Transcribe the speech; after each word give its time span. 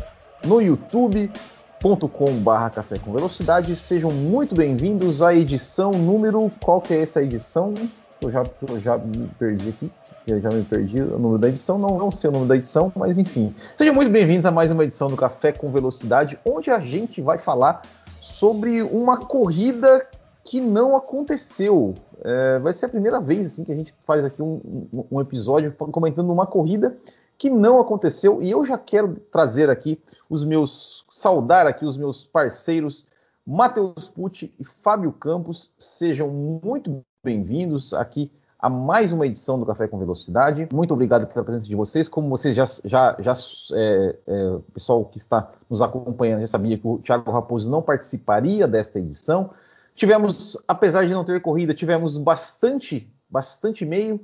no 0.45 0.63
youtube.com.br 0.63 2.71
Café 2.73 3.01
com 3.01 3.13
Velocidade, 3.13 3.75
sejam 3.75 4.13
muito 4.13 4.55
bem-vindos 4.55 5.23
à 5.23 5.35
edição 5.35 5.91
número. 5.91 6.53
Qual 6.61 6.81
que 6.81 6.95
é 6.95 7.03
essa 7.03 7.21
edição? 7.21 7.75
Eu 8.21 8.31
já, 8.31 8.45
eu 8.69 8.81
já 8.81 8.97
me 8.97 9.29
perdi 9.37 9.71
aqui, 9.71 9.91
eu 10.29 10.41
já 10.41 10.51
me 10.51 10.63
perdi 10.63 11.03
o 11.03 11.19
número 11.19 11.39
da 11.39 11.49
edição, 11.49 11.81
não, 11.81 11.99
não 11.99 12.13
sei 12.13 12.31
o 12.31 12.33
número 12.33 12.49
da 12.49 12.57
edição, 12.57 12.93
mas 12.95 13.19
enfim. 13.19 13.53
Sejam 13.77 13.93
muito 13.93 14.13
bem-vindos 14.13 14.47
a 14.47 14.53
mais 14.53 14.71
uma 14.71 14.85
edição 14.85 15.11
do 15.11 15.17
Café 15.17 15.51
com 15.51 15.73
Velocidade, 15.73 16.39
onde 16.45 16.71
a 16.71 16.79
gente 16.79 17.21
vai 17.21 17.39
falar 17.39 17.83
sobre 18.21 18.83
uma 18.83 19.17
corrida 19.17 20.07
que 20.51 20.61
não 20.61 20.97
aconteceu. 20.97 21.95
É, 22.25 22.59
vai 22.59 22.73
ser 22.73 22.87
a 22.87 22.89
primeira 22.89 23.21
vez 23.21 23.47
assim, 23.47 23.63
que 23.63 23.71
a 23.71 23.75
gente 23.77 23.95
faz 24.05 24.25
aqui 24.25 24.43
um, 24.43 24.61
um, 25.09 25.21
episódio 25.21 25.73
comentando 25.73 26.33
uma 26.33 26.45
corrida 26.45 26.99
que 27.39 27.49
não 27.49 27.81
aconteceu. 27.81 28.43
E 28.43 28.51
eu 28.51 28.67
já 28.67 28.77
quero 28.77 29.15
trazer 29.31 29.71
aqui 29.71 30.03
os 30.29 30.45
meus, 30.45 31.07
saudar 31.09 31.69
aqui 31.69 31.85
os 31.85 31.97
meus 31.97 32.25
parceiros 32.25 33.07
Matheus 33.47 34.09
Pucci 34.09 34.53
e 34.59 34.65
Fábio 34.65 35.13
Campos. 35.13 35.73
Sejam 35.79 36.29
muito 36.29 37.01
bem-vindos 37.23 37.95
aqui 37.95 38.29
a 38.59 38.69
mais 38.69 39.13
uma 39.13 39.29
edição 39.29 39.57
do 39.57 39.65
Café 39.65 39.87
com 39.87 40.01
Velocidade. 40.01 40.69
Muito 40.75 40.93
obrigado 40.93 41.29
pela 41.29 41.45
presença 41.45 41.69
de 41.69 41.77
vocês. 41.77 42.09
Como 42.09 42.29
vocês 42.29 42.57
já, 42.57 42.65
já, 42.85 43.17
já 43.21 43.35
é, 43.75 44.17
é, 44.27 44.49
o 44.49 44.65
pessoal 44.75 45.05
que 45.05 45.17
está 45.17 45.49
nos 45.71 45.81
acompanhando 45.81 46.41
já 46.41 46.49
sabia 46.49 46.77
que 46.77 46.89
o 46.89 46.99
Thiago 46.99 47.31
Raposo 47.31 47.71
não 47.71 47.81
participaria 47.81 48.67
desta 48.67 48.99
edição. 48.99 49.51
Tivemos, 50.01 50.57
apesar 50.67 51.07
de 51.07 51.13
não 51.13 51.27
ter 51.27 51.43
corrida, 51.43 51.75
tivemos 51.75 52.17
bastante, 52.17 53.07
bastante 53.29 53.85
e-mail. 53.85 54.19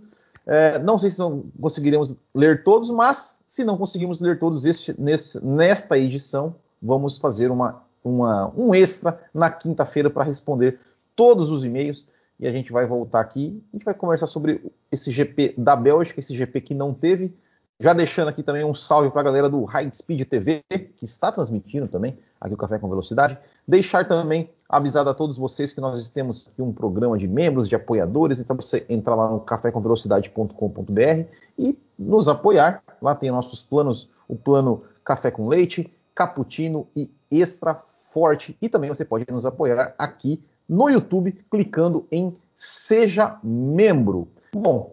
É, 0.47 0.79
não 0.79 0.97
sei 0.97 1.11
se 1.11 1.19
não 1.19 1.51
conseguiremos 1.61 2.17
ler 2.35 2.65
todos, 2.65 2.89
mas 2.89 3.45
se 3.47 3.63
não 3.63 3.77
conseguimos 3.77 4.19
ler 4.19 4.39
todos 4.39 4.65
este, 4.65 4.99
nesse, 4.99 5.39
nesta 5.45 5.99
edição, 5.99 6.55
vamos 6.81 7.19
fazer 7.19 7.51
uma, 7.51 7.83
uma, 8.03 8.51
um 8.57 8.75
extra 8.75 9.21
na 9.35 9.51
quinta-feira 9.51 10.09
para 10.09 10.25
responder 10.25 10.81
todos 11.15 11.51
os 11.51 11.63
e-mails. 11.63 12.09
E 12.41 12.47
a 12.47 12.51
gente 12.51 12.73
vai 12.73 12.87
voltar 12.87 13.21
aqui. 13.21 13.63
A 13.71 13.77
gente 13.77 13.85
vai 13.85 13.93
conversar 13.93 14.29
sobre 14.29 14.73
esse 14.91 15.11
GP 15.11 15.57
da 15.59 15.77
Bélgica, 15.77 16.21
esse 16.21 16.35
GP 16.35 16.59
que 16.63 16.75
não 16.75 16.95
teve. 16.95 17.37
Já 17.79 17.93
deixando 17.93 18.29
aqui 18.29 18.43
também 18.43 18.65
um 18.65 18.73
salve 18.73 19.11
para 19.11 19.21
a 19.21 19.25
galera 19.25 19.51
do 19.51 19.65
High 19.65 19.91
Speed 19.93 20.27
TV, 20.27 20.65
que 20.71 21.05
está 21.05 21.31
transmitindo 21.31 21.87
também 21.87 22.19
aqui 22.41 22.55
o 22.55 22.57
Café 22.57 22.79
com 22.79 22.89
Velocidade. 22.89 23.37
Deixar 23.69 24.09
também 24.09 24.49
avisado 24.69 25.11
a 25.11 25.14
todos 25.14 25.36
vocês 25.36 25.72
que 25.72 25.81
nós 25.81 26.09
temos 26.11 26.48
aqui 26.48 26.61
um 26.61 26.72
programa 26.72 27.17
de 27.17 27.28
membros, 27.28 27.69
de 27.69 27.77
apoiadores, 27.77 28.39
então 28.41 28.56
você 28.56 28.84
entra 28.89 29.14
lá 29.14 29.31
no 29.31 29.41
cafécomvelocidade.com.br 29.41 31.28
e 31.58 31.78
nos 31.98 32.28
apoiar. 32.28 32.83
Lá 33.00 33.14
tem 33.14 33.31
nossos 33.31 33.62
planos, 33.62 34.08
o 34.28 34.36
plano 34.36 34.83
Café 35.05 35.31
com 35.31 35.48
Leite, 35.48 35.92
Cappuccino 36.14 36.89
e 36.97 37.11
Extra 37.31 37.75
Forte. 37.75 38.56
E 38.61 38.69
também 38.69 38.89
você 38.89 39.05
pode 39.05 39.25
nos 39.31 39.47
apoiar 39.47 39.95
aqui 39.97 40.42
no 40.68 40.89
YouTube, 40.89 41.33
clicando 41.51 42.07
em 42.11 42.36
Seja 42.55 43.39
Membro. 43.42 44.29
Bom, 44.52 44.92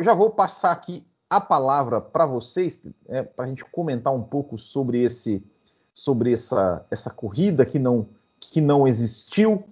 já 0.00 0.12
vou 0.12 0.30
passar 0.30 0.72
aqui 0.72 1.06
a 1.30 1.40
palavra 1.40 2.00
para 2.00 2.26
vocês, 2.26 2.82
é, 3.08 3.22
para 3.22 3.46
a 3.46 3.48
gente 3.48 3.64
comentar 3.64 4.12
um 4.12 4.22
pouco 4.22 4.58
sobre 4.58 5.02
esse 5.02 5.42
sobre 5.94 6.32
essa, 6.32 6.84
essa 6.90 7.10
corrida 7.10 7.66
que 7.66 7.78
não, 7.78 8.08
que 8.50 8.60
não 8.60 8.86
existiu, 8.86 9.64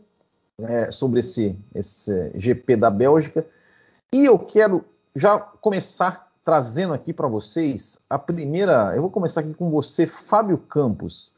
é, 0.63 0.91
sobre 0.91 1.21
esse, 1.21 1.57
esse 1.75 2.31
GP 2.35 2.77
da 2.77 2.91
Bélgica. 2.91 3.47
E 4.13 4.25
eu 4.25 4.39
quero 4.39 4.85
já 5.15 5.39
começar 5.39 6.31
trazendo 6.45 6.95
aqui 6.95 7.13
para 7.13 7.29
vocês 7.29 8.01
a 8.09 8.19
primeira. 8.19 8.93
Eu 8.95 9.03
vou 9.03 9.11
começar 9.11 9.41
aqui 9.41 9.55
com 9.55 9.71
você, 9.71 10.07
Fábio 10.07 10.59
Campos. 10.59 11.37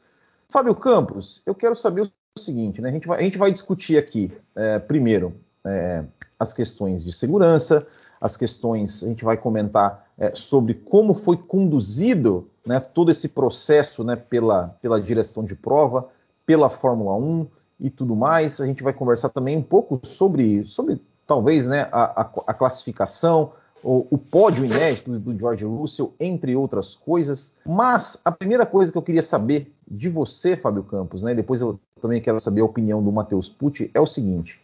Fábio 0.49 0.75
Campos, 0.75 1.41
eu 1.45 1.55
quero 1.55 1.75
saber 1.75 2.01
o 2.01 2.39
seguinte, 2.39 2.81
né? 2.81 2.89
A 2.89 2.91
gente 2.91 3.07
vai, 3.07 3.19
a 3.19 3.23
gente 3.23 3.37
vai 3.37 3.51
discutir 3.51 3.97
aqui, 3.97 4.31
é, 4.55 4.79
primeiro, 4.79 5.35
é, 5.65 6.03
as 6.39 6.53
questões 6.53 7.03
de 7.03 7.11
segurança, 7.11 7.87
as 8.19 8.37
questões, 8.37 9.03
a 9.03 9.07
gente 9.07 9.23
vai 9.23 9.35
comentar 9.35 10.07
é, 10.17 10.33
sobre 10.35 10.73
como 10.73 11.13
foi 11.13 11.37
conduzido 11.37 12.49
né, 12.65 12.79
todo 12.79 13.11
esse 13.11 13.29
processo 13.29 14.03
né, 14.03 14.15
pela, 14.15 14.77
pela 14.81 15.01
direção 15.01 15.43
de 15.43 15.55
prova, 15.55 16.07
pela 16.45 16.69
Fórmula 16.69 17.15
1 17.15 17.47
e 17.79 17.89
tudo 17.89 18.15
mais. 18.15 18.59
A 18.61 18.65
gente 18.65 18.83
vai 18.83 18.93
conversar 18.93 19.29
também 19.29 19.57
um 19.57 19.63
pouco 19.63 19.99
sobre, 20.03 20.65
sobre 20.65 20.99
talvez, 21.25 21.67
né, 21.67 21.87
a, 21.91 22.21
a, 22.21 22.29
a 22.47 22.53
classificação, 22.53 23.53
o, 23.83 24.07
o, 24.09 24.17
pódio 24.17 24.63
inédito 24.63 25.19
do 25.19 25.37
George 25.37 25.65
Russell, 25.65 26.13
entre 26.19 26.55
outras 26.55 26.95
coisas. 26.95 27.57
Mas 27.65 28.21
a 28.23 28.31
primeira 28.31 28.65
coisa 28.65 28.91
que 28.91 28.97
eu 28.97 29.01
queria 29.01 29.23
saber 29.23 29.73
de 29.87 30.09
você, 30.09 30.55
Fábio 30.55 30.83
Campos, 30.83 31.23
né, 31.23 31.35
depois 31.35 31.59
eu 31.59 31.79
também 32.01 32.21
quero 32.21 32.39
saber 32.39 32.61
a 32.61 32.65
opinião 32.65 33.03
do 33.03 33.11
Matheus 33.11 33.49
Pucci, 33.49 33.91
é 33.93 33.99
o 33.99 34.07
seguinte. 34.07 34.59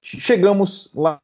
Chegamos 0.00 0.90
lá 0.94 1.20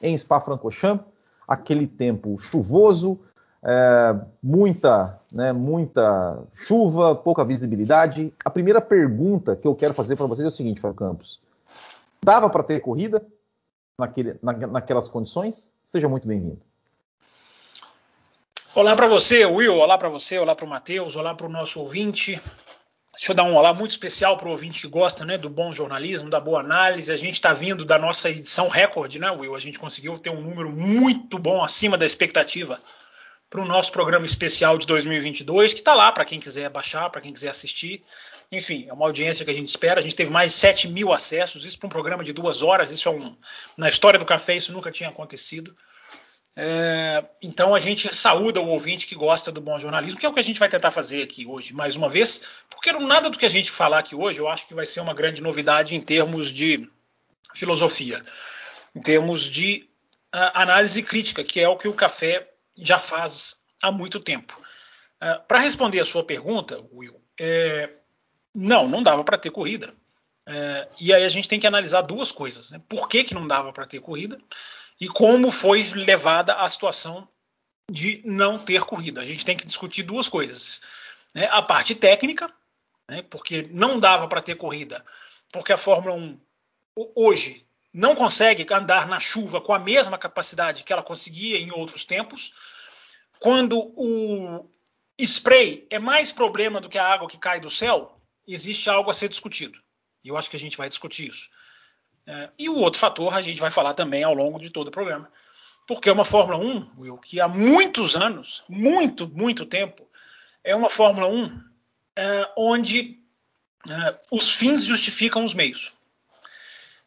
em 0.00 0.16
Spa-Francorchamps, 0.16 1.06
aquele 1.48 1.86
tempo 1.86 2.38
chuvoso, 2.38 3.18
é, 3.64 4.14
muita, 4.42 5.18
né, 5.32 5.52
muita 5.52 6.42
chuva, 6.54 7.14
pouca 7.14 7.44
visibilidade. 7.44 8.32
A 8.44 8.50
primeira 8.50 8.80
pergunta 8.80 9.56
que 9.56 9.66
eu 9.66 9.74
quero 9.74 9.94
fazer 9.94 10.16
para 10.16 10.26
vocês 10.26 10.44
é 10.44 10.48
o 10.48 10.50
seguinte, 10.50 10.80
Fábio 10.80 10.96
Campos: 10.96 11.40
dava 12.22 12.50
para 12.50 12.62
ter 12.62 12.80
corrida 12.80 13.26
naquele, 13.98 14.38
na, 14.42 14.52
naquelas 14.52 15.08
condições? 15.08 15.72
Seja 15.88 16.08
muito 16.08 16.28
bem-vindo. 16.28 16.60
Olá 18.74 18.94
para 18.94 19.06
você, 19.06 19.46
Will. 19.46 19.76
Olá 19.76 19.96
para 19.96 20.08
você, 20.08 20.38
olá 20.38 20.54
para 20.54 20.66
o 20.66 20.68
Matheus, 20.68 21.16
olá 21.16 21.34
para 21.34 21.46
o 21.46 21.50
nosso 21.50 21.80
ouvinte. 21.80 22.40
Deixa 23.12 23.30
eu 23.30 23.36
dar 23.36 23.44
um 23.44 23.54
olá 23.54 23.72
muito 23.72 23.92
especial 23.92 24.36
para 24.36 24.48
o 24.48 24.50
ouvinte 24.50 24.80
que 24.80 24.88
gosta 24.88 25.24
né, 25.24 25.38
do 25.38 25.48
bom 25.48 25.72
jornalismo, 25.72 26.28
da 26.28 26.40
boa 26.40 26.58
análise. 26.58 27.12
A 27.12 27.16
gente 27.16 27.34
está 27.34 27.54
vindo 27.54 27.84
da 27.84 27.96
nossa 27.96 28.28
edição 28.28 28.68
recorde, 28.68 29.20
né, 29.20 29.30
Will? 29.30 29.54
A 29.54 29.60
gente 29.60 29.78
conseguiu 29.78 30.18
ter 30.18 30.30
um 30.30 30.40
número 30.40 30.68
muito 30.72 31.38
bom, 31.38 31.62
acima 31.62 31.96
da 31.96 32.04
expectativa, 32.04 32.80
para 33.54 33.62
o 33.62 33.64
nosso 33.64 33.92
programa 33.92 34.26
especial 34.26 34.76
de 34.76 34.84
2022, 34.84 35.72
que 35.72 35.78
está 35.78 35.94
lá 35.94 36.10
para 36.10 36.24
quem 36.24 36.40
quiser 36.40 36.68
baixar, 36.68 37.08
para 37.08 37.20
quem 37.20 37.32
quiser 37.32 37.50
assistir. 37.50 38.02
Enfim, 38.50 38.86
é 38.88 38.92
uma 38.92 39.06
audiência 39.06 39.44
que 39.44 39.50
a 39.52 39.54
gente 39.54 39.68
espera. 39.68 40.00
A 40.00 40.02
gente 40.02 40.16
teve 40.16 40.28
mais 40.28 40.50
de 40.50 40.58
7 40.58 40.88
mil 40.88 41.12
acessos, 41.12 41.64
isso 41.64 41.78
para 41.78 41.86
um 41.86 41.90
programa 41.90 42.24
de 42.24 42.32
duas 42.32 42.62
horas. 42.62 42.90
Isso 42.90 43.08
é 43.08 43.12
um. 43.12 43.36
Na 43.76 43.88
história 43.88 44.18
do 44.18 44.24
café, 44.24 44.56
isso 44.56 44.72
nunca 44.72 44.90
tinha 44.90 45.08
acontecido. 45.08 45.72
É, 46.56 47.24
então 47.40 47.76
a 47.76 47.78
gente 47.78 48.12
saúda 48.12 48.60
o 48.60 48.66
ouvinte 48.66 49.06
que 49.06 49.14
gosta 49.14 49.52
do 49.52 49.60
bom 49.60 49.78
jornalismo, 49.78 50.18
que 50.18 50.26
é 50.26 50.28
o 50.28 50.34
que 50.34 50.40
a 50.40 50.44
gente 50.44 50.58
vai 50.58 50.68
tentar 50.68 50.90
fazer 50.90 51.22
aqui 51.22 51.46
hoje, 51.46 51.72
mais 51.72 51.94
uma 51.94 52.08
vez, 52.08 52.42
porque 52.68 52.92
nada 52.92 53.30
do 53.30 53.38
que 53.38 53.46
a 53.46 53.50
gente 53.50 53.70
falar 53.70 53.98
aqui 53.98 54.14
hoje 54.14 54.40
eu 54.40 54.48
acho 54.48 54.66
que 54.66 54.74
vai 54.74 54.86
ser 54.86 55.00
uma 55.00 55.14
grande 55.14 55.42
novidade 55.42 55.96
em 55.96 56.00
termos 56.00 56.50
de 56.50 56.88
filosofia, 57.54 58.20
em 58.94 59.00
termos 59.00 59.44
de 59.44 59.88
uh, 60.34 60.50
análise 60.54 61.02
crítica, 61.02 61.42
que 61.42 61.60
é 61.60 61.68
o 61.68 61.76
que 61.76 61.88
o 61.88 61.92
café 61.92 62.53
já 62.76 62.98
faz 62.98 63.62
há 63.82 63.90
muito 63.90 64.20
tempo. 64.20 64.58
Uh, 65.22 65.40
para 65.46 65.60
responder 65.60 66.00
a 66.00 66.04
sua 66.04 66.24
pergunta, 66.24 66.84
Will, 66.92 67.20
é, 67.40 67.90
não, 68.54 68.88
não 68.88 69.02
dava 69.02 69.24
para 69.24 69.38
ter 69.38 69.50
corrida. 69.50 69.94
É, 70.46 70.88
e 71.00 71.14
aí 71.14 71.24
a 71.24 71.28
gente 71.28 71.48
tem 71.48 71.58
que 71.58 71.66
analisar 71.66 72.02
duas 72.02 72.30
coisas: 72.30 72.72
né? 72.72 72.80
por 72.88 73.08
que, 73.08 73.24
que 73.24 73.34
não 73.34 73.46
dava 73.46 73.72
para 73.72 73.86
ter 73.86 74.00
corrida? 74.00 74.38
e 75.00 75.08
como 75.08 75.50
foi 75.50 75.82
levada 75.92 76.54
a 76.54 76.68
situação 76.68 77.28
de 77.90 78.22
não 78.24 78.58
ter 78.58 78.82
corrida. 78.82 79.20
A 79.20 79.24
gente 79.24 79.44
tem 79.44 79.56
que 79.56 79.66
discutir 79.66 80.02
duas 80.02 80.28
coisas: 80.28 80.80
né? 81.34 81.48
a 81.50 81.62
parte 81.62 81.94
técnica, 81.94 82.50
né? 83.08 83.22
porque 83.22 83.68
não 83.70 83.98
dava 83.98 84.28
para 84.28 84.42
ter 84.42 84.56
corrida, 84.56 85.04
porque 85.52 85.72
a 85.72 85.76
Fórmula 85.76 86.14
1 86.14 86.40
hoje 87.14 87.66
não 87.94 88.16
consegue 88.16 88.66
andar 88.74 89.06
na 89.06 89.20
chuva 89.20 89.60
com 89.60 89.72
a 89.72 89.78
mesma 89.78 90.18
capacidade 90.18 90.82
que 90.82 90.92
ela 90.92 91.02
conseguia 91.02 91.58
em 91.58 91.70
outros 91.70 92.04
tempos. 92.04 92.52
Quando 93.38 93.78
o 93.96 94.68
spray 95.16 95.86
é 95.88 96.00
mais 96.00 96.32
problema 96.32 96.80
do 96.80 96.88
que 96.88 96.98
a 96.98 97.06
água 97.06 97.28
que 97.28 97.38
cai 97.38 97.60
do 97.60 97.70
céu, 97.70 98.20
existe 98.48 98.90
algo 98.90 99.12
a 99.12 99.14
ser 99.14 99.28
discutido. 99.28 99.78
E 100.24 100.28
eu 100.28 100.36
acho 100.36 100.50
que 100.50 100.56
a 100.56 100.58
gente 100.58 100.76
vai 100.76 100.88
discutir 100.88 101.28
isso. 101.28 101.48
É, 102.26 102.50
e 102.58 102.68
o 102.68 102.74
outro 102.74 102.98
fator 102.98 103.32
a 103.32 103.40
gente 103.40 103.60
vai 103.60 103.70
falar 103.70 103.94
também 103.94 104.24
ao 104.24 104.34
longo 104.34 104.58
de 104.58 104.70
todo 104.70 104.88
o 104.88 104.90
programa, 104.90 105.30
porque 105.86 106.08
é 106.08 106.12
uma 106.12 106.24
Fórmula 106.24 106.58
1, 106.58 106.94
Will, 106.98 107.18
que 107.18 107.38
há 107.38 107.46
muitos 107.46 108.16
anos, 108.16 108.64
muito, 108.68 109.28
muito 109.28 109.64
tempo, 109.66 110.08
é 110.64 110.74
uma 110.74 110.90
Fórmula 110.90 111.28
1 111.28 111.60
é, 112.16 112.52
onde 112.56 113.20
é, 113.88 114.18
os 114.32 114.50
fins 114.50 114.82
justificam 114.84 115.44
os 115.44 115.54
meios. 115.54 115.92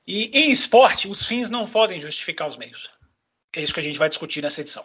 E 0.07 0.31
em 0.33 0.49
esporte, 0.49 1.09
os 1.09 1.25
fins 1.25 1.49
não 1.49 1.67
podem 1.67 1.99
justificar 1.99 2.47
os 2.47 2.55
meios. 2.55 2.89
É 3.53 3.61
isso 3.61 3.73
que 3.73 3.79
a 3.79 3.83
gente 3.83 3.99
vai 3.99 4.07
discutir 4.07 4.41
nessa 4.41 4.61
edição. 4.61 4.83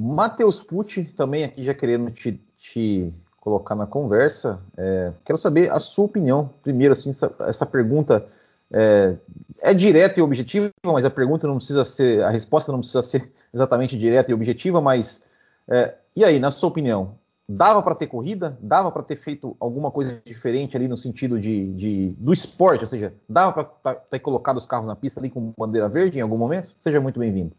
Matheus 0.00 0.60
Pucci, 0.60 1.04
também 1.04 1.44
aqui 1.44 1.62
já 1.62 1.74
querendo 1.74 2.10
te, 2.10 2.40
te 2.56 3.12
colocar 3.36 3.74
na 3.74 3.86
conversa, 3.86 4.62
é, 4.76 5.12
quero 5.24 5.36
saber 5.36 5.70
a 5.70 5.78
sua 5.78 6.06
opinião. 6.06 6.52
Primeiro, 6.62 6.92
assim, 6.92 7.10
essa, 7.10 7.34
essa 7.40 7.66
pergunta 7.66 8.26
é, 8.72 9.16
é, 9.58 9.74
direta 9.74 10.18
e 10.18 10.22
objetiva, 10.22 10.70
mas 10.84 11.04
a 11.04 11.10
pergunta 11.10 11.46
não 11.46 11.56
precisa 11.56 11.84
ser, 11.84 12.22
a 12.22 12.30
resposta 12.30 12.72
não 12.72 12.78
precisa 12.78 13.02
ser 13.02 13.30
exatamente 13.52 13.98
direta 13.98 14.30
e 14.30 14.34
objetiva, 14.34 14.80
mas 14.80 15.26
é, 15.68 15.94
e 16.16 16.24
aí, 16.24 16.38
na 16.38 16.50
sua 16.50 16.68
opinião, 16.68 17.18
dava 17.50 17.82
para 17.82 17.96
ter 17.96 18.06
corrida? 18.06 18.56
Dava 18.60 18.92
para 18.92 19.02
ter 19.02 19.16
feito 19.16 19.56
alguma 19.58 19.90
coisa 19.90 20.22
diferente 20.24 20.76
ali 20.76 20.86
no 20.86 20.96
sentido 20.96 21.38
de, 21.38 21.72
de 21.74 22.12
do 22.12 22.32
esporte? 22.32 22.82
Ou 22.82 22.86
seja, 22.86 23.12
dava 23.28 23.64
para 23.64 23.96
ter 23.96 24.20
colocado 24.20 24.56
os 24.56 24.66
carros 24.66 24.86
na 24.86 24.94
pista 24.94 25.18
ali 25.18 25.28
com 25.28 25.52
bandeira 25.58 25.88
verde 25.88 26.18
em 26.18 26.22
algum 26.22 26.38
momento? 26.38 26.74
Seja 26.80 27.00
muito 27.00 27.18
bem-vindo. 27.18 27.54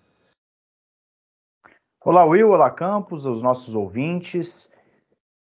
Olá, 2.03 2.23
Will. 2.25 2.49
Olá, 2.49 2.71
Campos, 2.71 3.25
os 3.25 3.41
nossos 3.41 3.75
ouvintes. 3.75 4.71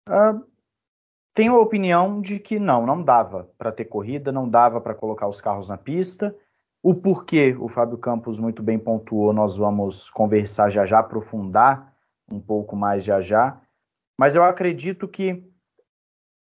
Uh, 0.08 0.44
tenho 1.34 1.56
a 1.56 1.60
opinião 1.60 2.20
de 2.20 2.38
que 2.38 2.58
não, 2.58 2.84
não 2.84 3.02
dava 3.02 3.50
para 3.56 3.72
ter 3.72 3.86
corrida, 3.86 4.30
não 4.30 4.48
dava 4.48 4.80
para 4.80 4.94
colocar 4.94 5.26
os 5.26 5.40
carros 5.40 5.68
na 5.68 5.78
pista. 5.78 6.36
O 6.82 6.94
porquê, 6.94 7.56
o 7.58 7.66
Fábio 7.66 7.96
Campos 7.96 8.38
muito 8.38 8.62
bem 8.62 8.78
pontuou, 8.78 9.32
nós 9.32 9.56
vamos 9.56 10.10
conversar 10.10 10.68
já 10.68 10.84
já, 10.84 10.98
aprofundar 10.98 11.94
um 12.30 12.38
pouco 12.38 12.76
mais 12.76 13.02
já 13.02 13.22
já. 13.22 13.58
Mas 14.18 14.36
eu 14.36 14.44
acredito 14.44 15.08
que 15.08 15.44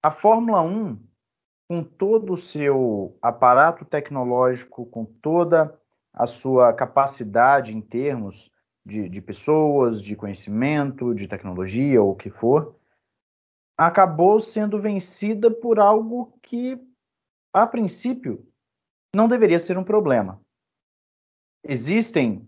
a 0.03 0.11
Fórmula 0.11 0.61
1, 0.61 1.05
com 1.69 1.83
todo 1.83 2.33
o 2.33 2.37
seu 2.37 3.17
aparato 3.21 3.83
tecnológico, 3.83 4.85
com 4.85 5.05
toda 5.05 5.77
a 6.13 6.25
sua 6.25 6.73
capacidade 6.73 7.75
em 7.75 7.81
termos 7.81 8.49
de, 8.85 9.09
de 9.09 9.21
pessoas, 9.21 10.01
de 10.01 10.15
conhecimento, 10.15 11.13
de 11.13 11.27
tecnologia 11.27 12.01
ou 12.01 12.11
o 12.11 12.15
que 12.15 12.29
for, 12.29 12.79
acabou 13.77 14.39
sendo 14.39 14.79
vencida 14.79 15.51
por 15.51 15.77
algo 15.79 16.39
que, 16.41 16.81
a 17.53 17.67
princípio, 17.67 18.47
não 19.13 19.27
deveria 19.27 19.59
ser 19.59 19.77
um 19.77 19.83
problema. 19.83 20.41
Existem 21.63 22.47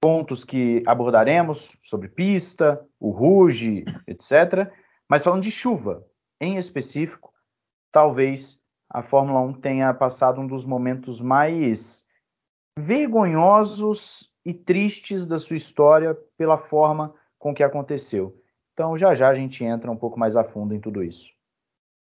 pontos 0.00 0.44
que 0.44 0.82
abordaremos 0.86 1.76
sobre 1.82 2.08
pista, 2.08 2.84
o 2.98 3.10
Ruge, 3.10 3.84
etc. 4.06 4.70
Mas 5.08 5.22
falando 5.22 5.42
de 5.42 5.50
chuva, 5.50 6.04
em 6.40 6.56
específico, 6.56 7.32
talvez 7.92 8.60
a 8.90 9.02
Fórmula 9.02 9.40
1 9.40 9.54
tenha 9.54 9.92
passado 9.92 10.40
um 10.40 10.46
dos 10.46 10.64
momentos 10.64 11.20
mais 11.20 12.06
vergonhosos 12.78 14.32
e 14.44 14.54
tristes 14.54 15.26
da 15.26 15.38
sua 15.38 15.56
história 15.56 16.16
pela 16.36 16.56
forma 16.56 17.14
com 17.38 17.54
que 17.54 17.62
aconteceu. 17.62 18.34
Então, 18.72 18.96
já 18.96 19.12
já 19.12 19.28
a 19.28 19.34
gente 19.34 19.64
entra 19.64 19.90
um 19.90 19.96
pouco 19.96 20.18
mais 20.18 20.36
a 20.36 20.44
fundo 20.44 20.74
em 20.74 20.80
tudo 20.80 21.02
isso. 21.02 21.37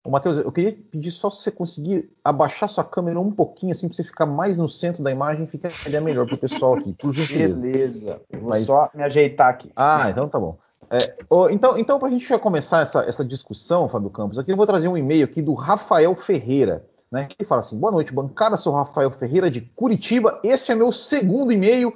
Ô, 0.02 0.11
Matheus, 0.11 0.38
eu 0.38 0.50
queria 0.50 0.73
pedir 0.91 1.11
só 1.11 1.29
se 1.29 1.43
você 1.43 1.50
conseguir 1.50 2.11
abaixar 2.25 2.69
sua 2.69 2.82
câmera 2.82 3.20
um 3.20 3.31
pouquinho, 3.31 3.73
assim, 3.73 3.87
para 3.87 3.97
você 3.97 4.05
ficar 4.05 4.25
mais 4.25 4.56
no 4.56 4.69
centro 4.69 5.02
da 5.02 5.11
imagem, 5.11 5.47
ficaria 5.47 6.00
melhor 6.00 6.26
para 6.26 6.37
o 6.37 6.38
pessoal 6.38 6.75
aqui, 6.76 6.94
por 6.94 7.12
gentileza. 7.12 7.61
Beleza. 7.61 8.20
Eu 8.31 8.41
vou 8.41 8.49
Mas... 8.49 8.67
só 8.67 8.88
me 8.94 9.02
ajeitar 9.02 9.49
aqui. 9.49 9.70
Ah, 9.76 10.08
então 10.11 10.29
tá 10.29 10.41
bom. 10.41 10.56
É, 10.91 10.99
então, 11.52 11.79
então 11.79 11.99
para 11.99 12.08
a 12.08 12.11
gente 12.11 12.38
começar 12.38 12.81
essa, 12.81 13.05
essa 13.05 13.25
discussão, 13.25 13.88
Fábio 13.88 14.11
Campos, 14.11 14.38
aqui 14.38 14.50
eu 14.50 14.56
vou 14.56 14.67
trazer 14.67 14.88
um 14.88 14.97
e-mail 14.97 15.25
aqui 15.25 15.41
do 15.41 15.55
Rafael 15.55 16.17
Ferreira, 16.17 16.85
né? 17.12 17.26
Que 17.26 17.44
fala 17.44 17.61
assim: 17.61 17.79
boa 17.79 17.93
noite, 17.93 18.12
bancada, 18.12 18.56
sou 18.56 18.75
Rafael 18.75 19.11
Ferreira 19.11 19.50
de 19.50 19.61
Curitiba. 19.61 20.41
Este 20.43 20.73
é 20.73 20.75
meu 20.75 20.91
segundo 20.91 21.52
e-mail 21.52 21.94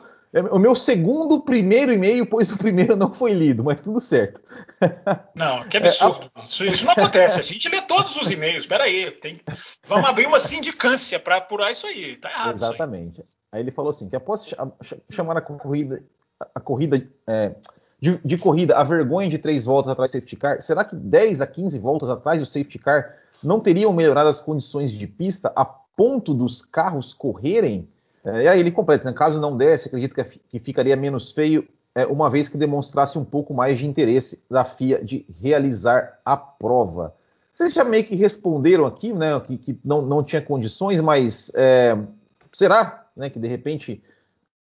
o 0.50 0.58
meu 0.58 0.74
segundo 0.74 1.40
primeiro 1.42 1.92
e-mail, 1.92 2.26
pois 2.26 2.50
o 2.50 2.58
primeiro 2.58 2.96
não 2.96 3.12
foi 3.12 3.32
lido, 3.32 3.62
mas 3.62 3.80
tudo 3.80 4.00
certo. 4.00 4.40
Não, 5.34 5.62
que 5.68 5.76
absurdo. 5.76 6.30
É, 6.34 6.40
a... 6.40 6.42
isso, 6.42 6.64
isso, 6.64 6.84
não 6.84 6.92
acontece. 6.92 7.38
A 7.38 7.42
gente 7.42 7.68
lê 7.68 7.80
todos 7.82 8.16
os 8.16 8.30
e-mails. 8.30 8.64
Espera 8.64 8.84
aí, 8.84 9.12
tem... 9.12 9.40
vamos 9.86 10.08
abrir 10.08 10.26
uma 10.26 10.40
sindicância 10.40 11.20
para 11.20 11.36
apurar 11.36 11.70
isso 11.70 11.86
aí. 11.86 12.16
Tá 12.16 12.30
errado. 12.30 12.56
Exatamente. 12.56 13.20
Aí. 13.20 13.26
aí. 13.52 13.60
ele 13.60 13.70
falou 13.70 13.90
assim: 13.90 14.08
que 14.08 14.16
após 14.16 14.44
chamar 15.08 15.36
a 15.36 15.40
corrida, 15.40 16.02
a 16.52 16.58
corrida 16.58 17.06
é, 17.28 17.54
de, 18.00 18.18
de, 18.24 18.36
corrida 18.36 18.76
a 18.76 18.82
vergonha 18.82 19.28
de 19.28 19.38
três 19.38 19.64
voltas 19.64 19.92
atrás 19.92 20.10
do 20.10 20.14
safety 20.14 20.36
car, 20.36 20.60
será 20.60 20.84
que 20.84 20.96
10 20.96 21.42
a 21.42 21.46
15 21.46 21.78
voltas 21.78 22.10
atrás 22.10 22.40
do 22.40 22.46
safety 22.46 22.78
car 22.78 23.14
não 23.40 23.60
teriam 23.60 23.92
melhorado 23.92 24.28
as 24.28 24.40
condições 24.40 24.90
de 24.90 25.06
pista 25.06 25.52
a 25.54 25.64
ponto 25.64 26.34
dos 26.34 26.60
carros 26.60 27.14
correrem? 27.14 27.88
É, 28.24 28.44
e 28.44 28.48
aí 28.48 28.60
ele 28.60 28.70
completa, 28.70 29.04
né? 29.04 29.12
caso 29.12 29.40
não 29.40 29.56
desse, 29.56 29.88
acredito 29.88 30.14
que, 30.14 30.24
que 30.24 30.58
ficaria 30.58 30.96
menos 30.96 31.30
feio, 31.30 31.68
é, 31.94 32.06
uma 32.06 32.30
vez 32.30 32.48
que 32.48 32.56
demonstrasse 32.56 33.18
um 33.18 33.24
pouco 33.24 33.52
mais 33.52 33.78
de 33.78 33.86
interesse 33.86 34.44
da 34.50 34.64
FIA 34.64 35.04
de 35.04 35.26
realizar 35.40 36.18
a 36.24 36.36
prova. 36.36 37.14
Vocês 37.54 37.72
já 37.72 37.84
meio 37.84 38.04
que 38.04 38.16
responderam 38.16 38.84
aqui, 38.84 39.12
né, 39.12 39.38
que, 39.40 39.56
que 39.58 39.80
não, 39.84 40.02
não 40.02 40.24
tinha 40.24 40.42
condições, 40.42 41.00
mas 41.00 41.52
é, 41.54 41.96
será 42.52 43.06
né, 43.16 43.30
que 43.30 43.38
de 43.38 43.46
repente 43.46 44.02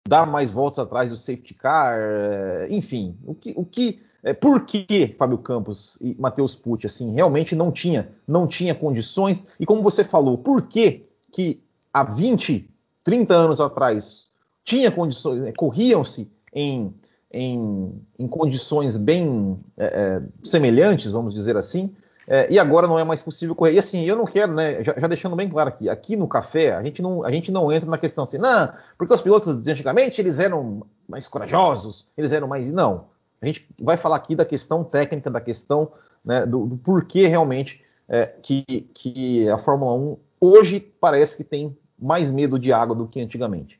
dar 0.07 0.27
mais 0.27 0.51
voltas 0.51 0.79
atrás 0.79 1.09
do 1.09 1.17
safety 1.17 1.55
car, 1.55 1.97
é, 1.97 2.67
enfim, 2.69 3.17
o 3.25 3.33
que, 3.33 3.53
o 3.57 3.65
que 3.65 4.03
é, 4.23 4.33
por 4.33 4.65
que 4.65 5.15
Fábio 5.17 5.37
Campos 5.37 5.97
e 6.01 6.15
Matheus 6.19 6.55
Pucci 6.55 6.85
assim 6.85 7.11
realmente 7.13 7.55
não 7.55 7.71
tinha 7.71 8.09
não 8.27 8.47
tinha 8.47 8.75
condições 8.75 9.47
e 9.59 9.65
como 9.65 9.81
você 9.81 10.03
falou, 10.03 10.37
por 10.37 10.63
que 10.63 11.07
que 11.31 11.61
há 11.91 12.03
20 12.03 12.69
30 13.05 13.33
anos 13.33 13.61
atrás 13.61 14.27
tinha 14.65 14.91
condições, 14.91 15.41
né, 15.41 15.53
corriam-se 15.55 16.29
em, 16.51 16.93
em, 17.31 18.01
em, 18.17 18.27
condições 18.27 18.97
bem 18.97 19.59
é, 19.77 19.85
é, 19.85 20.21
semelhantes, 20.43 21.11
vamos 21.11 21.33
dizer 21.33 21.55
assim, 21.55 21.95
é, 22.27 22.51
e 22.51 22.57
agora 22.57 22.87
não 22.87 22.97
é 22.97 23.03
mais 23.03 23.21
possível 23.21 23.53
correr. 23.53 23.73
E 23.73 23.79
assim, 23.79 24.03
eu 24.03 24.15
não 24.15 24.25
quero, 24.25 24.53
né, 24.53 24.83
já, 24.83 24.95
já, 24.97 25.07
deixando 25.07 25.35
bem 25.35 25.47
claro 25.47 25.69
aqui, 25.69 25.87
aqui 25.87 26.15
no 26.15 26.27
café, 26.27 26.73
a 26.73 26.81
gente, 26.81 26.99
não, 26.99 27.23
a 27.23 27.31
gente 27.31 27.51
não 27.51 27.71
entra 27.71 27.87
na 27.87 27.99
questão 27.99 28.23
assim, 28.23 28.39
não, 28.39 28.73
porque 28.97 29.13
os 29.13 29.21
pilotos 29.21 29.61
de 29.61 29.71
antigamente 29.71 30.19
eles 30.19 30.39
eram 30.39 30.81
mais 31.07 31.27
corajosos, 31.27 32.07
eles 32.17 32.31
eram 32.31 32.47
mais. 32.47 32.73
Não. 32.73 33.05
A 33.39 33.45
gente 33.45 33.67
vai 33.79 33.97
falar 33.97 34.15
aqui 34.15 34.35
da 34.35 34.45
questão 34.45 34.83
técnica, 34.83 35.29
da 35.29 35.39
questão 35.39 35.91
né, 36.23 36.43
do, 36.43 36.65
do 36.65 36.77
porquê 36.77 37.27
realmente 37.27 37.83
é, 38.09 38.25
que, 38.41 38.63
que 38.95 39.47
a 39.47 39.59
Fórmula 39.59 39.93
1 39.93 40.17
hoje 40.41 40.79
parece 40.99 41.37
que 41.37 41.43
tem 41.43 41.77
mais 41.97 42.31
medo 42.31 42.59
de 42.59 42.71
água 42.71 42.95
do 42.95 43.07
que 43.07 43.19
antigamente? 43.19 43.79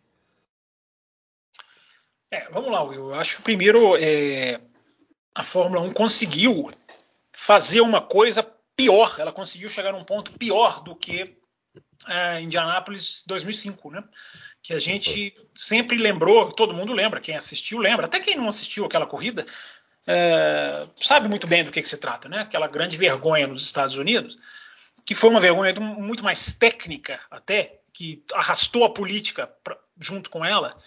É, 2.31 2.49
vamos 2.49 2.71
lá, 2.71 2.83
Will. 2.83 3.09
Eu 3.09 3.15
acho 3.15 3.37
que 3.37 3.43
primeiro 3.43 3.95
é, 3.97 4.59
a 5.33 5.43
Fórmula 5.43 5.81
1 5.81 5.93
conseguiu 5.93 6.71
fazer 7.31 7.81
uma 7.81 8.01
coisa 8.01 8.43
pior, 8.75 9.15
ela 9.19 9.31
conseguiu 9.31 9.69
chegar 9.69 9.93
num 9.93 10.03
ponto 10.03 10.31
pior 10.37 10.81
do 10.83 10.95
que 10.95 11.37
é, 12.07 12.41
Indianápolis 12.41 13.23
2005, 13.25 13.91
né? 13.91 14.03
Que 14.61 14.73
a 14.73 14.79
gente 14.79 15.35
sempre 15.53 15.97
lembrou, 15.97 16.49
todo 16.49 16.73
mundo 16.73 16.93
lembra, 16.93 17.21
quem 17.21 17.35
assistiu 17.35 17.77
lembra, 17.77 18.05
até 18.05 18.19
quem 18.19 18.35
não 18.35 18.49
assistiu 18.49 18.85
aquela 18.85 19.05
corrida 19.05 19.45
é, 20.07 20.87
sabe 20.99 21.27
muito 21.27 21.47
bem 21.47 21.63
do 21.63 21.71
que, 21.71 21.81
que, 21.81 21.87
se 21.87 21.97
trata, 21.97 22.29
né? 22.29 22.41
Aquela 22.41 22.67
grande 22.67 22.97
vergonha 22.97 23.47
nos 23.47 23.63
Estados 23.63 23.97
Unidos, 23.97 24.37
que 25.05 25.15
foi 25.15 25.29
uma 25.29 25.39
vergonha 25.39 25.73
muito 25.79 26.23
mais 26.23 26.55
técnica 26.55 27.19
até 27.29 27.79
que 27.95 28.25
arrastou 28.33 28.83
a 28.83 28.93
política 28.93 29.47
pra, 29.63 29.77
junto 29.97 30.29
com 30.29 30.43
ela, 30.43 30.77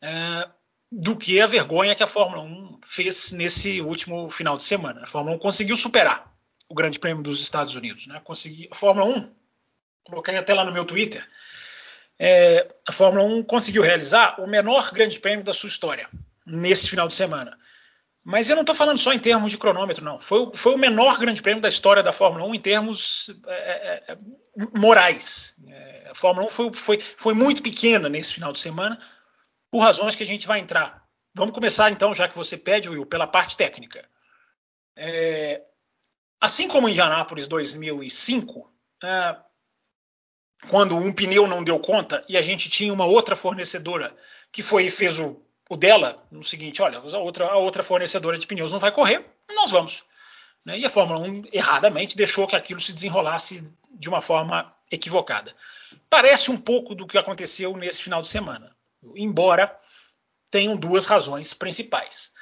é, 0.00 0.48
do 0.90 1.14
que 1.14 1.38
a 1.38 1.46
vergonha 1.46 1.94
que 1.94 2.02
a 2.02 2.06
Fórmula 2.06 2.42
1 2.42 2.80
fez 2.82 3.32
nesse 3.32 3.82
último 3.82 4.30
final 4.30 4.56
de 4.56 4.62
semana. 4.62 5.02
A 5.02 5.06
Fórmula 5.06 5.36
1 5.36 5.38
conseguiu 5.38 5.76
superar 5.76 6.34
o 6.66 6.74
Grande 6.74 6.98
Prêmio 6.98 7.22
dos 7.22 7.42
Estados 7.42 7.76
Unidos. 7.76 8.06
Né? 8.06 8.18
Consegui, 8.24 8.66
a 8.72 8.74
Fórmula 8.74 9.06
1, 9.06 9.30
coloquei 10.04 10.36
até 10.36 10.54
lá 10.54 10.64
no 10.64 10.72
meu 10.72 10.86
Twitter, 10.86 11.22
é, 12.18 12.66
a 12.88 12.92
Fórmula 12.92 13.24
1 13.24 13.42
conseguiu 13.42 13.82
realizar 13.82 14.40
o 14.40 14.46
menor 14.46 14.90
Grande 14.90 15.20
Prêmio 15.20 15.44
da 15.44 15.52
sua 15.52 15.68
história 15.68 16.08
nesse 16.46 16.88
final 16.88 17.06
de 17.06 17.14
semana. 17.14 17.58
Mas 18.30 18.50
eu 18.50 18.56
não 18.56 18.62
estou 18.62 18.74
falando 18.74 18.98
só 18.98 19.10
em 19.14 19.18
termos 19.18 19.50
de 19.50 19.56
cronômetro, 19.56 20.04
não. 20.04 20.20
Foi, 20.20 20.50
foi, 20.52 20.74
o 20.74 20.78
menor 20.78 21.18
grande 21.18 21.40
prêmio 21.40 21.62
da 21.62 21.68
história 21.70 22.02
da 22.02 22.12
Fórmula 22.12 22.44
1 22.44 22.54
em 22.56 22.60
termos 22.60 23.30
é, 23.46 23.54
é, 23.54 24.12
é, 24.12 24.18
morais. 24.78 25.56
É, 25.66 26.08
a 26.10 26.14
Fórmula 26.14 26.46
1 26.46 26.50
foi, 26.50 26.72
foi, 26.74 27.00
foi, 27.00 27.32
muito 27.32 27.62
pequena 27.62 28.06
nesse 28.06 28.34
final 28.34 28.52
de 28.52 28.60
semana, 28.60 29.00
por 29.70 29.78
razões 29.78 30.14
que 30.14 30.22
a 30.22 30.26
gente 30.26 30.46
vai 30.46 30.60
entrar. 30.60 31.06
Vamos 31.34 31.54
começar 31.54 31.90
então, 31.90 32.14
já 32.14 32.28
que 32.28 32.36
você 32.36 32.58
pede, 32.58 32.90
Will, 32.90 33.06
pela 33.06 33.26
parte 33.26 33.56
técnica. 33.56 34.06
É, 34.94 35.62
assim 36.38 36.68
como 36.68 36.86
em 36.86 36.90
Indianápolis 36.90 37.48
2005, 37.48 38.70
é, 39.04 39.36
quando 40.68 40.98
um 40.98 41.14
pneu 41.14 41.46
não 41.46 41.64
deu 41.64 41.78
conta 41.78 42.22
e 42.28 42.36
a 42.36 42.42
gente 42.42 42.68
tinha 42.68 42.92
uma 42.92 43.06
outra 43.06 43.34
fornecedora 43.34 44.14
que 44.52 44.62
foi 44.62 44.84
e 44.84 44.90
fez 44.90 45.18
o, 45.18 45.42
o 45.68 45.76
dela 45.76 46.24
no 46.30 46.42
seguinte: 46.42 46.80
olha, 46.82 46.98
a 46.98 47.18
outra, 47.18 47.46
a 47.46 47.56
outra 47.56 47.82
fornecedora 47.82 48.38
de 48.38 48.46
pneus 48.46 48.72
não 48.72 48.78
vai 48.78 48.92
correr, 48.92 49.24
nós 49.54 49.70
vamos. 49.70 50.04
Né? 50.64 50.78
E 50.78 50.86
a 50.86 50.90
Fórmula 50.90 51.20
1 51.20 51.44
erradamente 51.52 52.16
deixou 52.16 52.46
que 52.46 52.56
aquilo 52.56 52.80
se 52.80 52.92
desenrolasse 52.92 53.62
de 53.90 54.08
uma 54.08 54.20
forma 54.20 54.70
equivocada. 54.90 55.54
Parece 56.08 56.50
um 56.50 56.56
pouco 56.56 56.94
do 56.94 57.06
que 57.06 57.18
aconteceu 57.18 57.76
nesse 57.76 58.02
final 58.02 58.22
de 58.22 58.28
semana, 58.28 58.74
embora 59.14 59.76
tenham 60.50 60.76
duas 60.76 61.04
razões 61.04 61.52
principais. 61.52 62.32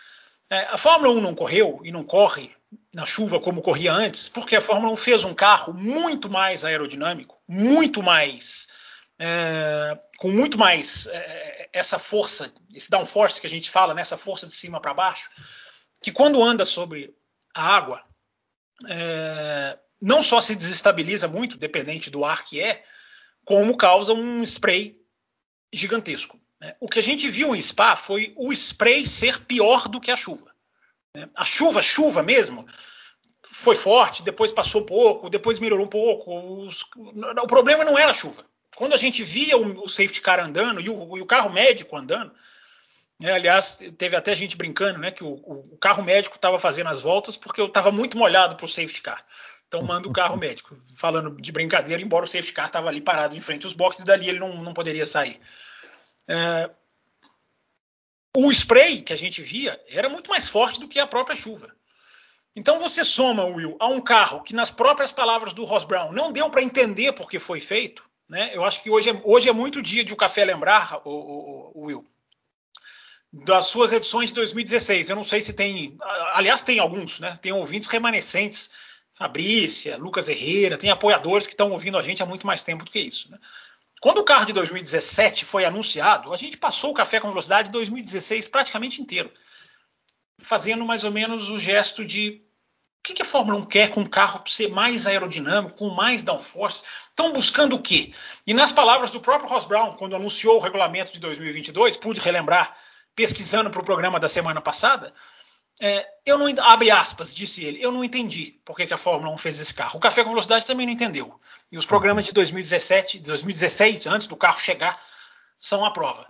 É, 0.48 0.60
a 0.66 0.78
Fórmula 0.78 1.12
1 1.14 1.20
não 1.20 1.34
correu 1.34 1.80
e 1.82 1.90
não 1.90 2.04
corre 2.04 2.54
na 2.94 3.04
chuva 3.04 3.40
como 3.40 3.62
corria 3.62 3.92
antes, 3.92 4.28
porque 4.28 4.56
a 4.56 4.60
Fórmula 4.60 4.92
1 4.92 4.96
fez 4.96 5.24
um 5.24 5.34
carro 5.34 5.72
muito 5.72 6.30
mais 6.30 6.64
aerodinâmico, 6.64 7.36
muito 7.48 8.02
mais. 8.02 8.68
É, 9.18 9.98
com 10.18 10.30
muito 10.30 10.58
mais 10.58 11.06
é, 11.06 11.68
essa 11.72 11.98
força, 11.98 12.52
esse 12.74 12.90
downforce 12.90 13.40
que 13.40 13.46
a 13.46 13.50
gente 13.50 13.70
fala, 13.70 13.94
né, 13.94 14.02
essa 14.02 14.18
força 14.18 14.46
de 14.46 14.54
cima 14.54 14.80
para 14.80 14.92
baixo, 14.92 15.30
que 16.02 16.12
quando 16.12 16.42
anda 16.42 16.66
sobre 16.66 17.14
a 17.54 17.76
água, 17.76 18.02
é, 18.88 19.78
não 20.00 20.22
só 20.22 20.40
se 20.40 20.54
desestabiliza 20.54 21.26
muito, 21.26 21.56
dependente 21.56 22.10
do 22.10 22.24
ar 22.24 22.44
que 22.44 22.60
é, 22.60 22.84
como 23.44 23.76
causa 23.76 24.12
um 24.12 24.42
spray 24.42 25.00
gigantesco. 25.72 26.38
Né? 26.60 26.76
O 26.80 26.88
que 26.88 26.98
a 26.98 27.02
gente 27.02 27.28
viu 27.30 27.54
em 27.54 27.62
Spa 27.62 27.96
foi 27.96 28.34
o 28.36 28.52
spray 28.52 29.06
ser 29.06 29.44
pior 29.44 29.88
do 29.88 30.00
que 30.00 30.10
a 30.10 30.16
chuva. 30.16 30.52
Né? 31.14 31.28
A 31.34 31.44
chuva, 31.44 31.80
chuva 31.82 32.22
mesmo, 32.22 32.66
foi 33.48 33.74
forte, 33.74 34.22
depois 34.22 34.52
passou 34.52 34.84
pouco, 34.84 35.30
depois 35.30 35.58
melhorou 35.58 35.86
um 35.86 35.90
pouco. 35.90 36.64
Os... 36.64 36.82
o 36.82 37.46
problema 37.46 37.84
não 37.84 37.98
era 37.98 38.10
a 38.10 38.14
chuva. 38.14 38.44
Quando 38.76 38.92
a 38.92 38.98
gente 38.98 39.24
via 39.24 39.56
o, 39.56 39.84
o 39.84 39.88
safety 39.88 40.20
car 40.20 40.38
andando 40.38 40.80
e 40.80 40.88
o, 40.88 41.16
e 41.16 41.20
o 41.20 41.26
carro 41.26 41.50
médico 41.50 41.96
andando, 41.96 42.32
né? 43.20 43.32
aliás, 43.32 43.78
teve 43.96 44.14
até 44.14 44.36
gente 44.36 44.56
brincando 44.56 44.98
né, 44.98 45.10
que 45.10 45.24
o, 45.24 45.32
o 45.32 45.78
carro 45.78 46.04
médico 46.04 46.36
estava 46.36 46.58
fazendo 46.58 46.88
as 46.88 47.02
voltas 47.02 47.36
porque 47.36 47.60
eu 47.60 47.66
estava 47.66 47.90
muito 47.90 48.18
molhado 48.18 48.54
para 48.54 48.66
o 48.66 48.68
safety 48.68 49.00
car. 49.00 49.24
Então 49.66 49.82
manda 49.82 50.06
o 50.08 50.12
carro 50.12 50.36
médico, 50.36 50.76
falando 50.94 51.40
de 51.40 51.50
brincadeira, 51.50 52.02
embora 52.02 52.26
o 52.26 52.28
safety 52.28 52.52
car 52.52 52.66
estava 52.66 52.88
ali 52.88 53.00
parado 53.00 53.36
em 53.36 53.40
frente 53.40 53.64
aos 53.64 53.72
boxes, 53.72 54.04
dali 54.04 54.28
ele 54.28 54.38
não, 54.38 54.62
não 54.62 54.74
poderia 54.74 55.06
sair. 55.06 55.40
É, 56.28 56.70
o 58.36 58.52
spray 58.52 59.00
que 59.00 59.14
a 59.14 59.16
gente 59.16 59.40
via 59.40 59.80
era 59.88 60.10
muito 60.10 60.28
mais 60.28 60.48
forte 60.48 60.78
do 60.78 60.86
que 60.86 60.98
a 60.98 61.06
própria 61.06 61.34
chuva. 61.34 61.74
Então 62.54 62.78
você 62.78 63.04
soma, 63.04 63.44
Will, 63.44 63.76
a 63.80 63.88
um 63.88 64.00
carro 64.00 64.42
que, 64.42 64.54
nas 64.54 64.70
próprias 64.70 65.10
palavras 65.10 65.54
do 65.54 65.64
Ross 65.64 65.84
Brown, 65.84 66.12
não 66.12 66.30
deu 66.30 66.50
para 66.50 66.62
entender 66.62 67.12
por 67.12 67.28
que 67.28 67.38
foi 67.38 67.60
feito. 67.60 68.04
Né? 68.28 68.50
Eu 68.54 68.64
acho 68.64 68.82
que 68.82 68.90
hoje 68.90 69.10
é, 69.10 69.20
hoje 69.24 69.48
é 69.48 69.52
muito 69.52 69.82
dia 69.82 70.04
de 70.04 70.12
o 70.12 70.16
café 70.16 70.44
lembrar, 70.44 71.00
o, 71.04 71.10
o, 71.10 71.72
o 71.74 71.80
Will, 71.86 72.06
das 73.32 73.66
suas 73.66 73.92
edições 73.92 74.30
de 74.30 74.34
2016. 74.34 75.10
Eu 75.10 75.16
não 75.16 75.24
sei 75.24 75.40
se 75.40 75.52
tem. 75.52 75.96
Aliás, 76.32 76.62
tem 76.62 76.78
alguns, 76.78 77.20
né? 77.20 77.38
Tem 77.40 77.52
ouvintes 77.52 77.88
remanescentes. 77.88 78.70
Fabrícia, 79.16 79.96
Lucas 79.96 80.28
Herrera, 80.28 80.76
tem 80.76 80.90
apoiadores 80.90 81.46
que 81.46 81.54
estão 81.54 81.72
ouvindo 81.72 81.96
a 81.96 82.02
gente 82.02 82.22
há 82.22 82.26
muito 82.26 82.46
mais 82.46 82.62
tempo 82.62 82.84
do 82.84 82.90
que 82.90 83.00
isso. 83.00 83.30
Né? 83.30 83.38
Quando 83.98 84.18
o 84.18 84.24
carro 84.24 84.44
de 84.44 84.52
2017 84.52 85.46
foi 85.46 85.64
anunciado, 85.64 86.34
a 86.34 86.36
gente 86.36 86.58
passou 86.58 86.90
o 86.90 86.94
café 86.94 87.18
com 87.18 87.28
velocidade 87.28 87.70
2016 87.70 88.46
praticamente 88.48 89.00
inteiro, 89.00 89.32
fazendo 90.38 90.84
mais 90.84 91.02
ou 91.02 91.10
menos 91.10 91.48
o 91.48 91.58
gesto 91.58 92.04
de 92.04 92.42
que, 93.06 93.14
que 93.14 93.22
a 93.22 93.24
Fórmula 93.24 93.58
1 93.58 93.66
quer 93.66 93.90
com 93.90 94.00
um 94.00 94.06
carro 94.06 94.42
ser 94.46 94.68
mais 94.68 95.06
aerodinâmico, 95.06 95.78
com 95.78 95.90
mais 95.90 96.24
downforce? 96.24 96.82
Estão 97.08 97.32
buscando 97.32 97.76
o 97.76 97.82
quê? 97.82 98.12
E 98.44 98.52
nas 98.52 98.72
palavras 98.72 99.12
do 99.12 99.20
próprio 99.20 99.48
Ross 99.48 99.64
Brown, 99.64 99.92
quando 99.92 100.16
anunciou 100.16 100.56
o 100.56 100.60
regulamento 100.60 101.12
de 101.12 101.20
2022, 101.20 101.96
pude 101.96 102.20
relembrar 102.20 102.76
pesquisando 103.14 103.70
para 103.70 103.80
o 103.80 103.84
programa 103.84 104.18
da 104.18 104.28
semana 104.28 104.60
passada, 104.60 105.14
é, 105.80 106.04
eu 106.24 106.36
não 106.36 106.46
abre 106.64 106.90
aspas, 106.90 107.32
disse 107.32 107.64
ele, 107.64 107.80
eu 107.80 107.92
não 107.92 108.02
entendi 108.02 108.60
por 108.64 108.76
que, 108.76 108.86
que, 108.86 108.94
a 108.94 108.98
Fórmula 108.98 109.32
1 109.34 109.36
fez 109.36 109.60
esse 109.60 109.72
carro. 109.72 109.98
O 109.98 110.00
Café 110.00 110.24
com 110.24 110.30
Velocidade 110.30 110.66
também 110.66 110.86
não 110.86 110.92
entendeu. 110.92 111.38
E 111.70 111.78
os 111.78 111.86
programas 111.86 112.24
de 112.24 112.32
2017, 112.32 113.20
2016, 113.20 114.06
antes 114.06 114.26
do 114.26 114.36
carro 114.36 114.58
chegar, 114.58 115.00
são 115.58 115.84
a 115.84 115.92
prova. 115.92 116.26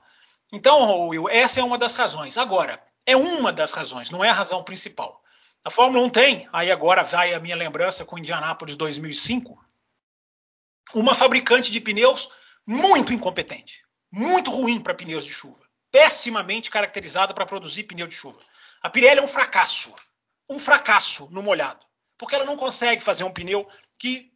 Então, 0.52 1.08
Will, 1.08 1.28
essa 1.28 1.60
é 1.60 1.64
uma 1.64 1.78
das 1.78 1.94
razões. 1.94 2.36
Agora, 2.36 2.82
é 3.06 3.16
uma 3.16 3.52
das 3.52 3.72
razões, 3.72 4.10
não 4.10 4.22
é 4.22 4.28
a 4.28 4.34
razão 4.34 4.62
principal. 4.62 5.22
A 5.66 5.70
Fórmula 5.70 6.06
1 6.06 6.10
tem, 6.10 6.48
aí 6.52 6.70
agora 6.70 7.02
vai 7.02 7.34
a 7.34 7.40
minha 7.40 7.56
lembrança 7.56 8.04
com 8.04 8.16
Indianápolis 8.16 8.76
2005, 8.76 9.60
uma 10.94 11.12
fabricante 11.12 11.72
de 11.72 11.80
pneus 11.80 12.30
muito 12.64 13.12
incompetente, 13.12 13.82
muito 14.08 14.48
ruim 14.48 14.80
para 14.80 14.94
pneus 14.94 15.24
de 15.24 15.32
chuva, 15.32 15.68
pessimamente 15.90 16.70
caracterizada 16.70 17.34
para 17.34 17.44
produzir 17.44 17.82
pneu 17.82 18.06
de 18.06 18.14
chuva. 18.14 18.38
A 18.80 18.88
Pirelli 18.88 19.18
é 19.18 19.22
um 19.24 19.26
fracasso. 19.26 19.92
Um 20.48 20.56
fracasso 20.56 21.28
no 21.32 21.42
molhado. 21.42 21.84
Porque 22.16 22.36
ela 22.36 22.44
não 22.44 22.56
consegue 22.56 23.02
fazer 23.02 23.24
um 23.24 23.32
pneu 23.32 23.68
que 23.98 24.32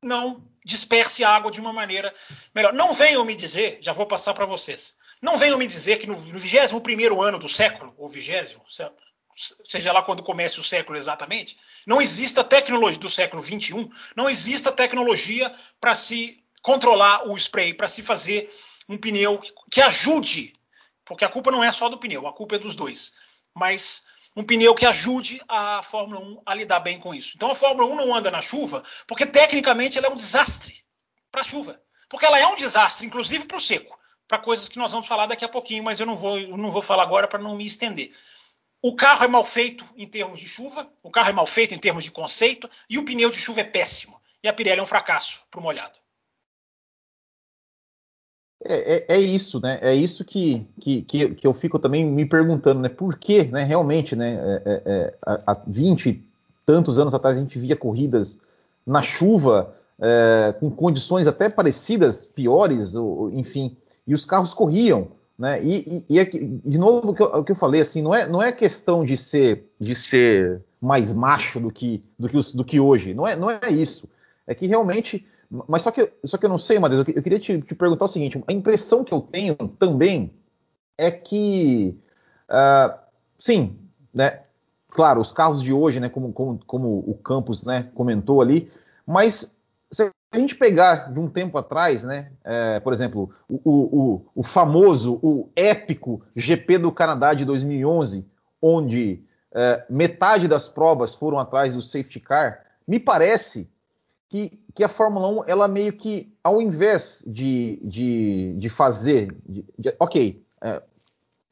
não 0.00 0.48
disperse 0.64 1.24
água 1.24 1.50
de 1.50 1.60
uma 1.60 1.72
maneira 1.72 2.14
melhor. 2.54 2.72
Não 2.72 2.94
venham 2.94 3.24
me 3.24 3.34
dizer, 3.34 3.78
já 3.82 3.92
vou 3.92 4.06
passar 4.06 4.32
para 4.32 4.46
vocês, 4.46 4.94
não 5.20 5.36
venham 5.36 5.58
me 5.58 5.66
dizer 5.66 5.96
que 5.96 6.06
no, 6.06 6.14
no 6.14 6.38
21 6.38 7.20
ano 7.20 7.36
do 7.36 7.48
século, 7.48 7.92
ou 7.98 8.06
20, 8.06 8.56
seja 9.64 9.92
lá 9.92 10.02
quando 10.02 10.22
comece 10.22 10.58
o 10.58 10.64
século 10.64 10.98
exatamente, 10.98 11.56
não 11.86 12.02
exista 12.02 12.42
tecnologia 12.42 12.98
do 12.98 13.08
século 13.08 13.42
21, 13.42 13.90
não 14.16 14.28
exista 14.28 14.72
tecnologia 14.72 15.54
para 15.80 15.94
se 15.94 16.42
controlar 16.62 17.28
o 17.28 17.36
spray, 17.36 17.72
para 17.72 17.88
se 17.88 18.02
fazer 18.02 18.52
um 18.88 18.96
pneu 18.96 19.38
que, 19.38 19.52
que 19.70 19.80
ajude, 19.80 20.54
porque 21.04 21.24
a 21.24 21.28
culpa 21.28 21.50
não 21.50 21.62
é 21.62 21.70
só 21.70 21.88
do 21.88 21.98
pneu, 21.98 22.26
a 22.26 22.32
culpa 22.32 22.56
é 22.56 22.58
dos 22.58 22.74
dois 22.74 23.12
mas 23.58 24.04
um 24.36 24.44
pneu 24.44 24.74
que 24.74 24.86
ajude 24.86 25.42
a 25.48 25.82
Fórmula 25.82 26.20
1 26.20 26.42
a 26.46 26.54
lidar 26.54 26.80
bem 26.80 27.00
com 27.00 27.12
isso. 27.12 27.32
Então 27.34 27.50
a 27.50 27.54
Fórmula 27.54 27.88
1 27.92 27.96
não 27.96 28.14
anda 28.14 28.30
na 28.30 28.40
chuva 28.40 28.84
porque 29.06 29.26
tecnicamente 29.26 29.98
ela 29.98 30.06
é 30.06 30.10
um 30.10 30.16
desastre 30.16 30.76
para 31.30 31.40
a 31.40 31.44
chuva. 31.44 31.80
Porque 32.08 32.24
ela 32.24 32.38
é 32.38 32.46
um 32.46 32.56
desastre, 32.56 33.06
inclusive 33.06 33.44
para 33.44 33.56
o 33.56 33.60
seco, 33.60 33.98
para 34.26 34.38
coisas 34.38 34.68
que 34.68 34.78
nós 34.78 34.92
vamos 34.92 35.06
falar 35.06 35.26
daqui 35.26 35.44
a 35.44 35.48
pouquinho, 35.48 35.82
mas 35.82 36.00
eu 36.00 36.06
não 36.06 36.16
vou, 36.16 36.38
eu 36.38 36.56
não 36.56 36.70
vou 36.70 36.80
falar 36.80 37.02
agora 37.02 37.28
para 37.28 37.38
não 37.38 37.56
me 37.56 37.66
estender. 37.66 38.14
O 38.80 38.94
carro 38.94 39.24
é 39.24 39.28
mal 39.28 39.44
feito 39.44 39.84
em 39.96 40.06
termos 40.06 40.38
de 40.38 40.46
chuva, 40.46 40.88
o 41.02 41.10
carro 41.10 41.30
é 41.30 41.32
mal 41.32 41.46
feito 41.46 41.74
em 41.74 41.78
termos 41.78 42.04
de 42.04 42.10
conceito, 42.10 42.70
e 42.88 42.98
o 42.98 43.04
pneu 43.04 43.30
de 43.30 43.38
chuva 43.38 43.60
é 43.60 43.64
péssimo. 43.64 44.20
E 44.42 44.48
a 44.48 44.52
Pirelli 44.52 44.78
é 44.78 44.82
um 44.82 44.86
fracasso 44.86 45.42
para 45.50 45.58
o 45.58 45.62
molhado. 45.62 45.98
É, 48.64 48.96
é, 48.96 49.16
é, 49.16 49.20
isso, 49.20 49.60
né? 49.60 49.78
É 49.80 49.94
isso 49.94 50.24
que, 50.24 50.66
que, 50.80 51.02
que, 51.02 51.46
eu 51.46 51.54
fico 51.54 51.78
também 51.78 52.04
me 52.04 52.24
perguntando, 52.24 52.80
né? 52.80 52.88
Por 52.88 53.16
que, 53.16 53.44
né? 53.44 53.62
Realmente, 53.62 54.16
né? 54.16 54.34
É, 54.34 54.62
é, 54.64 54.82
é 54.84 55.18
há 55.24 55.60
20 55.66 56.24
tantos 56.66 56.98
anos 56.98 57.14
atrás 57.14 57.36
a 57.36 57.40
gente 57.40 57.58
via 57.58 57.76
corridas 57.76 58.42
na 58.84 59.00
chuva, 59.00 59.74
é, 60.00 60.54
com 60.58 60.70
condições 60.70 61.26
até 61.26 61.48
parecidas, 61.48 62.24
piores, 62.24 62.94
ou, 62.94 63.30
enfim, 63.32 63.76
e 64.06 64.14
os 64.14 64.24
carros 64.24 64.52
corriam, 64.52 65.08
né? 65.38 65.62
E, 65.62 66.04
e, 66.08 66.18
e 66.18 66.24
de 66.70 66.78
novo 66.78 67.10
o 67.10 67.14
que, 67.14 67.22
eu, 67.22 67.44
que 67.44 67.52
eu 67.52 67.56
falei, 67.56 67.80
assim, 67.80 68.02
não 68.02 68.14
é, 68.14 68.28
não 68.28 68.42
é 68.42 68.50
questão 68.50 69.04
de 69.04 69.16
ser, 69.16 69.66
de 69.80 69.94
ser 69.94 70.62
mais 70.80 71.12
macho 71.12 71.60
do 71.60 71.70
que, 71.70 72.02
do 72.18 72.28
que, 72.28 72.56
do 72.56 72.64
que 72.64 72.80
hoje, 72.80 73.14
não 73.14 73.26
é, 73.26 73.36
não 73.36 73.50
é 73.50 73.70
isso. 73.70 74.08
É 74.46 74.54
que 74.54 74.66
realmente 74.66 75.26
mas 75.66 75.82
só 75.82 75.90
que, 75.90 76.12
só 76.24 76.36
que 76.36 76.44
eu 76.44 76.50
não 76.50 76.58
sei, 76.58 76.78
Matheus, 76.78 77.08
eu, 77.08 77.22
queria 77.22 77.38
te, 77.38 77.60
te, 77.62 77.74
perguntar 77.74 78.04
o 78.04 78.08
seguinte: 78.08 78.42
a 78.46 78.52
impressão 78.52 79.02
que 79.02 79.12
eu 79.14 79.20
tenho 79.20 79.56
também 79.56 80.30
é 80.96 81.10
que, 81.10 81.98
uh, 82.50 82.98
sim, 83.38 83.78
né? 84.12 84.42
Claro, 84.90 85.20
os 85.20 85.32
carros 85.32 85.62
de 85.62 85.72
hoje, 85.72 86.00
né, 86.00 86.08
como, 86.08 86.32
como, 86.32 86.58
como 86.66 86.98
o 87.06 87.14
Campos 87.14 87.64
né, 87.64 87.88
comentou 87.94 88.40
ali, 88.40 88.70
mas 89.06 89.57
a 90.30 90.38
gente 90.38 90.54
pegar 90.54 91.12
de 91.12 91.18
um 91.18 91.28
tempo 91.28 91.56
atrás, 91.56 92.02
né, 92.02 92.30
é, 92.44 92.80
por 92.80 92.92
exemplo, 92.92 93.32
o, 93.48 93.60
o, 93.64 94.26
o, 94.34 94.42
famoso, 94.42 95.18
o 95.22 95.50
épico 95.56 96.22
GP 96.36 96.78
do 96.78 96.92
Canadá 96.92 97.32
de 97.32 97.44
2011, 97.44 98.26
onde 98.60 99.22
é, 99.54 99.84
metade 99.88 100.46
das 100.46 100.68
provas 100.68 101.14
foram 101.14 101.38
atrás 101.38 101.74
do 101.74 101.80
safety 101.80 102.20
car, 102.20 102.62
me 102.86 103.00
parece 103.00 103.70
que, 104.28 104.60
que 104.74 104.84
a 104.84 104.88
Fórmula 104.88 105.28
1, 105.28 105.44
ela 105.46 105.66
meio 105.66 105.94
que, 105.94 106.34
ao 106.44 106.60
invés 106.60 107.24
de, 107.26 107.80
de, 107.82 108.54
de 108.58 108.68
fazer, 108.68 109.34
de, 109.46 109.64
de, 109.78 109.94
ok, 109.98 110.44
é, 110.60 110.82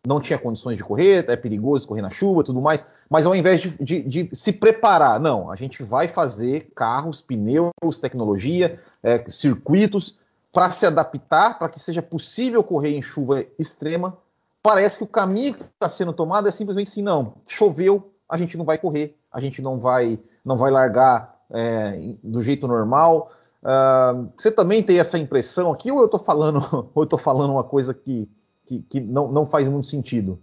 não 0.07 0.21
tinha 0.21 0.39
condições 0.39 0.77
de 0.77 0.85
correr, 0.85 1.25
é 1.29 1.37
perigoso 1.37 1.87
correr 1.87 2.01
na 2.01 2.11
chuva 2.11 2.45
tudo 2.45 2.61
mais, 2.61 2.89
mas 3.11 3.27
ao 3.27 3.35
invés 3.35 3.61
de, 3.61 3.71
de, 3.71 4.03
de, 4.03 4.31
se 4.33 4.53
preparar, 4.53 5.19
não, 5.19 5.51
a 5.51 5.57
gente 5.57 5.83
vai 5.83 6.07
fazer 6.07 6.71
carros, 6.77 7.21
pneus, 7.21 7.99
tecnologia, 8.01 8.81
é, 9.03 9.29
circuitos 9.29 10.19
para 10.53 10.71
se 10.71 10.87
adaptar, 10.87 11.59
para 11.59 11.69
que 11.69 11.81
seja 11.81 12.01
possível 12.01 12.63
correr 12.63 12.97
em 12.97 13.03
chuva 13.03 13.45
extrema. 13.59 14.17
Parece 14.63 14.99
que 14.99 15.05
o 15.05 15.09
caminho 15.09 15.55
que 15.55 15.63
está 15.63 15.89
sendo 15.89 16.13
tomado 16.13 16.49
é 16.49 16.53
simplesmente 16.53 16.89
assim, 16.89 17.03
não, 17.03 17.35
choveu, 17.47 18.13
a 18.29 18.39
gente 18.39 18.57
não 18.57 18.65
vai 18.65 18.79
correr, 18.79 19.17
a 19.31 19.41
gente 19.41 19.61
não 19.61 19.79
vai, 19.79 20.19
não 20.45 20.57
vai 20.57 20.71
largar 20.71 21.37
é, 21.51 22.15
do 22.23 22.41
jeito 22.41 22.69
normal. 22.69 23.33
Uh, 23.63 24.31
você 24.37 24.51
também 24.51 24.83
tem 24.83 25.01
essa 25.01 25.19
impressão 25.19 25.73
aqui, 25.73 25.91
ou 25.91 25.99
eu 25.99 26.05
estou 26.05 26.21
falando, 26.21 26.91
ou 26.95 27.03
eu 27.03 27.09
tô 27.09 27.19
falando 27.19 27.51
uma 27.51 27.65
coisa 27.65 27.93
que, 27.93 28.29
que, 28.67 28.83
que 28.83 29.01
não, 29.01 29.31
não 29.31 29.47
faz 29.47 29.69
muito 29.69 29.87
sentido. 29.87 30.43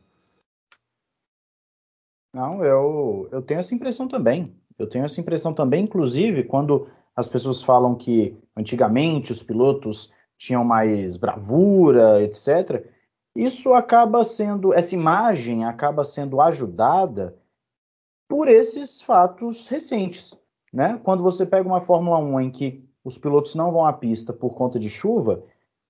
Não, 2.34 2.64
eu, 2.66 3.30
eu 3.32 3.42
tenho 3.42 3.60
essa 3.60 3.76
impressão 3.76 4.08
também. 4.08 4.56
Eu 4.80 4.90
tenho 4.90 5.06
essa 5.06 5.22
impressão 5.22 5.54
também, 5.54 5.84
inclusive, 5.84 6.46
quando 6.46 6.88
as 7.16 7.28
pessoas 7.28 7.62
falam 7.62 7.94
que 7.94 8.36
antigamente 8.58 9.32
os 9.32 9.44
pilotos 9.44 10.12
tinham 10.36 10.64
mais 10.64 11.16
bravura, 11.16 12.24
etc. 12.24 12.86
Isso 13.36 13.74
acaba 13.74 14.24
sendo, 14.24 14.74
essa 14.74 14.96
imagem 14.96 15.66
acaba 15.66 16.04
sendo 16.04 16.42
ajudada 16.42 17.38
por 18.28 18.48
esses 18.48 19.02
fatos 19.02 19.68
recentes. 19.68 20.36
Né? 20.72 21.00
Quando 21.04 21.22
você 21.22 21.46
pega 21.46 21.68
uma 21.68 21.82
Fórmula 21.82 22.18
1 22.18 22.40
em 22.42 22.50
que 22.50 22.84
os 23.04 23.18
pilotos 23.18 23.54
não 23.54 23.72
vão 23.72 23.86
à 23.86 23.94
pista 23.94 24.34
por 24.34 24.56
conta 24.56 24.80
de 24.80 24.90
chuva, 24.90 25.44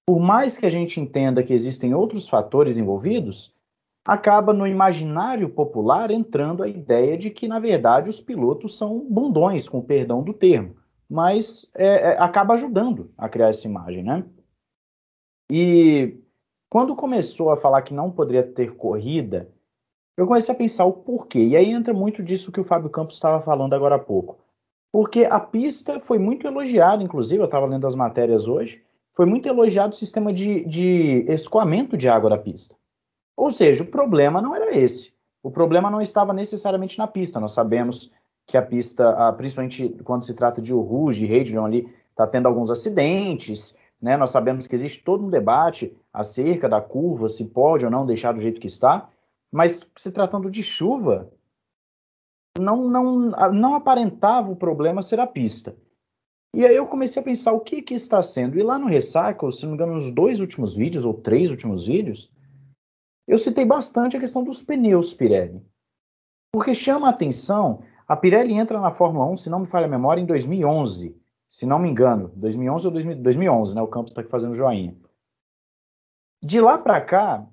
por 0.05 0.19
mais 0.19 0.57
que 0.57 0.65
a 0.65 0.69
gente 0.69 1.00
entenda 1.00 1.43
que 1.43 1.53
existem 1.53 1.93
outros 1.93 2.27
fatores 2.27 2.77
envolvidos, 2.77 3.53
acaba 4.05 4.51
no 4.53 4.67
imaginário 4.67 5.50
popular 5.50 6.12
entrando 6.12 6.62
a 6.62 6.67
ideia 6.67 7.17
de 7.17 7.29
que, 7.29 7.48
na 7.48 7.60
verdade, 7.60 8.10
os 8.10 8.19
pilotos 8.19 8.77
são 8.77 9.00
bundões, 9.00 9.67
com 9.67 9.81
perdão 9.81 10.22
do 10.22 10.33
termo, 10.33 10.75
mas 11.10 11.69
é, 11.74 12.12
é, 12.12 12.22
acaba 12.22 12.53
ajudando 12.53 13.12
a 13.17 13.29
criar 13.29 13.50
essa 13.50 13.67
imagem, 13.67 14.03
né? 14.03 14.25
E 15.50 16.17
quando 16.69 16.95
começou 16.95 17.51
a 17.51 17.57
falar 17.57 17.81
que 17.83 17.93
não 17.93 18.12
poderia 18.12 18.43
ter 18.43 18.75
corrida, 18.75 19.50
eu 20.17 20.27
comecei 20.27 20.53
a 20.53 20.57
pensar 20.57 20.86
o 20.86 20.93
porquê. 20.93 21.39
E 21.39 21.55
aí 21.55 21.72
entra 21.72 21.93
muito 21.93 22.22
disso 22.22 22.51
que 22.51 22.60
o 22.60 22.63
Fábio 22.63 22.89
Campos 22.89 23.15
estava 23.15 23.43
falando 23.43 23.74
agora 23.74 23.95
há 23.95 24.00
pouco. 24.00 24.39
Porque 24.91 25.25
a 25.25 25.39
pista 25.39 26.00
foi 26.00 26.19
muito 26.19 26.45
elogiada, 26.45 27.03
inclusive, 27.03 27.41
eu 27.41 27.45
estava 27.45 27.65
lendo 27.65 27.88
as 27.88 27.95
matérias 27.95 28.48
hoje, 28.48 28.83
foi 29.13 29.25
muito 29.25 29.48
elogiado 29.48 29.93
o 29.93 29.96
sistema 29.96 30.34
de, 30.34 30.65
de 30.65 31.25
escoamento 31.29 31.96
de 31.96 32.10
água 32.10 32.29
da 32.29 32.38
pista. 32.38 32.75
Ou 33.36 33.50
seja, 33.50 33.84
o 33.84 33.88
problema 33.88 34.41
não 34.41 34.55
era 34.55 34.75
esse. 34.75 35.13
O 35.41 35.51
problema 35.51 35.89
não 35.89 36.01
estava 36.01 36.34
necessariamente 36.34 36.98
na 36.98 37.08
pista. 37.08 37.39
Nós 37.39 37.51
sabemos 37.51 38.12
que 38.46 38.58
a 38.58 38.62
pista, 38.62 39.32
principalmente 39.34 39.89
quando 40.03 40.25
se 40.25 40.34
trata 40.34 40.62
de 40.62 40.74
Rouge 40.74 41.25
e 41.25 41.39
Hadrian 41.39 41.63
ali, 41.63 41.93
está 42.10 42.25
tendo 42.27 42.48
alguns 42.48 42.70
acidentes. 42.72 43.75
Né? 44.01 44.17
Nós 44.17 44.32
sabemos 44.32 44.67
que 44.67 44.75
existe 44.75 45.03
todo 45.03 45.25
um 45.25 45.29
debate 45.29 45.96
acerca 46.12 46.67
da 46.67 46.82
curva, 46.82 47.29
se 47.29 47.46
pode 47.46 47.86
ou 47.86 47.91
não 47.91 48.05
deixar 48.05 48.34
do 48.34 48.41
jeito 48.41 48.60
que 48.60 48.67
está. 48.67 49.10
Mas 49.51 49.88
se 49.98 50.12
tratando 50.12 50.50
de 50.50 50.63
chuva, 50.63 51.32
não, 52.60 52.89
não, 52.89 53.32
não 53.51 53.75
aparentava 53.75 54.51
o 54.51 54.55
problema 54.55 55.01
ser 55.01 55.20
a 55.20 55.27
pista. 55.27 55.75
E 56.55 56.65
aí 56.65 56.75
eu 56.75 56.86
comecei 56.86 57.22
a 57.22 57.25
pensar 57.25 57.51
o 57.51 57.60
que, 57.60 57.81
que 57.81 57.93
está 57.93 58.22
sendo. 58.22 58.57
E 58.57 58.63
lá 58.63 58.77
no 58.77 58.88
Recycle, 58.88 59.51
se 59.51 59.63
não 59.63 59.69
me 59.69 59.75
engano, 59.75 59.93
nos 59.93 60.12
dois 60.12 60.39
últimos 60.39 60.75
vídeos, 60.75 61.03
ou 61.03 61.13
três 61.13 61.50
últimos 61.50 61.88
vídeos, 61.88 62.31
eu 63.27 63.38
citei 63.38 63.65
bastante 63.65 64.15
a 64.15 64.19
questão 64.19 64.43
dos 64.43 64.62
pneus 64.62 65.13
Pirelli. 65.13 65.65
Porque 66.53 66.75
chama 66.75 67.07
a 67.07 67.10
atenção, 67.10 67.81
a 68.07 68.15
Pirelli 68.15 68.53
entra 68.53 68.79
na 68.79 68.91
Fórmula 68.91 69.25
1, 69.27 69.38
se 69.38 69.50
não 69.50 69.60
me 69.60 69.67
falha 69.67 69.88
a 69.88 69.89
memória, 69.89 70.22
em 70.22 70.25
2011. 70.25 71.19
Se 71.48 71.65
não 71.65 71.79
me 71.79 71.89
engano, 71.89 72.31
2011 72.36 72.88
ou 72.88 72.93
2011, 72.93 73.75
né? 73.75 73.81
O 73.81 73.88
Campos 73.88 74.12
está 74.12 74.22
aqui 74.22 74.29
fazendo 74.29 74.53
joinha. 74.53 74.95
De 76.43 76.60
lá 76.60 76.77
para 76.77 77.01
cá, 77.01 77.48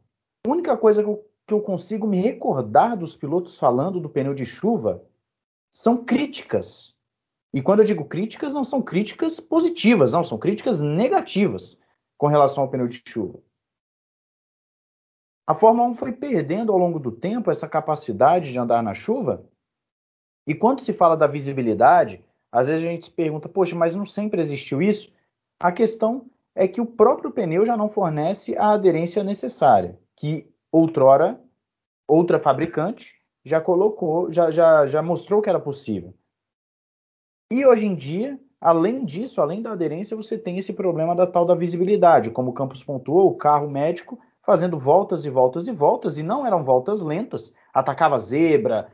a 0.47 0.51
única 0.51 0.77
coisa 0.77 1.03
que 1.03 1.09
eu 1.09 1.31
que 1.51 1.55
eu 1.55 1.61
consigo 1.61 2.07
me 2.07 2.21
recordar 2.21 2.97
dos 2.97 3.17
pilotos 3.17 3.59
falando 3.59 3.99
do 3.99 4.09
pneu 4.09 4.33
de 4.33 4.47
chuva 4.47 5.05
são 5.69 6.05
críticas. 6.05 6.97
E 7.53 7.61
quando 7.61 7.81
eu 7.81 7.85
digo 7.85 8.05
críticas, 8.05 8.53
não 8.53 8.63
são 8.63 8.81
críticas 8.81 9.41
positivas, 9.41 10.13
não, 10.13 10.23
são 10.23 10.39
críticas 10.39 10.81
negativas 10.81 11.81
com 12.17 12.29
relação 12.29 12.63
ao 12.63 12.71
pneu 12.71 12.87
de 12.87 13.03
chuva. 13.05 13.41
A 15.47 15.55
Fórmula 15.55 15.89
1 15.89 15.95
foi 15.95 16.13
perdendo 16.13 16.71
ao 16.71 16.79
longo 16.79 17.01
do 17.01 17.11
tempo 17.11 17.51
essa 17.51 17.69
capacidade 17.69 18.53
de 18.53 18.59
andar 18.59 18.83
na 18.83 18.95
chuva. 18.95 19.45
E 20.47 20.55
quando 20.55 20.81
se 20.81 20.93
fala 20.93 21.17
da 21.17 21.27
visibilidade, 21.27 22.25
às 22.53 22.69
vezes 22.69 22.85
a 22.85 22.89
gente 22.89 23.07
se 23.07 23.11
pergunta, 23.11 23.49
poxa, 23.49 23.75
mas 23.75 23.95
não 23.95 24.07
sempre 24.07 24.41
existiu 24.41 24.81
isso? 24.81 25.13
A 25.59 25.73
questão 25.73 26.31
é 26.55 26.69
que 26.69 26.81
o 26.81 26.87
próprio 26.87 27.33
pneu 27.33 27.67
já 27.67 27.77
não 27.77 27.89
fornece 27.89 28.57
a 28.57 28.73
aderência 28.73 29.25
necessária, 29.25 29.99
que 30.17 30.49
outrora, 30.71 31.41
outra 32.07 32.39
fabricante 32.39 33.15
já 33.45 33.61
colocou, 33.61 34.31
já, 34.31 34.51
já, 34.51 34.87
já 34.87 35.03
mostrou 35.03 35.43
que 35.43 35.49
era 35.49 35.59
possível. 35.59 36.15
E 37.53 37.67
hoje 37.67 37.87
em 37.87 37.95
dia, 37.97 38.39
além 38.61 39.05
disso, 39.05 39.41
além 39.41 39.61
da 39.61 39.73
aderência, 39.73 40.17
você 40.17 40.39
tem 40.39 40.57
esse 40.57 40.73
problema 40.73 41.17
da 41.17 41.27
tal 41.27 41.45
da 41.45 41.55
visibilidade, 41.55 42.31
como 42.31 42.51
o 42.51 42.55
Campos 42.55 42.85
pontuou, 42.85 43.29
o 43.29 43.37
carro 43.37 43.69
médico 43.69 44.19
fazendo 44.43 44.79
voltas 44.79 45.25
e 45.25 45.31
voltas 45.31 45.67
e 45.67 45.73
voltas, 45.73 46.17
e 46.17 46.23
não 46.23 46.47
eram 46.47 46.65
voltas 46.65 47.03
lentas, 47.03 47.55
atacava 47.75 48.19
zebra, 48.19 48.91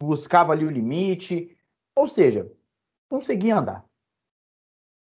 buscava 0.00 0.52
ali 0.52 0.64
o 0.64 0.70
limite, 0.70 1.56
ou 1.94 2.06
seja, 2.06 2.50
conseguia 3.08 3.58
andar. 3.58 3.84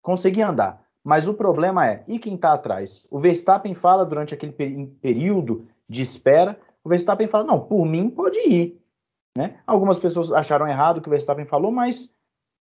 Conseguia 0.02 0.48
andar. 0.48 0.86
Mas 1.04 1.28
o 1.28 1.34
problema 1.34 1.88
é, 1.88 2.04
e 2.08 2.20
quem 2.20 2.36
está 2.36 2.54
atrás? 2.54 3.08
O 3.10 3.20
Verstappen 3.20 3.74
fala 3.74 4.06
durante 4.06 4.34
aquele 4.34 4.52
período 5.02 5.68
de 5.88 6.02
espera, 6.02 6.60
o 6.84 6.90
Verstappen 6.90 7.28
fala: 7.28 7.44
não, 7.44 7.60
por 7.60 7.86
mim 7.86 8.10
pode 8.10 8.40
ir. 8.40 8.82
Né? 9.38 9.60
Algumas 9.66 10.00
pessoas 10.00 10.32
acharam 10.32 10.68
errado 10.68 10.98
o 10.98 11.02
que 11.02 11.08
o 11.08 11.12
Verstappen 11.12 11.46
falou, 11.46 11.72
mas 11.72 12.14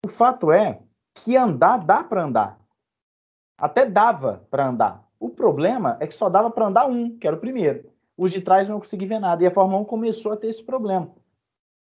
o 0.06 0.08
fato 0.08 0.52
é 0.52 0.80
que 1.14 1.36
andar 1.36 1.78
dá 1.78 2.04
para 2.04 2.24
andar. 2.24 2.60
Até 3.58 3.84
dava 3.84 4.46
para 4.48 4.68
andar. 4.68 5.04
O 5.18 5.28
problema 5.28 5.96
é 5.98 6.06
que 6.06 6.14
só 6.14 6.28
dava 6.28 6.48
para 6.48 6.68
andar 6.68 6.86
um, 6.86 7.18
que 7.18 7.26
era 7.26 7.34
o 7.34 7.40
primeiro. 7.40 7.90
Os 8.16 8.30
de 8.30 8.40
trás 8.40 8.68
não 8.68 8.78
conseguiam 8.78 9.08
ver 9.08 9.18
nada. 9.18 9.42
E 9.42 9.46
a 9.46 9.50
Fórmula 9.50 9.82
1 9.82 9.84
começou 9.86 10.32
a 10.32 10.36
ter 10.36 10.46
esse 10.46 10.62
problema. 10.62 11.10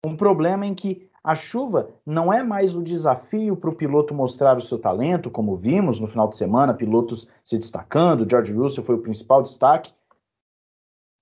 Um 0.05 0.15
problema 0.15 0.65
em 0.65 0.73
que 0.73 1.09
a 1.21 1.35
chuva 1.35 1.89
não 2.05 2.31
é 2.31 2.41
mais 2.41 2.75
o 2.75 2.81
desafio 2.81 3.57
para 3.57 3.69
o 3.69 3.75
piloto 3.75 4.13
mostrar 4.13 4.55
o 4.55 4.61
seu 4.61 4.79
talento, 4.79 5.29
como 5.29 5.57
vimos 5.57 5.99
no 5.99 6.07
final 6.07 6.29
de 6.29 6.37
semana, 6.37 6.73
pilotos 6.73 7.27
se 7.43 7.57
destacando. 7.57 8.25
George 8.29 8.53
Russell 8.53 8.85
foi 8.85 8.95
o 8.95 9.01
principal 9.01 9.43
destaque 9.43 9.91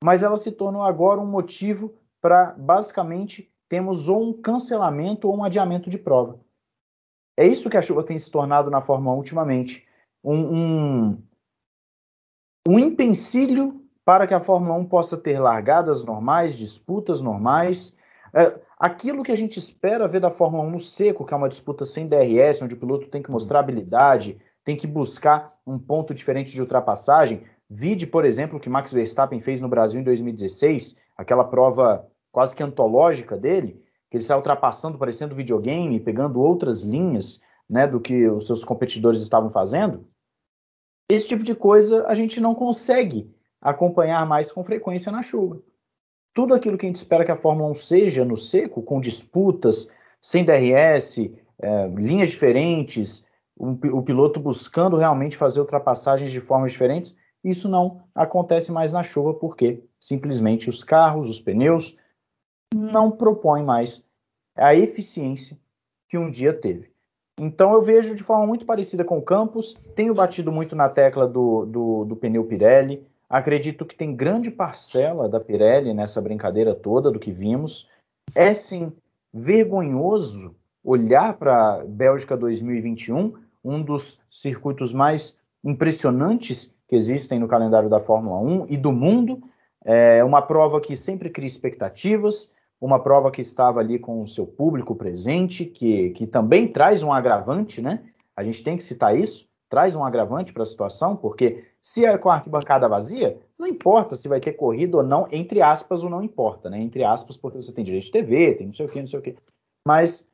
mas 0.03 0.21
ela 0.21 0.37
se 0.37 0.51
tornou 0.51 0.83
agora 0.83 1.19
um 1.19 1.25
motivo 1.25 1.95
para, 2.21 2.53
basicamente, 2.57 3.51
temos 3.67 4.07
ou 4.07 4.21
um 4.21 4.33
cancelamento 4.33 5.27
ou 5.27 5.35
um 5.35 5.43
adiamento 5.43 5.89
de 5.89 5.97
prova. 5.97 6.39
É 7.37 7.45
isso 7.45 7.69
que 7.69 7.77
a 7.77 7.81
chuva 7.81 8.03
tem 8.03 8.17
se 8.17 8.31
tornado 8.31 8.71
na 8.71 8.81
Fórmula 8.81 9.15
1 9.15 9.17
ultimamente. 9.17 9.85
Um, 10.23 10.55
um, 10.55 11.23
um 12.67 12.79
empecilho 12.79 13.81
para 14.05 14.27
que 14.27 14.33
a 14.33 14.39
Fórmula 14.39 14.75
1 14.75 14.85
possa 14.85 15.17
ter 15.17 15.39
largadas 15.39 16.03
normais, 16.03 16.57
disputas 16.57 17.19
normais. 17.19 17.95
É, 18.33 18.59
aquilo 18.79 19.23
que 19.23 19.31
a 19.31 19.35
gente 19.35 19.57
espera 19.57 20.07
ver 20.07 20.21
da 20.21 20.31
Fórmula 20.31 20.63
1 20.63 20.69
no 20.69 20.79
seco, 20.79 21.25
que 21.25 21.33
é 21.33 21.37
uma 21.37 21.49
disputa 21.49 21.83
sem 21.85 22.07
DRS, 22.07 22.61
onde 22.61 22.75
o 22.75 22.79
piloto 22.79 23.07
tem 23.07 23.21
que 23.21 23.31
mostrar 23.31 23.59
habilidade, 23.59 24.39
tem 24.63 24.75
que 24.77 24.87
buscar 24.87 25.57
um 25.65 25.77
ponto 25.77 26.13
diferente 26.13 26.53
de 26.53 26.61
ultrapassagem. 26.61 27.43
Vide, 27.69 28.05
por 28.05 28.25
exemplo, 28.25 28.57
o 28.57 28.59
que 28.59 28.69
Max 28.69 28.93
Verstappen 28.93 29.41
fez 29.41 29.59
no 29.59 29.67
Brasil 29.67 29.99
em 29.99 30.03
2016, 30.03 30.95
aquela 31.17 31.43
prova 31.43 32.07
quase 32.31 32.55
que 32.55 32.61
antológica 32.61 33.37
dele, 33.37 33.81
ele 34.15 34.23
sai 34.23 34.37
ultrapassando, 34.37 34.97
parecendo 34.97 35.35
videogame, 35.35 35.99
pegando 35.99 36.41
outras 36.41 36.81
linhas 36.81 37.41
né, 37.69 37.87
do 37.87 37.99
que 37.99 38.27
os 38.27 38.47
seus 38.47 38.63
competidores 38.63 39.21
estavam 39.21 39.49
fazendo. 39.49 40.07
Esse 41.09 41.27
tipo 41.27 41.43
de 41.43 41.53
coisa 41.53 42.05
a 42.07 42.15
gente 42.15 42.39
não 42.39 42.55
consegue 42.55 43.33
acompanhar 43.61 44.25
mais 44.25 44.51
com 44.51 44.63
frequência 44.63 45.11
na 45.11 45.21
chuva. 45.21 45.61
Tudo 46.33 46.53
aquilo 46.53 46.77
que 46.77 46.85
a 46.85 46.89
gente 46.89 46.97
espera 46.97 47.25
que 47.25 47.31
a 47.31 47.37
Fórmula 47.37 47.69
1 47.71 47.75
seja 47.75 48.25
no 48.25 48.37
seco, 48.37 48.81
com 48.81 48.99
disputas, 48.99 49.89
sem 50.21 50.43
DRS, 50.43 51.31
é, 51.59 51.87
linhas 51.87 52.29
diferentes, 52.29 53.25
o, 53.55 53.71
o 53.97 54.03
piloto 54.03 54.39
buscando 54.39 54.97
realmente 54.97 55.37
fazer 55.37 55.59
ultrapassagens 55.61 56.31
de 56.31 56.41
formas 56.41 56.73
diferentes, 56.73 57.17
isso 57.43 57.69
não 57.69 58.03
acontece 58.13 58.71
mais 58.71 58.91
na 58.91 59.03
chuva 59.03 59.33
porque 59.33 59.83
simplesmente 59.99 60.69
os 60.69 60.83
carros, 60.83 61.29
os 61.29 61.39
pneus, 61.39 61.95
não 62.73 63.11
propõem 63.11 63.63
mais 63.63 64.04
a 64.55 64.73
eficiência 64.73 65.57
que 66.07 66.17
um 66.17 66.29
dia 66.29 66.53
teve. 66.53 66.89
Então 67.37 67.73
eu 67.73 67.81
vejo 67.81 68.15
de 68.15 68.23
forma 68.23 68.47
muito 68.47 68.65
parecida 68.65 69.03
com 69.03 69.17
o 69.17 69.21
Campos, 69.21 69.75
tenho 69.95 70.13
batido 70.13 70.51
muito 70.51 70.75
na 70.75 70.87
tecla 70.87 71.27
do, 71.27 71.65
do, 71.65 72.05
do 72.05 72.15
pneu 72.15 72.45
Pirelli, 72.45 73.05
acredito 73.29 73.85
que 73.85 73.95
tem 73.95 74.15
grande 74.15 74.49
parcela 74.49 75.27
da 75.27 75.39
Pirelli 75.39 75.93
nessa 75.93 76.21
brincadeira 76.21 76.73
toda 76.73 77.11
do 77.11 77.19
que 77.19 77.31
vimos. 77.31 77.89
É 78.33 78.53
sim 78.53 78.93
vergonhoso 79.33 80.55
olhar 80.81 81.33
para 81.33 81.83
Bélgica 81.85 82.37
2021, 82.37 83.33
um 83.63 83.81
dos 83.81 84.17
circuitos 84.31 84.93
mais 84.93 85.37
impressionantes 85.63 86.73
que 86.87 86.95
existem 86.95 87.39
no 87.39 87.47
calendário 87.47 87.89
da 87.89 87.99
Fórmula 87.99 88.39
1 88.39 88.67
e 88.69 88.77
do 88.77 88.93
mundo. 88.93 89.41
É 89.83 90.23
uma 90.23 90.41
prova 90.41 90.79
que 90.79 90.95
sempre 90.95 91.29
cria 91.29 91.47
expectativas, 91.47 92.51
uma 92.85 92.99
prova 92.99 93.31
que 93.31 93.41
estava 93.41 93.79
ali 93.79 93.97
com 93.97 94.21
o 94.21 94.27
seu 94.27 94.45
público 94.45 94.95
presente, 94.95 95.65
que, 95.65 96.11
que 96.11 96.27
também 96.27 96.67
traz 96.67 97.01
um 97.01 97.11
agravante, 97.11 97.81
né? 97.81 98.03
A 98.35 98.43
gente 98.43 98.63
tem 98.63 98.77
que 98.77 98.83
citar 98.83 99.17
isso. 99.17 99.47
traz 99.67 99.95
um 99.95 100.05
agravante 100.05 100.53
para 100.53 100.61
a 100.61 100.65
situação, 100.65 101.15
porque 101.15 101.65
se 101.81 102.05
é 102.05 102.17
com 102.17 102.29
a 102.29 102.35
arquibancada 102.35 102.87
vazia, 102.87 103.39
não 103.57 103.65
importa 103.65 104.15
se 104.15 104.27
vai 104.27 104.39
ter 104.39 104.53
corrida 104.53 104.97
ou 104.97 105.03
não, 105.03 105.27
entre 105.31 105.61
aspas, 105.61 106.03
ou 106.03 106.09
não 106.09 106.21
importa, 106.23 106.69
né? 106.69 106.79
Entre 106.79 107.03
aspas, 107.03 107.35
porque 107.35 107.61
você 107.61 107.71
tem 107.71 107.83
direito 107.83 108.05
de 108.05 108.11
TV, 108.11 108.53
tem 108.53 108.67
não 108.67 108.73
sei 108.73 108.85
o 108.85 108.89
que, 108.89 108.99
não 108.99 109.07
sei 109.07 109.19
o 109.19 109.21
que. 109.21 109.35
Mas 109.85 110.29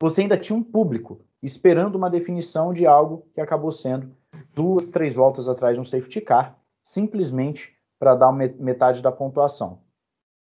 você 0.00 0.22
ainda 0.22 0.36
tinha 0.36 0.58
um 0.58 0.62
público 0.62 1.20
esperando 1.40 1.94
uma 1.94 2.10
definição 2.10 2.72
de 2.72 2.84
algo 2.84 3.24
que 3.32 3.40
acabou 3.40 3.70
sendo 3.70 4.10
duas, 4.52 4.90
três 4.90 5.14
voltas 5.14 5.48
atrás 5.48 5.76
de 5.76 5.80
um 5.80 5.84
safety 5.84 6.20
car, 6.20 6.58
simplesmente 6.82 7.74
para 7.98 8.16
dar 8.16 8.32
metade 8.32 9.00
da 9.00 9.12
pontuação. 9.12 9.78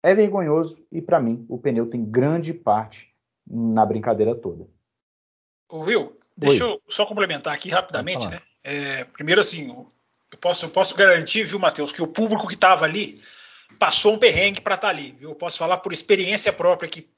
É 0.03 0.13
vergonhoso 0.13 0.85
e, 0.91 1.01
para 1.01 1.19
mim, 1.19 1.45
o 1.47 1.57
pneu 1.57 1.89
tem 1.89 2.03
grande 2.03 2.53
parte 2.53 3.13
na 3.47 3.85
brincadeira 3.85 4.35
toda. 4.35 4.67
O 5.69 5.79
Will, 5.79 6.17
deixa 6.37 6.65
Oi. 6.65 6.73
eu 6.73 6.81
só 6.89 7.05
complementar 7.05 7.53
aqui 7.53 7.69
rapidamente, 7.69 8.27
né? 8.27 8.41
É, 8.63 9.05
primeiro, 9.05 9.41
assim, 9.41 9.69
eu 9.69 10.37
posso, 10.39 10.65
eu 10.65 10.69
posso 10.69 10.95
garantir, 10.95 11.45
viu, 11.45 11.57
Matheus, 11.57 11.91
que 11.91 12.01
o 12.01 12.07
público 12.07 12.47
que 12.47 12.53
estava 12.53 12.85
ali 12.85 13.21
passou 13.79 14.13
um 14.13 14.17
perrengue 14.19 14.61
para 14.61 14.75
estar 14.75 14.87
tá 14.87 14.93
ali. 14.93 15.15
Viu? 15.17 15.29
Eu 15.29 15.35
posso 15.35 15.57
falar 15.57 15.77
por 15.77 15.93
experiência 15.93 16.51
própria 16.51 16.89
que 16.89 17.09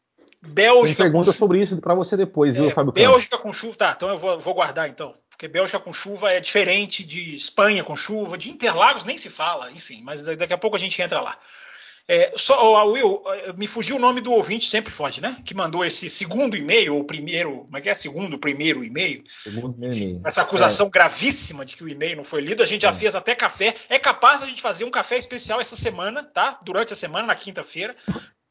Bélgica. 0.48 1.04
Tem 1.04 1.12
pergunta 1.12 1.32
com... 1.32 1.38
sobre 1.38 1.60
isso 1.60 1.80
para 1.82 1.96
você 1.96 2.16
depois, 2.16 2.56
é, 2.56 2.62
viu, 2.62 2.72
Fábio? 2.72 2.92
Bélgica 2.92 3.38
com 3.38 3.52
chuva, 3.52 3.76
tá? 3.76 3.94
Então 3.96 4.10
eu 4.10 4.18
vou, 4.18 4.40
vou, 4.40 4.54
guardar 4.54 4.88
então, 4.88 5.14
porque 5.30 5.48
Bélgica 5.48 5.80
com 5.80 5.92
chuva 5.92 6.32
é 6.32 6.40
diferente 6.40 7.04
de 7.04 7.34
Espanha 7.34 7.84
com 7.84 7.96
chuva, 7.96 8.38
de 8.38 8.50
Interlagos 8.50 9.04
nem 9.04 9.18
se 9.18 9.30
fala, 9.30 9.72
enfim. 9.72 10.02
Mas 10.04 10.24
daqui 10.24 10.54
a 10.54 10.58
pouco 10.58 10.76
a 10.76 10.80
gente 10.80 11.02
entra 11.02 11.20
lá. 11.20 11.38
É, 12.08 12.34
só, 12.36 12.86
Will, 12.86 13.22
me 13.58 13.68
fugiu 13.68 13.96
o 13.96 14.00
nome 14.00 14.22
do 14.22 14.32
ouvinte, 14.32 14.70
sempre 14.70 14.92
foge, 14.92 15.22
né? 15.22 15.38
Que 15.44 15.56
mandou 15.56 15.84
esse 15.84 16.10
segundo 16.10 16.56
e-mail, 16.56 16.96
ou 16.96 17.04
primeiro, 17.04 17.62
como 17.66 17.78
é 17.78 17.82
que 17.82 17.90
é? 17.90 17.94
Segundo, 17.94 18.38
primeiro 18.38 18.84
e-mail. 18.84 19.24
Segundo 19.44 19.76
e-mail. 19.76 20.22
Essa 20.24 20.44
acusação 20.44 20.88
é. 20.88 20.90
gravíssima 20.90 21.66
de 21.66 21.76
que 21.76 21.84
o 21.84 21.90
e-mail 21.90 22.18
não 22.18 22.24
foi 22.24 22.42
lido. 22.42 22.62
A 22.62 22.66
gente 22.66 22.84
já 22.84 22.92
é. 22.92 22.94
fez 22.94 23.16
até 23.16 23.34
café. 23.34 23.74
É 23.90 23.98
capaz 23.98 24.44
a 24.44 24.46
gente 24.46 24.62
fazer 24.62 24.84
um 24.84 24.92
café 24.92 25.18
especial 25.18 25.60
essa 25.60 25.76
semana, 25.76 26.24
tá? 26.24 26.60
Durante 26.64 26.94
a 26.94 26.96
semana, 26.96 27.26
na 27.26 27.36
quinta-feira, 27.36 27.96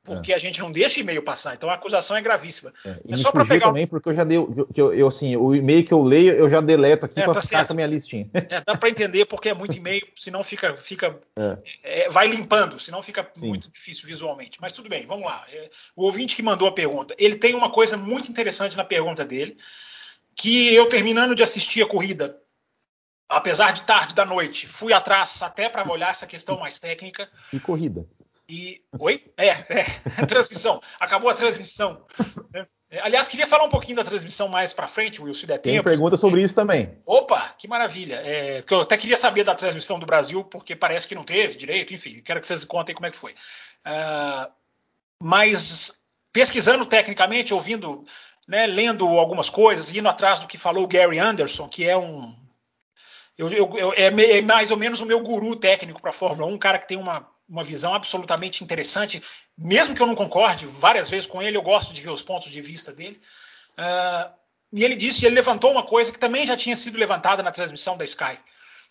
porque 0.04 0.32
é. 0.32 0.34
a 0.36 0.38
gente 0.38 0.60
não 0.60 0.70
deixa 0.70 1.00
e-mail 1.00 1.22
passar. 1.22 1.54
Então 1.54 1.70
a 1.70 1.74
acusação 1.74 2.14
é 2.16 2.20
gravíssima. 2.20 2.72
É, 2.84 3.00
é 3.08 3.16
só 3.16 3.32
para 3.32 3.46
pegar 3.46 3.68
também, 3.68 3.86
porque 3.86 4.10
eu 4.10 4.14
já 4.14 4.22
dei, 4.22 4.36
eu, 4.36 4.92
eu, 4.92 5.08
assim, 5.08 5.34
o 5.34 5.54
e-mail 5.54 5.84
que 5.84 5.92
eu 5.92 6.02
leio 6.02 6.32
eu 6.32 6.50
já 6.50 6.60
deleto 6.60 7.06
aqui 7.06 7.18
é, 7.18 7.24
para 7.24 7.34
tá 7.34 7.42
ficar 7.42 7.66
com 7.66 7.72
a 7.72 7.76
minha 7.76 7.88
listinha. 7.88 8.28
É, 8.34 8.60
dá 8.60 8.76
para 8.76 8.90
entender 8.90 9.24
porque 9.24 9.48
é 9.48 9.54
muito 9.54 9.76
e-mail, 9.76 10.06
senão 10.14 10.44
fica, 10.44 10.76
fica, 10.76 11.18
é. 11.36 11.58
é 11.82 12.10
vai 12.10 12.28
limpando, 12.28 12.78
senão 12.78 13.00
fica 13.00 13.28
Sim. 13.34 13.48
muito 13.48 13.70
difícil 13.70 14.06
visualmente. 14.06 14.58
Mas 14.60 14.72
tudo 14.72 14.90
bem, 14.90 15.06
vamos 15.06 15.24
lá. 15.24 15.44
É, 15.50 15.70
o 15.96 16.04
ouvinte 16.04 16.36
que 16.36 16.42
mandou 16.42 16.68
a 16.68 16.72
pergunta, 16.72 17.14
ele 17.18 17.36
tem 17.36 17.54
uma 17.54 17.70
coisa 17.70 17.96
muito 17.96 18.30
interessante 18.30 18.76
na 18.76 18.84
pergunta 18.84 19.24
dele, 19.24 19.56
que 20.36 20.74
eu 20.74 20.86
terminando 20.88 21.34
de 21.34 21.42
assistir 21.42 21.82
a 21.82 21.86
corrida 21.86 22.38
apesar 23.26 23.72
de 23.72 23.82
tarde 23.82 24.14
da 24.14 24.24
noite, 24.24 24.66
fui 24.68 24.92
atrás 24.92 25.42
até 25.42 25.68
para 25.68 25.90
olhar 25.90 26.10
essa 26.10 26.26
questão 26.26 26.58
mais 26.58 26.78
técnica. 26.78 27.28
E 27.52 27.58
corrida. 27.58 28.06
E. 28.48 28.82
Oi? 28.98 29.24
É, 29.36 29.48
é. 29.48 29.84
transmissão. 30.26 30.80
Acabou 31.00 31.30
a 31.30 31.34
transmissão. 31.34 32.04
Né? 32.52 32.66
É, 32.94 33.00
aliás, 33.00 33.26
queria 33.26 33.46
falar 33.46 33.64
um 33.64 33.68
pouquinho 33.68 33.96
da 33.96 34.04
transmissão 34.04 34.46
mais 34.46 34.72
para 34.72 34.86
frente, 34.86 35.20
Will, 35.20 35.34
se 35.34 35.46
der 35.46 35.58
Tem 35.58 35.74
tempo. 35.74 35.84
Tem 35.84 35.92
pergunta 35.92 36.16
sobre 36.16 36.42
isso 36.42 36.54
também. 36.54 36.96
Opa, 37.04 37.52
que 37.58 37.66
maravilha. 37.66 38.22
É, 38.24 38.62
eu 38.70 38.80
até 38.82 38.96
queria 38.96 39.16
saber 39.16 39.42
da 39.42 39.54
transmissão 39.54 39.98
do 39.98 40.06
Brasil, 40.06 40.44
porque 40.44 40.76
parece 40.76 41.08
que 41.08 41.14
não 41.14 41.24
teve 41.24 41.56
direito, 41.56 41.92
enfim, 41.92 42.22
quero 42.24 42.40
que 42.40 42.46
vocês 42.46 42.62
contem 42.62 42.94
como 42.94 43.06
é 43.06 43.10
que 43.10 43.16
foi. 43.16 43.32
Uh, 43.32 44.48
mas 45.20 46.00
pesquisando 46.32 46.86
tecnicamente, 46.86 47.52
ouvindo, 47.52 48.04
né, 48.46 48.66
lendo 48.66 49.06
algumas 49.06 49.50
coisas, 49.50 49.92
indo 49.92 50.08
atrás 50.08 50.38
do 50.38 50.46
que 50.46 50.56
falou 50.56 50.84
o 50.84 50.88
Gary 50.88 51.18
Anderson, 51.18 51.68
que 51.68 51.84
é 51.84 51.96
um. 51.96 52.32
Eu, 53.36 53.50
eu, 53.50 53.76
eu, 53.76 53.92
é, 53.94 54.06
é 54.06 54.40
mais 54.40 54.70
ou 54.70 54.76
menos 54.76 55.00
o 55.00 55.06
meu 55.06 55.20
guru 55.20 55.56
técnico 55.56 56.00
para 56.00 56.10
a 56.10 56.12
Fórmula 56.12 56.48
1, 56.48 56.54
um 56.54 56.58
cara 56.58 56.78
que 56.78 56.86
tem 56.86 56.96
uma 56.96 57.28
uma 57.48 57.64
visão 57.64 57.94
absolutamente 57.94 58.64
interessante, 58.64 59.22
mesmo 59.56 59.94
que 59.94 60.00
eu 60.00 60.06
não 60.06 60.14
concorde 60.14 60.66
várias 60.66 61.10
vezes 61.10 61.26
com 61.26 61.42
ele, 61.42 61.56
eu 61.56 61.62
gosto 61.62 61.92
de 61.92 62.00
ver 62.00 62.10
os 62.10 62.22
pontos 62.22 62.50
de 62.50 62.60
vista 62.60 62.92
dele. 62.92 63.20
Uh, 63.78 64.32
e 64.72 64.82
ele 64.82 64.96
disse, 64.96 65.24
ele 65.24 65.34
levantou 65.34 65.70
uma 65.70 65.84
coisa 65.84 66.12
que 66.12 66.18
também 66.18 66.46
já 66.46 66.56
tinha 66.56 66.74
sido 66.74 66.98
levantada 66.98 67.42
na 67.42 67.52
transmissão 67.52 67.96
da 67.96 68.04
Sky, 68.04 68.38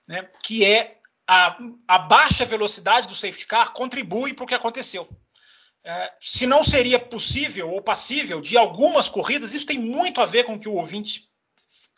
né, 0.08 0.30
que 0.44 0.64
é 0.64 0.98
a, 1.28 1.58
a, 1.88 1.98
baixa 1.98 2.46
velocidade 2.46 3.08
do 3.08 3.16
safety 3.16 3.46
car 3.46 3.72
contribui 3.72 4.34
para 4.34 4.44
o 4.44 4.48
que 4.48 4.56
aconteceu. 4.56 5.04
Uh, 5.04 6.10
se 6.22 6.46
não 6.46 6.64
seria 6.64 7.00
possível 7.00 7.70
ou 7.70 7.82
passível 7.82 8.40
de 8.40 8.58
algumas 8.58 9.10
corridas, 9.10 9.54
isso 9.54 9.66
tem 9.66 9.80
muito 9.80 10.22
a 10.22 10.26
ver 10.26 10.46
com 10.46 10.56
o 10.56 10.60
que 10.60 10.70
o 10.70 10.76
ouvinte 10.76 11.28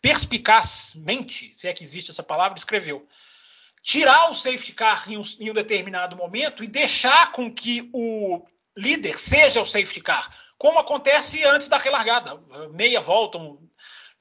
perspicazmente, 0.00 1.54
se 1.54 1.68
é 1.68 1.72
que 1.72 1.84
existe 1.84 2.10
essa 2.10 2.22
palavra, 2.22 2.58
escreveu 2.58 3.06
tirar 3.86 4.28
o 4.28 4.34
safety 4.34 4.72
car 4.72 5.08
em 5.08 5.16
um, 5.16 5.22
em 5.38 5.48
um 5.48 5.54
determinado 5.54 6.16
momento 6.16 6.64
e 6.64 6.66
deixar 6.66 7.30
com 7.30 7.48
que 7.48 7.88
o 7.92 8.44
líder 8.76 9.16
seja 9.16 9.62
o 9.62 9.64
safety 9.64 10.00
car, 10.00 10.28
como 10.58 10.80
acontece 10.80 11.44
antes 11.44 11.68
da 11.68 11.78
relargada, 11.78 12.36
meia 12.72 13.00
volta, 13.00 13.38
um, 13.38 13.56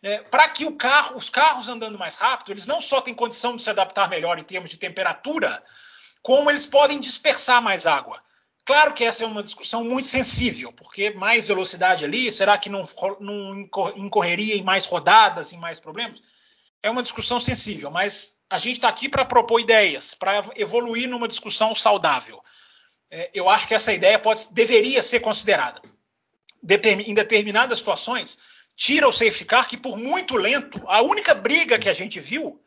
é, 0.04 0.20
para 0.20 0.48
que 0.50 0.72
carro, 0.74 1.18
os 1.18 1.32
carros 1.32 1.68
andando 1.68 1.98
mais 1.98 2.16
rápido, 2.16 2.52
eles 2.52 2.68
não 2.68 2.80
só 2.80 3.02
têm 3.02 3.16
condição 3.16 3.56
de 3.56 3.64
se 3.64 3.70
adaptar 3.72 4.08
melhor 4.08 4.38
em 4.38 4.44
termos 4.44 4.70
de 4.70 4.78
temperatura, 4.78 5.64
como 6.22 6.52
eles 6.52 6.68
podem 6.68 7.00
dispersar 7.00 7.60
mais 7.60 7.88
água. 7.88 8.22
Claro 8.66 8.94
que 8.94 9.04
essa 9.04 9.24
é 9.24 9.28
uma 9.28 9.42
discussão 9.42 9.84
muito 9.84 10.08
sensível, 10.08 10.72
porque 10.74 11.10
mais 11.10 11.48
velocidade 11.48 12.06
ali, 12.06 12.32
será 12.32 12.56
que 12.56 12.70
não, 12.70 12.88
não 13.20 13.68
incorreria 13.96 14.56
em 14.56 14.64
mais 14.64 14.86
rodadas, 14.86 15.52
em 15.52 15.58
mais 15.58 15.80
problemas? 15.80 16.22
É 16.84 16.90
uma 16.90 17.02
discussão 17.02 17.40
sensível, 17.40 17.90
mas 17.90 18.35
a 18.50 18.58
gente 18.58 18.76
está 18.76 18.90
aqui 18.90 19.10
para 19.10 19.26
propor 19.26 19.60
ideias, 19.60 20.14
para 20.14 20.44
evoluir 20.56 21.10
numa 21.10 21.28
discussão 21.28 21.74
saudável. 21.74 22.42
É, 23.10 23.30
eu 23.34 23.50
acho 23.50 23.68
que 23.68 23.74
essa 23.74 23.94
ideia 23.94 24.20
pode, 24.20 24.48
deveria 24.52 25.02
ser 25.02 25.20
considerada. 25.20 25.82
Em 27.06 27.14
determinadas 27.14 27.80
situações, 27.80 28.38
tira 28.76 29.08
o 29.08 29.12
safety 29.12 29.46
car, 29.46 29.68
que 29.68 29.78
por 29.78 29.98
muito 29.98 30.36
lento, 30.36 30.82
a 30.88 31.02
única 31.02 31.34
briga 31.34 31.78
que 31.78 31.90
a 31.90 31.94
gente 31.94 32.20
viu 32.20 32.62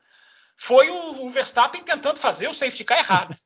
foi 0.56 0.88
o, 0.90 1.26
o 1.26 1.30
Verstappen 1.30 1.82
tentando 1.82 2.18
fazer 2.18 2.48
o 2.48 2.54
safety 2.54 2.84
car 2.84 2.98
errar. 2.98 3.30
Né? 3.30 3.36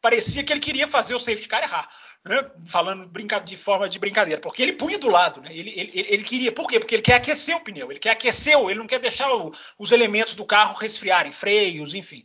Parecia 0.00 0.42
que 0.42 0.52
ele 0.52 0.60
queria 0.60 0.88
fazer 0.88 1.14
o 1.14 1.18
safety 1.18 1.48
car 1.48 1.62
errar 1.62 1.88
né? 2.24 2.50
falando 2.66 3.10
de 3.44 3.56
forma 3.56 3.88
de 3.88 3.98
brincadeira, 3.98 4.40
porque 4.40 4.62
ele 4.62 4.74
punha 4.74 4.98
do 4.98 5.08
lado, 5.08 5.40
né? 5.40 5.50
ele, 5.52 5.70
ele, 5.70 5.90
ele, 5.94 6.22
queria, 6.22 6.52
por 6.52 6.68
quê? 6.68 6.78
Porque 6.78 6.94
ele 6.94 7.02
quer 7.02 7.14
aquecer 7.14 7.56
o 7.56 7.60
pneu, 7.60 7.90
ele 7.90 7.98
quer 7.98 8.10
aquecer, 8.10 8.58
ele 8.58 8.78
não 8.78 8.86
quer 8.86 9.00
deixar 9.00 9.34
o, 9.34 9.52
os 9.78 9.92
elementos 9.92 10.34
do 10.34 10.44
carro 10.44 10.78
resfriarem, 10.78 11.32
freios, 11.32 11.94
enfim. 11.94 12.24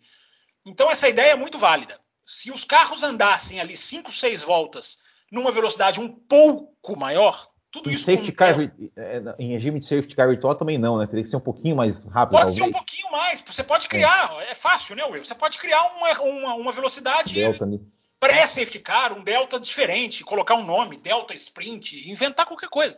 Então 0.66 0.90
essa 0.92 1.08
ideia 1.08 1.32
é 1.32 1.36
muito 1.36 1.58
válida. 1.58 2.00
Se 2.26 2.52
os 2.52 2.64
carros 2.64 3.04
andassem 3.04 3.60
ali 3.60 3.78
5, 3.78 4.12
6 4.12 4.42
voltas 4.44 4.98
numa 5.32 5.52
velocidade 5.52 6.00
um 6.00 6.10
pouco 6.10 6.98
maior, 6.98 7.50
tudo 7.72 7.90
em 7.90 7.94
isso. 7.94 8.06
Safety 8.06 8.32
car, 8.32 8.60
é, 8.96 9.22
em 9.38 9.52
regime 9.52 9.80
de 9.80 9.86
safety 9.86 10.16
car 10.16 10.28
virtual 10.30 10.56
também 10.56 10.78
não, 10.78 10.98
né? 10.98 11.06
Teria 11.06 11.24
que 11.24 11.30
ser 11.30 11.36
um 11.36 11.42
pouquinho 11.42 11.76
mais 11.76 12.06
rápido. 12.06 12.38
Pode 12.38 12.46
talvez. 12.46 12.56
ser 12.56 12.64
um 12.64 12.72
pouquinho 12.72 13.12
mais. 13.12 13.42
Você 13.42 13.64
pode 13.64 13.88
criar, 13.88 14.34
é, 14.40 14.52
é 14.52 14.54
fácil, 14.56 14.96
né, 14.96 15.04
Will? 15.06 15.24
Você 15.24 15.36
pode 15.36 15.60
criar 15.60 15.84
uma, 15.96 16.12
uma, 16.22 16.56
uma 16.56 16.72
velocidade. 16.72 17.36
Delta, 17.36 17.66
né? 17.66 17.80
Pré-safety 18.26 18.80
car, 18.80 19.14
um 19.14 19.24
delta 19.24 19.60
diferente, 19.60 20.24
colocar 20.24 20.56
um 20.56 20.66
nome, 20.66 20.98
delta 20.98 21.34
sprint, 21.36 22.10
inventar 22.10 22.46
qualquer 22.46 22.70
coisa. 22.70 22.98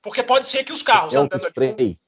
Porque 0.00 0.22
pode 0.22 0.46
ser 0.46 0.62
que 0.64 0.72
os 0.72 0.82
carros 0.82 1.12
delta 1.12 1.36
andando 1.36 1.48
spray. 1.48 1.74
Ali... 1.78 2.00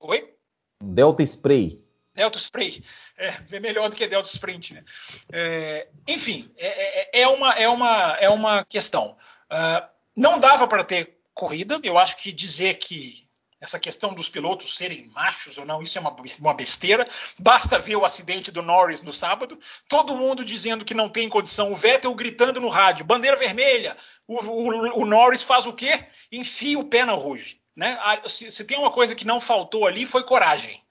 Oi? 0.00 0.34
Delta 0.82 1.22
spray. 1.22 1.82
Delta 2.14 2.38
spray 2.38 2.84
é, 3.16 3.34
é, 3.50 3.60
melhor 3.60 3.88
do 3.88 3.96
que 3.96 4.06
delta 4.06 4.28
sprint, 4.28 4.74
né? 4.74 4.84
É, 5.32 5.88
enfim, 6.06 6.52
é, 6.56 7.18
é, 7.18 7.22
é, 7.22 7.28
uma 7.28 7.52
é 7.54 7.68
uma 7.68 8.16
é 8.20 8.28
uma 8.28 8.64
questão. 8.64 9.16
Uh, 9.50 9.88
não 10.14 10.38
dava 10.38 10.68
para 10.68 10.84
ter 10.84 11.18
corrida. 11.32 11.80
Eu 11.82 11.98
acho 11.98 12.16
que 12.18 12.30
dizer 12.30 12.74
que 12.74 13.23
essa 13.64 13.80
questão 13.80 14.14
dos 14.14 14.28
pilotos 14.28 14.76
serem 14.76 15.08
machos 15.08 15.58
ou 15.58 15.64
não, 15.64 15.82
isso 15.82 15.96
é 15.96 16.00
uma, 16.00 16.14
uma 16.38 16.54
besteira. 16.54 17.08
Basta 17.38 17.78
ver 17.78 17.96
o 17.96 18.04
acidente 18.04 18.52
do 18.52 18.62
Norris 18.62 19.02
no 19.02 19.12
sábado, 19.12 19.58
todo 19.88 20.14
mundo 20.14 20.44
dizendo 20.44 20.84
que 20.84 20.94
não 20.94 21.08
tem 21.08 21.28
condição, 21.28 21.72
o 21.72 21.74
Vettel 21.74 22.14
gritando 22.14 22.60
no 22.60 22.68
rádio, 22.68 23.04
bandeira 23.04 23.36
vermelha, 23.36 23.96
o, 24.28 24.36
o, 24.36 25.00
o 25.00 25.06
Norris 25.06 25.42
faz 25.42 25.66
o 25.66 25.72
quê? 25.72 26.06
Enfia 26.30 26.78
o 26.78 26.84
pé 26.84 27.04
na 27.04 27.12
ruge. 27.12 27.60
Né? 27.74 27.98
Se, 28.26 28.50
se, 28.50 28.64
tem 28.64 28.78
uma 28.78 28.92
coisa 28.92 29.14
que 29.14 29.26
não 29.26 29.40
faltou 29.40 29.86
ali, 29.86 30.06
foi 30.06 30.22
coragem. 30.24 30.82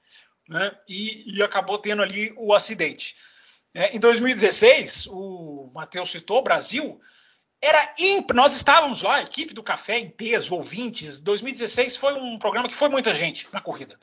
Né? 0.50 0.76
E, 0.90 1.38
e 1.38 1.44
acabou 1.44 1.78
tendo 1.78 2.02
ali 2.02 2.34
o 2.38 2.54
acidente. 2.54 3.16
É, 3.74 3.96
em 3.96 4.00
2016, 4.00 5.08
o 5.08 5.72
Matheus 5.74 6.12
citou, 6.12 6.44
Brasil, 6.44 7.00
era 7.64 7.94
imp... 7.98 8.32
Nós 8.34 8.54
estávamos 8.54 9.02
lá, 9.02 9.16
a 9.16 9.22
equipe 9.22 9.54
do 9.54 9.64
Café 9.64 10.04
peso, 10.06 10.54
ouvintes. 10.54 11.22
2016 11.22 11.96
foi 11.96 12.14
um 12.14 12.38
programa 12.38 12.68
que 12.68 12.76
foi 12.76 12.90
muita 12.90 13.14
gente 13.14 13.48
na 13.54 13.62
corrida. 13.62 13.98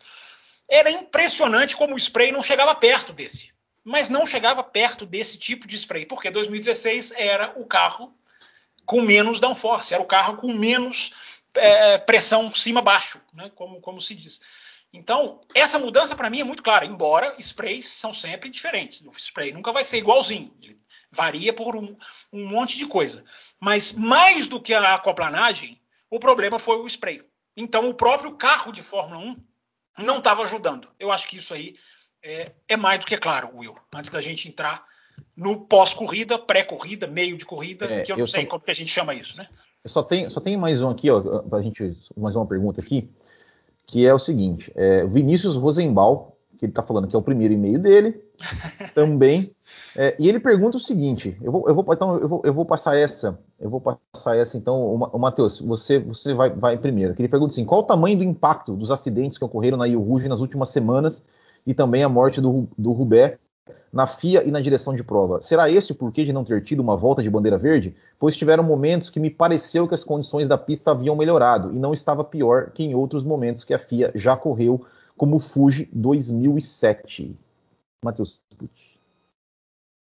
Era 0.66 0.90
impressionante 0.90 1.76
como 1.76 1.94
o 1.94 1.98
spray 1.98 2.32
não 2.32 2.42
chegava 2.42 2.74
perto 2.74 3.12
desse. 3.12 3.52
Mas 3.84 4.08
não 4.08 4.26
chegava 4.26 4.64
perto 4.64 5.04
desse 5.04 5.36
tipo 5.36 5.66
de 5.66 5.76
spray, 5.76 6.06
porque 6.06 6.30
2016 6.30 7.12
era 7.12 7.52
o 7.54 7.66
carro 7.66 8.14
com 8.86 9.02
menos 9.02 9.38
downforce, 9.38 9.92
era 9.92 10.02
o 10.02 10.06
carro 10.06 10.38
com 10.38 10.54
menos 10.54 11.12
é, 11.54 11.98
pressão 11.98 12.50
cima-baixo, 12.50 13.20
né, 13.34 13.50
como, 13.54 13.78
como 13.80 14.00
se 14.00 14.14
diz. 14.14 14.40
Então, 14.92 15.40
essa 15.54 15.78
mudança 15.78 16.16
para 16.16 16.30
mim 16.30 16.40
é 16.40 16.44
muito 16.44 16.62
clara, 16.62 16.86
embora 16.86 17.34
sprays 17.38 17.88
são 17.88 18.12
sempre 18.12 18.48
diferentes. 18.48 19.02
O 19.02 19.12
spray 19.12 19.52
nunca 19.52 19.70
vai 19.70 19.84
ser 19.84 19.98
igualzinho. 19.98 20.52
Ele 20.62 20.80
varia 21.10 21.52
por 21.52 21.76
um, 21.76 21.96
um 22.32 22.46
monte 22.46 22.78
de 22.78 22.86
coisa. 22.86 23.24
Mas 23.58 23.92
mais 23.92 24.48
do 24.48 24.60
que 24.60 24.72
a 24.72 24.94
aquaplanagem, 24.94 25.80
o 26.10 26.18
problema 26.18 26.58
foi 26.58 26.76
o 26.78 26.86
spray. 26.86 27.22
Então, 27.56 27.88
o 27.88 27.94
próprio 27.94 28.36
carro 28.36 28.72
de 28.72 28.82
Fórmula 28.82 29.20
1 29.20 29.36
não 30.04 30.18
estava 30.18 30.42
ajudando. 30.42 30.88
Eu 30.98 31.12
acho 31.12 31.26
que 31.28 31.36
isso 31.36 31.52
aí 31.52 31.74
é, 32.22 32.52
é, 32.68 32.76
mais 32.76 33.00
do 33.00 33.06
que 33.06 33.16
claro, 33.16 33.50
Will. 33.54 33.74
Antes 33.94 34.10
da 34.10 34.20
gente 34.20 34.48
entrar 34.48 34.84
no 35.36 35.66
pós-corrida, 35.66 36.38
pré-corrida, 36.38 37.06
meio 37.06 37.36
de 37.36 37.44
corrida, 37.44 37.86
é, 37.86 38.02
que 38.02 38.12
eu 38.12 38.16
não 38.16 38.22
eu 38.22 38.26
sei 38.26 38.42
só, 38.42 38.48
como 38.48 38.64
que 38.64 38.70
a 38.70 38.74
gente 38.74 38.90
chama 38.90 39.14
isso, 39.14 39.38
né? 39.38 39.48
Eu 39.82 39.90
só 39.90 40.02
tenho, 40.02 40.30
só 40.30 40.40
tenho 40.40 40.58
mais 40.58 40.82
um 40.82 40.90
aqui, 40.90 41.10
ó, 41.10 41.40
pra 41.42 41.62
gente, 41.62 41.96
mais 42.16 42.36
uma 42.36 42.46
pergunta 42.46 42.80
aqui, 42.80 43.10
que 43.86 44.06
é 44.06 44.14
o 44.14 44.18
seguinte, 44.18 44.70
é, 44.74 45.04
Vinícius 45.06 45.56
Rosenbaum, 45.56 46.32
que 46.58 46.66
ele 46.66 46.72
está 46.72 46.82
falando 46.82 47.08
que 47.08 47.16
é 47.16 47.18
o 47.18 47.22
primeiro 47.22 47.54
e-mail 47.54 47.78
dele, 47.78 48.22
também, 48.94 49.54
é, 49.96 50.14
e 50.18 50.28
ele 50.28 50.38
pergunta 50.38 50.76
o 50.76 50.80
seguinte, 50.80 51.36
eu 51.42 51.50
vou, 51.50 51.68
eu 51.68 51.74
vou, 51.74 51.84
então, 51.92 52.18
eu 52.18 52.28
vou, 52.28 52.42
eu 52.44 52.54
vou 52.54 52.64
passar 52.64 52.96
essa, 52.96 53.38
eu 53.58 53.68
vou 53.68 53.80
passar 53.80 54.36
essa, 54.36 54.56
então, 54.56 54.94
o, 54.94 55.18
Matheus, 55.18 55.60
você, 55.60 55.98
você 55.98 56.32
vai, 56.32 56.50
vai 56.50 56.78
primeiro, 56.78 57.14
ele 57.18 57.28
pergunta 57.28 57.52
assim, 57.52 57.64
qual 57.64 57.80
o 57.80 57.84
tamanho 57.84 58.16
do 58.16 58.24
impacto 58.24 58.74
dos 58.74 58.90
acidentes 58.90 59.36
que 59.36 59.44
ocorreram 59.44 59.76
na 59.76 59.86
Rio 59.86 60.00
Rouge 60.00 60.28
nas 60.28 60.40
últimas 60.40 60.68
semanas 60.68 61.28
e 61.66 61.74
também 61.74 62.02
a 62.02 62.08
morte 62.08 62.40
do, 62.40 62.68
do 62.78 62.92
Rubé 62.92 63.38
na 63.92 64.06
FIA 64.06 64.46
e 64.46 64.50
na 64.50 64.60
direção 64.60 64.94
de 64.94 65.02
prova. 65.02 65.42
Será 65.42 65.68
esse 65.68 65.92
o 65.92 65.94
porquê 65.94 66.24
de 66.24 66.32
não 66.32 66.44
ter 66.44 66.62
tido 66.62 66.80
uma 66.80 66.96
volta 66.96 67.22
de 67.22 67.30
bandeira 67.30 67.58
verde? 67.58 67.94
Pois 68.18 68.36
tiveram 68.36 68.62
momentos 68.62 69.10
que 69.10 69.18
me 69.18 69.30
pareceu 69.30 69.88
que 69.88 69.94
as 69.94 70.04
condições 70.04 70.46
da 70.46 70.56
pista 70.56 70.92
haviam 70.92 71.16
melhorado 71.16 71.74
e 71.74 71.78
não 71.78 71.92
estava 71.92 72.22
pior 72.22 72.70
que 72.70 72.84
em 72.84 72.94
outros 72.94 73.24
momentos 73.24 73.64
que 73.64 73.74
a 73.74 73.78
FIA 73.78 74.12
já 74.14 74.36
correu, 74.36 74.84
como 75.16 75.36
o 75.36 75.40
Fuji 75.40 75.88
2007. 75.92 77.36
Matheus 78.04 78.40
Pucci. 78.56 78.99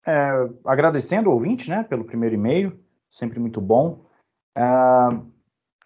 É, 0.06 0.32
agradecendo 0.66 1.30
o 1.30 1.34
ouvinte 1.34 1.70
né, 1.70 1.84
pelo 1.84 2.04
primeiro 2.04 2.36
e-mail, 2.36 2.78
sempre 3.10 3.40
muito 3.40 3.62
bom. 3.62 4.06
É, 4.56 4.62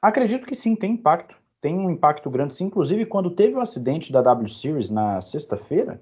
acredito 0.02 0.46
que 0.46 0.56
sim, 0.56 0.76
tem 0.76 0.94
impacto. 0.94 1.36
Tem 1.62 1.78
um 1.78 1.90
impacto 1.90 2.30
grande, 2.30 2.54
sim. 2.54 2.66
Inclusive, 2.66 3.06
quando 3.06 3.32
teve 3.32 3.56
o 3.56 3.62
acidente 3.62 4.12
da 4.12 4.22
W 4.22 4.48
Series 4.48 4.90
na 4.90 5.22
sexta-feira, 5.22 6.02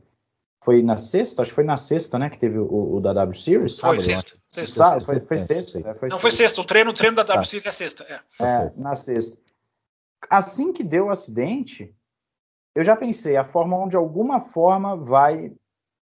foi 0.63 0.82
na 0.82 0.97
sexta, 0.97 1.41
acho 1.41 1.51
que 1.51 1.56
foi 1.56 1.63
na 1.63 1.78
sexta, 1.78 2.17
né, 2.17 2.30
que 2.30 2.39
teve 2.39 2.58
o, 2.58 2.95
o 2.95 2.99
da 2.99 3.13
W 3.13 3.39
Series. 3.39 3.80
Foi 3.80 3.99
sexta. 3.99 4.38
sexta. 4.49 4.99
foi, 5.01 5.19
foi 5.19 5.38
sexta. 5.38 5.80
É, 5.80 5.93
foi 5.93 6.10
Não, 6.10 6.19
foi 6.19 6.32
sexta. 6.32 6.60
O 6.60 6.65
treino, 6.65 6.89
o 6.89 6.93
treino 6.93 7.15
da 7.15 7.23
W 7.23 7.43
tá. 7.43 7.49
Series 7.49 7.65
é 7.65 7.71
sexta. 7.71 8.04
É. 8.39 8.43
é, 8.43 8.73
na 8.75 8.95
sexta. 8.95 9.38
Assim 10.30 10.73
que 10.73 10.84
deu 10.84 11.06
o 11.06 11.10
acidente, 11.10 11.95
eu 12.73 12.84
já 12.84 12.95
pensei, 12.95 13.38
a 13.38 13.43
Fórmula 13.43 13.86
1 13.86 13.89
de 13.89 13.95
alguma 13.95 14.41
forma 14.41 14.97
vai 14.97 15.54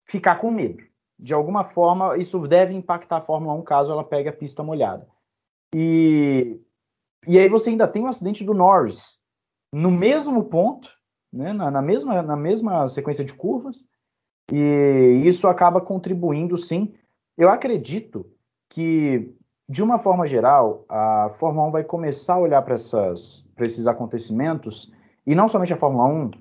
ficar 0.05 0.37
com 0.37 0.51
medo. 0.51 0.83
De 1.23 1.33
alguma 1.33 1.63
forma, 1.63 2.17
isso 2.17 2.37
deve 2.49 2.75
impactar 2.75 3.19
a 3.19 3.21
Fórmula 3.21 3.55
1 3.55 3.63
caso 3.63 3.93
ela 3.93 4.03
pegue 4.03 4.29
a 4.29 4.33
pista 4.33 4.61
molhada. 4.61 5.07
E, 5.73 6.61
e 7.29 7.39
aí 7.39 7.49
você 7.49 7.71
ainda 7.71 7.87
tem 7.87 8.03
o 8.03 8.09
acidente 8.09 8.43
do 8.43 8.53
Norris 8.53 9.23
no 9.73 9.89
mesmo 9.89 10.43
ponto, 10.43 10.91
né, 11.33 11.53
na, 11.53 11.71
na, 11.71 11.81
mesma, 11.81 12.21
na 12.23 12.37
mesma 12.37 12.89
sequência 12.89 13.25
de 13.25 13.33
curvas, 13.33 13.85
e 14.53 15.23
isso 15.25 15.47
acaba 15.47 15.81
contribuindo, 15.81 16.59
sim. 16.59 16.93
Eu 17.39 17.49
acredito 17.49 18.27
que, 18.69 19.33
de 19.69 19.81
uma 19.81 20.01
forma 20.01 20.27
geral, 20.27 20.85
a 20.89 21.31
Fórmula 21.37 21.69
1 21.69 21.71
vai 21.71 21.85
começar 21.85 22.35
a 22.35 22.41
olhar 22.41 22.63
para 22.63 22.75
esses 22.75 23.87
acontecimentos, 23.87 24.93
e 25.25 25.37
não 25.37 25.47
somente 25.47 25.73
a 25.73 25.77
Fórmula 25.77 26.05
1, 26.07 26.33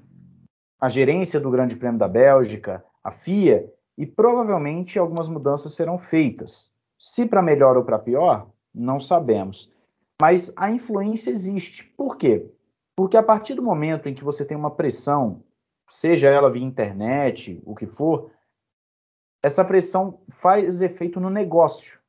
a 0.81 0.89
gerência 0.89 1.39
do 1.39 1.51
Grande 1.51 1.75
Prêmio 1.75 1.99
da 1.99 2.07
Bélgica, 2.07 2.83
a 3.03 3.11
FIA, 3.11 3.71
e 4.01 4.05
provavelmente 4.07 4.97
algumas 4.97 5.29
mudanças 5.29 5.73
serão 5.73 5.95
feitas. 5.95 6.71
Se 6.97 7.23
para 7.23 7.39
melhor 7.39 7.77
ou 7.77 7.83
para 7.83 7.99
pior, 7.99 8.49
não 8.73 8.99
sabemos. 8.99 9.71
Mas 10.19 10.51
a 10.55 10.71
influência 10.71 11.29
existe. 11.29 11.83
Por 11.83 12.17
quê? 12.17 12.51
Porque 12.95 13.15
a 13.15 13.21
partir 13.21 13.53
do 13.53 13.61
momento 13.61 14.09
em 14.09 14.15
que 14.15 14.23
você 14.23 14.43
tem 14.43 14.57
uma 14.57 14.71
pressão 14.71 15.43
seja 15.87 16.29
ela 16.29 16.49
via 16.49 16.65
internet, 16.65 17.61
o 17.63 17.75
que 17.75 17.85
for, 17.85 18.31
essa 19.43 19.63
pressão 19.63 20.19
faz 20.29 20.81
efeito 20.81 21.19
no 21.19 21.29
negócio. 21.29 21.99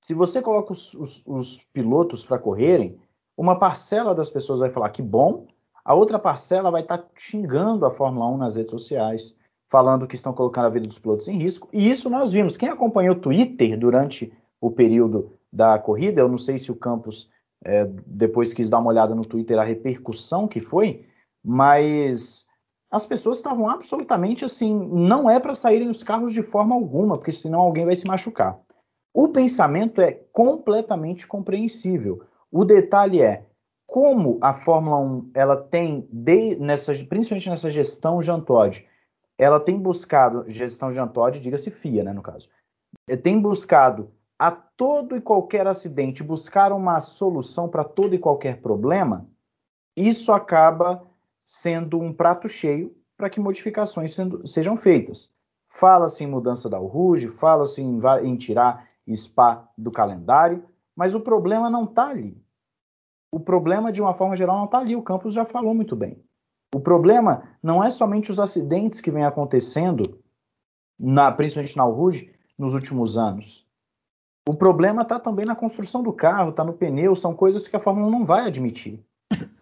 Se 0.00 0.14
você 0.14 0.40
coloca 0.40 0.70
os, 0.70 0.94
os, 0.94 1.22
os 1.26 1.64
pilotos 1.72 2.24
para 2.24 2.38
correrem, 2.38 2.96
uma 3.36 3.58
parcela 3.58 4.14
das 4.14 4.30
pessoas 4.30 4.60
vai 4.60 4.70
falar 4.70 4.90
que 4.90 5.02
bom, 5.02 5.48
a 5.84 5.94
outra 5.94 6.16
parcela 6.16 6.70
vai 6.70 6.82
estar 6.82 6.98
tá 6.98 7.08
xingando 7.16 7.84
a 7.84 7.90
Fórmula 7.90 8.28
1 8.28 8.36
nas 8.36 8.54
redes 8.54 8.70
sociais, 8.70 9.36
falando 9.72 10.06
que 10.06 10.14
estão 10.14 10.34
colocando 10.34 10.66
a 10.66 10.70
vida 10.70 10.86
dos 10.86 10.98
pilotos 10.98 11.28
em 11.28 11.38
risco. 11.38 11.66
E 11.72 11.88
isso 11.88 12.10
nós 12.10 12.30
vimos. 12.30 12.58
Quem 12.58 12.68
acompanhou 12.68 13.16
o 13.16 13.18
Twitter 13.18 13.78
durante 13.78 14.30
o 14.60 14.70
período 14.70 15.32
da 15.50 15.78
corrida, 15.78 16.20
eu 16.20 16.28
não 16.28 16.36
sei 16.36 16.58
se 16.58 16.70
o 16.70 16.76
Campos 16.76 17.30
é, 17.64 17.86
depois 18.06 18.52
quis 18.52 18.68
dar 18.68 18.80
uma 18.80 18.90
olhada 18.90 19.14
no 19.14 19.24
Twitter 19.24 19.58
a 19.58 19.64
repercussão 19.64 20.46
que 20.46 20.60
foi, 20.60 21.06
mas 21.42 22.46
as 22.90 23.06
pessoas 23.06 23.38
estavam 23.38 23.66
absolutamente 23.66 24.44
assim, 24.44 24.74
não 24.92 25.28
é 25.30 25.40
para 25.40 25.54
saírem 25.54 25.88
os 25.88 26.02
carros 26.02 26.34
de 26.34 26.42
forma 26.42 26.74
alguma, 26.74 27.16
porque 27.16 27.32
senão 27.32 27.60
alguém 27.60 27.86
vai 27.86 27.96
se 27.96 28.06
machucar. 28.06 28.60
O 29.14 29.28
pensamento 29.28 30.02
é 30.02 30.12
completamente 30.32 31.26
compreensível. 31.26 32.22
O 32.50 32.62
detalhe 32.66 33.22
é 33.22 33.46
como 33.86 34.38
a 34.42 34.52
Fórmula 34.52 34.98
1 34.98 35.30
ela 35.34 35.56
tem, 35.56 36.06
de, 36.12 36.56
nessa, 36.56 36.92
principalmente 37.06 37.48
nessa 37.48 37.70
gestão 37.70 38.20
Jean 38.20 38.40
Todt, 38.40 38.86
ela 39.42 39.58
tem 39.58 39.78
buscado, 39.78 40.44
gestão 40.48 40.92
Jean 40.92 41.08
Todt, 41.08 41.40
diga-se 41.40 41.70
FIA, 41.70 42.04
né, 42.04 42.12
no 42.12 42.22
caso, 42.22 42.48
tem 43.22 43.40
buscado 43.40 44.10
a 44.38 44.50
todo 44.50 45.16
e 45.16 45.20
qualquer 45.20 45.66
acidente, 45.66 46.22
buscar 46.22 46.72
uma 46.72 47.00
solução 47.00 47.68
para 47.68 47.84
todo 47.84 48.14
e 48.14 48.18
qualquer 48.18 48.60
problema, 48.60 49.28
isso 49.96 50.32
acaba 50.32 51.06
sendo 51.44 52.00
um 52.00 52.12
prato 52.12 52.48
cheio 52.48 52.96
para 53.16 53.30
que 53.30 53.40
modificações 53.40 54.14
sendo, 54.14 54.46
sejam 54.46 54.76
feitas. 54.76 55.32
Fala-se 55.68 56.24
em 56.24 56.26
mudança 56.26 56.68
da 56.68 56.78
Ruge, 56.78 57.28
fala-se 57.28 57.82
em, 57.82 58.00
em 58.24 58.36
tirar 58.36 58.88
SPA 59.12 59.68
do 59.76 59.90
calendário, 59.90 60.64
mas 60.94 61.14
o 61.14 61.20
problema 61.20 61.70
não 61.70 61.84
está 61.84 62.08
ali. 62.08 62.40
O 63.30 63.40
problema, 63.40 63.90
de 63.90 64.02
uma 64.02 64.12
forma 64.12 64.36
geral, 64.36 64.58
não 64.58 64.66
está 64.66 64.78
ali. 64.78 64.94
O 64.94 65.02
Campos 65.02 65.32
já 65.32 65.44
falou 65.44 65.74
muito 65.74 65.96
bem. 65.96 66.22
O 66.74 66.80
problema 66.80 67.42
não 67.62 67.84
é 67.84 67.90
somente 67.90 68.30
os 68.30 68.40
acidentes 68.40 69.00
que 69.00 69.10
vêm 69.10 69.24
acontecendo, 69.24 70.18
na, 70.98 71.30
principalmente 71.30 71.76
na 71.76 71.84
Ruge, 71.84 72.32
nos 72.58 72.72
últimos 72.72 73.18
anos. 73.18 73.66
O 74.48 74.54
problema 74.54 75.02
está 75.02 75.18
também 75.20 75.44
na 75.44 75.54
construção 75.54 76.02
do 76.02 76.12
carro, 76.12 76.50
está 76.50 76.64
no 76.64 76.72
pneu, 76.72 77.14
são 77.14 77.34
coisas 77.34 77.68
que 77.68 77.76
a 77.76 77.80
Fórmula 77.80 78.06
1 78.08 78.10
não 78.10 78.24
vai 78.24 78.46
admitir. 78.46 79.04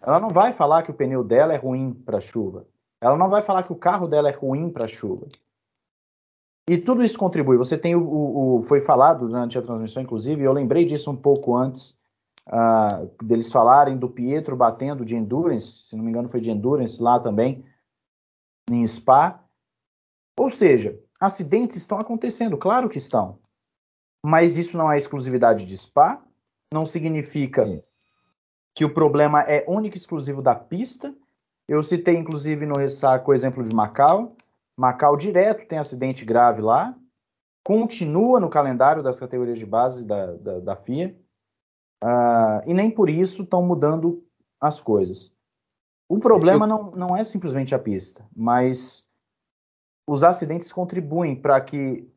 Ela 0.01 0.19
não 0.19 0.29
vai 0.29 0.53
falar 0.53 0.83
que 0.83 0.91
o 0.91 0.93
pneu 0.93 1.23
dela 1.23 1.53
é 1.53 1.57
ruim 1.57 1.93
para 1.93 2.19
chuva. 2.19 2.65
Ela 2.99 3.17
não 3.17 3.29
vai 3.29 3.41
falar 3.41 3.63
que 3.63 3.73
o 3.73 3.75
carro 3.75 4.07
dela 4.07 4.29
é 4.29 4.33
ruim 4.33 4.69
para 4.69 4.87
chuva. 4.87 5.27
E 6.69 6.77
tudo 6.77 7.03
isso 7.03 7.17
contribui. 7.17 7.57
Você 7.57 7.77
tem 7.77 7.95
o, 7.95 8.01
o, 8.01 8.57
o, 8.57 8.61
foi 8.61 8.81
falado 8.81 9.27
durante 9.27 9.57
a 9.57 9.61
transmissão, 9.61 10.01
inclusive, 10.01 10.43
eu 10.43 10.53
lembrei 10.53 10.85
disso 10.85 11.11
um 11.11 11.15
pouco 11.15 11.55
antes 11.55 11.99
uh, 12.47 13.25
deles 13.25 13.51
falarem 13.51 13.97
do 13.97 14.09
Pietro 14.09 14.55
batendo 14.55 15.05
de 15.05 15.15
endurance, 15.15 15.83
se 15.83 15.95
não 15.95 16.03
me 16.03 16.09
engano 16.09 16.29
foi 16.29 16.41
de 16.41 16.51
endurance 16.51 17.01
lá 17.01 17.19
também 17.19 17.65
em 18.69 18.85
Spa. 18.85 19.43
Ou 20.37 20.49
seja, 20.49 20.99
acidentes 21.19 21.77
estão 21.77 21.99
acontecendo, 21.99 22.57
claro 22.57 22.89
que 22.89 22.97
estão. 22.97 23.39
Mas 24.25 24.57
isso 24.57 24.77
não 24.77 24.91
é 24.91 24.97
exclusividade 24.97 25.65
de 25.65 25.77
Spa, 25.77 26.23
não 26.73 26.85
significa 26.85 27.83
que 28.73 28.85
o 28.85 28.93
problema 28.93 29.41
é 29.41 29.65
único 29.67 29.95
e 29.95 29.99
exclusivo 29.99 30.41
da 30.41 30.55
pista. 30.55 31.13
Eu 31.67 31.83
citei, 31.83 32.15
inclusive, 32.15 32.65
no 32.65 32.79
ressaco 32.79 33.31
o 33.31 33.33
exemplo 33.33 33.63
de 33.63 33.75
Macau. 33.75 34.35
Macau 34.77 35.17
direto 35.17 35.67
tem 35.67 35.77
acidente 35.77 36.23
grave 36.23 36.61
lá, 36.61 36.95
continua 37.63 38.39
no 38.39 38.49
calendário 38.49 39.03
das 39.03 39.19
categorias 39.19 39.59
de 39.59 39.65
base 39.65 40.05
da, 40.05 40.33
da, 40.37 40.59
da 40.59 40.75
FIA, 40.75 41.15
uh, 42.03 42.61
e 42.65 42.73
nem 42.73 42.89
por 42.89 43.09
isso 43.09 43.43
estão 43.43 43.65
mudando 43.65 44.23
as 44.59 44.79
coisas. 44.79 45.33
O 46.09 46.19
problema 46.19 46.65
Eu... 46.65 46.69
não, 46.69 46.91
não 46.91 47.17
é 47.17 47.23
simplesmente 47.23 47.73
a 47.73 47.79
pista, 47.79 48.27
mas 48.35 49.07
os 50.07 50.23
acidentes 50.23 50.71
contribuem 50.71 51.35
para 51.35 51.59
que 51.61 52.07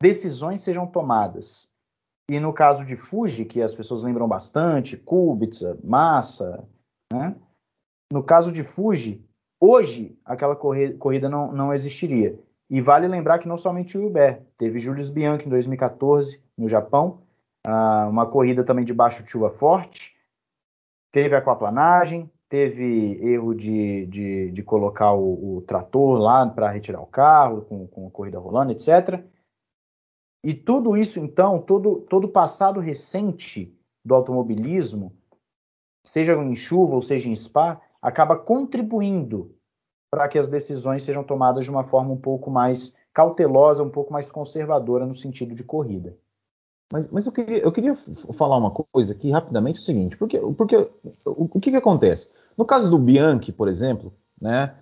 decisões 0.00 0.60
sejam 0.60 0.86
tomadas 0.86 1.72
e 2.30 2.40
no 2.40 2.52
caso 2.52 2.84
de 2.84 2.96
Fuji, 2.96 3.44
que 3.44 3.60
as 3.60 3.74
pessoas 3.74 4.02
lembram 4.02 4.26
bastante, 4.26 4.96
Kubica, 4.96 5.78
Massa, 5.84 6.66
né? 7.12 7.36
No 8.10 8.22
caso 8.22 8.50
de 8.50 8.62
Fuji, 8.62 9.22
hoje 9.60 10.18
aquela 10.24 10.56
corrida 10.56 11.28
não, 11.28 11.52
não 11.52 11.74
existiria. 11.74 12.38
E 12.70 12.80
vale 12.80 13.06
lembrar 13.06 13.38
que 13.38 13.48
não 13.48 13.58
somente 13.58 13.98
o 13.98 14.06
Uber, 14.06 14.42
teve 14.56 14.78
Julius 14.78 15.10
Bianchi 15.10 15.46
em 15.46 15.50
2014 15.50 16.42
no 16.56 16.66
Japão, 16.66 17.20
uh, 17.66 18.08
uma 18.08 18.26
corrida 18.26 18.64
também 18.64 18.84
de 18.84 18.94
baixo 18.94 19.24
chuva 19.26 19.50
forte, 19.50 20.14
teve 21.10 21.34
aquaplanagem, 21.34 22.30
teve 22.48 23.18
erro 23.22 23.54
de, 23.54 24.06
de, 24.06 24.50
de 24.50 24.62
colocar 24.62 25.12
o, 25.12 25.56
o, 25.56 25.62
trator 25.62 26.18
lá 26.18 26.46
para 26.46 26.70
retirar 26.70 27.00
o 27.00 27.06
carro, 27.06 27.62
com, 27.62 27.86
com 27.86 28.06
a 28.06 28.10
corrida 28.10 28.38
rolando, 28.38 28.72
etc. 28.72 29.24
E 30.44 30.52
tudo 30.52 30.96
isso, 30.96 31.18
então, 31.18 31.60
todo, 31.60 32.02
todo 32.02 32.28
passado 32.28 32.78
recente 32.80 33.76
do 34.04 34.14
automobilismo, 34.14 35.12
seja 36.04 36.34
em 36.34 36.54
chuva 36.54 36.94
ou 36.94 37.00
seja 37.00 37.28
em 37.28 37.34
spa, 37.34 37.80
acaba 38.00 38.36
contribuindo 38.36 39.56
para 40.10 40.28
que 40.28 40.38
as 40.38 40.46
decisões 40.46 41.02
sejam 41.02 41.24
tomadas 41.24 41.64
de 41.64 41.70
uma 41.70 41.82
forma 41.82 42.12
um 42.12 42.20
pouco 42.20 42.50
mais 42.50 42.96
cautelosa, 43.12 43.82
um 43.82 43.90
pouco 43.90 44.12
mais 44.12 44.30
conservadora 44.30 45.06
no 45.06 45.14
sentido 45.14 45.54
de 45.54 45.64
corrida. 45.64 46.16
Mas, 46.94 47.08
mas 47.08 47.26
eu, 47.26 47.32
queria, 47.32 47.58
eu 47.58 47.72
queria 47.72 47.96
falar 48.34 48.56
uma 48.56 48.70
coisa 48.70 49.14
aqui 49.14 49.28
rapidamente, 49.28 49.80
o 49.80 49.82
seguinte, 49.82 50.16
porque, 50.16 50.38
porque 50.56 50.76
o, 51.24 51.50
o 51.52 51.60
que, 51.60 51.72
que 51.72 51.76
acontece? 51.76 52.30
No 52.56 52.64
caso 52.64 52.88
do 52.88 53.00
Bianchi, 53.00 53.50
por 53.50 53.66
exemplo, 53.66 54.14
né, 54.40 54.76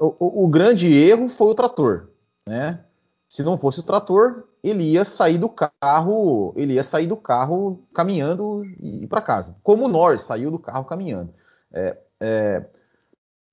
o, 0.00 0.44
o, 0.44 0.48
grande 0.48 0.90
erro 0.90 1.28
foi 1.28 1.48
o 1.48 1.54
trator, 1.54 2.08
né? 2.48 2.82
Se 3.28 3.42
não 3.42 3.58
fosse 3.58 3.80
o 3.80 3.82
trator, 3.82 4.44
ele 4.64 4.84
ia 4.84 5.04
sair 5.04 5.36
do 5.36 5.50
carro, 5.50 6.54
ele 6.56 6.72
ia 6.72 6.82
sair 6.82 7.06
do 7.06 7.16
carro 7.18 7.86
caminhando 7.92 8.64
e 8.80 9.04
ir 9.04 9.06
para 9.06 9.20
casa. 9.20 9.54
Como 9.62 9.84
o 9.84 9.88
Norris 9.88 10.22
saiu 10.22 10.50
do 10.50 10.58
carro 10.58 10.86
caminhando. 10.86 11.34
É, 11.70 11.98
é, 12.22 12.64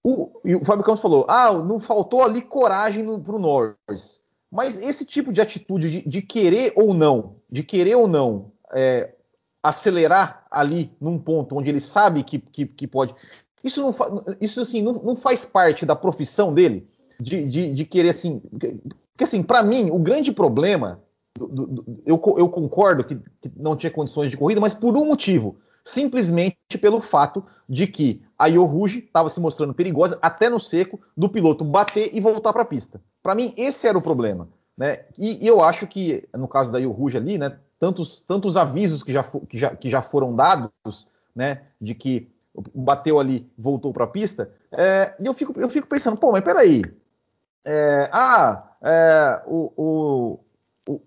o, 0.02 0.40
e 0.46 0.56
o 0.56 0.64
Fábio 0.64 0.86
Campos 0.86 1.02
falou: 1.02 1.26
ah, 1.28 1.52
não 1.52 1.78
faltou 1.78 2.24
ali 2.24 2.42
coragem 2.42 3.06
para 3.20 3.36
o 3.36 3.40
Norris. 3.40 4.24
Mas 4.52 4.82
esse 4.82 5.06
tipo 5.06 5.32
de 5.32 5.42
atitude 5.42 5.90
de, 5.90 6.10
de, 6.10 6.22
querer 6.22 6.74
ou 6.76 6.94
não, 6.94 7.36
de 7.50 7.64
querer 7.64 7.96
ou 7.96 8.08
não 8.08 8.52
é, 8.74 9.14
acelerar 9.62 10.46
ali 10.50 10.92
num 11.00 11.20
ponto 11.20 11.56
onde 11.56 11.70
ele 11.70 11.82
sabe 11.82 12.24
que, 12.24 12.40
que, 12.40 12.66
que 12.66 12.88
pode. 12.88 13.14
Isso, 13.64 13.82
não, 13.82 13.94
isso 14.42 14.62
assim, 14.62 14.82
não, 14.82 14.94
não, 14.94 15.16
faz 15.16 15.46
parte 15.46 15.86
da 15.86 15.96
profissão 15.96 16.54
dele, 16.54 16.88
de, 17.20 17.48
de, 17.48 17.74
de 17.74 17.86
querer 17.86 18.10
assim. 18.10 18.42
Porque 18.50 19.24
assim, 19.24 19.44
para 19.44 19.62
mim, 19.62 19.92
o 19.92 20.00
grande 20.00 20.32
problema, 20.32 21.02
do, 21.38 21.48
do, 21.48 22.02
eu, 22.06 22.22
eu, 22.38 22.50
concordo 22.50 23.04
que, 23.04 23.16
que 23.16 23.52
não 23.56 23.76
tinha 23.76 23.92
condições 23.92 24.32
de 24.32 24.38
corrida, 24.38 24.62
mas 24.62 24.74
por 24.74 24.98
um 24.98 25.06
motivo 25.06 25.58
simplesmente 25.84 26.78
pelo 26.80 27.02
fato 27.02 27.44
de 27.68 27.88
que 27.88 28.22
a 28.40 28.48
Yoruji 28.48 29.00
estava 29.00 29.30
se 29.30 29.42
mostrando 29.42 29.74
perigosa 29.74 30.18
até 30.22 30.50
no 30.50 30.62
seco 30.62 30.98
do 31.16 31.28
piloto 31.28 31.66
bater 31.66 32.10
e 32.14 32.22
voltar 32.22 32.54
para 32.54 32.62
a 32.62 32.66
pista. 32.66 33.02
Para 33.22 33.36
mim, 33.36 33.54
esse 33.58 33.86
era 33.86 33.98
o 33.98 34.02
problema. 34.02 34.48
Né? 34.78 35.04
E, 35.18 35.44
e, 35.44 35.48
eu 35.48 35.62
acho 35.62 35.86
que, 35.86 36.26
no 36.34 36.48
caso 36.48 36.72
da 36.72 36.80
Yoruji 36.80 37.18
ali, 37.18 37.38
né, 37.38 37.60
tantos, 37.78 38.22
tantos 38.22 38.56
avisos 38.56 39.04
que 39.04 39.12
já, 39.12 39.24
que, 39.24 39.58
já, 39.58 39.76
que 39.76 39.90
já 39.90 40.02
foram 40.02 40.34
dados 40.34 41.12
né, 41.36 41.64
de 41.82 41.94
que 41.94 42.32
bateu 42.74 43.20
ali, 43.20 43.46
voltou 43.58 43.92
para 43.92 44.06
a 44.06 44.08
pista, 44.08 44.50
é, 44.72 45.14
e 45.20 45.26
eu 45.26 45.34
fico, 45.34 45.60
eu 45.60 45.70
fico 45.70 45.88
pensando, 45.88 46.16
pô, 46.16 46.32
mas 46.32 46.44
peraí. 46.44 46.82
É, 47.66 48.10
ah, 48.14 48.72
é, 48.82 49.42
o, 49.46 49.74
o, 49.76 50.40
o, 50.88 51.02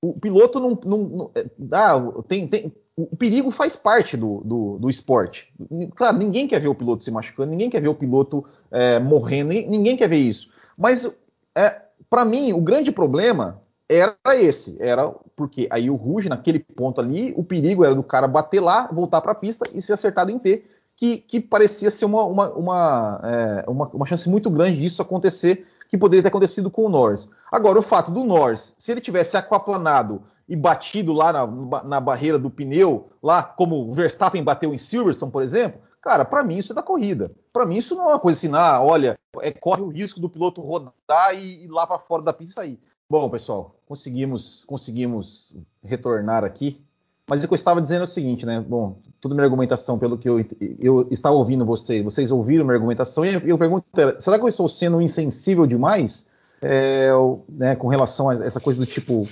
o, 0.00 0.12
piloto 0.20 0.60
não. 0.60 0.78
não, 0.84 0.98
não 0.98 1.30
é, 1.34 1.44
ah, 1.72 2.00
tem, 2.28 2.46
tem, 2.46 2.72
o 2.98 3.16
perigo 3.16 3.52
faz 3.52 3.76
parte 3.76 4.16
do, 4.16 4.42
do, 4.44 4.78
do, 4.80 4.90
esporte. 4.90 5.52
Claro, 5.94 6.18
ninguém 6.18 6.48
quer 6.48 6.58
ver 6.58 6.66
o 6.66 6.74
piloto 6.74 7.04
se 7.04 7.12
machucando, 7.12 7.52
ninguém 7.52 7.70
quer 7.70 7.80
ver 7.80 7.88
o 7.88 7.94
piloto 7.94 8.44
é, 8.72 8.98
morrendo, 8.98 9.50
ninguém 9.50 9.96
quer 9.96 10.08
ver 10.08 10.16
isso. 10.16 10.50
Mas, 10.76 11.08
é, 11.56 11.80
para 12.10 12.24
mim, 12.24 12.52
o 12.52 12.60
grande 12.60 12.90
problema 12.90 13.62
era 13.88 14.16
esse. 14.34 14.76
Era 14.80 15.14
porque 15.36 15.68
aí 15.70 15.88
o 15.88 15.94
Ruge, 15.94 16.28
naquele 16.28 16.58
ponto 16.58 17.00
ali, 17.00 17.32
o 17.36 17.44
perigo 17.44 17.84
era 17.84 17.94
do 17.94 18.02
cara 18.02 18.26
bater 18.26 18.58
lá, 18.58 18.88
voltar 18.92 19.20
para 19.20 19.30
a 19.30 19.36
pista 19.36 19.64
e 19.72 19.80
ser 19.80 19.92
acertado 19.92 20.32
em 20.32 20.38
T, 20.38 20.64
que, 20.96 21.18
que 21.18 21.38
parecia 21.38 21.92
ser 21.92 22.04
uma, 22.04 22.24
uma, 22.24 22.50
uma, 22.50 23.20
é, 23.22 23.70
uma, 23.70 23.86
uma 23.90 24.06
chance 24.06 24.28
muito 24.28 24.50
grande 24.50 24.80
disso 24.80 25.00
acontecer, 25.00 25.68
que 25.88 25.98
poderia 25.98 26.22
ter 26.22 26.28
acontecido 26.28 26.70
com 26.70 26.84
o 26.84 26.88
Norris. 26.88 27.30
Agora, 27.50 27.78
o 27.78 27.82
fato 27.82 28.12
do 28.12 28.24
Norris, 28.24 28.74
se 28.78 28.92
ele 28.92 29.00
tivesse 29.00 29.36
aquaplanado 29.36 30.22
e 30.48 30.54
batido 30.54 31.12
lá 31.12 31.32
na, 31.32 31.84
na 31.84 32.00
barreira 32.00 32.38
do 32.38 32.50
pneu, 32.50 33.10
lá 33.22 33.42
como 33.42 33.88
o 33.88 33.92
Verstappen 33.92 34.42
bateu 34.42 34.72
em 34.72 34.78
Silverstone, 34.78 35.32
por 35.32 35.42
exemplo, 35.42 35.80
cara, 36.00 36.24
para 36.24 36.44
mim 36.44 36.58
isso 36.58 36.72
é 36.72 36.74
da 36.74 36.82
corrida. 36.82 37.30
Para 37.52 37.66
mim 37.66 37.76
isso 37.76 37.94
não 37.94 38.04
é 38.04 38.12
uma 38.14 38.18
coisa 38.18 38.38
assim, 38.38 38.54
ah, 38.54 38.80
olha, 38.82 39.18
é, 39.40 39.50
corre 39.52 39.82
o 39.82 39.88
risco 39.88 40.20
do 40.20 40.28
piloto 40.28 40.60
rodar 40.60 41.34
e 41.34 41.64
ir 41.64 41.68
lá 41.68 41.86
para 41.86 41.98
fora 41.98 42.22
da 42.22 42.32
pista 42.32 42.62
sair. 42.62 42.78
Bom, 43.10 43.28
pessoal, 43.30 43.76
conseguimos 43.86 44.64
conseguimos 44.64 45.56
retornar 45.82 46.44
aqui. 46.44 46.84
Mas 47.28 47.44
o 47.44 47.46
que 47.46 47.52
eu 47.52 47.56
estava 47.56 47.82
dizendo 47.82 48.02
é 48.02 48.04
o 48.04 48.08
seguinte, 48.08 48.46
né? 48.46 48.64
Bom, 48.66 48.98
toda 49.20 49.34
minha 49.34 49.44
argumentação, 49.44 49.98
pelo 49.98 50.16
que 50.16 50.28
eu, 50.28 50.44
eu 50.80 51.08
estava 51.10 51.34
ouvindo 51.34 51.64
vocês, 51.64 52.02
vocês 52.02 52.30
ouviram 52.30 52.64
minha 52.64 52.74
argumentação, 52.74 53.24
e 53.24 53.48
eu 53.48 53.58
pergunto, 53.58 53.86
será 54.18 54.38
que 54.38 54.44
eu 54.44 54.48
estou 54.48 54.68
sendo 54.68 55.00
insensível 55.02 55.66
demais 55.66 56.28
é, 56.62 57.10
né, 57.48 57.76
com 57.76 57.88
relação 57.88 58.30
a 58.30 58.44
essa 58.44 58.60
coisa 58.60 58.78
do 58.78 58.86
tipo, 58.86 59.28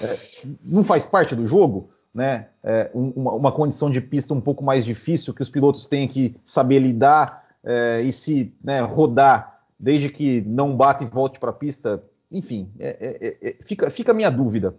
é, 0.00 0.18
não 0.62 0.84
faz 0.84 1.06
parte 1.06 1.34
do 1.34 1.46
jogo, 1.46 1.88
né? 2.12 2.48
É, 2.64 2.90
uma, 2.94 3.32
uma, 3.32 3.52
condição 3.52 3.90
de 3.90 4.00
pista 4.00 4.34
um 4.34 4.40
pouco 4.40 4.64
mais 4.64 4.84
difícil 4.84 5.34
que 5.34 5.42
os 5.42 5.50
pilotos 5.50 5.86
têm 5.86 6.08
que 6.08 6.34
saber 6.44 6.78
lidar 6.78 7.46
é, 7.62 8.02
e 8.02 8.12
se 8.12 8.54
né, 8.62 8.80
rodar 8.80 9.60
desde 9.78 10.08
que 10.08 10.40
não 10.40 10.74
bate 10.74 11.04
e 11.04 11.06
volte 11.06 11.38
para 11.38 11.50
a 11.50 11.54
pista. 11.54 12.02
Enfim, 12.32 12.72
é, 12.78 12.88
é, 13.00 13.48
é, 13.48 13.56
fica, 13.62 13.90
fica 13.90 14.12
a 14.12 14.14
minha 14.14 14.30
dúvida. 14.30 14.74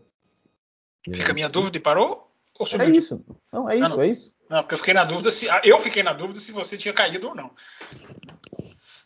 Fica 1.04 1.32
a 1.32 1.36
minha 1.36 1.48
dúvida 1.48 1.78
e 1.78 1.80
parou? 1.80 2.27
É 2.80 2.90
isso. 2.90 3.26
Não, 3.52 3.70
é 3.70 3.76
isso, 3.76 3.90
não, 3.90 3.98
não. 3.98 4.04
é 4.04 4.08
isso. 4.08 4.34
Não, 4.50 4.62
porque 4.62 4.76
eu 4.76 4.80
fiquei 4.80 4.94
na 4.94 5.04
dúvida 5.04 5.32
se. 5.32 5.48
Eu 5.64 5.80
fiquei 5.80 6.04
na 6.04 6.14
dúvida 6.14 6.40
se 6.40 6.52
você 6.52 6.78
tinha 6.78 6.94
caído 6.94 7.30
ou 7.30 7.36
não. 7.36 7.52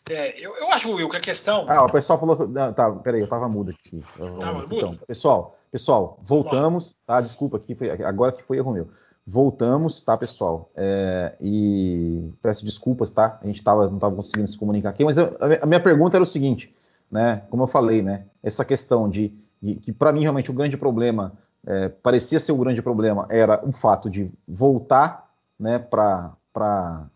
É, 0.08 0.38
eu, 0.38 0.56
eu 0.56 0.70
acho, 0.70 0.92
Will, 0.92 1.08
que 1.08 1.16
a 1.16 1.20
questão. 1.20 1.66
Ah, 1.68 1.84
o 1.84 1.92
pessoal 1.92 2.18
falou 2.18 2.36
que. 2.36 2.46
Não, 2.46 2.72
tá, 2.72 2.90
peraí, 2.90 3.20
eu 3.20 3.28
tava 3.28 3.48
mudo 3.48 3.70
aqui. 3.70 4.02
Tava 4.18 4.64
então, 4.64 4.90
mudo? 4.90 5.00
Pessoal, 5.06 5.58
pessoal, 5.70 6.18
voltamos, 6.22 6.96
tá? 7.06 7.20
Desculpa 7.20 7.56
aqui, 7.56 7.74
foi, 7.74 7.90
agora 7.90 8.32
que 8.32 8.42
foi 8.42 8.56
erro 8.56 8.72
meu. 8.72 8.88
Voltamos, 9.24 10.02
tá, 10.02 10.18
pessoal? 10.18 10.70
É, 10.74 11.36
e 11.40 12.28
peço 12.42 12.64
desculpas, 12.64 13.10
tá? 13.10 13.38
A 13.40 13.46
gente 13.46 13.62
tava, 13.62 13.86
não 13.86 13.94
estava 13.94 14.14
conseguindo 14.14 14.50
se 14.50 14.58
comunicar 14.58 14.90
aqui, 14.90 15.04
mas 15.04 15.16
eu, 15.16 15.36
a 15.60 15.66
minha 15.66 15.80
pergunta 15.80 16.16
era 16.16 16.24
o 16.24 16.26
seguinte, 16.26 16.74
né? 17.10 17.44
Como 17.48 17.62
eu 17.62 17.68
falei, 17.68 18.02
né? 18.02 18.26
Essa 18.42 18.64
questão 18.64 19.08
de, 19.08 19.32
de 19.62 19.76
que, 19.76 19.92
para 19.92 20.12
mim, 20.12 20.22
realmente, 20.22 20.50
o 20.50 20.54
grande 20.54 20.76
problema, 20.76 21.38
é, 21.66 21.88
parecia 21.88 22.40
ser 22.40 22.52
o 22.52 22.58
grande 22.58 22.82
problema, 22.82 23.26
era 23.30 23.64
o 23.66 23.72
fato 23.72 24.10
de 24.10 24.30
voltar, 24.46 25.30
né, 25.58 25.78
para 25.78 27.06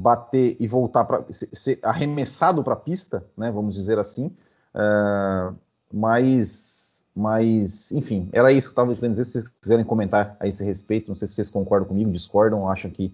bater 0.00 0.56
e 0.60 0.68
voltar 0.68 1.04
para 1.04 1.24
ser 1.32 1.78
arremessado 1.82 2.62
para 2.62 2.74
a 2.74 2.76
pista, 2.76 3.26
né, 3.36 3.50
vamos 3.50 3.74
dizer 3.74 3.98
assim. 3.98 4.36
Uh, 4.74 5.56
mas, 5.92 7.04
mas, 7.14 7.92
enfim, 7.92 8.28
era 8.32 8.52
isso 8.52 8.68
que 8.68 8.78
eu 8.78 8.82
estava 8.82 8.94
querendo 8.94 9.12
dizer. 9.12 9.24
Se 9.24 9.32
vocês 9.32 9.48
quiserem 9.60 9.84
comentar 9.84 10.36
a 10.40 10.46
esse 10.46 10.64
respeito, 10.64 11.08
não 11.08 11.16
sei 11.16 11.28
se 11.28 11.34
vocês 11.34 11.50
concordam 11.50 11.88
comigo, 11.88 12.10
discordam, 12.10 12.68
acham 12.68 12.90
que, 12.90 13.12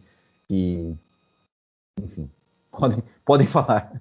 que 0.48 0.94
enfim, 2.00 2.30
podem, 2.72 3.02
podem 3.24 3.46
falar. 3.46 3.92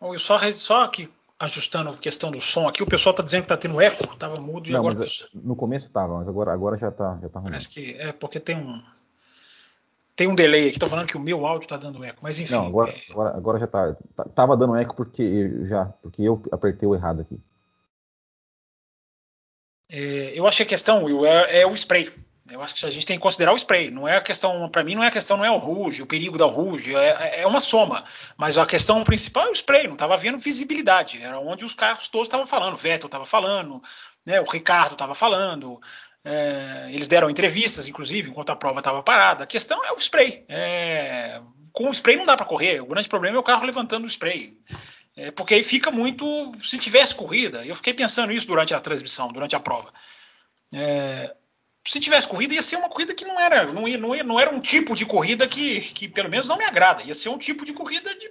Bom, 0.00 0.16
só, 0.18 0.38
só 0.50 0.88
que 0.88 1.10
ajustando 1.42 1.90
a 1.90 1.96
questão 1.96 2.30
do 2.30 2.40
som 2.40 2.68
aqui, 2.68 2.84
o 2.84 2.86
pessoal 2.86 3.10
está 3.10 3.22
dizendo 3.22 3.40
que 3.40 3.46
está 3.46 3.56
tendo 3.56 3.80
eco, 3.80 4.04
estava 4.04 4.40
mudo 4.40 4.68
e 4.68 4.72
não, 4.72 4.78
agora. 4.78 4.94
Mas, 5.00 5.26
no 5.34 5.56
começo 5.56 5.86
estava, 5.86 6.18
mas 6.18 6.28
agora, 6.28 6.52
agora 6.52 6.78
já 6.78 6.88
está 6.88 7.18
já 7.20 7.28
tá 7.28 7.40
ruim. 7.40 7.50
Parece 7.50 7.68
que 7.68 7.96
é 7.98 8.12
porque 8.12 8.38
tem 8.38 8.56
um 8.56 8.80
tem 10.14 10.28
um 10.28 10.36
delay 10.36 10.68
aqui, 10.68 10.78
tô 10.78 10.86
falando 10.86 11.08
que 11.08 11.16
o 11.16 11.20
meu 11.20 11.44
áudio 11.44 11.66
tá 11.66 11.76
dando 11.76 12.04
eco, 12.04 12.20
mas 12.22 12.38
enfim. 12.38 12.52
Não, 12.52 12.66
agora, 12.66 12.92
é... 12.92 13.02
agora, 13.10 13.36
agora, 13.36 13.58
já 13.58 13.66
tá, 13.66 13.96
tá. 14.14 14.24
Tava 14.24 14.56
dando 14.56 14.76
eco 14.76 14.94
porque 14.94 15.66
já, 15.66 15.86
porque 16.00 16.22
eu 16.22 16.40
apertei 16.52 16.88
o 16.88 16.94
errado 16.94 17.22
aqui. 17.22 17.40
É, 19.90 20.38
eu 20.38 20.46
acho 20.46 20.58
que 20.58 20.62
a 20.62 20.66
questão, 20.66 21.04
Will, 21.04 21.26
é, 21.26 21.62
é, 21.62 21.66
o 21.66 21.74
spray. 21.74 22.12
Eu 22.52 22.62
acho 22.62 22.74
que 22.74 22.84
a 22.84 22.90
gente 22.90 23.06
tem 23.06 23.16
que 23.16 23.22
considerar 23.22 23.52
o 23.52 23.56
spray. 23.56 23.90
Não 23.90 24.06
é 24.06 24.16
a 24.16 24.20
questão, 24.20 24.68
para 24.68 24.84
mim, 24.84 24.94
não 24.94 25.02
é 25.02 25.08
a 25.08 25.10
questão, 25.10 25.36
não 25.36 25.44
é 25.44 25.50
o 25.50 25.56
ruge, 25.56 26.02
o 26.02 26.06
perigo 26.06 26.36
da 26.36 26.44
ruge, 26.44 26.94
é, 26.94 27.40
é 27.40 27.46
uma 27.46 27.60
soma. 27.60 28.04
Mas 28.36 28.58
a 28.58 28.66
questão 28.66 29.02
principal 29.02 29.46
é 29.46 29.50
o 29.50 29.54
spray. 29.54 29.86
Não 29.86 29.94
estava 29.94 30.14
havendo 30.14 30.38
visibilidade. 30.38 31.22
Era 31.22 31.40
onde 31.40 31.64
os 31.64 31.74
carros 31.74 32.08
todos 32.08 32.28
estavam 32.28 32.46
falando. 32.46 32.74
O 32.74 32.76
Vettel 32.76 33.06
estava 33.06 33.24
falando, 33.24 33.82
né, 34.24 34.40
o 34.40 34.44
Ricardo 34.44 34.92
estava 34.92 35.14
falando, 35.14 35.80
é, 36.24 36.88
eles 36.90 37.08
deram 37.08 37.30
entrevistas, 37.30 37.88
inclusive, 37.88 38.30
enquanto 38.30 38.50
a 38.50 38.56
prova 38.56 38.80
estava 38.80 39.02
parada. 39.02 39.44
A 39.44 39.46
questão 39.46 39.84
é 39.84 39.92
o 39.92 39.98
spray. 39.98 40.44
É, 40.48 41.40
com 41.72 41.88
o 41.88 41.92
spray 41.92 42.16
não 42.16 42.26
dá 42.26 42.36
para 42.36 42.46
correr. 42.46 42.80
O 42.80 42.86
grande 42.86 43.08
problema 43.08 43.36
é 43.36 43.40
o 43.40 43.44
carro 43.44 43.64
levantando 43.64 44.04
o 44.04 44.08
spray. 44.08 44.56
É, 45.16 45.30
porque 45.30 45.54
aí 45.54 45.62
fica 45.62 45.90
muito. 45.90 46.52
Se 46.60 46.78
tivesse 46.78 47.14
corrida, 47.14 47.64
eu 47.66 47.74
fiquei 47.74 47.92
pensando 47.92 48.32
isso 48.32 48.46
durante 48.46 48.74
a 48.74 48.80
transmissão, 48.80 49.32
durante 49.32 49.56
a 49.56 49.60
prova. 49.60 49.92
É, 50.74 51.34
se 51.84 52.00
tivesse 52.00 52.28
corrida, 52.28 52.54
ia 52.54 52.62
ser 52.62 52.76
uma 52.76 52.88
corrida 52.88 53.14
que 53.14 53.24
não 53.24 53.40
era, 53.40 53.72
não, 53.72 53.88
ia, 53.88 53.98
não, 53.98 54.14
ia, 54.14 54.22
não 54.22 54.38
era 54.38 54.54
um 54.54 54.60
tipo 54.60 54.94
de 54.94 55.04
corrida 55.04 55.46
que, 55.48 55.80
que, 55.80 56.08
pelo 56.08 56.28
menos, 56.28 56.48
não 56.48 56.56
me 56.56 56.64
agrada. 56.64 57.02
Ia 57.02 57.14
ser 57.14 57.28
um 57.28 57.38
tipo 57.38 57.64
de 57.64 57.72
corrida 57.72 58.14
de, 58.14 58.30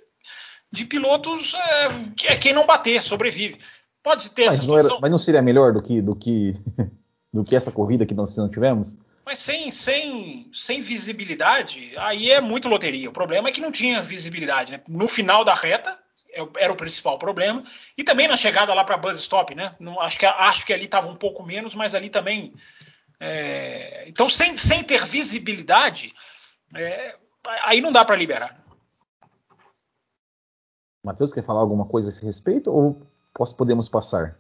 de 0.72 0.86
pilotos 0.86 1.54
é, 1.54 1.90
que 2.16 2.28
é 2.28 2.36
quem 2.38 2.54
não 2.54 2.66
bater, 2.66 3.02
sobrevive. 3.02 3.60
Pode 4.02 4.32
ter 4.32 4.46
mas 4.46 4.60
essa. 4.60 4.68
Não 4.68 4.78
era, 4.78 5.00
mas 5.00 5.12
não 5.12 5.18
seria 5.18 5.42
melhor 5.42 5.74
do 5.74 5.82
que, 5.82 6.02
do 6.02 6.16
que 6.16 6.56
do 7.34 7.44
que 7.44 7.56
essa 7.56 7.72
corrida 7.72 8.06
que 8.06 8.14
nós 8.14 8.36
não 8.36 8.50
tivemos? 8.50 8.98
Mas 9.26 9.40
sem, 9.40 9.72
sem, 9.72 10.50
sem 10.52 10.82
visibilidade, 10.82 11.94
aí 11.98 12.32
é 12.32 12.42
muito 12.42 12.68
loteria. 12.68 13.10
O 13.10 13.14
problema 13.14 13.50
é 13.50 13.52
que 13.52 13.62
não 13.62 13.72
tinha 13.72 14.02
visibilidade. 14.02 14.72
Né? 14.72 14.82
No 14.88 15.08
final 15.08 15.46
da 15.46 15.54
reta, 15.54 15.98
é 16.34 16.46
era 16.58 16.74
o 16.74 16.76
principal 16.76 17.18
problema. 17.18 17.64
E 17.98 18.04
também 18.04 18.28
na 18.28 18.36
chegada 18.36 18.74
lá 18.74 18.84
para 18.84 18.98
Buzz 18.98 19.20
Stop, 19.20 19.54
né? 19.54 19.76
Não, 19.80 20.00
acho, 20.02 20.18
que, 20.18 20.26
acho 20.26 20.66
que 20.66 20.74
ali 20.74 20.86
estava 20.86 21.08
um 21.08 21.16
pouco 21.16 21.44
menos, 21.44 21.76
mas 21.76 21.94
ali 21.94 22.10
também. 22.10 22.54
É... 23.22 24.10
Então, 24.10 24.28
sem, 24.28 24.58
sem 24.58 24.84
ter 24.84 25.06
visibilidade, 25.06 26.14
é... 26.76 27.16
aí 27.64 27.80
não 27.80 27.92
dá 27.92 28.04
para 28.04 28.16
liberar. 28.16 28.60
Matheus, 31.06 31.32
quer 31.32 31.44
falar 31.44 31.62
alguma 31.62 31.86
coisa 31.86 32.10
a 32.10 32.12
esse 32.12 32.26
respeito 32.26 32.72
ou 32.72 33.02
posso, 33.34 33.56
podemos 33.56 33.88
passar? 33.88 34.36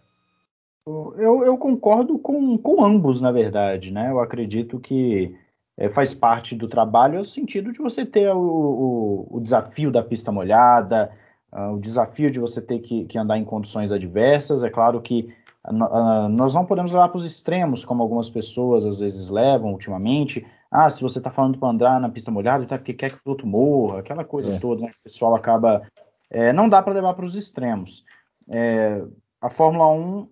Eu, 0.88 1.44
eu 1.44 1.58
concordo 1.58 2.18
com, 2.18 2.58
com 2.58 2.84
ambos, 2.84 3.22
na 3.22 3.32
verdade, 3.32 3.92
né? 3.92 4.10
Eu 4.10 4.20
acredito 4.20 4.80
que 4.80 5.38
é, 5.78 5.90
faz 5.90 6.14
parte 6.14 6.56
do 6.56 6.68
trabalho 6.68 7.20
no 7.20 7.26
sentido 7.26 7.72
de 7.72 7.80
você 7.80 8.06
ter 8.06 8.32
o, 8.34 8.40
o, 8.40 9.38
o 9.38 9.40
desafio 9.40 9.92
da 9.92 10.04
pista 10.04 10.32
molhada, 10.32 11.12
uh, 11.52 11.74
o 11.74 11.80
desafio 11.80 12.32
de 12.32 12.40
você 12.40 12.62
ter 12.62 12.80
que, 12.80 13.06
que, 13.06 13.18
andar 13.18 13.38
em 13.38 13.46
condições 13.46 13.92
adversas. 13.92 14.64
É 14.64 14.70
claro 14.70 15.02
que 15.02 15.22
uh, 15.22 15.34
nós 15.70 16.54
não 16.54 16.66
podemos 16.66 16.92
levar 16.92 17.10
para 17.10 17.18
os 17.18 17.26
extremos, 17.26 17.86
como 17.86 18.02
algumas 18.02 18.30
pessoas 18.30 18.84
às 18.84 19.00
vezes 19.00 19.30
levam 19.30 19.72
ultimamente. 19.72 20.46
Ah, 20.72 20.90
se 20.90 21.02
você 21.02 21.20
está 21.20 21.30
falando 21.30 21.60
para 21.60 21.70
andar 21.70 22.00
na 22.00 22.10
pista 22.10 22.32
molhada, 22.32 22.66
tá 22.66 22.78
porque 22.78 22.94
quer 22.94 23.12
que 23.12 23.18
o 23.26 23.30
outro 23.30 23.46
morra, 23.46 24.00
aquela 24.00 24.24
coisa 24.24 24.56
é. 24.56 24.60
toda, 24.60 24.82
né? 24.82 24.92
O 25.00 25.04
pessoal 25.04 25.36
acaba. 25.36 25.84
É, 26.30 26.52
não 26.52 26.68
dá 26.68 26.82
para 26.82 26.94
levar 26.94 27.14
para 27.14 27.26
os 27.26 27.36
extremos. 27.36 28.04
É, 28.50 29.04
a 29.40 29.50
Fórmula 29.50 29.88
1 29.92 30.28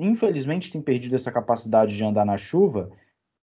infelizmente 0.00 0.70
tem 0.70 0.82
perdido 0.82 1.14
essa 1.14 1.30
capacidade 1.30 1.96
de 1.96 2.04
andar 2.04 2.26
na 2.26 2.36
chuva. 2.36 2.90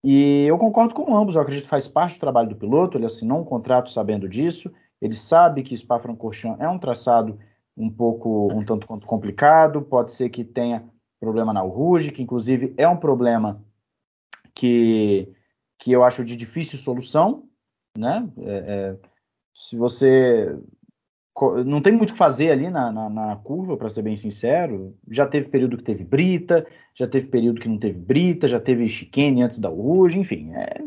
E 0.05 0.45
eu 0.45 0.59
concordo 0.59 0.95
com 0.95 1.17
ambos, 1.17 1.35
eu 1.35 1.43
acredito 1.43 1.65
que 1.65 1.71
faz 1.71 1.89
parte 1.89 2.17
do 2.17 2.21
trabalho 2.21 2.49
do 2.49 2.57
piloto, 2.57 2.97
ele 2.97 3.07
assinou 3.07 3.41
um 3.41 3.45
contrato 3.45 3.91
sabendo 3.91 4.29
disso, 4.29 4.71
ele 5.01 5.15
sabe 5.15 5.63
que 5.63 5.77
Spa-Francorchamps 5.77 6.61
é 6.61 6.69
um 6.69 6.79
traçado 6.79 7.39
um 7.77 7.91
pouco, 7.91 8.49
um 8.53 8.65
tanto 8.65 8.87
quanto 8.87 9.07
complicado, 9.07 9.83
pode 9.83 10.13
ser 10.13 10.29
que 10.29 10.45
tenha 10.45 10.85
problema 11.21 11.53
na 11.53 11.61
Rouge, 11.61 12.13
que 12.13 12.23
inclusive 12.23 12.75
é 12.77 12.89
um 12.89 12.97
problema 12.97 13.65
que, 14.55 15.29
que 15.79 15.93
eu 15.93 16.05
acho 16.05 16.25
de 16.25 16.37
difícil 16.37 16.79
solução, 16.79 17.49
né? 17.97 18.29
É, 18.39 18.55
é, 18.57 18.97
se 19.55 19.77
você 19.77 20.59
não 21.67 21.83
tem 21.83 21.93
muito 21.93 22.11
o 22.11 22.13
que 22.15 22.19
fazer 22.19 22.51
ali 22.51 22.71
na, 22.71 22.91
na, 22.91 23.11
na 23.11 23.37
curva, 23.37 23.77
para 23.77 23.91
ser 23.91 24.03
bem 24.03 24.17
sincero. 24.17 24.97
Já 25.11 25.27
teve 25.27 25.49
período 25.49 25.77
que 25.77 25.83
teve 25.83 26.03
brita, 26.03 26.67
já 26.95 27.07
teve 27.07 27.29
período 27.29 27.61
que 27.61 27.69
não 27.69 27.79
teve 27.79 27.99
brita, 27.99 28.49
já 28.49 28.59
teve 28.59 28.89
chicane 28.89 29.43
antes 29.43 29.59
da 29.59 29.71
Uruge, 29.71 30.19
enfim. 30.19 30.53
É, 30.55 30.83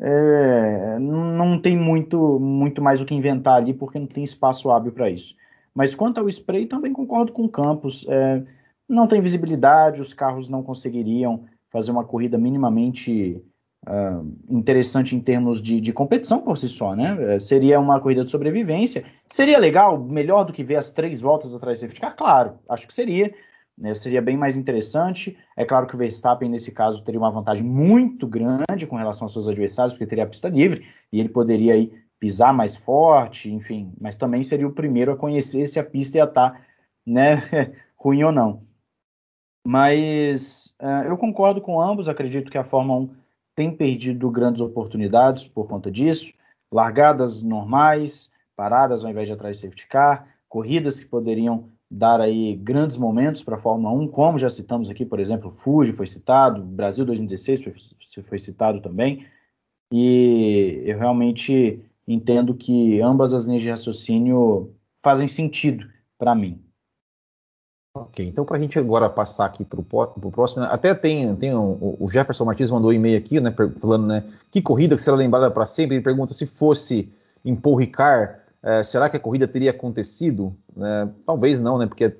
é, 0.00 0.98
não 0.98 1.60
tem 1.60 1.76
muito, 1.76 2.40
muito 2.40 2.80
mais 2.80 3.00
o 3.00 3.04
que 3.04 3.14
inventar 3.14 3.56
ali, 3.56 3.74
porque 3.74 3.98
não 3.98 4.06
tem 4.06 4.24
espaço 4.24 4.70
hábil 4.70 4.92
para 4.92 5.10
isso. 5.10 5.36
Mas 5.74 5.94
quanto 5.94 6.18
ao 6.18 6.28
spray, 6.28 6.66
também 6.66 6.92
concordo 6.92 7.32
com 7.32 7.44
o 7.44 7.48
Campos. 7.48 8.06
É, 8.08 8.42
não 8.88 9.06
tem 9.06 9.20
visibilidade, 9.20 10.00
os 10.00 10.14
carros 10.14 10.48
não 10.48 10.62
conseguiriam 10.62 11.44
fazer 11.70 11.90
uma 11.90 12.04
corrida 12.04 12.38
minimamente 12.38 13.42
uh, 13.86 14.36
interessante 14.48 15.14
em 15.14 15.20
termos 15.20 15.60
de, 15.60 15.80
de, 15.80 15.92
competição 15.92 16.40
por 16.40 16.56
si 16.56 16.68
só, 16.68 16.96
né? 16.96 17.36
Uh, 17.36 17.40
seria 17.40 17.78
uma 17.78 18.00
corrida 18.00 18.24
de 18.24 18.30
sobrevivência. 18.30 19.04
Seria 19.26 19.58
legal, 19.58 19.98
melhor 19.98 20.44
do 20.44 20.52
que 20.52 20.64
ver 20.64 20.76
as 20.76 20.90
três 20.90 21.20
voltas 21.20 21.54
atrás 21.54 21.78
do 21.78 21.80
safety 21.82 22.00
car? 22.00 22.16
Claro, 22.16 22.58
acho 22.68 22.86
que 22.86 22.94
seria. 22.94 23.34
Né? 23.76 23.94
Seria 23.94 24.20
bem 24.20 24.36
mais 24.36 24.56
interessante. 24.56 25.36
É 25.56 25.64
claro 25.64 25.86
que 25.86 25.94
o 25.94 25.98
Verstappen, 25.98 26.48
nesse 26.48 26.72
caso, 26.72 27.04
teria 27.04 27.20
uma 27.20 27.30
vantagem 27.30 27.64
muito 27.64 28.26
grande 28.26 28.86
com 28.88 28.96
relação 28.96 29.26
aos 29.26 29.32
seus 29.32 29.46
adversários, 29.46 29.92
porque 29.92 30.06
teria 30.06 30.24
a 30.24 30.26
pista 30.26 30.48
livre 30.48 30.84
e 31.12 31.20
ele 31.20 31.28
poderia 31.28 31.74
aí 31.74 31.92
pisar 32.18 32.52
mais 32.52 32.74
forte, 32.74 33.48
enfim, 33.48 33.92
mas 34.00 34.16
também 34.16 34.42
seria 34.42 34.66
o 34.66 34.72
primeiro 34.72 35.12
a 35.12 35.16
conhecer 35.16 35.68
se 35.68 35.78
a 35.78 35.84
pista 35.84 36.18
ia 36.18 36.24
estar 36.24 36.50
tá, 36.50 36.60
né, 37.06 37.42
ruim 37.96 38.24
ou 38.24 38.32
não. 38.32 38.67
Mas 39.68 40.74
uh, 40.80 41.04
eu 41.06 41.18
concordo 41.18 41.60
com 41.60 41.78
ambos, 41.78 42.08
acredito 42.08 42.50
que 42.50 42.56
a 42.56 42.64
Fórmula 42.64 43.00
1 43.00 43.10
tem 43.54 43.70
perdido 43.70 44.30
grandes 44.30 44.62
oportunidades 44.62 45.46
por 45.46 45.68
conta 45.68 45.90
disso. 45.90 46.32
Largadas 46.72 47.42
normais, 47.42 48.32
paradas 48.56 49.04
ao 49.04 49.10
invés 49.10 49.28
de 49.28 49.34
atrás 49.34 49.58
de 49.58 49.60
safety 49.64 49.86
car, 49.86 50.26
corridas 50.48 50.98
que 50.98 51.04
poderiam 51.04 51.68
dar 51.90 52.18
aí 52.18 52.56
grandes 52.56 52.96
momentos 52.96 53.42
para 53.42 53.56
a 53.56 53.60
Fórmula 53.60 53.92
1, 53.92 54.08
como 54.08 54.38
já 54.38 54.48
citamos 54.48 54.88
aqui, 54.88 55.04
por 55.04 55.20
exemplo, 55.20 55.52
Fuji 55.52 55.92
foi 55.92 56.06
citado, 56.06 56.62
Brasil 56.62 57.04
2016 57.04 57.62
foi, 57.62 58.22
foi 58.22 58.38
citado 58.38 58.80
também, 58.80 59.26
e 59.92 60.82
eu 60.86 60.96
realmente 60.96 61.84
entendo 62.06 62.54
que 62.54 63.02
ambas 63.02 63.34
as 63.34 63.44
linhas 63.44 63.60
de 63.60 63.68
raciocínio 63.68 64.74
fazem 65.02 65.28
sentido 65.28 65.86
para 66.16 66.34
mim. 66.34 66.58
Ok, 68.02 68.26
então 68.26 68.44
para 68.44 68.56
a 68.56 68.60
gente 68.60 68.78
agora 68.78 69.08
passar 69.10 69.46
aqui 69.46 69.64
para 69.64 69.80
o 69.80 70.30
próximo, 70.30 70.62
né, 70.62 70.68
até 70.70 70.94
tem, 70.94 71.34
tem 71.34 71.54
um, 71.54 71.96
o 71.98 72.08
Jefferson 72.08 72.44
Martins 72.44 72.70
mandou 72.70 72.90
um 72.90 72.92
e-mail 72.92 73.18
aqui, 73.18 73.40
né, 73.40 73.52
falando, 73.80 74.06
né, 74.06 74.24
que 74.50 74.62
corrida 74.62 74.94
que 74.94 75.02
será 75.02 75.16
lembrada 75.16 75.50
para 75.50 75.66
sempre, 75.66 75.96
ele 75.96 76.04
pergunta 76.04 76.32
se 76.32 76.46
fosse 76.46 77.12
em 77.44 77.56
Paul 77.56 77.76
Ricard, 77.76 78.34
é, 78.62 78.82
será 78.82 79.08
que 79.08 79.16
a 79.16 79.20
corrida 79.20 79.48
teria 79.48 79.70
acontecido? 79.70 80.54
É, 80.76 81.08
talvez 81.26 81.60
não, 81.60 81.78
né, 81.78 81.86
porque, 81.86 82.14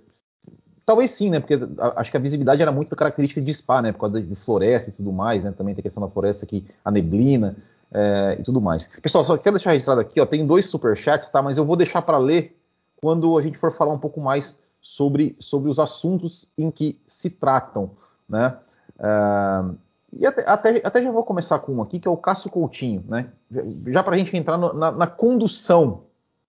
talvez 0.84 1.12
sim, 1.12 1.30
né, 1.30 1.38
porque 1.38 1.58
acho 1.96 2.10
que 2.10 2.16
a 2.16 2.20
visibilidade 2.20 2.60
era 2.60 2.72
muito 2.72 2.94
característica 2.96 3.40
de 3.40 3.54
Spa, 3.54 3.80
né, 3.80 3.92
por 3.92 4.00
causa 4.00 4.20
de 4.20 4.34
floresta 4.34 4.90
e 4.90 4.92
tudo 4.92 5.12
mais, 5.12 5.44
né, 5.44 5.52
também 5.56 5.74
tem 5.74 5.80
a 5.80 5.84
questão 5.84 6.02
da 6.02 6.10
floresta 6.10 6.44
aqui, 6.44 6.66
a 6.84 6.90
neblina 6.90 7.56
é, 7.92 8.36
e 8.40 8.42
tudo 8.42 8.60
mais. 8.60 8.90
Pessoal, 9.00 9.24
só 9.24 9.36
quero 9.36 9.56
deixar 9.56 9.70
registrado 9.70 10.00
aqui, 10.00 10.20
ó, 10.20 10.26
tem 10.26 10.44
dois 10.46 10.66
superchats, 10.66 11.30
tá, 11.30 11.40
mas 11.40 11.56
eu 11.56 11.64
vou 11.64 11.76
deixar 11.76 12.02
para 12.02 12.18
ler 12.18 12.56
quando 13.00 13.38
a 13.38 13.42
gente 13.42 13.56
for 13.56 13.72
falar 13.72 13.92
um 13.92 13.98
pouco 13.98 14.20
mais 14.20 14.66
sobre, 14.80 15.36
sobre 15.38 15.70
os 15.70 15.78
assuntos 15.78 16.50
em 16.56 16.70
que 16.70 16.98
se 17.06 17.30
tratam. 17.30 17.90
Né? 18.28 18.56
Uh, 18.98 19.76
e 20.12 20.26
até, 20.26 20.48
até, 20.48 20.80
até, 20.84 21.02
já 21.02 21.10
vou 21.10 21.24
começar 21.24 21.58
com 21.58 21.74
um 21.74 21.82
aqui, 21.82 22.00
que 22.00 22.08
é 22.08 22.10
o 22.10 22.16
Cássio 22.16 22.50
Coutinho. 22.50 23.04
Né? 23.08 23.28
Já, 23.86 24.02
para 24.02 24.14
a 24.14 24.18
gente 24.18 24.36
entrar 24.36 24.56
no, 24.56 24.72
na, 24.72 24.90
na, 24.92 25.06
condução, 25.06 26.04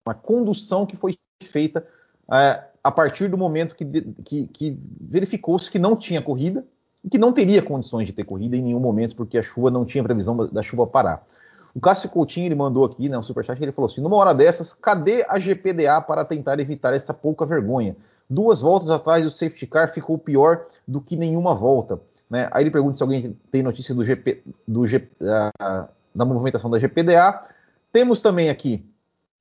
na 0.05 0.13
condução 0.13 0.85
que 0.85 0.95
foi 0.95 1.17
feita 1.43 1.85
uh, 2.27 2.63
a 2.83 2.91
partir 2.91 3.27
do 3.27 3.37
momento 3.37 3.75
que, 3.75 3.85
que, 4.23 4.47
que 4.47 4.79
verificou-se 4.99 5.69
que 5.69 5.79
não 5.79 5.95
tinha 5.95 6.21
corrida 6.21 6.65
e 7.03 7.09
que 7.09 7.17
não 7.17 7.31
teria 7.31 7.61
condições 7.61 8.07
de 8.07 8.13
ter 8.13 8.23
corrida 8.23 8.55
em 8.55 8.61
nenhum 8.61 8.79
momento, 8.79 9.15
porque 9.15 9.37
a 9.37 9.43
chuva 9.43 9.71
não 9.71 9.85
tinha 9.85 10.03
previsão 10.03 10.35
da, 10.35 10.45
da 10.45 10.63
chuva 10.63 10.87
parar. 10.87 11.25
O 11.73 11.79
Cássio 11.79 12.09
Coutinho 12.09 12.47
ele 12.47 12.55
mandou 12.55 12.83
aqui, 12.85 13.07
né, 13.07 13.17
um 13.17 13.23
superchat, 13.23 13.61
ele 13.61 13.71
falou 13.71 13.89
assim: 13.89 14.01
numa 14.01 14.15
hora 14.15 14.33
dessas, 14.33 14.73
cadê 14.73 15.25
a 15.27 15.39
GPDA 15.39 16.01
para 16.01 16.25
tentar 16.25 16.59
evitar 16.59 16.93
essa 16.93 17.13
pouca 17.13 17.45
vergonha? 17.45 17.95
Duas 18.29 18.61
voltas 18.61 18.89
atrás 18.89 19.23
do 19.23 19.31
safety 19.31 19.65
car 19.65 19.91
ficou 19.91 20.17
pior 20.17 20.65
do 20.87 21.01
que 21.01 21.15
nenhuma 21.15 21.55
volta. 21.55 21.99
Né? 22.29 22.47
Aí 22.51 22.63
ele 22.63 22.71
pergunta 22.71 22.95
se 22.95 23.03
alguém 23.03 23.35
tem 23.51 23.63
notícia 23.63 23.95
do 23.95 24.05
GP, 24.05 24.43
do 24.67 24.87
G, 24.87 24.97
uh, 24.97 25.89
da 26.13 26.25
movimentação 26.25 26.69
da 26.69 26.77
GPDA. 26.77 27.43
Temos 27.91 28.21
também 28.21 28.49
aqui 28.49 28.85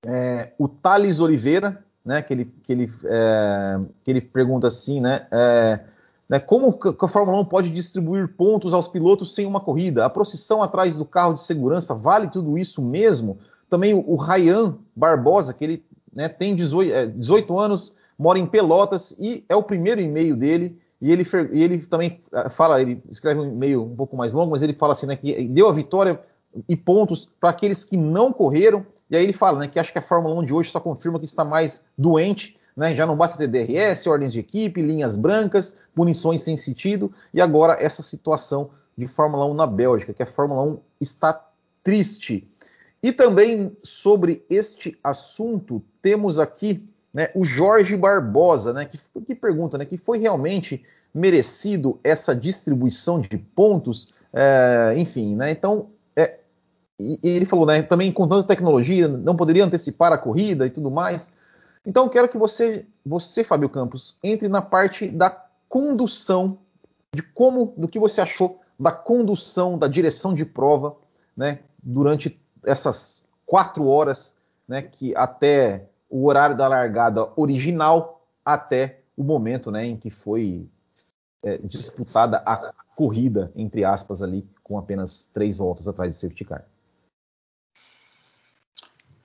é, 0.06 0.52
o 0.58 0.68
Thales 0.68 1.20
Oliveira, 1.20 1.84
né, 2.04 2.22
que, 2.22 2.32
ele, 2.32 2.44
que, 2.62 2.72
ele, 2.72 2.92
é, 3.04 3.80
que 4.04 4.10
ele 4.10 4.20
pergunta 4.20 4.68
assim, 4.68 5.00
né, 5.00 5.26
é, 5.30 5.80
né, 6.28 6.38
como 6.38 6.78
a 7.00 7.08
Fórmula 7.08 7.40
1 7.40 7.44
pode 7.44 7.70
distribuir 7.70 8.28
pontos 8.28 8.72
aos 8.72 8.88
pilotos 8.88 9.34
sem 9.34 9.46
uma 9.46 9.60
corrida? 9.60 10.04
A 10.04 10.10
procissão 10.10 10.62
atrás 10.62 10.96
do 10.96 11.04
carro 11.04 11.34
de 11.34 11.42
segurança 11.42 11.94
vale 11.94 12.28
tudo 12.28 12.56
isso 12.56 12.80
mesmo? 12.80 13.38
Também 13.68 13.92
o, 13.92 14.04
o 14.06 14.16
Ryan 14.16 14.76
Barbosa, 14.96 15.52
que 15.52 15.64
ele 15.64 15.84
né, 16.12 16.28
tem 16.28 16.54
18, 16.54 17.18
18 17.18 17.58
anos, 17.58 17.94
mora 18.18 18.38
em 18.38 18.46
Pelotas 18.46 19.14
e 19.18 19.44
é 19.48 19.54
o 19.54 19.62
primeiro 19.62 20.00
e-mail 20.00 20.34
dele. 20.34 20.78
E 21.00 21.12
ele, 21.12 21.24
e 21.52 21.62
ele 21.62 21.78
também 21.78 22.20
ah, 22.32 22.50
fala, 22.50 22.82
ele 22.82 23.00
escreve 23.08 23.38
um 23.38 23.52
e-mail 23.52 23.84
um 23.84 23.94
pouco 23.94 24.16
mais 24.16 24.32
longo, 24.32 24.50
mas 24.50 24.62
ele 24.62 24.74
fala 24.74 24.94
assim, 24.94 25.06
né, 25.06 25.14
que 25.14 25.44
deu 25.44 25.68
a 25.68 25.72
vitória 25.72 26.20
e 26.68 26.76
pontos 26.76 27.24
para 27.24 27.50
aqueles 27.50 27.84
que 27.84 27.96
não 27.96 28.32
correram. 28.32 28.84
E 29.08 29.16
aí 29.16 29.22
ele 29.22 29.32
fala, 29.32 29.60
né, 29.60 29.68
que 29.68 29.78
acha 29.78 29.92
que 29.92 29.98
a 29.98 30.02
Fórmula 30.02 30.34
1 30.40 30.46
de 30.46 30.52
hoje 30.52 30.70
só 30.70 30.80
confirma 30.80 31.18
que 31.20 31.24
está 31.24 31.44
mais 31.44 31.86
doente, 31.96 32.58
né, 32.76 32.94
já 32.94 33.06
não 33.06 33.16
basta 33.16 33.38
ter 33.38 33.46
DRS, 33.46 34.06
ordens 34.08 34.32
de 34.32 34.40
equipe, 34.40 34.82
linhas 34.82 35.16
brancas, 35.16 35.78
punições 35.94 36.42
sem 36.42 36.56
sentido, 36.56 37.12
e 37.32 37.40
agora 37.40 37.76
essa 37.80 38.02
situação 38.02 38.70
de 38.96 39.06
Fórmula 39.06 39.46
1 39.46 39.54
na 39.54 39.66
Bélgica, 39.66 40.12
que 40.12 40.22
a 40.22 40.26
Fórmula 40.26 40.62
1 40.62 40.78
está 41.00 41.48
triste. 41.84 42.48
E 43.00 43.12
também 43.12 43.76
sobre 43.84 44.44
este 44.50 44.98
assunto, 45.02 45.80
temos 46.02 46.38
aqui 46.38 46.84
né, 47.12 47.30
o 47.34 47.44
Jorge 47.44 47.96
Barbosa, 47.96 48.72
né, 48.72 48.84
que, 48.84 48.98
que, 49.22 49.34
pergunta, 49.34 49.78
né, 49.78 49.84
que 49.84 49.96
foi 49.96 50.18
realmente 50.18 50.84
merecido 51.14 51.98
essa 52.04 52.34
distribuição 52.34 53.20
de 53.20 53.36
pontos, 53.38 54.12
é, 54.32 54.94
enfim, 54.96 55.34
né, 55.34 55.50
então, 55.50 55.88
é, 56.14 56.38
e, 56.98 57.18
e 57.22 57.28
ele 57.28 57.44
falou, 57.44 57.66
né, 57.66 57.82
também 57.82 58.12
com 58.12 58.28
tanta 58.28 58.46
tecnologia, 58.46 59.08
não 59.08 59.36
poderia 59.36 59.64
antecipar 59.64 60.12
a 60.12 60.18
corrida 60.18 60.66
e 60.66 60.70
tudo 60.70 60.90
mais. 60.90 61.32
Então, 61.86 62.08
quero 62.08 62.28
que 62.28 62.36
você, 62.36 62.84
você, 63.04 63.42
Fábio 63.42 63.68
Campos, 63.68 64.18
entre 64.22 64.48
na 64.48 64.60
parte 64.60 65.08
da 65.08 65.30
condução 65.68 66.58
de 67.14 67.22
como, 67.22 67.72
do 67.76 67.88
que 67.88 67.98
você 67.98 68.20
achou 68.20 68.60
da 68.78 68.92
condução, 68.92 69.78
da 69.78 69.88
direção 69.88 70.34
de 70.34 70.44
prova, 70.44 70.96
né, 71.36 71.60
durante 71.82 72.38
essas 72.64 73.26
quatro 73.46 73.86
horas, 73.86 74.34
né, 74.68 74.82
que 74.82 75.16
até 75.16 75.86
o 76.08 76.26
horário 76.26 76.56
da 76.56 76.68
largada 76.68 77.30
original 77.36 78.26
até 78.44 79.00
o 79.16 79.22
momento, 79.22 79.70
né, 79.70 79.84
em 79.84 79.96
que 79.96 80.10
foi 80.10 80.68
é, 81.42 81.58
disputada 81.58 82.42
a 82.46 82.72
corrida, 82.96 83.52
entre 83.54 83.84
aspas, 83.84 84.22
ali, 84.22 84.46
com 84.62 84.78
apenas 84.78 85.30
três 85.32 85.58
voltas 85.58 85.86
atrás 85.86 86.16
do 86.16 86.20
safety 86.20 86.44
car. 86.44 86.64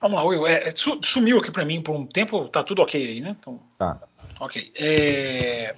Vamos 0.00 0.16
lá, 0.16 0.24
Will. 0.24 0.46
É, 0.46 0.70
sumiu 1.02 1.38
aqui 1.38 1.50
para 1.50 1.64
mim 1.64 1.80
por 1.80 1.94
um 1.94 2.06
tempo, 2.06 2.46
tá 2.48 2.62
tudo 2.62 2.82
ok 2.82 3.02
aí, 3.02 3.20
né? 3.20 3.36
Então, 3.38 3.58
tá. 3.78 3.98
Ok. 4.38 4.72
É, 4.78 5.76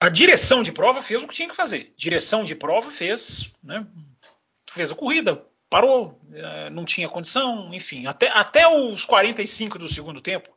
a 0.00 0.08
direção 0.08 0.62
de 0.62 0.72
prova 0.72 1.00
fez 1.00 1.22
o 1.22 1.28
que 1.28 1.34
tinha 1.34 1.48
que 1.48 1.54
fazer. 1.54 1.94
Direção 1.96 2.44
de 2.44 2.54
prova 2.54 2.90
fez, 2.90 3.52
né? 3.62 3.86
Fez 4.68 4.90
a 4.90 4.94
corrida, 4.94 5.42
parou, 5.74 6.20
é, 6.32 6.70
não 6.70 6.84
tinha 6.84 7.08
condição, 7.08 7.74
enfim. 7.74 8.06
Até, 8.06 8.28
até 8.28 8.68
os 8.68 9.04
45 9.04 9.76
do 9.76 9.88
segundo 9.88 10.20
tempo, 10.20 10.48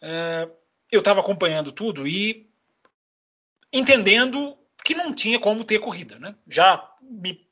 é, 0.00 0.48
eu 0.90 1.00
estava 1.00 1.20
acompanhando 1.20 1.70
tudo 1.70 2.08
e 2.08 2.48
entendendo 3.70 4.56
que 4.82 4.94
não 4.94 5.12
tinha 5.12 5.38
como 5.38 5.64
ter 5.64 5.78
corrida, 5.80 6.18
né? 6.18 6.34
Já 6.48 6.82
me 7.02 7.46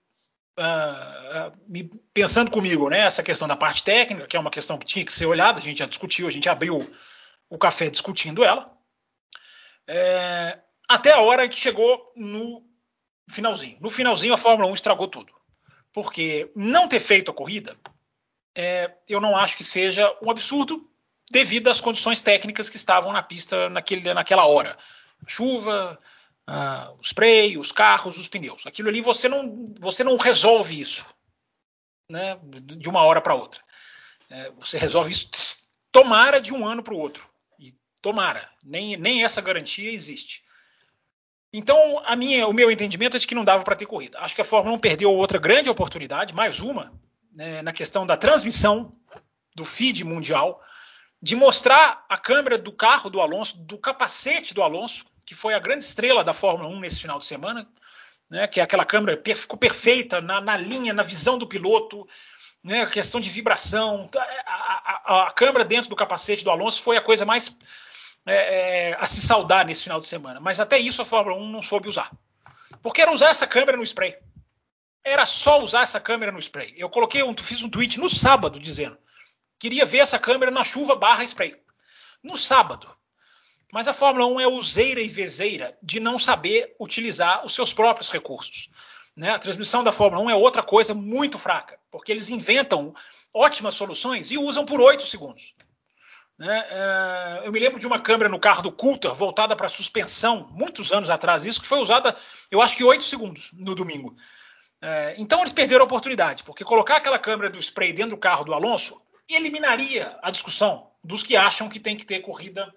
Uh, 0.59 1.53
me, 1.69 1.85
pensando 2.15 2.51
comigo, 2.51 2.89
né, 2.89 3.01
essa 3.01 3.23
questão 3.23 3.47
da 3.47 3.55
parte 3.55 3.85
técnica, 3.85 4.27
que 4.27 4.39
é 4.39 4.41
uma 4.41 4.51
questão 4.51 4.79
que 4.79 4.87
tinha 4.87 5.05
que 5.05 5.13
ser 5.13 5.27
olhada, 5.27 5.59
a 5.59 5.63
gente 5.63 5.81
já 5.81 5.87
discutiu, 5.87 6.27
a 6.27 6.31
gente 6.31 6.49
abriu 6.49 6.91
o 7.51 7.59
café 7.59 7.91
discutindo 7.91 8.43
ela, 8.43 8.75
é, 9.87 10.59
até 10.89 11.13
a 11.13 11.21
hora 11.21 11.47
que 11.47 11.61
chegou 11.61 12.11
no 12.17 12.67
finalzinho. 13.31 13.77
No 13.83 13.91
finalzinho, 13.91 14.33
a 14.33 14.39
Fórmula 14.39 14.71
1 14.71 14.75
estragou 14.75 15.09
tudo. 15.09 15.36
Porque 15.97 16.53
não 16.55 16.87
ter 16.87 17.01
feito 17.01 17.31
a 17.31 17.35
corrida, 17.35 17.75
é, 18.55 18.93
eu 19.09 19.19
não 19.19 19.35
acho 19.35 19.57
que 19.57 19.65
seja 19.65 20.15
um 20.21 20.31
absurdo 20.31 20.87
devido 21.31 21.71
às 21.71 21.81
condições 21.81 22.21
técnicas 22.21 22.69
que 22.69 22.77
estavam 22.77 23.15
na 23.15 23.23
pista 23.23 23.71
naquele, 23.71 24.13
naquela 24.13 24.45
hora. 24.45 24.77
Chuva, 25.27 25.99
ah, 26.47 26.93
o 26.99 27.01
spray, 27.01 27.57
os 27.57 27.73
carros, 27.73 28.19
os 28.19 28.29
pneus. 28.29 28.67
Aquilo 28.67 28.91
ali 28.91 29.01
você 29.01 29.27
não, 29.27 29.75
você 29.81 30.05
não 30.05 30.19
resolve 30.19 30.79
isso 30.79 31.09
né, 32.11 32.39
de 32.43 32.91
uma 32.91 33.01
hora 33.01 33.23
para 33.23 33.35
outra. 33.35 33.63
É, 34.29 34.51
você 34.51 34.77
resolve 34.77 35.13
isso, 35.13 35.31
tomara 35.91 36.43
de 36.43 36.53
um 36.53 36.69
ano 36.69 36.83
para 36.83 36.93
o 36.93 36.99
outro. 36.99 37.27
E 37.59 37.75
tomara, 38.03 38.51
nem, 38.63 38.99
nem 38.99 39.25
essa 39.25 39.41
garantia 39.41 39.91
existe. 39.91 40.45
Então, 41.53 42.03
a 42.05 42.15
minha, 42.17 42.47
o 42.47 42.53
meu 42.53 42.71
entendimento 42.71 43.17
é 43.17 43.21
de 43.21 43.27
que 43.27 43.35
não 43.35 43.45
dava 43.45 43.65
para 43.65 43.77
ter 43.77 43.87
corrida. 43.87 44.19
Acho 44.21 44.35
que 44.35 44.41
a 44.41 44.45
Fórmula 44.45 44.77
1 44.77 44.79
perdeu 44.81 45.13
outra 45.13 45.39
grande 45.39 45.71
oportunidade, 45.71 46.35
mais 46.35 46.61
uma, 46.61 46.93
né, 47.33 47.63
na 47.63 47.73
questão 47.73 48.07
da 48.07 48.17
transmissão 48.17 48.93
do 49.55 49.65
feed 49.65 50.05
mundial, 50.05 50.63
de 51.23 51.35
mostrar 51.35 52.05
a 52.09 52.19
câmera 52.19 52.59
do 52.59 52.71
carro 52.71 53.09
do 53.09 53.21
Alonso, 53.21 53.59
do 53.59 53.79
capacete 53.79 54.53
do 54.53 54.63
Alonso, 54.63 55.05
que 55.25 55.35
foi 55.35 55.55
a 55.55 55.59
grande 55.59 55.85
estrela 55.85 56.23
da 56.23 56.33
Fórmula 56.33 56.69
1 56.69 56.81
nesse 56.81 57.01
final 57.01 57.19
de 57.19 57.27
semana, 57.27 57.67
né, 58.29 58.47
que 58.47 58.61
é 58.61 58.63
aquela 58.63 58.85
câmera 58.85 59.21
ficou 59.35 59.59
perfeita 59.59 60.21
na, 60.21 60.41
na 60.41 60.57
linha, 60.57 60.93
na 60.93 61.03
visão 61.03 61.39
do 61.39 61.47
piloto, 61.47 62.07
né, 62.63 62.85
questão 62.87 63.21
de 63.21 63.31
vibração. 63.31 64.11
A, 64.15 64.21
a, 64.21 65.03
a, 65.15 65.27
a, 65.29 65.31
câmera 65.33 65.65
dentro 65.65 65.89
do 65.89 65.97
capacete 65.97 66.45
do 66.45 66.51
Alonso 66.51 66.83
foi 66.83 66.97
a 66.97 67.03
coisa 67.03 67.25
mais 67.25 67.57
é, 68.27 68.91
é, 68.91 68.97
a 68.99 69.07
se 69.07 69.21
saudar 69.21 69.65
nesse 69.65 69.85
final 69.85 70.01
de 70.01 70.09
semana. 70.09 70.41
Mas 70.41 70.59
até 70.59 70.79
isso 70.79 71.01
a 71.01 71.05
Fórmula 71.07 71.37
1 71.37 71.51
não 71.51 71.63
soube 71.63 71.89
usar. 71.89 72.11
Porque 72.83 73.01
era 73.01 73.13
usar 73.13 73.29
essa 73.29 73.47
câmera 73.47 73.77
no 73.77 73.85
spray. 73.85 74.17
Era 75.05 75.25
só 75.25 75.63
usar 75.63 75.83
essa 75.83 76.01
câmera 76.01 76.33
no 76.33 76.39
spray. 76.39 76.75
Eu 76.77 76.91
coloquei 76.91 77.23
um, 77.23 77.35
fiz 77.37 77.63
um 77.63 77.71
tweet 77.71 78.01
no 78.01 78.09
sábado 78.09 78.59
dizendo 78.59 78.99
queria 79.59 79.87
ver 79.87 79.99
essa 79.99 80.19
câmera 80.19 80.51
na 80.51 80.65
chuva 80.65 80.97
barra 80.97 81.23
spray. 81.25 81.57
No 82.23 82.37
sábado. 82.37 82.89
Mas 83.73 83.89
a 83.89 83.95
Fórmula 83.95 84.27
1 84.27 84.41
é 84.41 84.47
useira 84.49 85.01
e 85.01 85.09
vezeira 85.09 85.77
de 85.83 86.01
não 86.01 86.19
saber 86.19 86.75
utilizar 86.81 87.45
os 87.45 87.55
seus 87.55 87.73
próprios 87.73 88.09
recursos. 88.09 88.69
Né? 89.15 89.31
A 89.31 89.39
transmissão 89.39 89.83
da 89.83 89.93
Fórmula 89.93 90.23
1 90.25 90.31
é 90.31 90.35
outra 90.35 90.63
coisa 90.63 90.95
muito 90.95 91.39
fraca, 91.39 91.79
porque 91.91 92.13
eles 92.13 92.29
inventam 92.29 92.95
ótimas 93.33 93.75
soluções 93.75 94.31
e 94.31 94.39
usam 94.39 94.65
por 94.65 94.81
8 94.81 95.05
segundos. 95.05 95.55
Né? 96.39 96.67
É, 96.69 97.43
eu 97.45 97.53
me 97.53 97.59
lembro 97.59 97.81
de 97.81 97.87
uma 97.87 98.01
câmera 98.01 98.29
no 98.29 98.39
carro 98.39 98.63
do 98.63 98.73
Coulter 98.73 99.15
voltada 99.15 99.57
para 99.57 99.69
suspensão, 99.69 100.49
muitos 100.51 100.93
anos 100.93 101.11
atrás, 101.11 101.45
isso 101.45 101.61
que 101.61 101.69
foi 101.69 101.79
usada, 101.79 102.17
eu 102.51 102.61
acho 102.61 102.77
que 102.77 102.85
8 102.85 103.03
segundos 103.03 103.51
no 103.53 103.75
domingo. 103.75 104.17
É, 104.81 105.15
então 105.19 105.41
eles 105.41 105.53
perderam 105.53 105.83
a 105.83 105.87
oportunidade, 105.87 106.45
porque 106.45 106.65
colocar 106.65 106.97
aquela 106.97 107.19
câmera 107.19 107.49
do 107.49 107.59
spray 107.59 107.93
dentro 107.93 108.17
do 108.17 108.21
carro 108.21 108.45
do 108.45 108.53
Alonso 108.53 109.01
eliminaria 109.29 110.19
a 110.23 110.31
discussão 110.31 110.91
dos 111.03 111.23
que 111.23 111.37
acham 111.37 111.69
que 111.69 111.81
tem 111.81 111.97
que 111.97 112.05
ter 112.05 112.21
corrida 112.21 112.73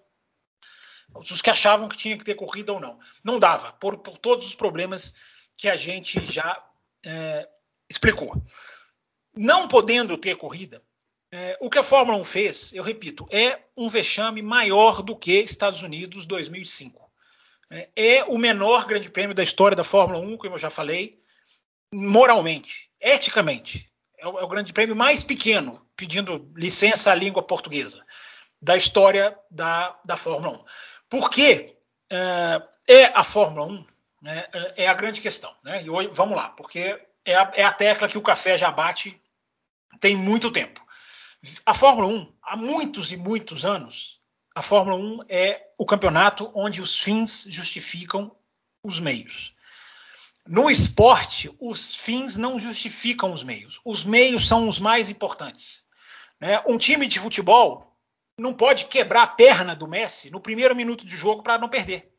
os 1.16 1.42
que 1.42 1.50
achavam 1.50 1.90
que 1.90 1.98
tinha 1.98 2.18
que 2.18 2.24
ter 2.24 2.36
corrida 2.36 2.74
ou 2.74 2.80
não. 2.80 3.00
Não 3.24 3.40
dava, 3.40 3.74
por, 3.74 3.98
por 3.98 4.18
todos 4.18 4.46
os 4.46 4.56
problemas 4.56 5.14
que 5.58 5.68
a 5.68 5.76
gente 5.76 6.24
já 6.26 6.64
é, 7.06 7.48
explicou. 7.90 8.42
Não 9.36 9.68
podendo 9.68 10.18
ter 10.18 10.36
corrida, 10.36 10.84
é, 11.32 11.58
o 11.60 11.70
que 11.70 11.78
a 11.78 11.84
Fórmula 11.84 12.18
1 12.18 12.24
fez, 12.24 12.74
eu 12.74 12.84
repito, 12.84 13.28
é 13.32 13.60
um 13.78 13.88
vexame 13.88 14.42
maior 14.42 15.02
do 15.02 15.16
que 15.16 15.34
Estados 15.40 15.84
Unidos 15.84 16.26
2005. 16.26 17.10
É, 17.70 17.90
é 17.96 18.24
o 18.24 18.38
menor 18.38 18.86
grande 18.86 19.10
prêmio 19.10 19.36
da 19.36 19.44
história 19.44 19.76
da 19.76 19.84
Fórmula 19.84 20.20
1, 20.20 20.38
como 20.38 20.56
eu 20.56 20.60
já 20.60 20.70
falei, 20.70 21.22
moralmente, 21.94 22.90
eticamente. 23.00 23.90
É 24.18 24.28
o, 24.28 24.40
é 24.40 24.44
o 24.44 24.48
grande 24.48 24.74
prêmio 24.74 24.96
mais 24.96 25.24
pequeno, 25.24 25.86
pedindo 25.96 26.52
licença 26.56 27.12
à 27.12 27.16
língua 27.16 27.44
portuguesa, 27.44 28.04
da 28.62 28.76
história 28.76 29.38
da, 29.52 30.00
da 30.04 30.18
Fórmula 30.18 30.58
1. 30.58 30.66
Porque 31.10 31.78
é, 32.10 32.62
é 32.88 33.06
a 33.14 33.24
Fórmula 33.24 33.68
1 33.68 33.86
né, 34.22 34.48
é 34.76 34.88
a 34.88 34.94
grande 34.94 35.22
questão. 35.22 35.54
Né? 35.64 35.84
E 35.84 35.90
hoje, 35.90 36.10
vamos 36.12 36.36
lá, 36.36 36.50
porque 36.50 37.00
é 37.24 37.36
a, 37.36 37.52
é 37.56 37.64
a 37.64 37.72
tecla 37.72 38.08
que 38.08 38.18
o 38.18 38.22
café 38.22 38.58
já 38.58 38.72
bate 38.72 39.22
tem 40.00 40.16
muito 40.16 40.52
tempo. 40.52 40.82
A 41.66 41.74
Fórmula 41.74 42.08
1, 42.08 42.34
há 42.42 42.58
muitos 42.58 43.12
e 43.14 43.18
muitos 43.18 43.64
anos, 43.64 44.20
a 44.54 44.62
Fórmula 44.62 44.98
1 44.98 45.20
é 45.30 45.68
o 45.78 45.86
campeonato 45.86 46.52
onde 46.54 46.82
os 46.82 47.00
fins 47.00 47.48
justificam 47.50 48.36
os 48.84 49.00
meios. 49.00 49.56
No 50.46 50.70
esporte, 50.70 51.50
os 51.60 51.96
fins 51.96 52.36
não 52.36 52.60
justificam 52.60 53.32
os 53.32 53.44
meios. 53.44 53.80
Os 53.86 54.04
meios 54.04 54.48
são 54.48 54.68
os 54.68 54.80
mais 54.80 55.10
importantes. 55.10 55.84
Né? 56.42 56.62
Um 56.68 56.78
time 56.78 57.08
de 57.08 57.20
futebol 57.20 57.96
não 58.38 58.54
pode 58.54 58.86
quebrar 58.86 59.24
a 59.24 59.28
perna 59.28 59.76
do 59.76 59.88
Messi 59.88 60.30
no 60.30 60.42
primeiro 60.42 60.76
minuto 60.76 61.06
de 61.06 61.16
jogo 61.16 61.42
para 61.42 61.58
não 61.58 61.70
perder, 61.70 62.12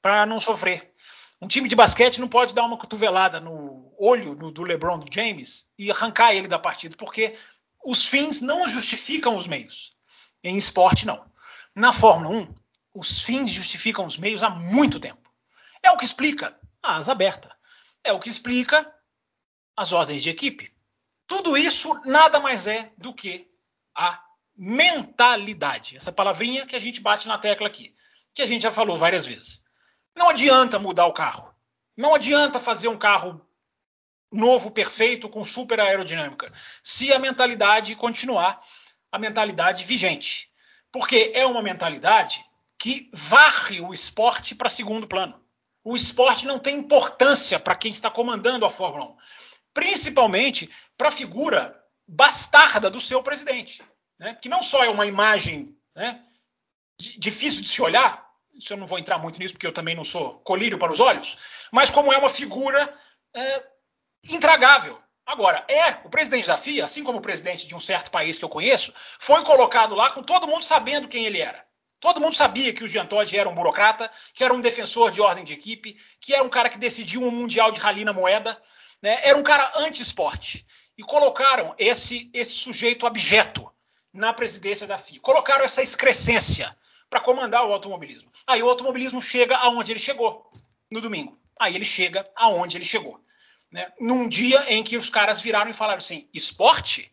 para 0.00 0.24
não 0.24 0.40
sofrer. 0.40 0.94
Um 1.40 1.48
time 1.48 1.68
de 1.68 1.76
basquete 1.76 2.20
não 2.20 2.28
pode 2.28 2.54
dar 2.54 2.64
uma 2.64 2.78
cotovelada 2.78 3.40
no 3.40 3.92
olho 3.98 4.34
do 4.34 4.62
LeBron 4.62 5.02
James 5.10 5.66
e 5.78 5.90
arrancar 5.90 6.34
ele 6.34 6.48
da 6.48 6.58
partida, 6.58 6.96
porque 6.96 7.36
os 7.84 8.08
fins 8.08 8.40
não 8.40 8.66
justificam 8.66 9.36
os 9.36 9.46
meios. 9.46 9.92
Em 10.42 10.56
esporte, 10.56 11.06
não. 11.06 11.30
Na 11.74 11.92
Fórmula 11.92 12.34
1, 12.36 12.54
os 12.94 13.20
fins 13.22 13.50
justificam 13.50 14.06
os 14.06 14.16
meios 14.16 14.42
há 14.42 14.50
muito 14.50 14.98
tempo. 14.98 15.30
É 15.82 15.90
o 15.90 15.96
que 15.96 16.04
explica 16.04 16.58
a 16.82 16.96
asa 16.96 17.12
aberta. 17.12 17.54
É 18.02 18.12
o 18.12 18.18
que 18.18 18.28
explica 18.28 18.90
as 19.76 19.92
ordens 19.92 20.22
de 20.22 20.30
equipe. 20.30 20.72
Tudo 21.26 21.56
isso 21.56 21.94
nada 22.04 22.40
mais 22.40 22.66
é 22.66 22.92
do 22.96 23.12
que 23.12 23.50
a 23.94 24.22
mentalidade. 24.56 25.96
Essa 25.96 26.12
palavrinha 26.12 26.66
que 26.66 26.76
a 26.76 26.80
gente 26.80 27.00
bate 27.00 27.26
na 27.26 27.38
tecla 27.38 27.66
aqui, 27.66 27.94
que 28.32 28.42
a 28.42 28.46
gente 28.46 28.62
já 28.62 28.70
falou 28.70 28.96
várias 28.96 29.26
vezes. 29.26 29.62
Não 30.14 30.28
adianta 30.28 30.78
mudar 30.78 31.06
o 31.06 31.12
carro. 31.12 31.52
Não 31.96 32.14
adianta 32.14 32.60
fazer 32.60 32.88
um 32.88 32.98
carro 32.98 33.44
novo, 34.34 34.70
perfeito, 34.70 35.28
com 35.28 35.44
super 35.44 35.80
aerodinâmica, 35.80 36.52
se 36.82 37.12
a 37.12 37.18
mentalidade 37.18 37.94
continuar 37.96 38.60
a 39.10 39.18
mentalidade 39.18 39.84
vigente. 39.84 40.50
Porque 40.90 41.32
é 41.34 41.46
uma 41.46 41.62
mentalidade 41.62 42.44
que 42.78 43.10
varre 43.12 43.80
o 43.80 43.94
esporte 43.94 44.54
para 44.54 44.70
segundo 44.70 45.06
plano. 45.06 45.40
O 45.82 45.96
esporte 45.96 46.46
não 46.46 46.58
tem 46.58 46.78
importância 46.78 47.58
para 47.58 47.76
quem 47.76 47.92
está 47.92 48.10
comandando 48.10 48.64
a 48.64 48.70
Fórmula 48.70 49.06
1, 49.06 49.16
principalmente 49.72 50.70
para 50.96 51.08
a 51.08 51.12
figura 51.12 51.78
bastarda 52.06 52.90
do 52.90 53.00
seu 53.00 53.22
presidente 53.22 53.82
né, 54.18 54.34
que 54.40 54.48
não 54.48 54.62
só 54.62 54.84
é 54.84 54.88
uma 54.88 55.06
imagem 55.06 55.76
né, 55.94 56.22
difícil 56.98 57.62
de 57.62 57.68
se 57.68 57.82
olhar, 57.82 58.24
isso 58.54 58.72
eu 58.72 58.76
não 58.76 58.86
vou 58.86 58.98
entrar 58.98 59.18
muito 59.18 59.38
nisso 59.38 59.54
porque 59.54 59.66
eu 59.66 59.72
também 59.72 59.94
não 59.94 60.04
sou 60.04 60.38
colírio 60.40 60.78
para 60.78 60.92
os 60.92 61.00
olhos, 61.00 61.36
mas 61.72 61.90
como 61.90 62.12
é 62.12 62.18
uma 62.18 62.28
figura 62.28 62.96
é, 63.34 63.66
intragável. 64.28 64.98
Agora, 65.26 65.64
é 65.68 66.00
o 66.04 66.10
presidente 66.10 66.46
da 66.46 66.56
FIA, 66.56 66.84
assim 66.84 67.02
como 67.02 67.18
o 67.18 67.22
presidente 67.22 67.66
de 67.66 67.74
um 67.74 67.80
certo 67.80 68.10
país 68.10 68.36
que 68.36 68.44
eu 68.44 68.48
conheço, 68.48 68.92
foi 69.18 69.42
colocado 69.42 69.94
lá 69.94 70.10
com 70.10 70.22
todo 70.22 70.46
mundo 70.46 70.62
sabendo 70.62 71.08
quem 71.08 71.24
ele 71.24 71.40
era. 71.40 71.64
Todo 71.98 72.20
mundo 72.20 72.34
sabia 72.34 72.72
que 72.74 72.84
o 72.84 72.88
Jean 72.88 73.06
Todt 73.06 73.34
era 73.34 73.48
um 73.48 73.54
burocrata, 73.54 74.10
que 74.34 74.44
era 74.44 74.52
um 74.52 74.60
defensor 74.60 75.10
de 75.10 75.22
ordem 75.22 75.42
de 75.42 75.54
equipe, 75.54 75.96
que 76.20 76.34
era 76.34 76.44
um 76.44 76.50
cara 76.50 76.68
que 76.68 76.76
decidiu 76.76 77.22
um 77.22 77.30
mundial 77.30 77.72
de 77.72 77.80
rally 77.80 78.04
na 78.04 78.12
moeda, 78.12 78.60
né? 79.00 79.20
era 79.22 79.38
um 79.38 79.42
cara 79.42 79.72
anti-esporte. 79.76 80.66
E 80.98 81.02
colocaram 81.02 81.74
esse, 81.78 82.30
esse 82.34 82.52
sujeito 82.52 83.06
abjeto 83.06 83.70
na 84.12 84.34
presidência 84.34 84.86
da 84.86 84.98
FIA. 84.98 85.18
Colocaram 85.20 85.64
essa 85.64 85.82
excrescência 85.82 86.76
para 87.08 87.20
comandar 87.20 87.66
o 87.66 87.72
automobilismo. 87.72 88.30
Aí 88.46 88.62
o 88.62 88.68
automobilismo 88.68 89.22
chega 89.22 89.56
aonde 89.56 89.90
ele 89.90 89.98
chegou 89.98 90.50
no 90.90 91.00
domingo. 91.00 91.38
Aí 91.58 91.74
ele 91.74 91.84
chega 91.84 92.30
aonde 92.36 92.76
ele 92.76 92.84
chegou. 92.84 93.18
Né? 93.74 93.92
Num 93.98 94.28
dia 94.28 94.72
em 94.72 94.84
que 94.84 94.96
os 94.96 95.10
caras 95.10 95.40
viraram 95.40 95.68
e 95.68 95.74
falaram 95.74 95.98
assim: 95.98 96.28
esporte? 96.32 97.10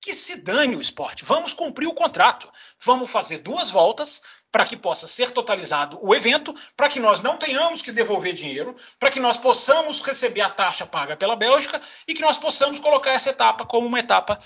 que 0.00 0.14
se 0.14 0.36
dane 0.36 0.76
o 0.76 0.80
esporte. 0.80 1.24
Vamos 1.24 1.52
cumprir 1.52 1.88
o 1.88 1.92
contrato. 1.92 2.48
Vamos 2.80 3.10
fazer 3.10 3.38
duas 3.38 3.68
voltas 3.68 4.22
para 4.50 4.64
que 4.64 4.76
possa 4.76 5.08
ser 5.08 5.32
totalizado 5.32 5.98
o 6.00 6.14
evento, 6.14 6.54
para 6.76 6.88
que 6.88 7.00
nós 7.00 7.20
não 7.20 7.36
tenhamos 7.36 7.82
que 7.82 7.90
devolver 7.90 8.32
dinheiro, 8.32 8.76
para 8.96 9.10
que 9.10 9.18
nós 9.18 9.36
possamos 9.36 10.00
receber 10.00 10.40
a 10.40 10.48
taxa 10.48 10.86
paga 10.86 11.16
pela 11.16 11.34
Bélgica 11.34 11.82
e 12.06 12.14
que 12.14 12.22
nós 12.22 12.38
possamos 12.38 12.78
colocar 12.78 13.10
essa 13.10 13.30
etapa 13.30 13.66
como 13.66 13.88
uma 13.88 13.98
etapa 13.98 14.40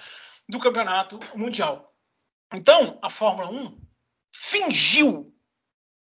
do 0.48 0.58
campeonato 0.58 1.20
mundial. 1.34 1.94
Então, 2.52 2.98
a 3.02 3.10
Fórmula 3.10 3.50
1 3.50 3.78
fingiu, 4.32 5.32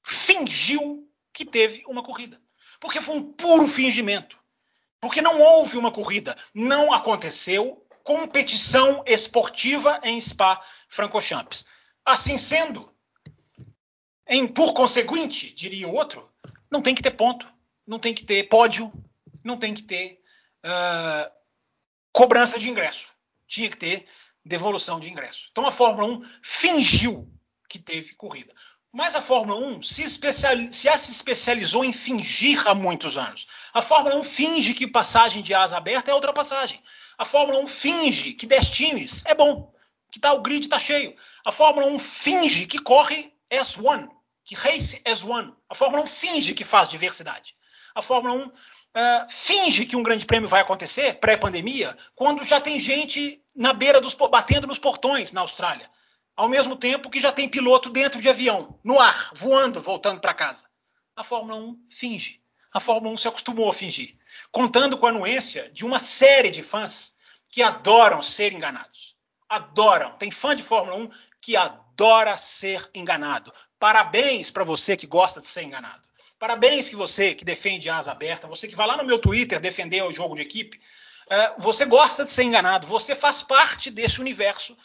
fingiu 0.03 1.09
que 1.33 1.43
teve 1.43 1.83
uma 1.87 2.03
corrida. 2.03 2.39
Porque 2.79 3.01
foi 3.01 3.15
um 3.15 3.33
puro 3.33 3.67
fingimento. 3.67 4.39
Porque 5.01 5.21
não 5.21 5.39
houve 5.41 5.77
uma 5.77 5.91
corrida. 5.91 6.37
Não 6.53 6.93
aconteceu 6.93 7.85
competição 8.03 9.03
esportiva 9.05 9.99
em 10.03 10.19
Spa-Francorchamps. 10.19 11.65
Assim 12.03 12.37
sendo, 12.37 12.91
em, 14.27 14.47
por 14.47 14.73
conseguinte, 14.73 15.53
diria 15.53 15.87
o 15.87 15.93
outro, 15.93 16.27
não 16.71 16.81
tem 16.81 16.95
que 16.95 17.03
ter 17.03 17.11
ponto, 17.11 17.47
não 17.85 17.99
tem 17.99 18.13
que 18.13 18.25
ter 18.25 18.49
pódio, 18.49 18.91
não 19.43 19.57
tem 19.57 19.73
que 19.73 19.83
ter 19.83 20.21
uh, 20.65 21.31
cobrança 22.11 22.59
de 22.59 22.69
ingresso. 22.69 23.13
Tinha 23.47 23.69
que 23.69 23.77
ter 23.77 24.05
devolução 24.43 24.99
de 24.99 25.09
ingresso. 25.09 25.49
Então 25.51 25.65
a 25.67 25.71
Fórmula 25.71 26.07
1 26.07 26.25
fingiu 26.41 27.31
que 27.69 27.77
teve 27.77 28.15
corrida. 28.15 28.53
Mas 28.91 29.15
a 29.15 29.21
Fórmula 29.21 29.59
1 29.59 29.83
se, 29.83 30.09
se, 30.09 30.71
se 30.71 31.11
especializou 31.11 31.85
em 31.85 31.93
fingir 31.93 32.67
há 32.67 32.73
muitos 32.73 33.17
anos. 33.17 33.47
A 33.71 33.83
Fórmula 33.83 34.15
1 34.15 34.23
finge 34.23 34.73
que 34.73 34.87
passagem 34.87 35.43
de 35.43 35.53
asa 35.53 35.77
aberta 35.77 36.09
é 36.09 36.13
ultrapassagem. 36.13 36.81
A 37.15 37.23
Fórmula 37.23 37.59
1 37.59 37.67
finge 37.67 38.33
que 38.33 38.47
10 38.47 38.69
times 38.71 39.23
é 39.27 39.35
bom, 39.35 39.71
que 40.11 40.19
tá, 40.19 40.33
o 40.33 40.41
grid 40.41 40.63
está 40.63 40.79
cheio. 40.79 41.15
A 41.45 41.51
Fórmula 41.51 41.87
1 41.87 41.99
finge 41.99 42.65
que 42.65 42.79
corre 42.79 43.31
S1, 43.51 44.09
que 44.43 44.55
race 44.55 44.99
S1. 45.05 45.53
A 45.69 45.75
Fórmula 45.75 46.01
1 46.03 46.07
finge 46.07 46.53
que 46.55 46.63
faz 46.63 46.89
diversidade. 46.89 47.55
A 47.93 48.01
Fórmula 48.01 48.33
1 48.33 48.47
uh, 48.47 48.51
eh, 48.95 49.27
finge 49.29 49.85
que 49.85 49.95
um 49.95 50.03
grande 50.03 50.25
prêmio 50.25 50.49
vai 50.49 50.61
acontecer 50.61 51.19
pré-pandemia, 51.19 51.95
quando 52.15 52.43
já 52.43 52.59
tem 52.59 52.79
gente 52.79 53.39
na 53.55 53.71
beira 53.73 54.01
dos 54.01 54.15
batendo 54.15 54.65
nos 54.65 54.79
portões 54.79 55.31
na 55.31 55.41
Austrália, 55.41 55.89
ao 56.39 56.47
mesmo 56.47 56.77
tempo 56.77 57.09
que 57.09 57.19
já 57.19 57.33
tem 57.33 57.49
piloto 57.49 57.89
dentro 57.89 58.21
de 58.21 58.29
avião, 58.29 58.79
no 58.81 58.97
ar, 58.97 59.29
voando, 59.33 59.81
voltando 59.81 60.21
para 60.21 60.33
casa. 60.33 60.69
A 61.13 61.21
Fórmula 61.21 61.57
1 61.57 61.87
finge. 61.89 62.39
A 62.71 62.79
Fórmula 62.79 63.13
1 63.13 63.17
se 63.17 63.27
acostumou 63.27 63.69
a 63.69 63.73
fingir 63.73 64.17
contando 64.49 64.97
com 64.97 65.05
a 65.05 65.09
anuência 65.09 65.69
de 65.71 65.85
uma 65.85 65.99
série 65.99 66.49
de 66.49 66.63
fãs 66.63 67.13
que 67.49 67.61
adoram 67.61 68.23
ser 68.23 68.53
enganados. 68.53 69.17
Adoram. 69.49 70.13
Tem 70.13 70.31
fã 70.31 70.55
de 70.55 70.63
Fórmula 70.63 70.95
1 70.95 71.09
que 71.41 71.57
adora 71.57 72.37
ser 72.37 72.89
enganado. 72.93 73.53
Parabéns 73.77 74.49
para 74.49 74.63
você 74.63 74.95
que 74.95 75.05
gosta 75.05 75.41
de 75.41 75.47
ser 75.47 75.63
enganado. 75.63 76.07
Parabéns 76.37 76.87
que 76.87 76.95
você 76.95 77.35
que 77.35 77.43
defende 77.43 77.89
a 77.89 77.97
asa 77.97 78.13
aberta, 78.13 78.47
você 78.47 78.65
que 78.65 78.77
vai 78.77 78.87
lá 78.87 78.95
no 78.95 79.03
meu 79.03 79.19
Twitter 79.19 79.59
defender 79.59 80.03
o 80.03 80.13
jogo 80.13 80.35
de 80.35 80.43
equipe, 80.43 80.79
é, 81.29 81.53
você 81.57 81.83
gosta 81.83 82.23
de 82.23 82.31
ser 82.31 82.43
enganado, 82.43 82.87
você 82.87 83.13
faz 83.13 83.43
parte 83.43 83.91
desse 83.91 84.21
universo 84.21 84.77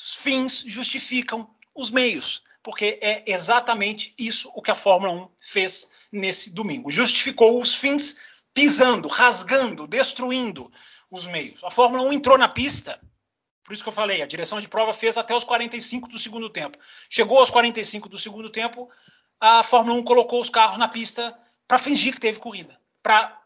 dos 0.00 0.14
fins 0.14 0.64
justificam 0.66 1.48
os 1.74 1.90
meios, 1.90 2.42
porque 2.62 2.98
é 3.02 3.22
exatamente 3.26 4.14
isso 4.18 4.50
o 4.54 4.62
que 4.62 4.70
a 4.70 4.74
Fórmula 4.74 5.12
1 5.12 5.28
fez 5.38 5.86
nesse 6.10 6.48
domingo. 6.48 6.90
Justificou 6.90 7.60
os 7.60 7.74
fins 7.74 8.16
pisando, 8.54 9.08
rasgando, 9.08 9.86
destruindo 9.86 10.72
os 11.10 11.26
meios. 11.26 11.62
A 11.62 11.70
Fórmula 11.70 12.02
1 12.04 12.14
entrou 12.14 12.38
na 12.38 12.48
pista, 12.48 12.98
por 13.62 13.74
isso 13.74 13.82
que 13.82 13.90
eu 13.90 13.92
falei, 13.92 14.22
a 14.22 14.26
direção 14.26 14.58
de 14.58 14.68
prova 14.68 14.94
fez 14.94 15.18
até 15.18 15.34
os 15.34 15.44
45 15.44 16.08
do 16.08 16.18
segundo 16.18 16.48
tempo. 16.48 16.78
Chegou 17.10 17.38
aos 17.38 17.50
45 17.50 18.08
do 18.08 18.16
segundo 18.16 18.48
tempo, 18.48 18.88
a 19.38 19.62
Fórmula 19.62 19.98
1 19.98 20.02
colocou 20.02 20.40
os 20.40 20.48
carros 20.48 20.78
na 20.78 20.88
pista 20.88 21.38
para 21.68 21.78
fingir 21.78 22.14
que 22.14 22.20
teve 22.20 22.38
corrida, 22.38 22.80
para 23.02 23.38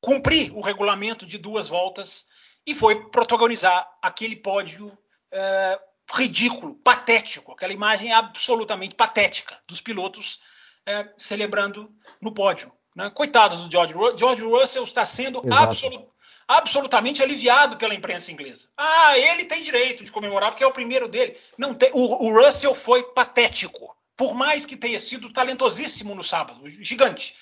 cumprir 0.00 0.52
o 0.56 0.60
regulamento 0.60 1.24
de 1.24 1.38
duas 1.38 1.68
voltas 1.68 2.26
e 2.66 2.74
foi 2.74 3.08
protagonizar 3.10 3.88
aquele 4.02 4.34
pódio 4.34 4.96
é, 5.30 5.80
ridículo, 6.12 6.74
patético, 6.76 7.52
aquela 7.52 7.72
imagem 7.72 8.12
absolutamente 8.12 8.94
patética 8.94 9.58
dos 9.66 9.80
pilotos 9.80 10.40
é, 10.86 11.08
celebrando 11.16 11.90
no 12.20 12.32
pódio. 12.32 12.72
Né? 12.94 13.10
Coitado 13.10 13.56
do 13.56 13.70
George 13.70 13.94
Russell. 13.94 14.18
George 14.18 14.42
Russell 14.42 14.84
está 14.84 15.04
sendo 15.04 15.42
absolut, 15.52 16.06
absolutamente 16.48 17.22
aliviado 17.22 17.76
pela 17.76 17.94
imprensa 17.94 18.32
inglesa. 18.32 18.68
Ah, 18.76 19.16
ele 19.16 19.44
tem 19.44 19.62
direito 19.62 20.02
de 20.02 20.10
comemorar 20.10 20.50
porque 20.50 20.64
é 20.64 20.66
o 20.66 20.72
primeiro 20.72 21.08
dele. 21.08 21.36
Não 21.56 21.74
tem, 21.74 21.90
o, 21.92 22.26
o 22.26 22.42
Russell 22.42 22.74
foi 22.74 23.02
patético. 23.12 23.96
Por 24.16 24.34
mais 24.34 24.66
que 24.66 24.76
tenha 24.76 25.00
sido 25.00 25.32
talentosíssimo 25.32 26.14
no 26.14 26.22
sábado, 26.22 26.62
gigante. 26.82 27.36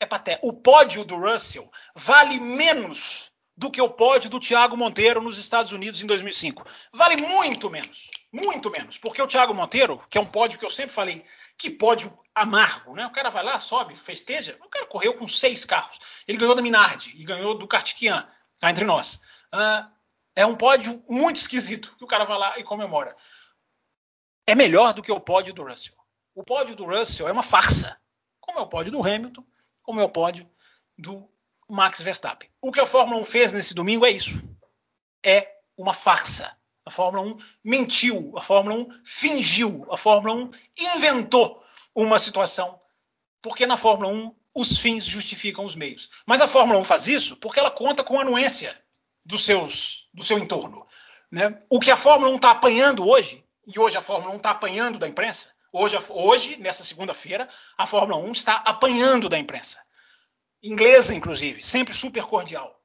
É 0.00 0.06
patético. 0.06 0.48
O 0.48 0.52
pódio 0.52 1.04
do 1.04 1.16
Russell 1.16 1.70
vale 1.94 2.40
menos 2.40 3.30
do 3.56 3.70
que 3.70 3.80
o 3.80 3.88
pódio 3.88 4.28
do 4.28 4.38
Thiago 4.38 4.76
Monteiro 4.76 5.22
nos 5.22 5.38
Estados 5.38 5.72
Unidos 5.72 6.02
em 6.02 6.06
2005. 6.06 6.66
Vale 6.92 7.16
muito 7.22 7.70
menos. 7.70 8.10
Muito 8.30 8.70
menos. 8.70 8.98
Porque 8.98 9.22
o 9.22 9.26
Thiago 9.26 9.54
Monteiro, 9.54 10.02
que 10.10 10.18
é 10.18 10.20
um 10.20 10.26
pódio 10.26 10.58
que 10.58 10.64
eu 10.64 10.70
sempre 10.70 10.92
falei, 10.92 11.24
que 11.56 11.70
pódio 11.70 12.16
amargo, 12.34 12.94
né? 12.94 13.06
O 13.06 13.12
cara 13.12 13.30
vai 13.30 13.42
lá, 13.42 13.58
sobe, 13.58 13.96
festeja. 13.96 14.58
O 14.62 14.68
cara 14.68 14.86
correu 14.86 15.14
com 15.14 15.26
seis 15.26 15.64
carros. 15.64 15.98
Ele 16.28 16.36
ganhou 16.36 16.54
da 16.54 16.60
Minardi 16.60 17.14
e 17.16 17.24
ganhou 17.24 17.56
do 17.56 17.66
Kartikian, 17.66 18.28
cá 18.60 18.70
entre 18.70 18.84
nós. 18.84 19.22
Uh, 19.54 19.90
é 20.34 20.44
um 20.44 20.54
pódio 20.54 21.02
muito 21.08 21.36
esquisito 21.36 21.94
que 21.96 22.04
o 22.04 22.06
cara 22.06 22.24
vai 22.24 22.38
lá 22.38 22.58
e 22.58 22.64
comemora. 22.64 23.16
É 24.46 24.54
melhor 24.54 24.92
do 24.92 25.02
que 25.02 25.10
o 25.10 25.18
pódio 25.18 25.54
do 25.54 25.64
Russell. 25.64 25.96
O 26.34 26.44
pódio 26.44 26.76
do 26.76 26.84
Russell 26.84 27.26
é 27.26 27.32
uma 27.32 27.42
farsa, 27.42 27.98
como 28.38 28.58
é 28.58 28.62
o 28.62 28.68
pódio 28.68 28.92
do 28.92 29.00
Hamilton, 29.02 29.42
como 29.82 29.98
é 29.98 30.04
o 30.04 30.10
pódio 30.10 30.48
do 30.98 31.26
Max 31.68 32.00
Verstappen. 32.02 32.48
O 32.60 32.70
que 32.70 32.80
a 32.80 32.86
Fórmula 32.86 33.20
1 33.20 33.24
fez 33.24 33.52
nesse 33.52 33.74
domingo 33.74 34.06
é 34.06 34.10
isso. 34.10 34.42
É 35.24 35.56
uma 35.76 35.92
farsa. 35.92 36.56
A 36.84 36.90
Fórmula 36.90 37.26
1 37.26 37.38
mentiu, 37.64 38.32
a 38.36 38.40
Fórmula 38.40 38.76
1 38.76 39.00
fingiu, 39.04 39.86
a 39.90 39.96
Fórmula 39.96 40.34
1 40.34 40.50
inventou 40.96 41.62
uma 41.92 42.18
situação, 42.18 42.80
porque 43.42 43.66
na 43.66 43.76
Fórmula 43.76 44.12
1 44.12 44.34
os 44.54 44.78
fins 44.78 45.04
justificam 45.04 45.64
os 45.64 45.74
meios. 45.74 46.10
Mas 46.24 46.40
a 46.40 46.46
Fórmula 46.46 46.78
1 46.78 46.84
faz 46.84 47.08
isso 47.08 47.36
porque 47.36 47.58
ela 47.58 47.70
conta 47.70 48.04
com 48.04 48.18
a 48.18 48.22
anuência 48.22 48.80
dos 49.24 49.44
seus, 49.44 50.08
do 50.14 50.22
seu 50.22 50.38
entorno. 50.38 50.86
Né? 51.30 51.60
O 51.68 51.80
que 51.80 51.90
a 51.90 51.96
Fórmula 51.96 52.30
1 52.32 52.36
está 52.36 52.52
apanhando 52.52 53.06
hoje, 53.06 53.44
e 53.66 53.78
hoje 53.78 53.96
a 53.96 54.00
Fórmula 54.00 54.32
1 54.34 54.36
está 54.36 54.50
apanhando 54.50 54.98
da 54.98 55.08
imprensa, 55.08 55.50
hoje, 55.72 55.98
hoje 56.10 56.56
nessa 56.58 56.84
segunda-feira, 56.84 57.48
a 57.76 57.86
Fórmula 57.86 58.18
1 58.18 58.32
está 58.32 58.54
apanhando 58.58 59.28
da 59.28 59.36
imprensa. 59.36 59.80
Inglesa, 60.62 61.14
inclusive, 61.14 61.62
sempre 61.62 61.94
super 61.94 62.24
cordial. 62.24 62.80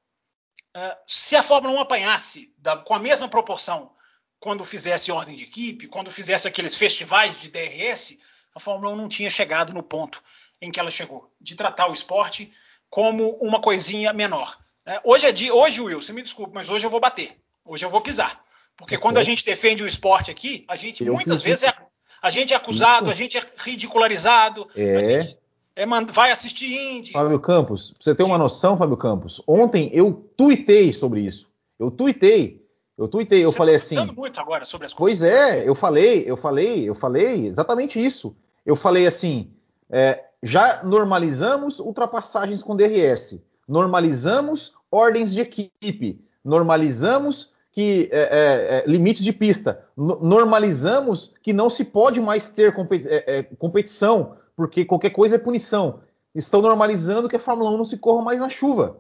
Uh, 0.75 0.95
se 1.05 1.35
a 1.35 1.43
Fórmula 1.43 1.75
1 1.75 1.79
apanhasse 1.81 2.53
da, 2.57 2.77
com 2.77 2.93
a 2.93 2.99
mesma 2.99 3.27
proporção 3.27 3.91
quando 4.39 4.63
fizesse 4.63 5.11
ordem 5.11 5.35
de 5.35 5.43
equipe, 5.43 5.87
quando 5.87 6.09
fizesse 6.09 6.47
aqueles 6.47 6.75
festivais 6.75 7.37
de 7.37 7.49
DRS, 7.49 8.17
a 8.55 8.59
Fórmula 8.59 8.93
1 8.93 8.95
não 8.95 9.09
tinha 9.09 9.29
chegado 9.29 9.73
no 9.73 9.83
ponto 9.83 10.23
em 10.61 10.71
que 10.71 10.79
ela 10.79 10.91
chegou, 10.91 11.33
de 11.39 11.55
tratar 11.55 11.89
o 11.89 11.93
esporte 11.93 12.51
como 12.89 13.31
uma 13.41 13.59
coisinha 13.59 14.13
menor. 14.13 14.57
É, 14.85 14.99
hoje 15.03 15.25
é 15.25 15.31
dia, 15.31 15.53
hoje, 15.53 15.81
Will, 15.81 16.01
você 16.01 16.13
me 16.13 16.21
desculpe, 16.21 16.53
mas 16.53 16.69
hoje 16.69 16.85
eu 16.85 16.89
vou 16.89 16.99
bater, 16.99 17.37
hoje 17.65 17.85
eu 17.85 17.89
vou 17.89 18.01
pisar. 18.01 18.43
Porque 18.75 18.95
é 18.95 18.97
quando 18.97 19.15
certo. 19.15 19.27
a 19.27 19.29
gente 19.29 19.45
defende 19.45 19.83
o 19.83 19.87
esporte 19.87 20.31
aqui, 20.31 20.65
a 20.67 20.75
gente 20.75 21.03
eu 21.03 21.13
muitas 21.13 21.41
vezes 21.41 21.63
é, 21.63 21.75
a 22.21 22.29
gente 22.29 22.53
é 22.53 22.55
acusado, 22.55 23.05
isso. 23.05 23.11
a 23.11 23.15
gente 23.15 23.37
é 23.37 23.43
ridicularizado, 23.57 24.67
é. 24.75 24.95
a 24.95 25.01
gente 25.01 25.37
é, 25.75 25.85
vai 26.11 26.31
assistir 26.31 26.65
Indy. 26.65 27.11
Fábio 27.11 27.39
Campos, 27.39 27.91
pra 27.91 27.97
você 28.01 28.15
ter 28.15 28.23
uma 28.23 28.37
noção, 28.37 28.77
Fábio 28.77 28.97
Campos, 28.97 29.41
ontem 29.47 29.89
eu 29.93 30.29
tuitei 30.35 30.93
sobre 30.93 31.21
isso. 31.21 31.49
Eu 31.79 31.89
tuitei. 31.89 32.61
Eu 32.97 33.07
tuitei, 33.07 33.43
eu 33.43 33.51
você 33.51 33.57
falei 33.57 33.75
tá 33.75 33.83
assim. 33.83 34.05
muito 34.15 34.39
agora 34.39 34.65
sobre 34.65 34.85
as 34.85 34.93
coisas. 34.93 35.19
Pois 35.19 35.31
é, 35.33 35.67
eu 35.67 35.73
falei, 35.73 36.23
eu 36.27 36.37
falei, 36.37 36.87
eu 36.87 36.93
falei 36.93 37.47
exatamente 37.47 38.03
isso. 38.03 38.35
Eu 38.65 38.75
falei 38.75 39.07
assim: 39.07 39.51
é, 39.89 40.23
já 40.43 40.83
normalizamos 40.83 41.79
ultrapassagens 41.79 42.61
com 42.61 42.75
DRS, 42.75 43.41
normalizamos 43.67 44.75
ordens 44.91 45.33
de 45.33 45.41
equipe, 45.41 46.23
normalizamos 46.43 47.51
que 47.71 48.09
é, 48.11 48.19
é, 48.19 48.77
é 48.77 48.83
limites 48.85 49.23
de 49.23 49.31
pista. 49.31 49.85
normalizamos 49.95 51.33
que 51.41 51.53
não 51.53 51.69
se 51.69 51.85
pode 51.85 52.19
mais 52.19 52.51
ter 52.51 52.73
é, 53.05 53.37
é, 53.37 53.43
competição, 53.57 54.35
porque 54.55 54.85
qualquer 54.85 55.11
coisa 55.11 55.35
é 55.35 55.39
punição. 55.39 56.01
Estão 56.33 56.61
normalizando 56.61 57.27
que 57.27 57.35
a 57.35 57.39
Fórmula 57.39 57.71
1 57.71 57.77
não 57.77 57.85
se 57.85 57.97
corra 57.97 58.23
mais 58.23 58.39
na 58.39 58.49
chuva. 58.49 58.99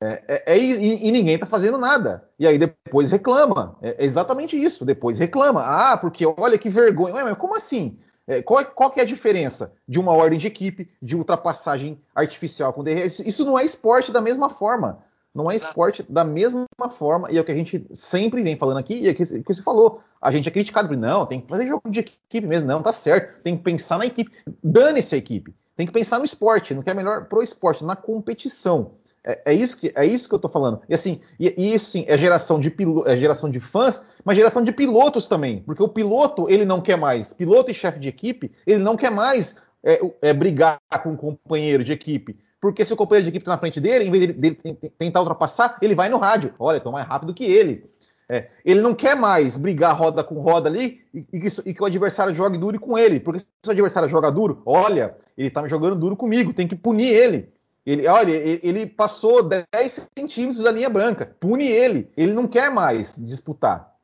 É, 0.00 0.58
e, 0.58 1.08
e, 1.08 1.12
ninguém 1.12 1.34
está 1.34 1.46
fazendo 1.46 1.78
nada. 1.78 2.28
E 2.38 2.46
aí 2.46 2.58
depois 2.58 3.10
reclama. 3.10 3.76
É 3.80 4.04
exatamente 4.04 4.60
isso. 4.60 4.84
Depois 4.84 5.18
reclama. 5.18 5.60
Ah, 5.60 5.96
porque 5.96 6.24
olha 6.26 6.58
que 6.58 6.68
vergonha. 6.68 7.14
Ué, 7.14 7.24
mas 7.24 7.38
como 7.38 7.54
assim? 7.54 7.98
qual, 8.44 8.64
qual 8.64 8.90
que 8.90 9.00
é 9.00 9.02
a 9.02 9.06
diferença 9.06 9.72
de 9.86 9.98
uma 9.98 10.12
ordem 10.12 10.38
de 10.38 10.46
equipe, 10.46 10.88
de 11.02 11.16
ultrapassagem 11.16 12.00
artificial 12.14 12.72
com 12.72 12.82
DRS? 12.82 13.20
Isso 13.20 13.44
não 13.44 13.58
é 13.58 13.64
esporte 13.64 14.12
da 14.12 14.20
mesma 14.20 14.48
forma. 14.48 15.04
Não 15.34 15.50
é 15.50 15.56
esporte 15.56 16.04
da 16.08 16.24
mesma 16.24 16.66
forma, 16.90 17.30
e 17.30 17.38
é 17.38 17.40
o 17.40 17.44
que 17.44 17.52
a 17.52 17.54
gente 17.54 17.86
sempre 17.94 18.42
vem 18.42 18.56
falando 18.56 18.76
aqui, 18.76 19.00
e 19.00 19.08
é 19.08 19.12
o 19.12 19.14
que 19.14 19.24
você 19.24 19.62
falou. 19.62 20.02
A 20.22 20.30
gente 20.30 20.48
é 20.48 20.52
criticado, 20.52 20.96
não, 20.96 21.26
tem 21.26 21.40
que 21.40 21.48
fazer 21.48 21.66
jogo 21.66 21.90
de 21.90 21.98
equipe 21.98 22.46
mesmo, 22.46 22.68
não, 22.68 22.80
tá 22.80 22.92
certo, 22.92 23.42
tem 23.42 23.56
que 23.56 23.64
pensar 23.64 23.98
na 23.98 24.06
equipe. 24.06 24.30
Dane-se 24.62 25.16
a 25.16 25.18
equipe. 25.18 25.52
Tem 25.76 25.84
que 25.84 25.92
pensar 25.92 26.20
no 26.20 26.24
esporte, 26.24 26.72
no 26.72 26.82
que 26.82 26.90
é 26.90 26.94
melhor 26.94 27.24
pro 27.24 27.42
esporte, 27.42 27.84
na 27.84 27.96
competição. 27.96 28.92
É, 29.24 29.42
é, 29.46 29.54
isso, 29.54 29.78
que, 29.78 29.92
é 29.94 30.04
isso 30.04 30.28
que 30.28 30.34
eu 30.34 30.38
tô 30.38 30.48
falando. 30.48 30.80
E 30.88 30.94
assim, 30.94 31.20
e, 31.38 31.52
e 31.56 31.74
isso 31.74 31.86
sim, 31.86 32.04
é 32.06 32.16
geração 32.16 32.60
de 32.60 32.70
pilo, 32.70 33.06
é 33.06 33.16
geração 33.16 33.50
de 33.50 33.58
fãs, 33.58 34.06
mas 34.24 34.36
geração 34.36 34.62
de 34.62 34.70
pilotos 34.70 35.26
também. 35.26 35.60
Porque 35.60 35.82
o 35.82 35.88
piloto, 35.88 36.48
ele 36.48 36.64
não 36.64 36.80
quer 36.80 36.96
mais, 36.96 37.32
piloto 37.32 37.70
e 37.70 37.74
chefe 37.74 37.98
de 37.98 38.08
equipe, 38.08 38.52
ele 38.64 38.78
não 38.78 38.96
quer 38.96 39.10
mais 39.10 39.56
é, 39.82 40.00
é, 40.20 40.32
brigar 40.32 40.78
com 41.02 41.10
um 41.10 41.16
companheiro 41.16 41.82
de 41.82 41.92
equipe. 41.92 42.38
Porque 42.60 42.84
se 42.84 42.92
o 42.92 42.96
companheiro 42.96 43.24
de 43.24 43.30
equipe 43.30 43.42
está 43.42 43.52
na 43.52 43.58
frente 43.58 43.80
dele, 43.80 44.04
em 44.04 44.10
vez 44.10 44.26
dele, 44.26 44.56
dele, 44.62 44.92
tentar 44.96 45.20
ultrapassar, 45.20 45.78
ele 45.82 45.96
vai 45.96 46.08
no 46.08 46.18
rádio. 46.18 46.54
Olha, 46.58 46.76
estou 46.76 46.92
mais 46.92 47.06
rápido 47.06 47.34
que 47.34 47.44
ele. 47.44 47.84
É, 48.32 48.48
ele 48.64 48.80
não 48.80 48.94
quer 48.94 49.14
mais 49.14 49.58
brigar 49.58 49.94
roda 49.94 50.24
com 50.24 50.40
roda 50.40 50.66
ali 50.66 51.02
e, 51.12 51.18
e, 51.34 51.38
que, 51.38 51.68
e, 51.68 51.74
que, 51.74 51.82
o 51.82 51.84
adversário 51.84 52.34
jogue 52.34 52.56
duro 52.56 52.80
com 52.80 52.96
ele. 52.96 53.20
Porque 53.20 53.40
se 53.40 53.68
o 53.68 53.70
adversário 53.70 54.08
joga 54.08 54.32
duro, 54.32 54.62
olha, 54.64 55.14
ele 55.36 55.52
me 55.54 55.68
jogando 55.68 55.96
duro 55.96 56.16
comigo, 56.16 56.54
tem 56.54 56.66
que 56.66 56.74
punir 56.74 57.08
ele. 57.08 57.52
Ele, 57.84 58.06
olha, 58.06 58.32
ele, 58.32 58.60
ele 58.62 58.86
passou 58.86 59.42
10 59.42 60.08
centímetros 60.16 60.64
da 60.64 60.70
linha 60.70 60.88
branca. 60.88 61.36
Pune 61.38 61.66
ele. 61.66 62.10
Ele 62.16 62.32
não 62.32 62.48
quer 62.48 62.70
mais 62.70 63.16
disputar. 63.18 63.94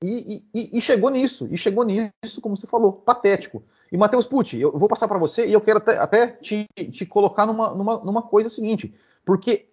E, 0.00 0.44
e, 0.54 0.78
e, 0.78 0.80
chegou 0.80 1.10
nisso, 1.10 1.48
e 1.50 1.56
chegou 1.56 1.84
nisso, 1.84 2.40
como 2.40 2.56
você 2.56 2.68
falou, 2.68 2.92
patético. 2.92 3.60
E 3.90 3.96
Matheus 3.96 4.26
Pucci, 4.26 4.60
eu 4.60 4.70
vou 4.78 4.88
passar 4.88 5.08
para 5.08 5.18
você 5.18 5.46
e 5.46 5.52
eu 5.52 5.60
quero 5.60 5.78
até, 5.78 5.98
até 5.98 6.26
te, 6.28 6.68
te, 6.92 7.04
colocar 7.04 7.44
numa, 7.44 7.74
numa, 7.74 7.98
numa, 7.98 8.22
coisa 8.22 8.48
seguinte, 8.48 8.94
porque 9.24 9.66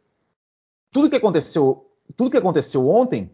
tudo 0.91 1.09
que 1.09 1.15
aconteceu, 1.15 1.85
tudo 2.15 2.31
que 2.31 2.37
aconteceu 2.37 2.87
ontem 2.89 3.29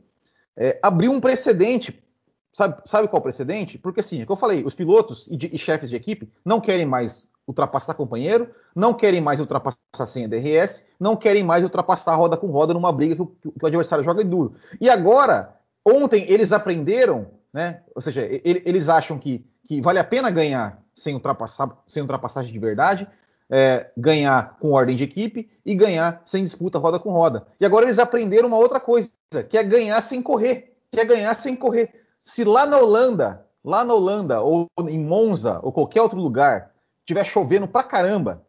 é, 0.57 0.79
abriu 0.81 1.11
um 1.11 1.21
precedente. 1.21 2.03
Sabe, 2.51 2.81
sabe 2.85 3.07
qual 3.07 3.21
precedente? 3.21 3.77
Porque 3.77 3.99
assim, 3.99 4.21
é 4.21 4.25
que 4.25 4.31
eu 4.31 4.35
falei, 4.35 4.63
os 4.63 4.73
pilotos 4.73 5.27
e, 5.29 5.37
de, 5.37 5.49
e 5.53 5.57
chefes 5.57 5.89
de 5.89 5.95
equipe 5.95 6.31
não 6.43 6.59
querem 6.59 6.85
mais 6.85 7.27
ultrapassar 7.47 7.93
companheiro, 7.93 8.49
não 8.75 8.93
querem 8.93 9.21
mais 9.21 9.39
ultrapassar 9.39 9.77
sem 10.07 10.25
a 10.25 10.27
DRS, 10.27 10.87
não 10.99 11.15
querem 11.15 11.43
mais 11.43 11.63
ultrapassar 11.63 12.15
roda 12.15 12.35
com 12.35 12.47
roda 12.47 12.73
numa 12.73 12.91
briga 12.91 13.15
que 13.15 13.21
o, 13.21 13.27
que 13.27 13.63
o 13.63 13.67
adversário 13.67 14.03
joga 14.03 14.23
duro. 14.23 14.55
E 14.81 14.89
agora, 14.89 15.55
ontem 15.85 16.25
eles 16.27 16.51
aprenderam, 16.51 17.27
né? 17.53 17.83
Ou 17.95 18.01
seja, 18.01 18.21
ele, 18.21 18.61
eles 18.65 18.89
acham 18.89 19.17
que 19.17 19.45
que 19.67 19.81
vale 19.81 19.99
a 19.99 20.03
pena 20.03 20.31
ganhar 20.31 20.81
sem, 20.95 21.13
ultrapassar, 21.13 21.69
sem 21.87 22.01
ultrapassagem 22.01 22.51
de 22.51 22.57
verdade, 22.57 23.07
é, 23.49 23.89
ganhar 23.97 24.57
com 24.59 24.71
ordem 24.71 24.95
de 24.95 25.03
equipe 25.03 25.49
e 25.65 25.75
ganhar 25.75 26.21
sem 26.25 26.43
disputa 26.43 26.79
roda 26.79 26.99
com 26.99 27.11
roda. 27.11 27.47
E 27.59 27.65
agora 27.65 27.85
eles 27.85 27.99
aprenderam 27.99 28.47
uma 28.47 28.57
outra 28.57 28.79
coisa, 28.79 29.09
que 29.49 29.57
é 29.57 29.63
ganhar 29.63 30.01
sem 30.01 30.21
correr, 30.21 30.77
que 30.91 30.99
é 30.99 31.05
ganhar 31.05 31.33
sem 31.35 31.55
correr. 31.55 31.93
Se 32.23 32.43
lá 32.43 32.65
na 32.65 32.77
Holanda, 32.77 33.45
lá 33.63 33.83
na 33.83 33.93
Holanda 33.93 34.41
ou 34.41 34.67
em 34.87 34.99
Monza 34.99 35.59
ou 35.63 35.71
qualquer 35.71 36.01
outro 36.01 36.19
lugar 36.19 36.71
tiver 37.05 37.23
chovendo 37.23 37.67
pra 37.67 37.83
caramba 37.83 38.45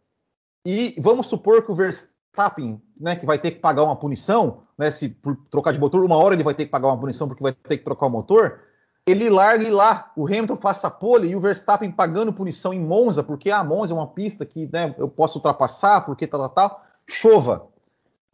e 0.66 0.96
vamos 0.98 1.28
supor 1.28 1.64
que 1.64 1.72
o 1.72 1.74
Verstappen, 1.74 2.82
né, 2.98 3.16
que 3.16 3.24
vai 3.24 3.38
ter 3.38 3.52
que 3.52 3.60
pagar 3.60 3.84
uma 3.84 3.96
punição, 3.96 4.62
né, 4.76 4.90
se 4.90 5.08
por 5.08 5.36
trocar 5.50 5.72
de 5.72 5.78
motor, 5.78 6.04
uma 6.04 6.16
hora 6.16 6.34
ele 6.34 6.42
vai 6.42 6.54
ter 6.54 6.64
que 6.64 6.70
pagar 6.70 6.88
uma 6.88 6.98
punição 6.98 7.28
porque 7.28 7.42
vai 7.42 7.52
ter 7.52 7.78
que 7.78 7.84
trocar 7.84 8.06
o 8.06 8.10
motor, 8.10 8.60
ele 9.08 9.30
largue 9.30 9.70
lá, 9.70 10.12
o 10.14 10.26
Hamilton 10.26 10.56
faça 10.56 10.90
pole 10.90 11.28
e 11.28 11.36
o 11.36 11.40
Verstappen 11.40 11.90
pagando 11.90 12.32
punição 12.32 12.74
em 12.74 12.80
Monza, 12.80 13.22
porque 13.22 13.50
a 13.50 13.60
ah, 13.60 13.64
Monza 13.64 13.94
é 13.94 13.96
uma 13.96 14.06
pista 14.06 14.44
que 14.44 14.68
né, 14.70 14.94
eu 14.98 15.08
posso 15.08 15.38
ultrapassar, 15.38 16.04
porque 16.04 16.26
tal, 16.26 16.40
tal, 16.40 16.50
tal, 16.50 16.84
chova. 17.06 17.66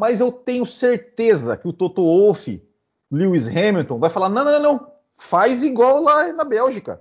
Mas 0.01 0.21
eu 0.21 0.33
tenho 0.33 0.67
certeza 0.67 1.57
que 1.57 1.69
o 1.69 1.73
Toto 1.73 2.03
Wolff, 2.03 2.61
Lewis 3.09 3.47
Hamilton, 3.47 4.01
vai 4.01 4.11
falar: 4.11 4.29
não, 4.29 4.45
não, 4.45 4.61
não, 4.61 4.93
faz 5.17 5.63
igual 5.63 6.03
lá 6.03 6.33
na 6.33 6.43
Bélgica. 6.45 7.01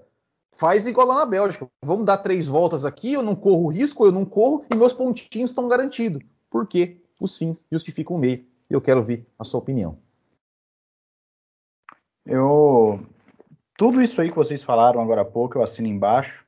Faz 0.52 0.86
igual 0.86 1.08
lá 1.08 1.16
na 1.16 1.26
Bélgica. 1.26 1.68
Vamos 1.84 2.06
dar 2.06 2.18
três 2.18 2.48
voltas 2.48 2.86
aqui, 2.86 3.14
eu 3.14 3.24
não 3.24 3.36
corro 3.36 3.70
risco, 3.70 4.06
eu 4.06 4.12
não 4.12 4.24
corro 4.24 4.64
e 4.72 4.76
meus 4.76 4.94
pontinhos 4.94 5.50
estão 5.50 5.68
garantidos. 5.68 6.22
Porque 6.48 7.02
os 7.20 7.36
fins 7.36 7.66
justificam 7.72 8.16
o 8.16 8.20
meio. 8.20 8.46
Eu 8.70 8.80
quero 8.80 9.00
ouvir 9.00 9.26
a 9.40 9.44
sua 9.44 9.60
opinião. 9.60 9.98
Eu 12.24 13.04
tudo 13.78 14.02
isso 14.02 14.22
aí 14.22 14.30
que 14.30 14.36
vocês 14.36 14.62
falaram 14.62 15.02
agora 15.02 15.22
há 15.22 15.26
pouco, 15.26 15.58
eu 15.58 15.64
assino 15.64 15.88
embaixo. 15.88 16.46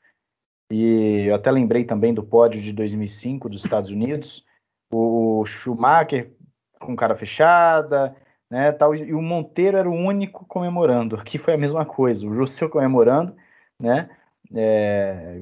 E 0.72 1.26
eu 1.28 1.36
até 1.36 1.52
lembrei 1.52 1.86
também 1.86 2.14
do 2.14 2.24
pódio 2.24 2.62
de 2.62 2.74
2005 2.74 3.50
dos 3.50 3.64
Estados 3.64 3.90
Unidos. 3.90 4.44
O 4.92 5.46
Schumacher 5.46 6.32
com 6.80 6.96
cara 6.96 7.16
fechada, 7.16 8.16
né, 8.50 8.72
tal, 8.72 8.96
e 8.96 9.14
o 9.14 9.22
Monteiro 9.22 9.78
era 9.78 9.90
o 9.90 9.94
único 9.94 10.46
comemorando. 10.46 11.16
Aqui 11.16 11.38
foi 11.38 11.54
a 11.54 11.58
mesma 11.58 11.86
coisa, 11.86 12.28
o 12.28 12.34
Russell 12.34 12.70
comemorando, 12.70 13.36
né? 13.80 14.10
É, 14.54 15.42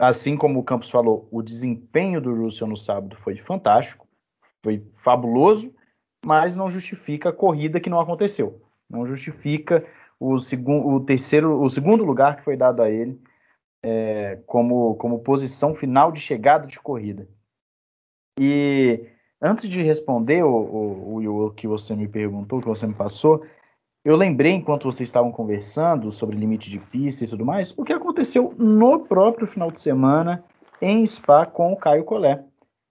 assim 0.00 0.36
como 0.36 0.58
o 0.58 0.64
Campos 0.64 0.90
falou, 0.90 1.28
o 1.30 1.40
desempenho 1.40 2.20
do 2.20 2.34
Russell 2.34 2.66
no 2.66 2.76
sábado 2.76 3.16
foi 3.16 3.36
fantástico, 3.36 4.06
foi 4.64 4.84
fabuloso, 4.94 5.72
mas 6.24 6.56
não 6.56 6.68
justifica 6.68 7.28
a 7.28 7.32
corrida 7.32 7.78
que 7.78 7.88
não 7.88 8.00
aconteceu. 8.00 8.60
Não 8.90 9.06
justifica 9.06 9.86
o, 10.20 10.38
segundo, 10.40 10.88
o 10.88 11.00
terceiro, 11.00 11.60
o 11.60 11.68
segundo 11.68 12.04
lugar 12.04 12.36
que 12.36 12.44
foi 12.44 12.56
dado 12.56 12.82
a 12.82 12.90
ele 12.90 13.20
é, 13.82 14.40
como, 14.46 14.94
como 14.96 15.20
posição 15.20 15.74
final 15.74 16.10
de 16.10 16.20
chegada 16.20 16.66
de 16.66 16.80
corrida. 16.80 17.28
E 18.38 19.06
antes 19.40 19.68
de 19.68 19.82
responder 19.82 20.42
o, 20.42 20.50
o, 20.50 21.46
o, 21.46 21.50
que 21.52 21.66
você 21.66 21.94
me 21.94 22.08
perguntou, 22.08 22.60
que 22.60 22.66
você 22.66 22.86
me 22.86 22.94
passou, 22.94 23.44
eu 24.04 24.16
lembrei 24.16 24.52
enquanto 24.52 24.90
vocês 24.90 25.08
estavam 25.08 25.32
conversando 25.32 26.10
sobre 26.12 26.36
limite 26.36 26.70
de 26.70 26.78
pista 26.78 27.24
e 27.24 27.28
tudo 27.28 27.44
mais, 27.44 27.72
o 27.76 27.84
que 27.84 27.92
aconteceu 27.92 28.54
no 28.58 29.00
próprio 29.00 29.46
final 29.46 29.70
de 29.70 29.80
semana 29.80 30.44
em 30.80 31.04
Spa 31.06 31.46
com 31.46 31.72
o 31.72 31.76
Caio 31.76 32.04
Collet. 32.04 32.42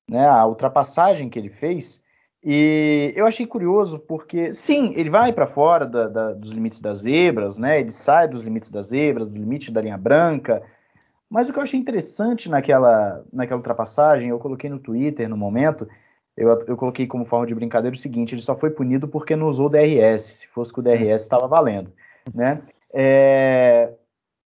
Né, 0.07 0.27
a 0.27 0.45
ultrapassagem 0.45 1.29
que 1.29 1.39
ele 1.39 1.49
fez 1.49 1.99
e 2.47 3.11
eu 3.15 3.25
achei 3.25 3.47
curioso 3.47 3.97
porque, 3.97 4.53
sim, 4.53 4.93
ele 4.95 5.09
vai 5.09 5.33
para 5.33 5.47
fora 5.47 5.83
da, 5.83 6.07
da, 6.07 6.31
dos 6.31 6.51
limites 6.51 6.79
das 6.79 6.99
zebras, 6.99 7.57
né? 7.57 7.79
Ele 7.79 7.89
sai 7.89 8.27
dos 8.27 8.43
limites 8.43 8.69
das 8.69 8.89
zebras, 8.89 9.31
do 9.31 9.39
limite 9.39 9.71
da 9.71 9.81
linha 9.81 9.97
branca. 9.97 10.61
Mas 11.27 11.49
o 11.49 11.53
que 11.53 11.57
eu 11.57 11.63
achei 11.63 11.79
interessante 11.79 12.47
naquela, 12.47 13.25
naquela 13.33 13.57
ultrapassagem, 13.57 14.29
eu 14.29 14.37
coloquei 14.37 14.69
no 14.69 14.77
Twitter 14.77 15.27
no 15.27 15.35
momento, 15.35 15.87
eu, 16.37 16.49
eu 16.67 16.77
coloquei 16.77 17.07
como 17.07 17.25
forma 17.25 17.47
de 17.47 17.55
brincadeira 17.55 17.95
o 17.95 17.99
seguinte: 17.99 18.35
ele 18.35 18.41
só 18.43 18.55
foi 18.55 18.69
punido 18.69 19.07
porque 19.07 19.35
não 19.35 19.47
usou 19.47 19.65
o 19.65 19.69
DRS. 19.69 20.21
Se 20.21 20.47
fosse 20.47 20.71
que 20.71 20.79
o 20.79 20.83
DRS 20.83 21.23
estava 21.23 21.47
valendo, 21.47 21.91
né? 22.31 22.61
É... 22.93 23.91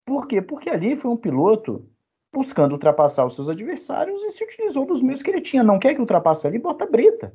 Por 0.04 0.26
quê? 0.26 0.42
Porque 0.42 0.68
ali 0.68 0.96
foi 0.96 1.12
um 1.12 1.16
piloto 1.16 1.88
buscando 2.32 2.72
ultrapassar 2.72 3.24
os 3.24 3.36
seus 3.36 3.48
adversários 3.48 4.20
e 4.24 4.30
se 4.30 4.42
utilizou 4.42 4.84
dos 4.84 5.00
meios 5.00 5.22
que 5.22 5.30
ele 5.30 5.40
tinha. 5.40 5.62
Não 5.62 5.78
quer 5.78 5.94
que 5.94 6.00
ultrapasse 6.00 6.44
ali, 6.44 6.58
bota 6.58 6.84
brita. 6.86 7.32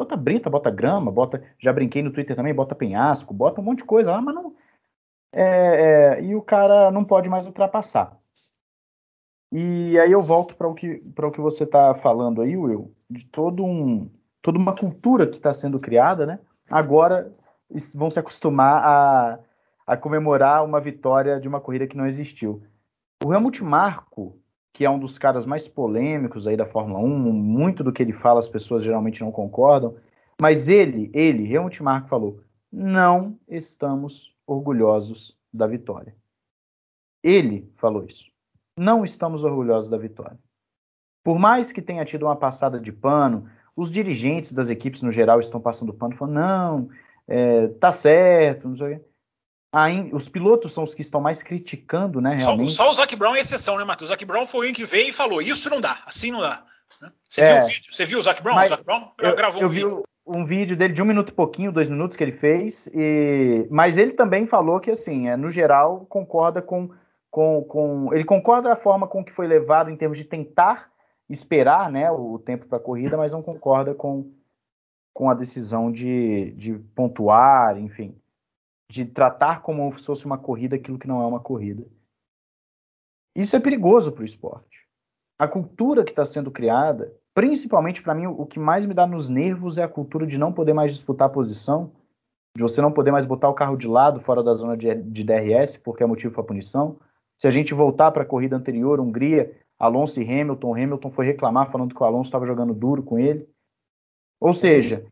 Bota 0.00 0.16
brita, 0.16 0.48
bota 0.48 0.70
grama, 0.70 1.12
bota. 1.12 1.42
Já 1.58 1.70
brinquei 1.74 2.02
no 2.02 2.10
Twitter 2.10 2.34
também, 2.34 2.54
bota 2.54 2.74
penhasco, 2.74 3.34
bota 3.34 3.60
um 3.60 3.64
monte 3.64 3.80
de 3.80 3.84
coisa 3.84 4.10
lá, 4.10 4.22
mas 4.22 4.34
não. 4.34 4.54
É, 5.30 5.42
é, 5.42 6.22
e 6.24 6.34
o 6.34 6.40
cara 6.40 6.90
não 6.90 7.04
pode 7.04 7.28
mais 7.28 7.46
ultrapassar. 7.46 8.18
E 9.52 9.98
aí 9.98 10.10
eu 10.10 10.22
volto 10.22 10.56
para 10.56 10.66
o 10.66 10.74
que 10.74 11.00
para 11.14 11.28
o 11.28 11.30
que 11.30 11.40
você 11.40 11.64
está 11.64 11.94
falando 11.96 12.40
aí, 12.40 12.56
Will, 12.56 12.94
de 13.10 13.26
todo 13.26 13.62
um 13.62 14.10
toda 14.40 14.58
uma 14.58 14.74
cultura 14.74 15.26
que 15.26 15.36
está 15.36 15.52
sendo 15.52 15.78
criada, 15.78 16.24
né? 16.24 16.38
Agora 16.70 17.30
vão 17.94 18.08
se 18.08 18.18
acostumar 18.18 18.82
a, 18.82 19.38
a 19.86 19.96
comemorar 19.98 20.64
uma 20.64 20.80
vitória 20.80 21.38
de 21.38 21.46
uma 21.46 21.60
corrida 21.60 21.86
que 21.86 21.96
não 21.96 22.06
existiu. 22.06 22.62
O 23.22 23.34
Helmut 23.34 23.62
Marko 23.62 24.40
que 24.72 24.84
é 24.84 24.90
um 24.90 24.98
dos 24.98 25.18
caras 25.18 25.44
mais 25.44 25.66
polêmicos 25.68 26.46
aí 26.46 26.56
da 26.56 26.66
Fórmula 26.66 27.00
1, 27.00 27.32
muito 27.32 27.82
do 27.82 27.92
que 27.92 28.02
ele 28.02 28.12
fala 28.12 28.38
as 28.38 28.48
pessoas 28.48 28.82
geralmente 28.82 29.20
não 29.20 29.32
concordam, 29.32 29.96
mas 30.40 30.68
ele, 30.68 31.10
ele, 31.12 31.52
Helmut 31.52 31.82
Marko 31.82 32.08
falou, 32.08 32.40
não 32.72 33.38
estamos 33.48 34.34
orgulhosos 34.46 35.36
da 35.52 35.66
vitória. 35.66 36.14
Ele 37.22 37.70
falou 37.76 38.04
isso. 38.04 38.30
Não 38.78 39.04
estamos 39.04 39.44
orgulhosos 39.44 39.90
da 39.90 39.98
vitória. 39.98 40.38
Por 41.22 41.38
mais 41.38 41.70
que 41.70 41.82
tenha 41.82 42.04
tido 42.04 42.24
uma 42.24 42.36
passada 42.36 42.80
de 42.80 42.92
pano, 42.92 43.46
os 43.76 43.90
dirigentes 43.90 44.52
das 44.52 44.70
equipes 44.70 45.02
no 45.02 45.12
geral 45.12 45.40
estão 45.40 45.60
passando 45.60 45.92
pano, 45.92 46.16
falando, 46.16 46.34
não, 46.34 46.88
é, 47.28 47.68
tá 47.68 47.92
certo, 47.92 48.68
não 48.68 48.76
sei 48.76 48.94
o 48.94 48.98
quê. 48.98 49.04
Os 50.12 50.28
pilotos 50.28 50.72
são 50.72 50.82
os 50.82 50.94
que 50.94 51.00
estão 51.02 51.20
mais 51.20 51.42
criticando, 51.42 52.20
né, 52.20 52.34
realmente. 52.34 52.72
Só, 52.72 52.84
só 52.84 52.90
o 52.90 52.94
Zac 52.94 53.14
Brown 53.14 53.36
é 53.36 53.40
exceção, 53.40 53.78
né, 53.78 53.84
Matheus? 53.84 54.10
O 54.10 54.12
Zac 54.12 54.24
Brown 54.24 54.44
foi 54.46 54.70
o 54.70 54.74
que 54.74 54.84
veio 54.84 55.10
e 55.10 55.12
falou, 55.12 55.40
isso 55.40 55.70
não 55.70 55.80
dá, 55.80 56.02
assim 56.06 56.32
não 56.32 56.40
dá. 56.40 56.64
Né? 57.00 57.12
Você 57.28 57.40
É. 57.40 57.54
viu 57.54 57.62
o 57.64 57.68
vídeo? 57.68 57.94
Você 57.94 58.04
viu 58.04 58.18
o 58.18 58.22
Zac 58.22 58.42
Brown? 58.42 58.54
Mas 58.56 58.66
o 58.66 58.74
Zac 58.74 58.84
Brown 58.84 59.08
Eu, 59.18 59.36
gravou 59.36 59.62
eu 59.62 59.68
um 59.68 59.70
vídeo. 59.70 60.02
um 60.26 60.44
vídeo 60.44 60.76
dele 60.76 60.92
de 60.92 61.00
um 61.00 61.04
minuto 61.04 61.28
e 61.30 61.32
pouquinho, 61.32 61.70
dois 61.70 61.88
minutos 61.88 62.16
que 62.16 62.24
ele 62.24 62.32
fez, 62.32 62.88
e... 62.92 63.66
mas 63.70 63.96
ele 63.96 64.12
também 64.12 64.44
falou 64.46 64.80
que, 64.80 64.90
assim, 64.90 65.28
é, 65.28 65.36
no 65.36 65.50
geral, 65.50 66.04
concorda 66.08 66.60
com, 66.60 66.90
com, 67.30 67.62
com. 67.62 68.12
Ele 68.12 68.24
concorda 68.24 68.70
da 68.70 68.76
forma 68.76 69.06
com 69.06 69.24
que 69.24 69.32
foi 69.32 69.46
levado 69.46 69.88
em 69.88 69.96
termos 69.96 70.18
de 70.18 70.24
tentar 70.24 70.90
esperar 71.28 71.88
né, 71.92 72.10
o 72.10 72.40
tempo 72.40 72.66
para 72.66 72.78
a 72.78 72.82
corrida, 72.82 73.16
mas 73.16 73.32
não 73.32 73.40
concorda 73.40 73.94
com, 73.94 74.32
com 75.14 75.30
a 75.30 75.34
decisão 75.34 75.92
de, 75.92 76.50
de 76.56 76.74
pontuar, 76.94 77.78
enfim, 77.78 78.19
de 78.90 79.04
tratar 79.04 79.62
como 79.62 79.96
se 79.96 80.04
fosse 80.04 80.26
uma 80.26 80.36
corrida 80.36 80.74
aquilo 80.74 80.98
que 80.98 81.06
não 81.06 81.22
é 81.22 81.26
uma 81.26 81.38
corrida. 81.38 81.86
Isso 83.36 83.54
é 83.54 83.60
perigoso 83.60 84.10
para 84.10 84.22
o 84.22 84.24
esporte. 84.24 84.84
A 85.38 85.46
cultura 85.46 86.02
que 86.02 86.10
está 86.10 86.24
sendo 86.24 86.50
criada, 86.50 87.16
principalmente 87.32 88.02
para 88.02 88.14
mim, 88.16 88.26
o 88.26 88.44
que 88.44 88.58
mais 88.58 88.84
me 88.86 88.92
dá 88.92 89.06
nos 89.06 89.28
nervos 89.28 89.78
é 89.78 89.84
a 89.84 89.88
cultura 89.88 90.26
de 90.26 90.36
não 90.36 90.52
poder 90.52 90.72
mais 90.72 90.92
disputar 90.92 91.28
a 91.28 91.32
posição, 91.32 91.92
de 92.56 92.62
você 92.64 92.82
não 92.82 92.90
poder 92.90 93.12
mais 93.12 93.24
botar 93.24 93.48
o 93.48 93.54
carro 93.54 93.76
de 93.76 93.86
lado 93.86 94.20
fora 94.20 94.42
da 94.42 94.54
zona 94.54 94.76
de, 94.76 94.92
de 94.92 95.22
DRS, 95.22 95.76
porque 95.76 96.02
é 96.02 96.06
motivo 96.06 96.34
para 96.34 96.42
punição. 96.42 96.98
Se 97.38 97.46
a 97.46 97.50
gente 97.50 97.72
voltar 97.72 98.10
para 98.10 98.24
a 98.24 98.26
corrida 98.26 98.56
anterior, 98.56 98.98
Hungria, 98.98 99.56
Alonso 99.78 100.20
e 100.20 100.24
Hamilton, 100.24 100.74
Hamilton 100.74 101.10
foi 101.12 101.26
reclamar 101.26 101.70
falando 101.70 101.94
que 101.94 102.02
o 102.02 102.04
Alonso 102.04 102.26
estava 102.26 102.44
jogando 102.44 102.74
duro 102.74 103.04
com 103.04 103.20
ele. 103.20 103.48
Ou 104.40 104.52
seja, 104.52 105.06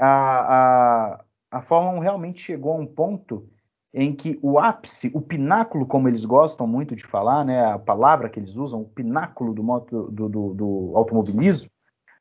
a, 0.00 1.16
a, 1.16 1.24
a 1.50 1.62
Fórmula 1.62 1.96
1 1.98 2.00
realmente 2.00 2.40
chegou 2.40 2.72
a 2.72 2.76
um 2.76 2.86
ponto 2.86 3.48
em 3.92 4.14
que 4.14 4.38
o 4.42 4.58
ápice, 4.58 5.10
o 5.14 5.20
pináculo, 5.20 5.86
como 5.86 6.08
eles 6.08 6.24
gostam 6.24 6.66
muito 6.66 6.94
de 6.94 7.04
falar, 7.04 7.44
né, 7.44 7.64
a 7.64 7.78
palavra 7.78 8.28
que 8.28 8.38
eles 8.38 8.54
usam, 8.54 8.82
o 8.82 8.88
pináculo 8.88 9.54
do, 9.54 9.62
moto, 9.62 10.10
do, 10.10 10.28
do, 10.28 10.54
do 10.54 10.92
automobilismo, 10.94 11.70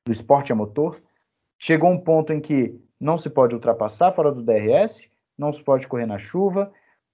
do 0.05 0.11
esporte 0.11 0.51
a 0.51 0.55
motor, 0.55 1.01
chegou 1.59 1.89
a 1.89 1.93
um 1.93 1.99
ponto 1.99 2.32
em 2.32 2.39
que 2.39 2.80
não 2.99 3.17
se 3.17 3.30
pode 3.30 3.53
ultrapassar 3.53 4.13
fora 4.13 4.32
do 4.32 4.41
DRS, 4.41 5.09
não 5.38 5.51
se 5.51 5.61
pode 5.61 5.88
correr 5.88 6.05
na 6.05 6.17
chuva, 6.17 6.71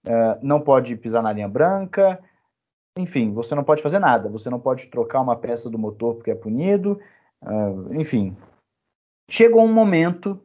uh, 0.07 0.39
não 0.41 0.61
pode 0.61 0.95
pisar 0.95 1.23
na 1.23 1.33
linha 1.33 1.49
branca, 1.49 2.19
enfim, 2.97 3.33
você 3.33 3.55
não 3.55 3.63
pode 3.63 3.81
fazer 3.81 3.97
nada, 3.97 4.29
você 4.29 4.49
não 4.49 4.59
pode 4.59 4.87
trocar 4.87 5.19
uma 5.21 5.35
peça 5.35 5.69
do 5.69 5.79
motor 5.79 6.15
porque 6.15 6.31
é 6.31 6.35
punido, 6.35 6.99
uh, 7.41 7.93
enfim. 7.95 8.37
Chegou 9.29 9.63
um 9.63 9.73
momento 9.73 10.39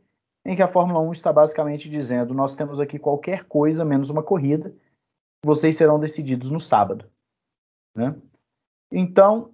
em 0.49 0.57
que 0.57 0.63
a 0.63 0.69
Fórmula 0.69 0.99
1 1.01 1.13
está 1.13 1.31
basicamente 1.31 1.91
dizendo: 1.91 2.33
nós 2.33 2.55
temos 2.55 2.81
aqui 2.81 2.99
qualquer 2.99 3.45
coisa 3.45 3.85
menos 3.85 4.09
uma 4.09 4.23
corrida, 4.23 4.75
vocês 5.45 5.77
serão 5.77 6.01
decididos 6.01 6.51
no 6.51 6.59
sábado. 6.59 7.05
Né? 7.95 8.17
Então, 8.91 9.53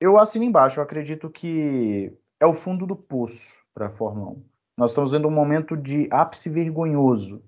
eu 0.00 0.16
assino 0.16 0.44
embaixo, 0.44 0.78
eu 0.78 0.84
acredito 0.84 1.28
que 1.28 2.16
é 2.38 2.46
o 2.46 2.54
fundo 2.54 2.86
do 2.86 2.94
poço 2.94 3.44
para 3.74 3.88
a 3.88 3.90
Fórmula 3.90 4.30
1. 4.30 4.44
Nós 4.78 4.92
estamos 4.92 5.10
vendo 5.10 5.26
um 5.26 5.32
momento 5.32 5.76
de 5.76 6.08
ápice 6.12 6.48
vergonhoso. 6.48 7.42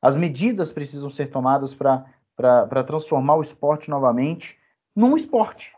As 0.00 0.16
medidas 0.16 0.72
precisam 0.72 1.10
ser 1.10 1.30
tomadas 1.30 1.74
para 1.76 2.84
transformar 2.84 3.36
o 3.36 3.42
esporte 3.42 3.88
novamente 3.88 4.58
num 4.96 5.14
esporte. 5.14 5.76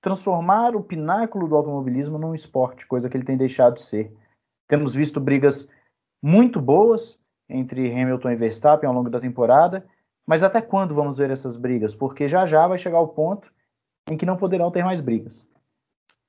Transformar 0.00 0.74
o 0.74 0.82
pináculo 0.82 1.46
do 1.46 1.56
automobilismo 1.56 2.16
num 2.16 2.34
esporte, 2.34 2.86
coisa 2.86 3.10
que 3.10 3.16
ele 3.18 3.24
tem 3.24 3.36
deixado 3.36 3.74
de 3.74 3.82
ser. 3.82 4.16
Temos 4.68 4.94
visto 4.94 5.20
brigas 5.20 5.68
muito 6.22 6.60
boas 6.60 7.18
entre 7.48 7.90
Hamilton 7.92 8.30
e 8.30 8.36
Verstappen 8.36 8.88
ao 8.88 8.94
longo 8.94 9.10
da 9.10 9.20
temporada, 9.20 9.86
mas 10.26 10.42
até 10.42 10.60
quando 10.60 10.94
vamos 10.94 11.18
ver 11.18 11.30
essas 11.30 11.56
brigas? 11.56 11.94
Porque 11.94 12.26
já 12.26 12.44
já 12.46 12.66
vai 12.66 12.78
chegar 12.78 13.00
o 13.00 13.08
ponto 13.08 13.52
em 14.10 14.16
que 14.16 14.26
não 14.26 14.36
poderão 14.36 14.70
ter 14.70 14.84
mais 14.84 15.00
brigas. 15.00 15.46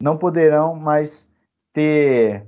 Não 0.02 0.18
poderão 0.18 0.76
mais 0.76 1.30
ter 1.74 2.48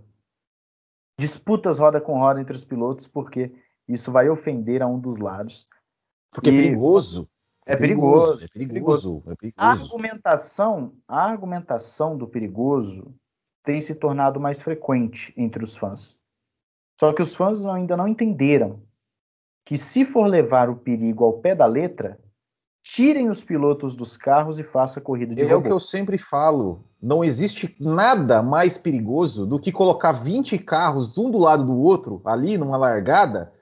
disputas 1.19 1.79
roda 1.79 1.99
com 1.99 2.19
roda 2.19 2.39
entre 2.39 2.55
os 2.55 2.63
pilotos, 2.63 3.07
porque 3.07 3.51
isso 3.87 4.11
vai 4.11 4.29
ofender 4.29 4.81
a 4.81 4.87
um 4.87 4.99
dos 4.99 5.17
lados. 5.17 5.67
Porque 6.31 6.51
e... 6.51 6.57
é 6.57 6.61
perigoso. 6.61 7.29
É 7.65 7.75
perigoso. 7.75 8.43
É 8.43 8.47
perigoso. 8.47 9.23
É 9.27 9.35
perigoso. 9.35 9.53
A 9.57 9.71
argumentação, 9.71 10.93
a 11.07 11.23
argumentação 11.23 12.17
do 12.17 12.27
perigoso 12.27 13.13
tem 13.63 13.79
se 13.81 13.95
tornado 13.95 14.39
mais 14.39 14.61
frequente 14.61 15.33
entre 15.37 15.63
os 15.63 15.75
fãs. 15.75 16.17
Só 16.99 17.13
que 17.13 17.21
os 17.21 17.35
fãs 17.35 17.65
ainda 17.65 17.95
não 17.95 18.07
entenderam 18.07 18.81
que 19.65 19.77
se 19.77 20.03
for 20.03 20.25
levar 20.25 20.69
o 20.69 20.75
perigo 20.75 21.23
ao 21.23 21.33
pé 21.33 21.53
da 21.53 21.65
letra, 21.65 22.19
tirem 22.83 23.29
os 23.29 23.43
pilotos 23.43 23.95
dos 23.95 24.17
carros 24.17 24.57
e 24.57 24.63
faça 24.63 24.99
corrida 24.99 25.35
de 25.35 25.41
É 25.41 25.45
robô. 25.45 25.59
o 25.59 25.61
que 25.63 25.71
eu 25.71 25.79
sempre 25.79 26.17
falo. 26.17 26.83
Não 27.01 27.23
existe 27.23 27.75
nada 27.79 28.41
mais 28.41 28.77
perigoso 28.77 29.45
do 29.45 29.59
que 29.59 29.71
colocar 29.71 30.11
20 30.11 30.57
carros 30.57 31.17
um 31.17 31.29
do 31.29 31.37
lado 31.37 31.65
do 31.65 31.77
outro 31.77 32.21
ali 32.25 32.57
numa 32.57 32.77
largada 32.77 33.53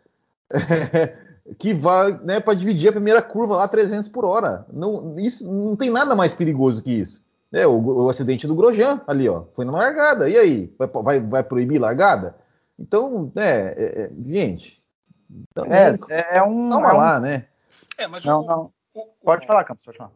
que 1.60 1.74
vai 1.74 2.18
né, 2.24 2.40
para 2.40 2.54
dividir 2.54 2.90
a 2.90 2.94
primeira 2.94 3.22
curva 3.22 3.58
lá 3.58 3.66
a 3.66 3.68
300 3.68 4.10
por 4.10 4.26
hora. 4.26 4.66
Não, 4.72 5.20
isso, 5.20 5.52
não 5.52 5.76
tem 5.76 5.90
nada 5.90 6.16
mais 6.16 6.34
perigoso 6.34 6.82
que 6.82 6.92
isso. 6.92 7.27
É, 7.52 7.66
o, 7.66 8.04
o, 8.04 8.10
acidente 8.10 8.46
do 8.46 8.56
Grosjean 8.56 9.02
ali, 9.08 9.30
ó, 9.30 9.46
foi 9.56 9.64
na 9.64 9.72
largada. 9.72 10.30
E 10.30 10.38
aí, 10.38 10.74
vai, 10.78 10.88
vai, 10.88 11.20
vai 11.20 11.44
proibir 11.44 11.80
largada? 11.80 12.36
Então, 12.78 13.32
é, 13.36 13.76
é, 13.78 14.02
é 14.04 14.12
gente. 14.26 14.78
Também, 15.54 15.78
é, 15.78 16.38
é 16.38 16.44
um. 16.44 16.70
Calma 16.70 16.90
é 16.90 16.94
um... 16.94 16.98
lá, 16.98 17.20
né? 17.20 17.48
É, 17.98 18.08
mas 18.08 18.26
não, 18.26 18.42
o, 18.42 18.46
não. 18.46 18.74
O, 18.94 19.06
pode 19.24 19.46
falar, 19.46 19.64
Campos, 19.64 19.86
pode 19.86 19.98
falar. 19.98 20.12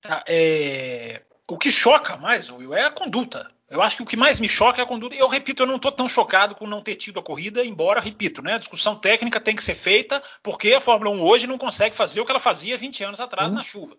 Tá, 0.00 0.24
é, 0.28 1.22
o 1.48 1.56
que 1.56 1.70
choca 1.70 2.16
mais, 2.16 2.50
Will, 2.50 2.74
é 2.74 2.84
a 2.84 2.90
conduta. 2.90 3.48
Eu 3.70 3.80
acho 3.80 3.96
que 3.96 4.02
o 4.02 4.06
que 4.06 4.16
mais 4.16 4.38
me 4.38 4.48
choca 4.48 4.80
é 4.80 4.84
a 4.84 4.86
conduta. 4.86 5.14
Eu 5.14 5.28
repito, 5.28 5.62
eu 5.62 5.66
não 5.66 5.76
estou 5.76 5.90
tão 5.90 6.08
chocado 6.08 6.54
com 6.54 6.66
não 6.66 6.82
ter 6.82 6.94
tido 6.96 7.18
a 7.18 7.22
corrida, 7.22 7.64
embora, 7.64 8.00
repito, 8.00 8.42
né, 8.42 8.54
a 8.54 8.58
discussão 8.58 8.94
técnica 8.96 9.40
tem 9.40 9.56
que 9.56 9.64
ser 9.64 9.74
feita, 9.74 10.22
porque 10.42 10.74
a 10.74 10.80
Fórmula 10.80 11.10
1 11.10 11.22
hoje 11.22 11.46
não 11.46 11.56
consegue 11.56 11.96
fazer 11.96 12.20
o 12.20 12.24
que 12.26 12.30
ela 12.30 12.40
fazia 12.40 12.76
20 12.76 13.04
anos 13.04 13.20
atrás 13.20 13.50
hum. 13.50 13.54
na 13.54 13.62
chuva. 13.62 13.96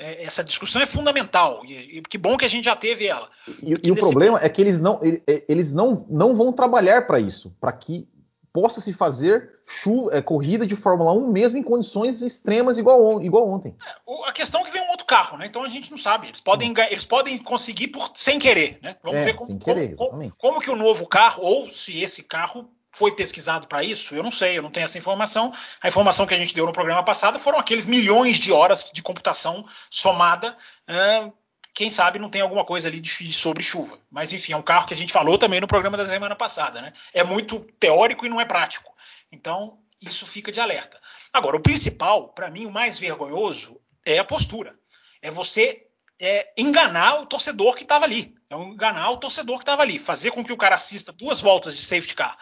É, 0.00 0.24
essa 0.24 0.42
discussão 0.42 0.80
é 0.80 0.86
fundamental 0.86 1.60
e, 1.66 1.98
e, 1.98 2.02
que 2.02 2.16
bom 2.16 2.38
que 2.38 2.44
a 2.46 2.48
gente 2.48 2.64
já 2.64 2.74
teve 2.74 3.06
ela. 3.06 3.28
E, 3.62 3.76
e 3.84 3.92
o 3.92 3.94
problema 3.94 4.40
é 4.42 4.48
que 4.48 4.62
eles 4.62 4.80
não, 4.80 4.98
eles 5.46 5.74
não, 5.74 6.06
não 6.08 6.34
vão 6.34 6.54
trabalhar 6.54 7.06
para 7.06 7.20
isso, 7.20 7.54
para 7.60 7.70
que 7.70 8.08
possa 8.50 8.80
se 8.80 8.94
fazer 8.94 9.60
chuva, 9.66 10.16
é, 10.16 10.22
corrida 10.22 10.66
de 10.66 10.74
Fórmula 10.74 11.12
1 11.12 11.30
mesmo 11.30 11.58
em 11.58 11.62
condições 11.62 12.22
extremas 12.22 12.78
igual, 12.78 13.20
igual 13.20 13.46
ontem. 13.46 13.76
É, 13.86 14.28
a 14.28 14.32
questão 14.32 14.62
é 14.62 14.64
que 14.64 14.72
vem 14.72 14.80
um 14.80 14.90
outro 14.90 15.04
carro, 15.04 15.36
né? 15.36 15.44
Então 15.44 15.62
a 15.62 15.68
gente 15.68 15.90
não 15.90 15.98
sabe. 15.98 16.28
Eles 16.28 16.40
podem, 16.40 16.72
eles 16.90 17.04
podem 17.04 17.36
conseguir 17.36 17.88
por, 17.88 18.10
sem 18.14 18.38
querer, 18.38 18.78
né? 18.82 18.96
Vamos 19.02 19.20
é, 19.20 19.24
ver 19.26 19.34
como, 19.34 19.58
querer, 19.58 19.94
como, 19.96 20.10
como, 20.12 20.34
como 20.38 20.60
que 20.60 20.70
o 20.70 20.76
novo 20.76 21.06
carro, 21.06 21.44
ou 21.44 21.68
se 21.68 22.02
esse 22.02 22.22
carro 22.22 22.70
foi 22.92 23.12
pesquisado 23.12 23.68
para 23.68 23.84
isso? 23.84 24.14
Eu 24.14 24.22
não 24.22 24.30
sei, 24.30 24.58
eu 24.58 24.62
não 24.62 24.70
tenho 24.70 24.84
essa 24.84 24.98
informação. 24.98 25.52
A 25.80 25.88
informação 25.88 26.26
que 26.26 26.34
a 26.34 26.36
gente 26.36 26.54
deu 26.54 26.66
no 26.66 26.72
programa 26.72 27.02
passado 27.02 27.38
foram 27.38 27.58
aqueles 27.58 27.86
milhões 27.86 28.36
de 28.36 28.52
horas 28.52 28.84
de 28.92 29.02
computação 29.02 29.64
somada. 29.88 30.56
Uh, 30.88 31.32
quem 31.72 31.90
sabe 31.90 32.18
não 32.18 32.28
tem 32.28 32.40
alguma 32.40 32.64
coisa 32.64 32.88
ali 32.88 33.00
de, 33.00 33.32
sobre 33.32 33.62
chuva. 33.62 33.98
Mas 34.10 34.32
enfim, 34.32 34.52
é 34.52 34.56
um 34.56 34.62
carro 34.62 34.86
que 34.86 34.94
a 34.94 34.96
gente 34.96 35.12
falou 35.12 35.38
também 35.38 35.60
no 35.60 35.68
programa 35.68 35.96
da 35.96 36.04
semana 36.04 36.34
passada. 36.34 36.82
Né? 36.82 36.92
É 37.14 37.22
muito 37.22 37.60
teórico 37.78 38.26
e 38.26 38.28
não 38.28 38.40
é 38.40 38.44
prático. 38.44 38.92
Então, 39.30 39.78
isso 40.02 40.26
fica 40.26 40.50
de 40.50 40.60
alerta. 40.60 41.00
Agora, 41.32 41.56
o 41.56 41.62
principal, 41.62 42.28
para 42.28 42.50
mim, 42.50 42.66
o 42.66 42.72
mais 42.72 42.98
vergonhoso 42.98 43.80
é 44.04 44.18
a 44.18 44.24
postura. 44.24 44.74
É 45.22 45.30
você 45.30 45.86
é, 46.18 46.52
enganar 46.56 47.20
o 47.20 47.26
torcedor 47.26 47.76
que 47.76 47.84
estava 47.84 48.04
ali. 48.04 48.34
É 48.50 48.56
enganar 48.56 49.10
o 49.10 49.18
torcedor 49.18 49.58
que 49.58 49.62
estava 49.62 49.82
ali. 49.82 49.98
Fazer 49.98 50.32
com 50.32 50.42
que 50.42 50.52
o 50.52 50.56
cara 50.56 50.74
assista 50.74 51.12
duas 51.12 51.40
voltas 51.40 51.76
de 51.76 51.84
safety 51.84 52.16
car 52.16 52.36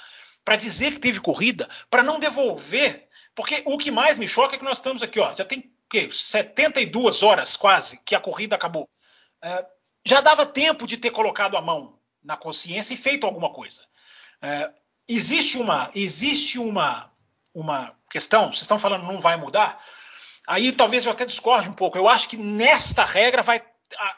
para 0.48 0.56
dizer 0.56 0.92
que 0.92 1.00
teve 1.00 1.20
corrida, 1.20 1.68
para 1.90 2.02
não 2.02 2.18
devolver. 2.18 3.06
Porque 3.34 3.62
o 3.66 3.76
que 3.76 3.90
mais 3.90 4.16
me 4.18 4.26
choca 4.26 4.56
é 4.56 4.58
que 4.58 4.64
nós 4.64 4.78
estamos 4.78 5.02
aqui, 5.02 5.20
ó, 5.20 5.34
já 5.34 5.44
tem 5.44 5.70
que 5.90 6.10
72 6.10 7.22
horas 7.22 7.54
quase 7.54 8.00
que 8.02 8.14
a 8.14 8.20
corrida 8.20 8.56
acabou. 8.56 8.88
É, 9.42 9.66
já 10.06 10.22
dava 10.22 10.46
tempo 10.46 10.86
de 10.86 10.96
ter 10.96 11.10
colocado 11.10 11.54
a 11.54 11.60
mão 11.60 11.98
na 12.24 12.34
consciência 12.34 12.94
e 12.94 12.96
feito 12.96 13.26
alguma 13.26 13.52
coisa. 13.52 13.82
É, 14.40 14.70
existe 15.06 15.58
uma, 15.58 15.90
existe 15.94 16.58
uma, 16.58 17.12
uma 17.52 17.94
questão. 18.10 18.46
Vocês 18.46 18.62
estão 18.62 18.78
falando 18.78 19.04
não 19.04 19.20
vai 19.20 19.36
mudar. 19.36 19.84
Aí 20.46 20.72
talvez 20.72 21.04
eu 21.04 21.12
até 21.12 21.26
discorde 21.26 21.68
um 21.68 21.74
pouco. 21.74 21.98
Eu 21.98 22.08
acho 22.08 22.26
que 22.26 22.38
nesta 22.38 23.04
regra 23.04 23.42
vai 23.42 23.62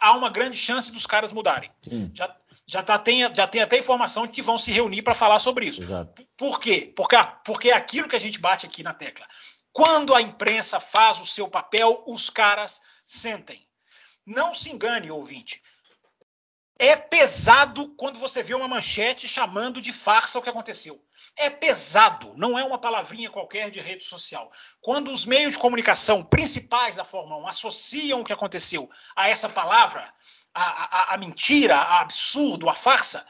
há 0.01 0.13
uma 0.13 0.31
grande 0.31 0.57
chance 0.57 0.93
dos 0.93 1.07
caras 1.07 1.33
mudarem. 1.33 1.73
Sim. 1.83 2.09
Já, 2.15 2.33
já, 2.71 2.85
tá, 2.85 2.97
tem, 2.97 3.23
já 3.35 3.49
tem 3.49 3.61
até 3.61 3.77
informação 3.77 4.27
de 4.27 4.33
que 4.33 4.41
vão 4.41 4.57
se 4.57 4.71
reunir 4.71 5.03
para 5.03 5.13
falar 5.13 5.41
sobre 5.41 5.67
isso. 5.67 5.83
Exato. 5.83 6.25
Por 6.37 6.61
quê? 6.61 6.93
Porque, 6.95 7.17
porque 7.45 7.71
é 7.71 7.75
aquilo 7.75 8.09
que 8.09 8.15
a 8.15 8.21
gente 8.21 8.39
bate 8.39 8.65
aqui 8.65 8.81
na 8.85 8.95
tecla. 8.95 9.27
Quando 9.73 10.15
a 10.15 10.23
imprensa 10.23 10.79
faz 10.79 11.19
o 11.19 11.27
seu 11.27 11.49
papel, 11.49 12.05
os 12.07 12.31
caras 12.31 12.81
sentem. 13.05 13.67
Não 14.25 14.55
se 14.55 14.71
engane, 14.71 15.11
ouvinte. 15.11 15.61
É 16.79 16.95
pesado 16.95 17.93
quando 17.97 18.21
você 18.21 18.41
vê 18.41 18.55
uma 18.55 18.69
manchete 18.69 19.27
chamando 19.27 19.83
de 19.83 19.93
farsa 19.93 20.39
o 20.39 20.43
que 20.43 20.49
aconteceu. 20.49 21.05
É 21.37 21.51
pesado, 21.51 22.35
não 22.37 22.57
é 22.57 22.63
uma 22.63 22.79
palavrinha 22.79 23.31
qualquer 23.31 23.71
de 23.71 23.81
rede 23.81 24.05
social. 24.05 24.51
Quando 24.81 25.11
os 25.11 25.27
meios 25.27 25.55
de 25.55 25.59
comunicação 25.59 26.23
principais 26.23 26.95
da 26.95 27.05
Fórmula 27.05 27.43
1 27.43 27.49
associam 27.49 28.21
o 28.21 28.25
que 28.25 28.33
aconteceu 28.33 28.89
a 29.17 29.29
essa 29.29 29.49
palavra, 29.49 30.11
a, 30.55 31.13
a, 31.13 31.15
a 31.15 31.17
mentira, 31.17 31.77
a 31.77 32.01
absurdo, 32.01 32.69
a 32.69 32.75
farsa, 32.75 33.27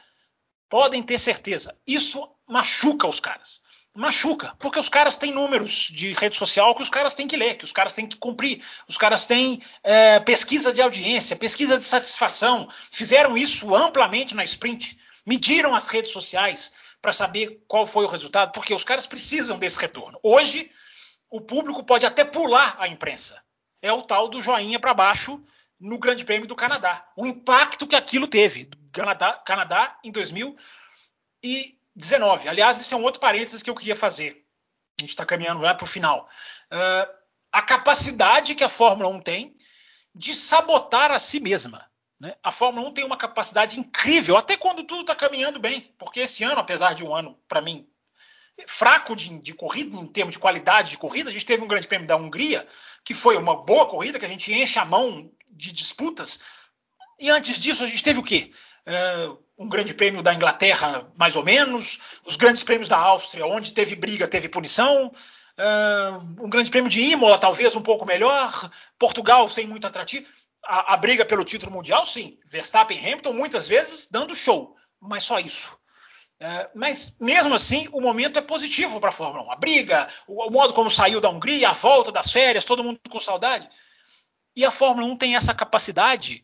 podem 0.69 1.03
ter 1.03 1.17
certeza, 1.17 1.77
isso 1.85 2.29
machuca 2.47 3.07
os 3.07 3.19
caras 3.19 3.61
machuca, 3.93 4.55
porque 4.57 4.79
os 4.79 4.87
caras 4.87 5.17
têm 5.17 5.33
números 5.33 5.89
de 5.91 6.13
rede 6.13 6.35
social 6.35 6.73
que 6.73 6.81
os 6.81 6.89
caras 6.89 7.13
têm 7.13 7.27
que 7.27 7.35
ler, 7.35 7.57
que 7.57 7.65
os 7.65 7.73
caras 7.73 7.93
têm 7.93 8.07
que 8.07 8.15
cumprir, 8.15 8.63
os 8.87 8.97
caras 8.97 9.25
têm 9.25 9.61
é, 9.83 10.19
pesquisa 10.19 10.71
de 10.71 10.81
audiência, 10.81 11.35
pesquisa 11.35 11.77
de 11.77 11.83
satisfação, 11.83 12.69
fizeram 12.89 13.37
isso 13.37 13.75
amplamente 13.75 14.33
na 14.33 14.45
sprint, 14.45 14.97
mediram 15.25 15.75
as 15.75 15.89
redes 15.89 16.11
sociais 16.11 16.71
para 17.01 17.11
saber 17.11 17.63
qual 17.67 17.85
foi 17.85 18.05
o 18.05 18.07
resultado, 18.07 18.51
porque 18.53 18.73
os 18.73 18.83
caras 18.83 19.07
precisam 19.07 19.59
desse 19.59 19.77
retorno. 19.77 20.19
Hoje, 20.23 20.71
o 21.29 21.41
público 21.41 21.83
pode 21.83 22.05
até 22.05 22.23
pular 22.23 22.77
a 22.79 22.87
imprensa. 22.87 23.41
É 23.81 23.91
o 23.91 24.03
tal 24.03 24.29
do 24.29 24.41
joinha 24.41 24.79
para 24.79 24.93
baixo 24.93 25.43
no 25.81 25.97
Grande 25.97 26.23
Prêmio 26.23 26.47
do 26.47 26.55
Canadá. 26.55 27.05
O 27.17 27.25
impacto 27.25 27.87
que 27.87 27.95
aquilo 27.95 28.27
teve. 28.27 28.69
Canadá, 28.93 29.33
Canadá 29.33 29.99
em 30.03 30.11
2000 30.11 30.55
e 31.43 31.77
19. 31.95 32.47
Aliás, 32.47 32.79
esse 32.79 32.93
é 32.93 32.97
um 32.97 33.03
outro 33.03 33.19
parênteses 33.19 33.63
que 33.63 33.69
eu 33.69 33.75
queria 33.75 33.95
fazer. 33.95 34.45
A 34.99 35.01
gente 35.01 35.09
está 35.09 35.25
caminhando 35.25 35.61
lá 35.61 35.73
para 35.73 35.83
o 35.83 35.87
final. 35.87 36.29
Uh, 36.71 37.11
a 37.51 37.61
capacidade 37.61 38.53
que 38.53 38.63
a 38.63 38.69
Fórmula 38.69 39.09
1 39.09 39.21
tem 39.21 39.57
de 40.13 40.35
sabotar 40.35 41.11
a 41.11 41.17
si 41.17 41.39
mesma. 41.39 41.89
Né? 42.19 42.35
A 42.43 42.51
Fórmula 42.51 42.87
1 42.89 42.93
tem 42.93 43.05
uma 43.05 43.17
capacidade 43.17 43.79
incrível, 43.79 44.37
até 44.37 44.55
quando 44.55 44.83
tudo 44.83 45.01
está 45.01 45.15
caminhando 45.15 45.59
bem. 45.59 45.93
Porque 45.97 46.19
esse 46.19 46.43
ano, 46.43 46.59
apesar 46.59 46.93
de 46.93 47.03
um 47.03 47.15
ano, 47.15 47.37
para 47.47 47.61
mim, 47.61 47.89
fraco 48.67 49.15
de, 49.15 49.37
de, 49.39 49.53
corrida, 49.53 49.95
em 49.95 50.07
termos 50.07 50.33
de 50.33 50.39
qualidade 50.39 50.91
de 50.91 50.97
corrida, 50.97 51.29
a 51.29 51.33
gente 51.33 51.45
teve 51.45 51.63
um 51.63 51.67
grande 51.67 51.87
prêmio 51.87 52.07
da 52.07 52.15
Hungria, 52.15 52.67
que 53.03 53.13
foi 53.13 53.37
uma 53.37 53.63
boa 53.63 53.85
corrida, 53.85 54.19
que 54.19 54.25
a 54.25 54.29
gente 54.29 54.53
enche 54.53 54.79
a 54.79 54.85
mão 54.85 55.29
de 55.51 55.71
disputas. 55.71 56.39
E 57.19 57.29
antes 57.29 57.57
disso, 57.57 57.83
a 57.83 57.87
gente 57.87 58.03
teve 58.03 58.19
o 58.19 58.23
quê? 58.23 58.51
Uh, 58.87 59.37
um 59.57 59.69
grande 59.69 59.93
prêmio 59.93 60.23
da 60.23 60.33
Inglaterra, 60.33 61.11
mais 61.15 61.35
ou 61.35 61.43
menos, 61.43 61.99
os 62.25 62.35
grandes 62.35 62.63
prêmios 62.63 62.89
da 62.89 62.97
Áustria, 62.97 63.45
onde 63.45 63.73
teve 63.73 63.95
briga, 63.95 64.27
teve 64.27 64.49
punição, 64.49 65.07
uh, 65.07 66.43
um 66.43 66.49
grande 66.49 66.71
prêmio 66.71 66.89
de 66.89 66.99
Imola, 66.99 67.37
talvez 67.37 67.75
um 67.75 67.81
pouco 67.81 68.05
melhor, 68.05 68.71
Portugal 68.97 69.47
sem 69.49 69.67
muito 69.67 69.85
atrativo. 69.85 70.25
A, 70.65 70.93
a, 70.93 70.97
briga 70.97 71.25
pelo 71.25 71.45
título 71.45 71.71
mundial, 71.71 72.05
sim. 72.05 72.39
Verstappen 72.45 72.97
e 72.97 72.99
Hamilton, 72.99 73.33
muitas 73.33 73.67
vezes, 73.67 74.07
dando 74.09 74.35
show, 74.35 74.75
mas 74.99 75.23
só 75.23 75.39
isso. 75.39 75.75
Uh, 76.41 76.67
mas, 76.73 77.15
mesmo 77.19 77.53
assim, 77.53 77.87
o 77.91 78.01
momento 78.01 78.39
é 78.39 78.41
positivo 78.41 78.99
para 78.99 79.09
a 79.09 79.13
Fórmula 79.13 79.43
1. 79.43 79.51
A 79.51 79.55
briga, 79.55 80.09
o, 80.27 80.47
o 80.47 80.49
modo 80.49 80.73
como 80.73 80.89
saiu 80.89 81.21
da 81.21 81.29
Hungria, 81.29 81.69
a 81.69 81.73
volta 81.73 82.11
das 82.11 82.31
férias, 82.31 82.65
todo 82.65 82.83
mundo 82.83 82.99
com 83.07 83.19
saudade. 83.19 83.69
E 84.55 84.65
a 84.65 84.71
Fórmula 84.71 85.07
1 85.07 85.17
tem 85.17 85.35
essa 85.35 85.53
capacidade 85.53 86.43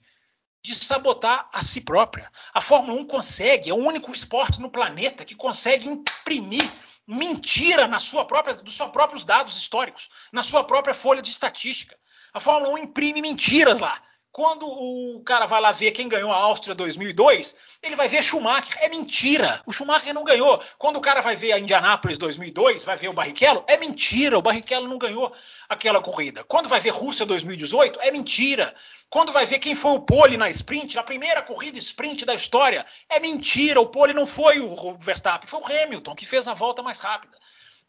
de 0.64 0.76
sabotar 0.76 1.50
a 1.52 1.64
si 1.64 1.82
própria. 1.82 2.32
A 2.54 2.62
Fórmula 2.62 3.02
1 3.02 3.06
consegue, 3.06 3.72
é 3.72 3.74
o 3.74 3.78
único 3.78 4.12
esporte 4.12 4.62
no 4.62 4.70
planeta 4.70 5.26
que 5.26 5.34
consegue 5.34 5.88
imprimir 5.88 6.70
mentira 7.08 7.88
na 7.88 8.00
sua 8.00 8.24
própria, 8.24 8.54
dos 8.54 8.76
seus 8.76 8.92
próprios 8.92 9.26
dados 9.26 9.58
históricos, 9.58 10.10
na 10.32 10.44
sua 10.44 10.64
própria 10.64 10.94
folha 10.94 11.24
de 11.24 11.32
estatística. 11.32 11.98
A 12.32 12.40
Fórmula 12.40 12.74
1 12.74 12.78
imprime 12.78 13.20
mentiras 13.20 13.80
lá. 13.80 14.00
Quando 14.32 14.68
o 14.68 15.22
cara 15.24 15.46
vai 15.46 15.60
lá 15.60 15.72
ver 15.72 15.92
quem 15.92 16.08
ganhou 16.08 16.32
a 16.32 16.36
Áustria 16.36 16.76
2002, 16.76 17.56
ele 17.82 17.96
vai 17.96 18.08
ver 18.08 18.22
Schumacher. 18.22 18.78
É 18.80 18.88
mentira. 18.88 19.64
O 19.66 19.72
Schumacher 19.72 20.14
não 20.14 20.24
ganhou. 20.24 20.62
Quando 20.78 20.98
o 20.98 21.02
cara 21.02 21.22
vai 21.22 21.36
ver 21.36 21.54
a 21.54 21.60
Indianápolis 21.60 22.18
2002, 22.18 22.86
vai 22.86 22.96
ver 22.98 23.10
o 23.10 23.14
Barrichello, 23.14 23.64
é 23.68 23.78
mentira. 23.78 24.38
O 24.38 24.42
Barrichello 24.42 24.88
não 24.88 24.98
ganhou 24.98 25.34
aquela 25.68 26.02
corrida. 26.02 26.44
Quando 26.44 26.70
vai 26.70 26.80
ver 26.80 26.92
Rússia 26.92 27.26
2018, 27.26 28.00
é 28.02 28.12
mentira. 28.12 28.76
Quando 29.10 29.32
vai 29.32 29.46
ver 29.46 29.60
quem 29.60 29.74
foi 29.74 29.92
o 29.92 30.02
pole 30.02 30.38
na 30.38 30.50
sprint, 30.50 30.96
na 30.96 31.04
primeira 31.04 31.42
corrida 31.42 31.80
sprint 31.80 32.26
da 32.26 32.36
história, 32.36 32.86
é 33.10 33.20
mentira. 33.20 33.82
O 33.82 33.88
pole 33.88 34.14
não 34.14 34.28
foi 34.28 34.60
o 34.60 34.98
Verstappen, 35.00 35.48
foi 35.48 35.62
o 35.62 35.84
Hamilton 35.84 36.14
que 36.14 36.26
fez 36.26 36.48
a 36.48 36.54
volta 36.54 36.84
mais 36.84 37.00
rápida. 37.00 37.38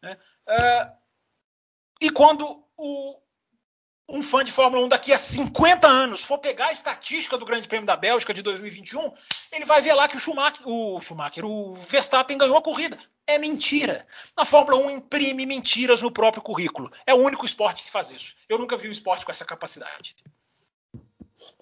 Né? 0.00 0.16
Uh, 0.48 0.92
e 2.00 2.10
quando 2.10 2.64
o, 2.76 3.18
um 4.08 4.22
fã 4.22 4.42
de 4.42 4.50
Fórmula 4.50 4.82
1 4.86 4.88
daqui 4.88 5.12
a 5.12 5.18
50 5.18 5.86
anos 5.86 6.24
for 6.24 6.38
pegar 6.38 6.68
a 6.68 6.72
estatística 6.72 7.36
do 7.36 7.44
Grande 7.44 7.68
Prêmio 7.68 7.86
da 7.86 7.96
Bélgica 7.96 8.32
de 8.32 8.42
2021, 8.42 9.12
ele 9.52 9.66
vai 9.66 9.82
ver 9.82 9.92
lá 9.92 10.08
que 10.08 10.16
o 10.16 10.20
Schumacher, 10.20 10.66
o 10.66 10.98
Schumacher, 11.00 11.44
o 11.44 11.74
Verstappen 11.74 12.38
ganhou 12.38 12.56
a 12.56 12.62
corrida. 12.62 12.98
É 13.26 13.38
mentira. 13.38 14.06
A 14.34 14.46
Fórmula 14.46 14.78
1 14.78 14.90
imprime 14.90 15.44
mentiras 15.44 16.00
no 16.00 16.10
próprio 16.10 16.42
currículo. 16.42 16.90
É 17.06 17.12
o 17.12 17.18
único 17.18 17.44
esporte 17.44 17.82
que 17.82 17.90
faz 17.90 18.10
isso. 18.10 18.34
Eu 18.48 18.58
nunca 18.58 18.78
vi 18.78 18.88
um 18.88 18.92
esporte 18.92 19.26
com 19.26 19.30
essa 19.30 19.44
capacidade. 19.44 20.16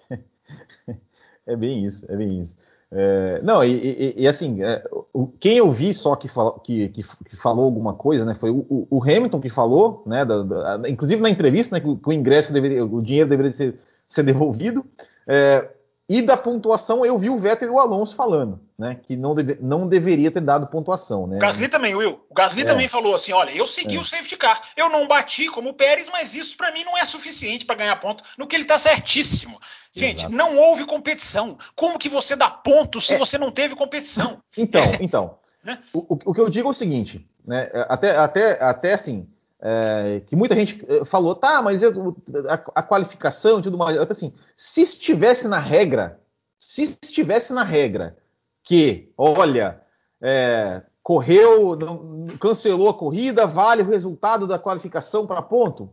É 1.49 1.55
bem 1.55 1.85
isso, 1.85 2.05
é 2.11 2.15
bem 2.17 2.41
isso. 2.41 2.59
É, 2.89 3.41
não, 3.43 3.63
e, 3.63 3.73
e, 3.73 4.13
e 4.23 4.27
assim, 4.27 4.63
é, 4.63 4.81
o, 5.13 5.27
quem 5.27 5.57
eu 5.57 5.69
vi 5.69 5.93
só 5.93 6.15
que, 6.15 6.29
fala, 6.29 6.57
que, 6.59 6.87
que, 6.89 7.03
que, 7.03 7.35
falou 7.35 7.65
alguma 7.65 7.93
coisa, 7.93 8.23
né, 8.23 8.33
foi 8.33 8.49
o, 8.49 8.87
o 8.89 9.03
Hamilton 9.03 9.41
que 9.41 9.49
falou, 9.49 10.03
né, 10.05 10.23
da, 10.23 10.43
da, 10.43 10.89
inclusive 10.89 11.21
na 11.21 11.29
entrevista, 11.29 11.75
né, 11.75 11.81
que, 11.81 11.87
o, 11.87 11.97
que 11.97 12.09
o 12.09 12.13
ingresso 12.13 12.53
deveria, 12.53 12.85
o 12.85 13.01
dinheiro 13.01 13.29
deveria 13.29 13.51
ser, 13.51 13.75
ser 14.07 14.23
devolvido. 14.23 14.85
É, 15.27 15.67
e 16.09 16.21
da 16.21 16.37
pontuação, 16.37 17.05
eu 17.05 17.19
vi 17.19 17.29
o 17.29 17.37
Vettel 17.37 17.67
e 17.67 17.71
o 17.71 17.79
Alonso 17.79 18.15
falando, 18.15 18.61
né? 18.79 18.97
Que 19.03 19.17
não, 19.17 19.35
deve, 19.35 19.57
não 19.61 19.85
deveria 19.85 20.31
ter 20.31 20.39
dado 20.39 20.67
pontuação, 20.67 21.27
né? 21.27 21.35
O 21.35 21.39
Gasly 21.39 21.67
também, 21.67 21.93
Will. 21.95 22.21
O 22.29 22.33
Gasly 22.33 22.61
é. 22.61 22.65
também 22.65 22.87
falou 22.87 23.13
assim: 23.13 23.33
olha, 23.33 23.51
eu 23.51 23.67
segui 23.67 23.97
é. 23.97 23.99
o 23.99 24.03
safety 24.05 24.37
car. 24.37 24.61
Eu 24.77 24.89
não 24.89 25.05
bati 25.05 25.49
como 25.49 25.69
o 25.69 25.73
Pérez, 25.73 26.09
mas 26.09 26.33
isso 26.33 26.55
para 26.55 26.71
mim 26.71 26.85
não 26.85 26.97
é 26.97 27.03
suficiente 27.03 27.65
para 27.65 27.75
ganhar 27.75 27.95
ponto. 27.97 28.23
No 28.37 28.47
que 28.47 28.55
ele 28.55 28.63
tá 28.63 28.77
certíssimo. 28.77 29.59
Gente, 29.91 30.19
Exato. 30.19 30.33
não 30.33 30.55
houve 30.55 30.85
competição. 30.85 31.57
Como 31.75 31.99
que 31.99 32.07
você 32.07 32.37
dá 32.37 32.49
ponto 32.49 33.01
se 33.01 33.15
é. 33.15 33.17
você 33.17 33.37
não 33.37 33.51
teve 33.51 33.75
competição? 33.75 34.41
Então, 34.57 34.83
então. 35.01 35.37
Né? 35.63 35.79
O, 35.93 36.17
o, 36.25 36.33
que 36.33 36.39
eu 36.39 36.49
digo 36.49 36.69
é 36.69 36.71
o 36.71 36.73
seguinte, 36.73 37.27
né? 37.45 37.69
Até, 37.89 38.15
até, 38.15 38.63
até 38.63 38.93
assim 38.93 39.27
é, 39.59 40.21
que 40.25 40.35
muita 40.35 40.55
gente 40.55 40.85
é, 40.87 41.03
falou, 41.03 41.33
tá, 41.33 41.61
mas 41.61 41.81
eu, 41.81 42.15
a, 42.47 42.53
a, 42.79 42.83
qualificação 42.83 43.59
e 43.59 43.63
tudo 43.63 43.77
mais. 43.77 43.95
Eu, 43.95 44.05
assim, 44.09 44.33
se 44.55 44.81
estivesse 44.81 45.47
na 45.47 45.57
regra, 45.57 46.19
se 46.57 46.97
estivesse 47.01 47.53
na 47.53 47.63
regra 47.63 48.17
que, 48.63 49.11
olha, 49.17 49.81
é, 50.21 50.83
correu, 51.01 51.75
não, 51.75 52.27
cancelou 52.37 52.89
a 52.89 52.93
corrida, 52.93 53.47
vale 53.47 53.81
o 53.81 53.89
resultado 53.89 54.45
da 54.45 54.59
qualificação 54.59 55.25
para 55.25 55.41
ponto, 55.41 55.89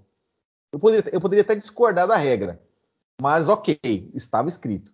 eu 0.73 0.79
poderia, 0.79 1.15
eu 1.15 1.21
poderia 1.21 1.43
até 1.43 1.55
discordar 1.55 2.07
da 2.07 2.17
regra. 2.17 2.61
Mas 3.23 3.49
ok, 3.49 3.79
estava 4.13 4.49
escrito. 4.49 4.93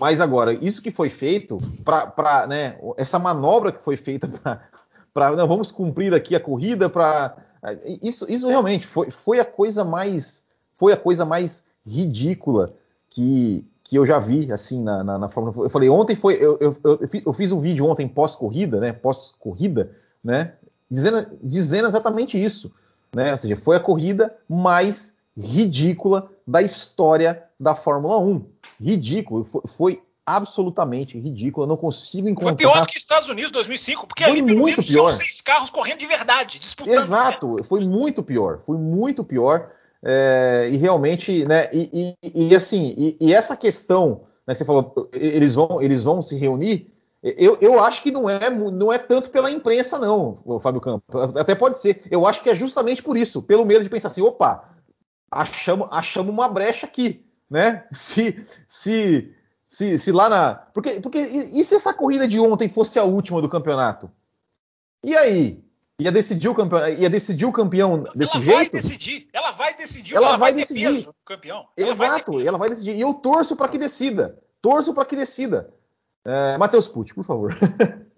Mas 0.00 0.20
agora, 0.20 0.52
isso 0.52 0.82
que 0.82 0.90
foi 0.90 1.08
feito, 1.08 1.58
para 1.84 2.46
né, 2.46 2.78
essa 2.96 3.18
manobra 3.18 3.72
que 3.72 3.84
foi 3.84 3.96
feita 3.96 4.28
para. 5.12 5.34
Vamos 5.46 5.70
cumprir 5.70 6.14
aqui 6.14 6.34
a 6.34 6.40
corrida 6.40 6.88
para 6.88 7.36
isso, 8.02 8.30
isso 8.30 8.48
realmente 8.48 8.86
foi, 8.86 9.10
foi 9.10 9.40
a 9.40 9.44
coisa 9.44 9.84
mais 9.84 10.46
foi 10.76 10.92
a 10.92 10.96
coisa 10.96 11.24
mais 11.24 11.66
ridícula 11.86 12.72
que, 13.10 13.66
que 13.84 13.96
eu 13.96 14.06
já 14.06 14.18
vi 14.18 14.52
assim 14.52 14.82
na, 14.82 15.02
na, 15.02 15.18
na 15.18 15.28
Fórmula 15.28 15.66
Eu 15.66 15.70
falei 15.70 15.88
ontem 15.88 16.14
foi 16.14 16.34
eu, 16.34 16.56
eu, 16.60 16.76
eu, 16.84 17.00
eu 17.26 17.32
fiz 17.32 17.50
um 17.50 17.60
vídeo 17.60 17.86
ontem 17.86 18.06
pós 18.06 18.34
corrida, 18.34 18.78
né? 18.78 18.92
Pós 18.92 19.34
corrida, 19.38 19.90
né? 20.22 20.54
Dizendo, 20.90 21.26
dizendo 21.42 21.88
exatamente 21.88 22.42
isso, 22.42 22.72
né? 23.14 23.32
Ou 23.32 23.38
seja, 23.38 23.56
foi 23.56 23.76
a 23.76 23.80
corrida 23.80 24.34
mais 24.48 25.18
ridícula 25.36 26.30
da 26.46 26.62
história 26.62 27.44
da 27.58 27.74
Fórmula 27.74 28.18
1. 28.18 28.44
Ridículo, 28.80 29.44
foi, 29.44 29.62
foi 29.66 30.02
absolutamente 30.36 31.18
ridículo. 31.18 31.64
Eu 31.64 31.68
não 31.68 31.76
consigo 31.76 32.28
encontrar. 32.28 32.50
Foi 32.50 32.56
pior 32.56 32.80
do 32.80 32.86
que 32.86 32.98
Estados 32.98 33.28
Unidos 33.28 33.50
2005, 33.50 34.06
porque 34.06 34.24
foi 34.24 34.32
ali 34.32 34.42
pelo 34.42 34.58
muito 34.58 34.82
pior. 34.82 35.10
seis 35.10 35.40
carros 35.40 35.70
correndo 35.70 35.98
de 35.98 36.06
verdade, 36.06 36.58
disputando. 36.58 36.94
Exato, 36.94 37.56
foi 37.64 37.80
muito 37.80 38.22
pior, 38.22 38.60
foi 38.64 38.76
muito 38.76 39.24
pior. 39.24 39.72
É, 40.02 40.68
e 40.70 40.76
realmente, 40.76 41.44
né? 41.46 41.68
E, 41.72 42.14
e, 42.22 42.48
e 42.50 42.54
assim, 42.54 42.94
e, 42.96 43.16
e, 43.20 43.34
essa 43.34 43.56
questão, 43.56 44.26
né, 44.46 44.54
que 44.54 44.58
você 44.58 44.64
falou, 44.64 45.08
eles 45.12 45.54
vão, 45.54 45.82
eles 45.82 46.02
vão 46.02 46.22
se 46.22 46.36
reunir. 46.36 46.92
Eu, 47.20 47.58
eu 47.60 47.82
acho 47.82 48.02
que 48.02 48.12
não 48.12 48.30
é, 48.30 48.48
não 48.48 48.92
é 48.92 48.98
tanto 48.98 49.30
pela 49.30 49.50
imprensa, 49.50 49.98
não, 49.98 50.38
Fábio 50.60 50.80
Campos. 50.80 51.36
Até 51.36 51.54
pode 51.54 51.78
ser. 51.78 52.02
Eu 52.10 52.24
acho 52.26 52.42
que 52.42 52.50
é 52.50 52.54
justamente 52.54 53.02
por 53.02 53.16
isso, 53.16 53.42
pelo 53.42 53.64
medo 53.64 53.82
de 53.82 53.90
pensar 53.90 54.06
assim, 54.06 54.22
opa, 54.22 54.68
achamos, 55.28 55.88
achamos 55.90 56.32
uma 56.32 56.48
brecha 56.48 56.86
aqui, 56.86 57.24
né? 57.50 57.84
Se, 57.92 58.46
se 58.68 59.34
se, 59.68 59.98
se 59.98 60.12
lá 60.12 60.28
na. 60.28 60.54
Porque, 60.54 61.00
porque 61.00 61.18
e, 61.18 61.60
e 61.60 61.64
se 61.64 61.74
essa 61.74 61.92
corrida 61.92 62.26
de 62.26 62.38
ontem 62.40 62.68
fosse 62.68 62.98
a 62.98 63.04
última 63.04 63.42
do 63.42 63.48
campeonato? 63.48 64.10
E 65.04 65.16
aí? 65.16 65.62
Ia 66.00 66.12
decidir 66.12 66.48
o 66.48 66.54
campeão, 66.54 66.88
ia 66.88 67.10
decidir 67.10 67.44
o 67.44 67.52
campeão 67.52 68.04
desse 68.14 68.36
ela 68.36 68.44
jeito? 68.44 68.52
Ela 68.52 68.62
vai 68.62 68.70
decidir, 68.70 69.28
ela 69.32 69.50
vai 69.50 69.76
decidir, 69.76 70.14
ela, 70.14 70.26
ela 70.28 70.36
vai, 70.36 70.52
vai 70.52 70.60
decidir. 70.60 70.94
Peso, 70.94 71.14
campeão. 71.24 71.68
Ela 71.76 71.90
Exato, 71.90 72.32
vai 72.34 72.46
ela 72.46 72.58
vai 72.58 72.70
decidir. 72.70 72.94
E 72.94 73.00
eu 73.00 73.14
torço 73.14 73.56
para 73.56 73.68
que 73.68 73.78
decida. 73.78 74.38
Torço 74.62 74.94
para 74.94 75.04
que 75.04 75.16
decida. 75.16 75.74
É, 76.24 76.56
Matheus 76.56 76.86
Pucci, 76.86 77.12
por 77.12 77.24
favor. 77.24 77.52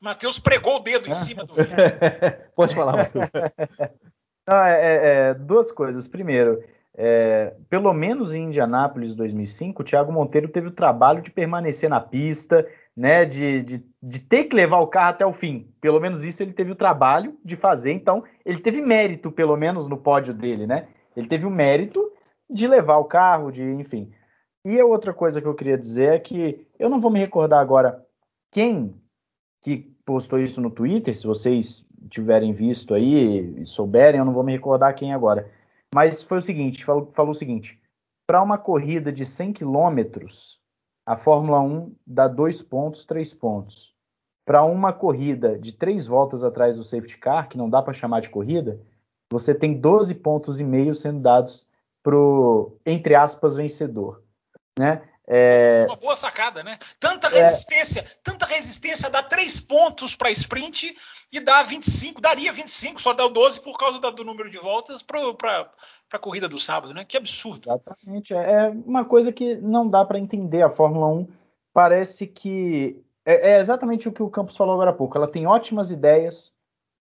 Matheus 0.00 0.38
pregou 0.38 0.76
o 0.76 0.80
dedo 0.80 1.08
em 1.08 1.12
cima 1.12 1.44
do 1.44 1.52
Pode 2.56 2.74
falar, 2.74 2.96
Matheus. 2.96 3.28
Não, 4.48 4.58
é, 4.58 4.80
é, 4.80 5.28
é, 5.30 5.34
duas 5.34 5.70
coisas. 5.70 6.08
Primeiro, 6.08 6.64
é, 6.94 7.54
pelo 7.70 7.92
menos 7.92 8.34
em 8.34 8.44
Indianápolis 8.44 9.14
2005, 9.14 9.80
o 9.80 9.84
Thiago 9.84 10.12
Monteiro 10.12 10.48
teve 10.48 10.68
o 10.68 10.72
trabalho 10.72 11.22
de 11.22 11.30
permanecer 11.30 11.88
na 11.88 12.00
pista, 12.00 12.66
né, 12.94 13.24
de, 13.24 13.62
de, 13.62 13.84
de, 14.02 14.18
ter 14.20 14.44
que 14.44 14.54
levar 14.54 14.78
o 14.80 14.86
carro 14.86 15.10
até 15.10 15.24
o 15.24 15.32
fim. 15.32 15.72
Pelo 15.80 15.98
menos 15.98 16.22
isso 16.22 16.42
ele 16.42 16.52
teve 16.52 16.70
o 16.70 16.76
trabalho 16.76 17.36
de 17.42 17.56
fazer. 17.56 17.92
Então, 17.92 18.22
ele 18.44 18.58
teve 18.58 18.82
mérito, 18.82 19.32
pelo 19.32 19.56
menos 19.56 19.88
no 19.88 19.96
pódio 19.96 20.34
dele, 20.34 20.66
né? 20.66 20.88
Ele 21.16 21.28
teve 21.28 21.46
o 21.46 21.50
mérito 21.50 22.12
de 22.48 22.68
levar 22.68 22.98
o 22.98 23.04
carro, 23.04 23.50
de 23.50 23.62
enfim. 23.62 24.12
E 24.64 24.78
a 24.78 24.84
outra 24.84 25.14
coisa 25.14 25.40
que 25.40 25.48
eu 25.48 25.54
queria 25.54 25.78
dizer 25.78 26.12
é 26.12 26.18
que 26.18 26.66
eu 26.78 26.90
não 26.90 27.00
vou 27.00 27.10
me 27.10 27.18
recordar 27.18 27.60
agora 27.60 28.04
quem 28.50 28.94
que 29.62 29.90
postou 30.04 30.38
isso 30.38 30.60
no 30.60 30.70
Twitter, 30.70 31.14
se 31.14 31.26
vocês 31.26 31.86
tiverem 32.10 32.52
visto 32.52 32.94
aí 32.94 33.60
e 33.60 33.66
souberem, 33.66 34.18
eu 34.18 34.24
não 34.24 34.32
vou 34.32 34.42
me 34.42 34.52
recordar 34.52 34.94
quem 34.94 35.14
agora. 35.14 35.48
Mas 35.94 36.22
foi 36.22 36.38
o 36.38 36.42
seguinte, 36.42 36.84
falou, 36.84 37.10
falou 37.12 37.32
o 37.32 37.34
seguinte, 37.34 37.80
para 38.26 38.42
uma 38.42 38.56
corrida 38.56 39.12
de 39.12 39.26
100 39.26 39.52
quilômetros, 39.52 40.60
a 41.04 41.16
Fórmula 41.16 41.60
1 41.60 41.94
dá 42.06 42.28
dois 42.28 42.62
pontos, 42.62 43.04
três 43.04 43.34
pontos. 43.34 43.94
Para 44.44 44.64
uma 44.64 44.92
corrida 44.92 45.58
de 45.58 45.72
três 45.72 46.06
voltas 46.06 46.42
atrás 46.42 46.76
do 46.76 46.84
safety 46.84 47.18
car, 47.18 47.48
que 47.48 47.58
não 47.58 47.68
dá 47.68 47.82
para 47.82 47.92
chamar 47.92 48.20
de 48.20 48.30
corrida, 48.30 48.80
você 49.30 49.54
tem 49.54 49.78
12 49.78 50.14
pontos 50.16 50.60
e 50.60 50.64
meio 50.64 50.94
sendo 50.94 51.20
dados 51.20 51.68
pro, 52.02 52.76
entre 52.84 53.14
aspas, 53.14 53.56
vencedor. 53.56 54.22
Né? 54.78 55.02
É... 55.34 55.86
Uma 55.88 55.98
boa 55.98 56.14
sacada, 56.14 56.62
né? 56.62 56.78
Tanta 57.00 57.28
é. 57.28 57.42
resistência, 57.42 58.00
é... 58.00 58.06
tanta 58.22 58.44
resistência 58.44 59.08
dá 59.08 59.22
3 59.22 59.60
pontos 59.60 60.14
para 60.14 60.30
sprint 60.30 60.94
e 61.32 61.40
dá 61.40 61.62
25, 61.62 62.20
daria 62.20 62.52
25, 62.52 63.00
só 63.00 63.14
dá 63.14 63.26
12 63.26 63.60
por 63.60 63.78
causa 63.78 63.98
do 63.98 64.24
número 64.24 64.50
de 64.50 64.58
voltas 64.58 65.00
para 65.00 65.70
a 66.12 66.18
corrida 66.18 66.46
do 66.46 66.60
sábado, 66.60 66.92
né? 66.92 67.06
Que 67.06 67.16
absurdo. 67.16 67.62
Exatamente. 67.62 68.34
É, 68.34 68.52
é 68.52 68.68
uma 68.68 69.06
coisa 69.06 69.32
que 69.32 69.56
não 69.56 69.88
dá 69.88 70.04
para 70.04 70.18
entender. 70.18 70.60
A 70.60 70.68
Fórmula 70.68 71.08
1 71.08 71.28
parece 71.72 72.26
que. 72.26 73.02
É, 73.24 73.52
é 73.52 73.60
exatamente 73.60 74.08
o 74.08 74.12
que 74.12 74.22
o 74.22 74.28
Campos 74.28 74.54
falou 74.54 74.74
agora 74.74 74.90
há 74.90 74.94
pouco. 74.94 75.16
Ela 75.16 75.28
tem 75.28 75.46
ótimas 75.46 75.90
ideias, 75.90 76.52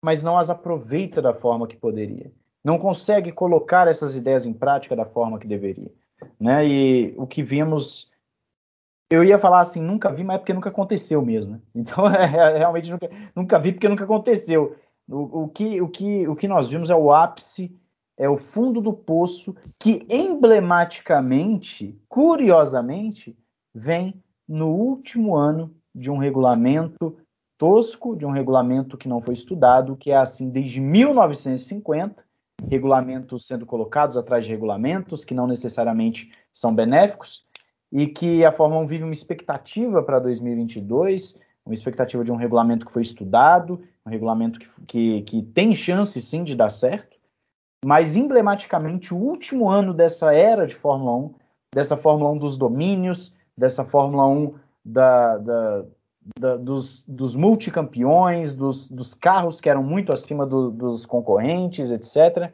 mas 0.02 0.22
não 0.22 0.36
as 0.36 0.50
aproveita 0.50 1.22
da 1.22 1.32
forma 1.32 1.66
que 1.66 1.76
poderia. 1.76 2.30
Não 2.62 2.78
consegue 2.78 3.32
colocar 3.32 3.88
essas 3.88 4.14
ideias 4.14 4.44
em 4.44 4.52
prática 4.52 4.94
da 4.94 5.06
forma 5.06 5.38
que 5.38 5.46
deveria. 5.46 5.90
Né? 6.38 6.66
E 6.66 7.14
o 7.16 7.26
que 7.26 7.42
vimos, 7.42 8.10
eu 9.10 9.24
ia 9.24 9.38
falar 9.38 9.60
assim, 9.60 9.80
nunca 9.80 10.12
vi, 10.12 10.22
mas 10.22 10.36
é 10.36 10.38
porque 10.38 10.52
nunca 10.52 10.68
aconteceu 10.68 11.24
mesmo. 11.24 11.52
Né? 11.52 11.60
Então, 11.74 12.06
é, 12.08 12.24
é, 12.24 12.58
realmente 12.58 12.90
nunca, 12.90 13.10
nunca 13.34 13.58
vi 13.58 13.72
porque 13.72 13.88
nunca 13.88 14.04
aconteceu. 14.04 14.76
O, 15.08 15.44
o, 15.44 15.48
que, 15.48 15.80
o, 15.80 15.88
que, 15.88 16.28
o 16.28 16.36
que 16.36 16.46
nós 16.46 16.68
vimos 16.68 16.90
é 16.90 16.94
o 16.94 17.12
ápice, 17.12 17.74
é 18.16 18.28
o 18.28 18.36
fundo 18.36 18.80
do 18.80 18.92
poço, 18.92 19.56
que 19.78 20.04
emblematicamente, 20.10 21.98
curiosamente, 22.08 23.38
vem 23.74 24.22
no 24.46 24.68
último 24.68 25.34
ano 25.36 25.74
de 25.94 26.10
um 26.10 26.18
regulamento 26.18 27.16
tosco, 27.56 28.14
de 28.14 28.26
um 28.26 28.30
regulamento 28.30 28.98
que 28.98 29.08
não 29.08 29.20
foi 29.20 29.34
estudado, 29.34 29.96
que 29.96 30.10
é 30.10 30.16
assim 30.16 30.50
desde 30.50 30.80
1950, 30.80 32.24
regulamentos 32.68 33.46
sendo 33.46 33.64
colocados 33.64 34.16
atrás 34.16 34.44
de 34.44 34.50
regulamentos 34.50 35.24
que 35.24 35.34
não 35.34 35.46
necessariamente 35.46 36.30
são 36.52 36.74
benéficos 36.74 37.47
e 37.92 38.06
que 38.06 38.44
a 38.44 38.52
Fórmula 38.52 38.82
1 38.82 38.86
vive 38.86 39.04
uma 39.04 39.12
expectativa 39.12 40.02
para 40.02 40.18
2022, 40.18 41.38
uma 41.64 41.74
expectativa 41.74 42.24
de 42.24 42.32
um 42.32 42.36
regulamento 42.36 42.86
que 42.86 42.92
foi 42.92 43.02
estudado, 43.02 43.80
um 44.04 44.10
regulamento 44.10 44.58
que, 44.58 44.68
que, 44.86 45.22
que 45.22 45.42
tem 45.42 45.74
chance 45.74 46.20
sim 46.20 46.44
de 46.44 46.54
dar 46.54 46.70
certo, 46.70 47.16
mas 47.84 48.16
emblematicamente 48.16 49.14
o 49.14 49.16
último 49.16 49.68
ano 49.68 49.94
dessa 49.94 50.34
era 50.34 50.66
de 50.66 50.74
Fórmula 50.74 51.16
1, 51.16 51.34
dessa 51.74 51.96
Fórmula 51.96 52.30
1 52.32 52.38
dos 52.38 52.56
domínios, 52.56 53.34
dessa 53.56 53.84
Fórmula 53.84 54.26
1 54.26 54.54
da, 54.84 55.36
da, 55.38 55.84
da, 56.38 56.56
dos, 56.56 57.04
dos 57.06 57.34
multicampeões, 57.36 58.54
dos, 58.54 58.88
dos, 58.88 59.14
carros 59.14 59.60
que 59.60 59.68
eram 59.68 59.82
muito 59.82 60.12
acima 60.12 60.46
do, 60.46 60.70
dos 60.70 61.04
concorrentes, 61.06 61.90
etc., 61.90 62.52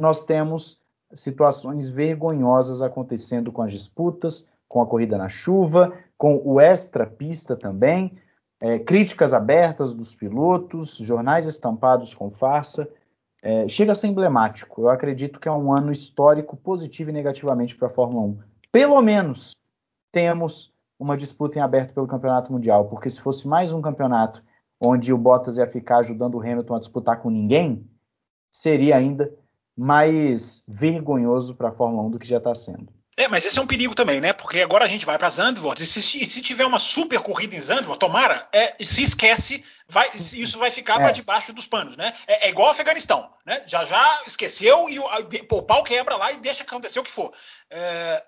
nós 0.00 0.24
temos 0.24 0.79
situações 1.12 1.88
vergonhosas 1.88 2.82
acontecendo 2.82 3.50
com 3.50 3.62
as 3.62 3.72
disputas, 3.72 4.48
com 4.68 4.80
a 4.80 4.86
corrida 4.86 5.18
na 5.18 5.28
chuva, 5.28 5.92
com 6.16 6.40
o 6.44 6.60
extra-pista 6.60 7.56
também, 7.56 8.16
é, 8.60 8.78
críticas 8.78 9.32
abertas 9.32 9.94
dos 9.94 10.14
pilotos, 10.14 10.96
jornais 10.96 11.46
estampados 11.46 12.14
com 12.14 12.30
farsa. 12.30 12.88
É, 13.42 13.66
chega 13.66 13.92
a 13.92 13.94
ser 13.94 14.08
emblemático. 14.08 14.82
Eu 14.82 14.90
acredito 14.90 15.40
que 15.40 15.48
é 15.48 15.52
um 15.52 15.72
ano 15.72 15.90
histórico 15.90 16.56
positivo 16.56 17.10
e 17.10 17.12
negativamente 17.12 17.74
para 17.74 17.88
a 17.88 17.90
Fórmula 17.90 18.26
1. 18.26 18.38
Pelo 18.70 19.00
menos 19.00 19.52
temos 20.12 20.72
uma 20.98 21.16
disputa 21.16 21.58
em 21.58 21.62
aberto 21.62 21.94
pelo 21.94 22.06
campeonato 22.06 22.52
mundial, 22.52 22.84
porque 22.86 23.08
se 23.08 23.20
fosse 23.20 23.48
mais 23.48 23.72
um 23.72 23.80
campeonato 23.80 24.42
onde 24.78 25.12
o 25.12 25.18
Bottas 25.18 25.56
ia 25.56 25.66
ficar 25.66 25.98
ajudando 25.98 26.34
o 26.34 26.40
Hamilton 26.40 26.74
a 26.74 26.80
disputar 26.80 27.20
com 27.22 27.30
ninguém, 27.30 27.88
seria 28.50 28.96
ainda 28.96 29.32
mais 29.80 30.62
vergonhoso 30.68 31.54
para 31.54 31.70
a 31.70 31.72
Fórmula 31.72 32.02
1 32.02 32.10
do 32.10 32.18
que 32.18 32.28
já 32.28 32.36
está 32.36 32.54
sendo. 32.54 32.92
É, 33.16 33.26
mas 33.26 33.46
esse 33.46 33.58
é 33.58 33.62
um 33.62 33.66
perigo 33.66 33.94
também, 33.94 34.20
né? 34.20 34.34
Porque 34.34 34.60
agora 34.60 34.84
a 34.84 34.88
gente 34.88 35.06
vai 35.06 35.16
para 35.16 35.30
Zandvoort 35.30 35.82
e 35.82 35.86
se, 35.86 36.02
se, 36.02 36.42
tiver 36.42 36.66
uma 36.66 36.78
super 36.78 37.18
corrida 37.20 37.56
em 37.56 37.60
Zandvoort, 37.60 37.98
tomara, 37.98 38.46
é, 38.52 38.76
se 38.84 39.02
esquece, 39.02 39.64
vai, 39.88 40.10
isso 40.14 40.58
vai 40.58 40.70
ficar 40.70 40.96
é. 40.96 40.98
para 40.98 41.12
debaixo 41.12 41.50
dos 41.54 41.66
panos, 41.66 41.96
né? 41.96 42.12
É, 42.26 42.46
é 42.46 42.50
igual 42.50 42.68
o 42.68 42.70
Afeganistão, 42.70 43.32
né? 43.44 43.62
Já 43.66 43.86
já 43.86 44.22
esqueceu 44.26 44.86
e 44.90 44.98
o, 44.98 45.04
o 45.50 45.62
pau 45.62 45.82
quebra 45.82 46.16
lá 46.16 46.30
e 46.30 46.36
deixa 46.36 46.62
acontecer 46.62 47.00
o 47.00 47.02
que 47.02 47.10
for. 47.10 47.32
É, 47.70 48.22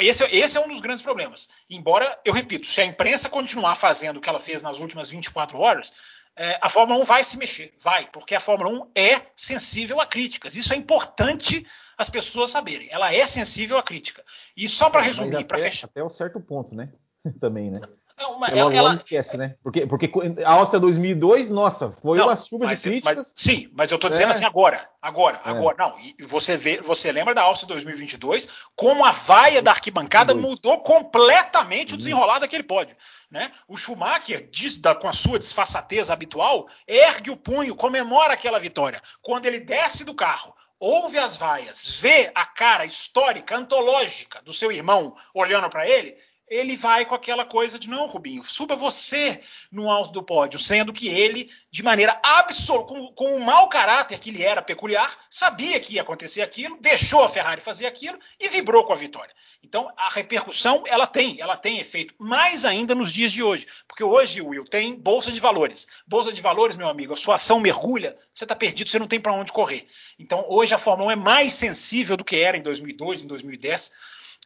esse, 0.00 0.24
esse, 0.24 0.58
é 0.58 0.60
um 0.60 0.68
dos 0.68 0.80
grandes 0.80 1.02
problemas. 1.02 1.48
Embora, 1.70 2.18
eu 2.24 2.32
repito, 2.32 2.66
se 2.66 2.80
a 2.80 2.84
imprensa 2.84 3.28
continuar 3.28 3.76
fazendo 3.76 4.16
o 4.16 4.20
que 4.20 4.28
ela 4.28 4.40
fez 4.40 4.62
nas 4.62 4.80
últimas 4.80 5.10
24 5.10 5.58
horas, 5.58 5.92
é, 6.36 6.58
a 6.60 6.68
Fórmula 6.68 7.00
1 7.00 7.04
vai 7.04 7.24
se 7.24 7.38
mexer, 7.38 7.72
vai, 7.80 8.08
porque 8.10 8.34
a 8.34 8.40
Fórmula 8.40 8.70
1 8.70 8.90
é 8.94 9.22
sensível 9.34 10.00
a 10.00 10.06
críticas. 10.06 10.54
Isso 10.54 10.72
é 10.74 10.76
importante 10.76 11.66
as 11.96 12.10
pessoas 12.10 12.50
saberem. 12.50 12.88
Ela 12.90 13.12
é 13.12 13.24
sensível 13.24 13.78
a 13.78 13.82
crítica. 13.82 14.22
E 14.54 14.68
só 14.68 14.90
para 14.90 15.00
resumir, 15.00 15.44
para 15.44 15.58
fechar. 15.58 15.86
Até 15.86 16.04
um 16.04 16.10
certo 16.10 16.38
ponto, 16.38 16.74
né? 16.74 16.92
Também, 17.40 17.70
né? 17.70 17.80
Não, 18.18 18.38
mas 18.38 18.56
ela, 18.56 18.74
ela, 18.74 18.94
esquece, 18.94 19.36
né? 19.36 19.56
Porque, 19.62 19.86
porque 19.86 20.10
a 20.42 20.52
Áustria 20.52 20.80
2002, 20.80 21.50
nossa, 21.50 21.92
foi 22.00 22.16
não, 22.16 22.26
uma 22.26 22.36
chuva 22.36 22.64
mas, 22.64 22.80
de 22.80 22.88
críticas. 22.88 23.16
Mas, 23.18 23.32
sim, 23.36 23.70
mas 23.74 23.90
eu 23.90 23.98
tô 23.98 24.08
dizendo 24.08 24.28
é. 24.28 24.30
assim 24.30 24.44
agora, 24.46 24.88
agora, 25.02 25.38
é. 25.44 25.50
agora. 25.50 25.76
Não, 25.78 25.98
e 25.98 26.16
você 26.24 26.56
vê, 26.56 26.80
você 26.80 27.12
lembra 27.12 27.34
da 27.34 27.42
Áustria 27.42 27.68
2022, 27.68 28.48
como 28.74 29.04
a 29.04 29.12
vaia 29.12 29.60
da 29.60 29.70
arquibancada 29.70 30.32
22. 30.32 30.50
mudou 30.50 30.82
completamente 30.82 31.92
o 31.92 31.96
desenrolar 31.98 32.38
daquele 32.38 32.62
pódio, 32.62 32.96
né? 33.30 33.52
O 33.68 33.76
Schumacher, 33.76 34.48
diz, 34.50 34.78
da, 34.78 34.94
com 34.94 35.08
a 35.08 35.12
sua 35.12 35.38
disfarçatez 35.38 36.10
habitual, 36.10 36.68
ergue 36.88 37.30
o 37.30 37.36
punho, 37.36 37.74
comemora 37.74 38.32
aquela 38.32 38.58
vitória. 38.58 39.02
Quando 39.20 39.44
ele 39.44 39.60
desce 39.60 40.04
do 40.04 40.14
carro, 40.14 40.56
ouve 40.80 41.18
as 41.18 41.36
vaias, 41.36 42.00
vê 42.00 42.30
a 42.34 42.46
cara 42.46 42.86
histórica, 42.86 43.56
antológica 43.56 44.40
do 44.42 44.54
seu 44.54 44.72
irmão 44.72 45.14
olhando 45.34 45.68
para 45.68 45.86
ele, 45.86 46.16
ele 46.48 46.76
vai 46.76 47.04
com 47.04 47.14
aquela 47.14 47.44
coisa 47.44 47.78
de 47.78 47.88
não, 47.88 48.06
Rubinho, 48.06 48.42
suba 48.42 48.76
você 48.76 49.40
no 49.70 49.90
alto 49.90 50.12
do 50.12 50.22
pódio, 50.22 50.58
sendo 50.58 50.92
que 50.92 51.08
ele, 51.08 51.50
de 51.70 51.82
maneira 51.82 52.18
absoluta, 52.22 52.86
com, 52.88 53.12
com 53.12 53.36
o 53.36 53.44
mau 53.44 53.68
caráter 53.68 54.18
que 54.18 54.30
ele 54.30 54.42
era 54.42 54.62
peculiar, 54.62 55.16
sabia 55.28 55.80
que 55.80 55.94
ia 55.94 56.02
acontecer 56.02 56.42
aquilo, 56.42 56.78
deixou 56.80 57.24
a 57.24 57.28
Ferrari 57.28 57.60
fazer 57.60 57.86
aquilo 57.86 58.18
e 58.38 58.48
vibrou 58.48 58.84
com 58.84 58.92
a 58.92 58.96
vitória. 58.96 59.34
Então, 59.62 59.92
a 59.96 60.08
repercussão, 60.08 60.84
ela 60.86 61.06
tem, 61.06 61.40
ela 61.40 61.56
tem 61.56 61.80
efeito, 61.80 62.14
mais 62.18 62.64
ainda 62.64 62.94
nos 62.94 63.12
dias 63.12 63.32
de 63.32 63.42
hoje, 63.42 63.66
porque 63.88 64.04
hoje, 64.04 64.40
Will, 64.40 64.64
tem 64.64 64.94
bolsa 64.94 65.32
de 65.32 65.40
valores. 65.40 65.88
Bolsa 66.06 66.32
de 66.32 66.40
valores, 66.40 66.76
meu 66.76 66.88
amigo, 66.88 67.12
a 67.12 67.16
sua 67.16 67.34
ação 67.34 67.58
mergulha, 67.58 68.16
você 68.32 68.44
está 68.44 68.54
perdido, 68.54 68.88
você 68.88 68.98
não 68.98 69.08
tem 69.08 69.20
para 69.20 69.32
onde 69.32 69.52
correr. 69.52 69.86
Então, 70.18 70.44
hoje 70.48 70.74
a 70.74 70.78
Fórmula 70.78 71.08
1 71.08 71.12
é 71.12 71.16
mais 71.16 71.54
sensível 71.54 72.16
do 72.16 72.24
que 72.24 72.36
era 72.36 72.56
em 72.56 72.62
2002, 72.62 73.24
em 73.24 73.26
2010, 73.26 73.90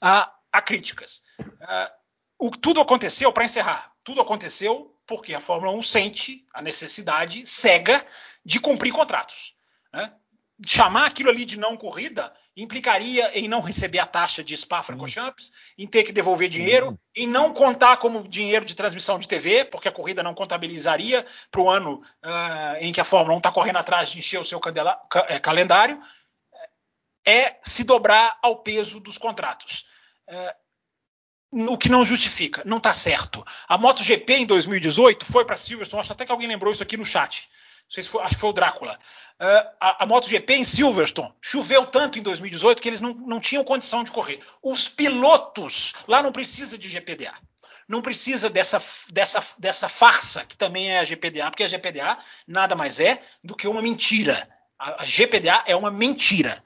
a 0.01 0.32
a 0.52 0.60
críticas. 0.62 1.22
Uh, 1.40 2.01
o, 2.39 2.51
tudo 2.51 2.81
aconteceu, 2.81 3.32
para 3.32 3.44
encerrar, 3.44 3.93
tudo 4.02 4.20
aconteceu 4.20 4.97
porque 5.06 5.35
a 5.35 5.40
Fórmula 5.40 5.72
1 5.72 5.82
sente 5.82 6.47
a 6.55 6.62
necessidade 6.62 7.47
cega 7.47 8.06
de 8.44 8.60
cumprir 8.60 8.93
contratos. 8.93 9.55
Né? 9.93 10.12
Chamar 10.66 11.06
aquilo 11.06 11.31
ali 11.31 11.44
de 11.44 11.59
não 11.59 11.77
corrida 11.77 12.32
implicaria 12.56 13.36
em 13.39 13.48
não 13.48 13.60
receber 13.60 13.98
a 13.98 14.06
taxa 14.06 14.44
de 14.44 14.56
Spa-Francorchamps, 14.56 15.51
em 15.78 15.86
ter 15.86 16.05
que 16.05 16.12
devolver 16.12 16.48
dinheiro, 16.48 16.98
em 17.14 17.27
não 17.27 17.52
contar 17.52 17.97
como 17.97 18.28
dinheiro 18.28 18.64
de 18.64 18.74
transmissão 18.74 19.18
de 19.18 19.27
TV, 19.27 19.64
porque 19.64 19.89
a 19.89 19.93
corrida 19.93 20.22
não 20.22 20.35
contabilizaria 20.35 21.24
para 21.51 21.60
o 21.60 21.70
ano 21.70 22.02
uh, 22.24 22.77
em 22.81 22.93
que 22.93 23.01
a 23.01 23.05
Fórmula 23.05 23.35
1 23.35 23.39
está 23.39 23.52
correndo 23.52 23.78
atrás 23.78 24.10
de 24.10 24.18
encher 24.18 24.40
o 24.40 24.44
seu 24.44 24.60
é, 25.28 25.39
calendário, 25.39 26.01
é 27.27 27.56
se 27.62 27.85
dobrar 27.85 28.39
ao 28.43 28.62
peso 28.62 29.01
dos 29.01 29.16
contratos. 29.16 29.86
É, 30.31 30.55
o 31.52 31.77
que 31.77 31.89
não 31.89 32.05
justifica, 32.05 32.62
não 32.65 32.77
está 32.77 32.93
certo. 32.93 33.44
A 33.69 33.77
MotoGP 33.77 34.35
em 34.35 34.47
2018 34.47 35.27
foi 35.27 35.44
para 35.44 35.57
Silverstone, 35.57 36.01
acho 36.01 36.12
até 36.12 36.24
que 36.24 36.31
alguém 36.31 36.47
lembrou 36.47 36.73
isso 36.73 36.82
aqui 36.82 36.97
no 36.97 37.05
chat. 37.05 37.48
Se 37.89 38.01
foi, 38.05 38.23
acho 38.23 38.36
que 38.36 38.40
foi 38.40 38.51
o 38.51 38.52
Drácula. 38.52 38.97
Uh, 39.40 39.69
a, 39.81 40.05
a 40.05 40.07
MotoGP 40.07 40.55
em 40.55 40.65
Silverstone 40.65 41.32
choveu 41.40 41.86
tanto 41.86 42.20
em 42.20 42.23
2018 42.23 42.81
que 42.81 42.89
eles 42.89 43.01
não, 43.01 43.12
não 43.15 43.40
tinham 43.40 43.65
condição 43.65 44.05
de 44.05 44.12
correr. 44.12 44.39
Os 44.62 44.86
pilotos 44.86 45.94
lá 46.07 46.23
não 46.23 46.31
precisa 46.31 46.78
de 46.78 46.89
GPDA. 46.89 47.35
Não 47.89 48.01
precisa 48.01 48.48
dessa, 48.48 48.81
dessa, 49.12 49.44
dessa 49.59 49.89
farsa 49.89 50.44
que 50.44 50.57
também 50.57 50.93
é 50.93 51.01
a 51.01 51.05
GPDA, 51.05 51.51
porque 51.51 51.65
a 51.65 51.69
GPDA 51.69 52.16
nada 52.47 52.77
mais 52.77 53.01
é 53.01 53.20
do 53.43 53.57
que 53.57 53.66
uma 53.66 53.82
mentira. 53.82 54.48
A, 54.78 55.02
a 55.02 55.05
GPDA 55.05 55.65
é 55.66 55.74
uma 55.74 55.90
mentira. 55.90 56.62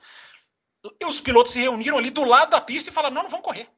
Os 1.07 1.21
pilotos 1.21 1.53
se 1.53 1.61
reuniram 1.61 1.99
ali 1.99 2.11
do 2.11 2.25
lado 2.25 2.51
da 2.51 2.61
pista 2.61 2.91
e 2.91 2.93
falaram: 2.93 3.15
não, 3.15 3.23
não 3.23 3.31
vamos 3.31 3.45
correr. 3.45 3.69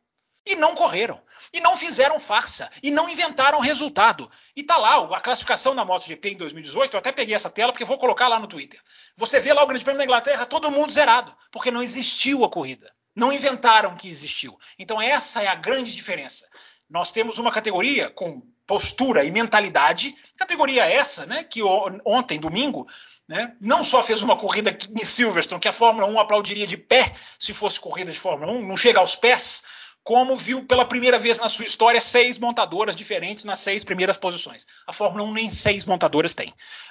E 0.45 0.55
não 0.55 0.77
correram. 0.77 1.21
E 1.53 1.61
não 1.61 1.77
fizeram 1.77 2.21
farsa. 2.21 2.71
E 2.81 2.91
não 2.91 3.09
inventaram 3.09 3.59
resultado. 3.59 4.31
E 4.55 4.63
tá 4.63 4.77
lá 4.77 5.17
a 5.17 5.21
classificação 5.21 5.75
da 5.75 5.85
MotoGP 5.85 6.31
em 6.31 6.37
2018. 6.37 6.95
Eu 6.95 6.99
até 7.01 7.11
peguei 7.11 7.35
essa 7.35 7.51
tela 7.51 7.73
porque 7.73 7.85
vou 7.85 7.99
colocar 7.99 8.29
lá 8.29 8.39
no 8.39 8.47
Twitter. 8.47 8.81
Você 9.17 9.41
vê 9.41 9.53
lá 9.53 9.65
o 9.65 9.67
Grande 9.67 9.83
Prêmio 9.83 9.99
da 9.99 10.05
Inglaterra, 10.05 10.47
todo 10.47 10.71
mundo 10.71 10.93
zerado. 10.93 11.35
Porque 11.51 11.73
não 11.73 11.83
existiu 11.83 12.45
a 12.45 12.51
corrida. 12.51 12.93
Não 13.15 13.33
inventaram 13.33 13.97
que 13.97 14.09
existiu. 14.09 14.57
Então 14.79 15.03
essa 15.03 15.43
é 15.43 15.49
a 15.49 15.55
grande 15.57 15.93
diferença. 15.93 16.47
Nós 16.89 17.11
temos 17.11 17.39
uma 17.39 17.51
categoria 17.51 18.11
com 18.11 18.41
postura 18.65 19.25
e 19.25 19.31
mentalidade. 19.33 20.15
Categoria 20.37 20.85
essa, 20.85 21.27
né? 21.27 21.43
Que 21.43 21.61
ontem, 22.05 22.39
domingo, 22.39 22.87
né, 23.29 23.57
não 23.61 23.83
só 23.83 24.03
fez 24.03 24.23
uma 24.23 24.37
corrida 24.37 24.77
em 24.91 25.05
Silverstone, 25.05 25.61
que 25.61 25.69
a 25.69 25.73
Fórmula 25.73 26.07
1 26.07 26.21
aplaudiria 26.21 26.67
de 26.67 26.77
pé 26.77 27.15
se 27.39 27.53
fosse 27.53 27.81
corrida 27.81 28.13
de 28.13 28.19
Fórmula 28.19 28.53
1, 28.53 28.67
não 28.67 28.77
chega 28.77 29.01
aos 29.01 29.17
pés 29.17 29.63
como 30.07 30.37
viu 30.37 30.65
pela 30.65 30.85
primeira 30.85 31.19
vez 31.19 31.41
na 31.41 31.49
sua 31.49 31.65
história 31.65 32.01
seis 32.01 32.39
montadoras 32.39 32.95
diferentes 32.95 33.43
nas 33.43 33.59
seis 33.59 33.83
primeiras 33.83 34.17
posições. 34.17 34.65
A 34.87 34.93
Fórmula 34.93 35.25
1 35.25 35.33
nem 35.33 35.53
seis 35.53 35.85
montadoras 35.85 36.33
tem. 36.33 36.51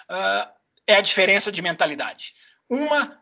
Uh, 0.10 0.52
é 0.86 0.96
a 0.98 1.02
diferença 1.02 1.50
de 1.50 1.62
mentalidade. 1.62 2.34
Uma 2.70 3.18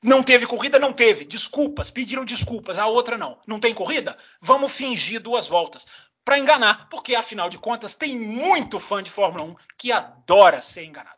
não 0.00 0.22
teve 0.22 0.46
corrida, 0.46 0.78
não 0.78 0.92
teve. 0.92 1.24
Desculpas, 1.24 1.90
pediram 1.90 2.24
desculpas. 2.24 2.78
A 2.78 2.86
outra 2.86 3.18
não. 3.18 3.36
Não 3.48 3.58
tem 3.58 3.74
corrida? 3.74 4.16
Vamos 4.40 4.70
fingir 4.70 5.20
duas 5.20 5.48
voltas. 5.48 5.84
Para 6.24 6.38
enganar, 6.38 6.88
porque 6.88 7.16
afinal 7.16 7.48
de 7.48 7.58
contas 7.58 7.94
tem 7.94 8.16
muito 8.16 8.78
fã 8.78 9.02
de 9.02 9.10
Fórmula 9.10 9.44
1 9.44 9.56
que 9.76 9.90
adora 9.90 10.62
ser 10.62 10.84
enganado. 10.84 11.15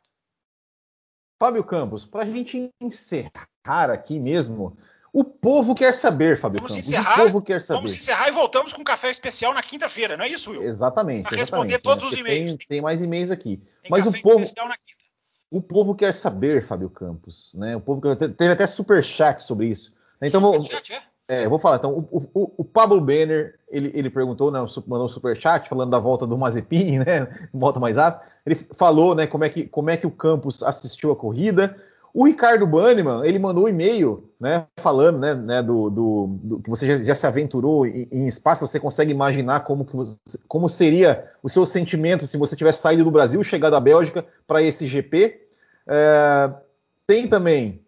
Fábio 1.39 1.63
Campos, 1.63 2.05
para 2.05 2.25
a 2.25 2.27
gente 2.27 2.71
encerrar 2.81 3.91
aqui 3.91 4.19
mesmo, 4.19 4.77
o 5.13 5.25
povo 5.25 5.75
quer 5.75 5.95
saber, 5.95 6.37
Fábio 6.37 6.59
vamos 6.59 6.73
Campos. 6.73 6.89
Encerrar, 6.89 7.21
o 7.21 7.27
povo 7.27 7.43
quer 7.43 7.61
saber. 7.61 7.79
Vamos 7.79 7.95
encerrar 7.95 8.29
e 8.29 8.33
voltamos 8.33 8.73
com 8.73 8.81
um 8.81 8.85
café 8.85 9.11
especial 9.11 9.55
na 9.55 9.63
quinta-feira, 9.63 10.17
não 10.17 10.25
é 10.25 10.29
isso, 10.29 10.51
Will? 10.51 10.63
Exatamente. 10.63 11.29
Para 11.29 11.37
responder 11.37 11.79
todos 11.79 12.05
né? 12.05 12.11
os 12.11 12.19
e-mails. 12.19 12.57
Tem, 12.57 12.67
tem, 12.69 12.81
mais 12.81 13.01
e-mails 13.01 13.31
aqui. 13.31 13.63
Tem 13.83 13.91
Mas 13.91 14.07
o 14.07 14.13
povo. 14.21 14.45
O 15.51 15.63
povo 15.63 15.95
quer 15.95 16.13
saber, 16.13 16.63
Fábio 16.63 16.91
Campos. 16.91 17.55
Né? 17.55 17.75
O 17.75 17.81
povo 17.81 18.15
teve 18.17 18.53
até 18.53 18.67
super 18.67 19.03
chat 19.03 19.41
sobre 19.43 19.67
isso. 19.67 19.93
Então 20.21 20.41
vou, 20.41 20.61
chat, 20.61 20.93
é? 20.93 21.03
É? 21.29 21.47
vou 21.47 21.59
falar. 21.59 21.77
Então, 21.77 22.09
o, 22.11 22.27
o, 22.33 22.53
o 22.57 22.65
Pablo 22.65 23.01
Benner, 23.01 23.55
ele, 23.69 23.93
ele 23.95 24.09
perguntou, 24.09 24.51
né, 24.51 24.59
mandou 24.87 25.05
um 25.05 25.11
super 25.11 25.37
chat 25.37 25.69
falando 25.69 25.91
da 25.91 25.99
volta 25.99 26.27
do 26.27 26.39
Mazepin, 26.39 27.01
né? 27.01 27.29
Volta 27.53 27.79
mais 27.79 27.99
rápido. 27.99 28.27
Ele 28.47 28.55
falou, 28.55 29.15
né, 29.15 29.27
como 29.27 29.45
é 29.45 29.51
que 29.51 29.65
como 29.65 29.91
é 29.91 29.97
que 29.97 30.07
o 30.07 30.11
Campos 30.11 30.63
assistiu 30.63 31.13
a 31.13 31.17
corrida. 31.17 31.77
O 32.15 32.25
Ricardo 32.25 32.67
Banniman, 32.67 33.25
ele 33.25 33.39
mandou 33.39 33.67
um 33.67 33.69
e-mail, 33.69 34.31
né, 34.41 34.65
falando, 34.79 35.19
né, 35.19 35.35
né 35.35 35.63
do, 35.63 35.91
do, 35.91 36.27
do, 36.43 36.63
que 36.63 36.71
você 36.71 36.87
já, 36.87 37.05
já, 37.05 37.15
se 37.15 37.27
aventurou 37.27 37.87
em, 37.87 38.09
em, 38.11 38.27
espaço, 38.27 38.67
você 38.67 38.81
consegue 38.81 39.13
imaginar 39.13 39.61
como, 39.61 39.85
que 39.85 39.95
você, 39.95 40.17
como 40.49 40.69
seria 40.71 41.31
o 41.43 41.49
seu 41.51 41.67
sentimento 41.67 42.27
se 42.27 42.39
você 42.39 42.57
tivesse 42.57 42.81
saído 42.81 43.05
do 43.05 43.11
Brasil, 43.11 43.45
chegado 43.45 43.77
à 43.77 43.81
Bélgica 43.81 44.25
para 44.47 44.63
esse 44.63 44.87
GP. 44.87 45.39
É, 45.87 46.51
tem 47.07 47.29
também 47.29 47.83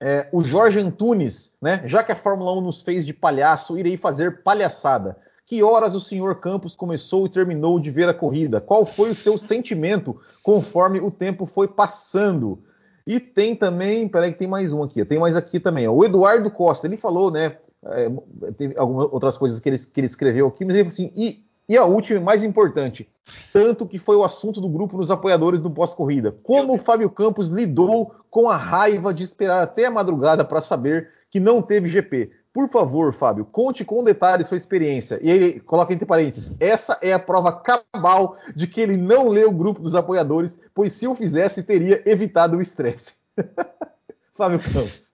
é, 0.00 0.28
o 0.32 0.42
Jorge 0.42 0.78
Antunes, 0.78 1.56
né, 1.60 1.82
já 1.84 2.02
que 2.04 2.12
a 2.12 2.16
Fórmula 2.16 2.52
1 2.58 2.60
nos 2.60 2.82
fez 2.82 3.04
de 3.04 3.12
palhaço, 3.12 3.78
irei 3.78 3.96
fazer 3.96 4.42
palhaçada. 4.42 5.16
Que 5.44 5.62
horas 5.62 5.94
o 5.94 6.00
senhor 6.00 6.40
Campos 6.40 6.76
começou 6.76 7.26
e 7.26 7.30
terminou 7.30 7.80
de 7.80 7.90
ver 7.90 8.08
a 8.08 8.14
corrida? 8.14 8.60
Qual 8.60 8.84
foi 8.84 9.10
o 9.10 9.14
seu 9.14 9.38
sentimento 9.38 10.20
conforme 10.42 11.00
o 11.00 11.10
tempo 11.10 11.46
foi 11.46 11.66
passando? 11.66 12.62
E 13.06 13.18
tem 13.18 13.56
também, 13.56 14.06
peraí 14.06 14.32
que 14.32 14.38
tem 14.38 14.46
mais 14.46 14.72
um 14.72 14.82
aqui, 14.82 15.02
tem 15.04 15.18
mais 15.18 15.34
aqui 15.34 15.58
também, 15.58 15.88
ó, 15.88 15.92
o 15.92 16.04
Eduardo 16.04 16.50
Costa, 16.50 16.86
ele 16.86 16.98
falou, 16.98 17.30
né, 17.30 17.56
é, 17.86 18.10
tem 18.58 18.74
algumas 18.76 19.10
outras 19.10 19.38
coisas 19.38 19.58
que 19.58 19.68
ele, 19.68 19.78
que 19.78 20.00
ele 20.00 20.06
escreveu 20.06 20.48
aqui, 20.48 20.64
mas 20.64 20.74
ele 20.74 20.90
falou 20.90 20.92
assim, 20.92 21.12
e, 21.16 21.42
e 21.68 21.76
a 21.76 21.84
última 21.84 22.18
e 22.18 22.22
mais 22.22 22.42
importante, 22.42 23.08
tanto 23.52 23.86
que 23.86 23.98
foi 23.98 24.16
o 24.16 24.24
assunto 24.24 24.60
do 24.60 24.68
grupo 24.68 24.96
nos 24.96 25.10
apoiadores 25.10 25.60
do 25.60 25.70
pós-corrida, 25.70 26.32
como 26.42 26.74
o 26.74 26.78
Fábio 26.78 27.10
Campos 27.10 27.50
lidou 27.50 28.14
com 28.30 28.48
a 28.48 28.56
raiva 28.56 29.12
de 29.12 29.22
esperar 29.22 29.62
até 29.62 29.84
a 29.84 29.90
madrugada 29.90 30.44
para 30.44 30.60
saber 30.60 31.10
que 31.30 31.38
não 31.38 31.60
teve 31.60 31.88
GP. 31.88 32.30
Por 32.52 32.68
favor, 32.70 33.12
Fábio, 33.12 33.44
conte 33.44 33.84
com 33.84 34.02
detalhes 34.02 34.46
sua 34.46 34.56
experiência. 34.56 35.20
E 35.22 35.30
ele 35.30 35.60
coloca 35.60 35.92
entre 35.92 36.06
parênteses: 36.06 36.56
essa 36.58 36.98
é 37.02 37.12
a 37.12 37.18
prova 37.18 37.52
cabal 37.52 38.36
de 38.56 38.66
que 38.66 38.80
ele 38.80 38.96
não 38.96 39.28
lê 39.28 39.44
o 39.44 39.52
grupo 39.52 39.80
dos 39.80 39.94
apoiadores, 39.94 40.60
pois 40.74 40.92
se 40.92 41.06
o 41.06 41.14
fizesse, 41.14 41.62
teria 41.62 42.02
evitado 42.04 42.56
o 42.56 42.62
estresse. 42.62 43.14
Fábio 44.34 44.58
Campos. 44.58 45.07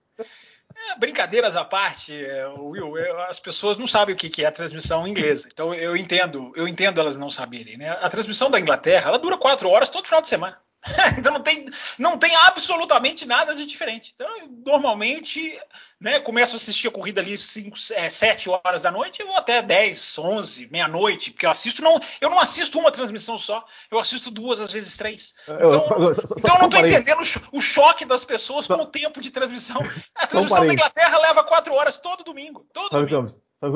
É, 0.87 0.99
brincadeiras 0.99 1.55
à 1.55 1.65
parte, 1.65 2.13
é, 2.13 2.47
Will, 2.47 2.97
eu, 2.97 3.19
as 3.21 3.39
pessoas 3.39 3.77
não 3.77 3.87
sabem 3.87 4.13
o 4.13 4.17
que, 4.17 4.29
que 4.29 4.43
é 4.43 4.47
a 4.47 4.51
transmissão 4.51 5.07
inglesa. 5.07 5.47
Então 5.51 5.73
eu 5.73 5.97
entendo, 5.97 6.51
eu 6.55 6.67
entendo 6.67 6.99
elas 6.99 7.17
não 7.17 7.29
saberem. 7.29 7.77
Né? 7.77 7.89
A 7.89 8.09
transmissão 8.09 8.51
da 8.51 8.59
Inglaterra 8.59 9.09
ela 9.09 9.19
dura 9.19 9.37
quatro 9.37 9.69
horas 9.69 9.89
todo 9.89 10.05
final 10.05 10.21
de 10.21 10.29
semana. 10.29 10.57
então 11.17 11.33
não 11.33 11.41
tem, 11.41 11.65
não 11.97 12.17
tem 12.17 12.35
absolutamente 12.35 13.25
nada 13.25 13.55
de 13.55 13.65
diferente. 13.65 14.13
Então, 14.13 14.27
normalmente, 14.65 15.59
né, 15.99 16.19
começo 16.19 16.55
a 16.55 16.57
assistir 16.57 16.87
a 16.87 16.91
corrida 16.91 17.21
ali 17.21 17.37
5, 17.37 17.75
é, 17.93 18.09
7 18.09 18.49
horas 18.49 18.81
da 18.81 18.91
noite, 18.91 19.21
eu 19.21 19.27
vou 19.27 19.35
até 19.35 19.61
10, 19.61 20.19
11, 20.19 20.67
meia-noite, 20.71 21.31
porque 21.31 21.45
eu 21.45 21.49
assisto, 21.49 21.81
não, 21.81 21.99
eu 22.21 22.29
não 22.29 22.39
assisto 22.39 22.77
uma 22.79 22.91
transmissão 22.91 23.37
só, 23.37 23.65
eu 23.89 23.97
assisto 23.97 24.29
duas, 24.29 24.59
às 24.59 24.71
vezes 24.71 24.95
três. 24.95 25.33
Então, 25.43 25.57
eu, 25.59 25.71
eu, 25.71 26.11
então 26.11 26.55
eu 26.55 26.59
não 26.59 26.65
estou 26.65 26.79
entendendo 26.79 27.21
o, 27.51 27.57
o, 27.57 27.61
choque 27.61 28.05
das 28.05 28.23
pessoas 28.23 28.65
só, 28.65 28.77
com 28.77 28.83
o 28.83 28.87
tempo 28.87 29.19
de 29.19 29.31
transmissão. 29.31 29.81
A 30.13 30.27
transmissão 30.27 30.65
da 30.65 30.73
Inglaterra 30.73 31.17
leva 31.17 31.43
4 31.43 31.73
horas 31.73 31.97
todo 31.97 32.23
domingo. 32.23 32.65
Todo 32.71 32.89
domingo. 32.89 33.27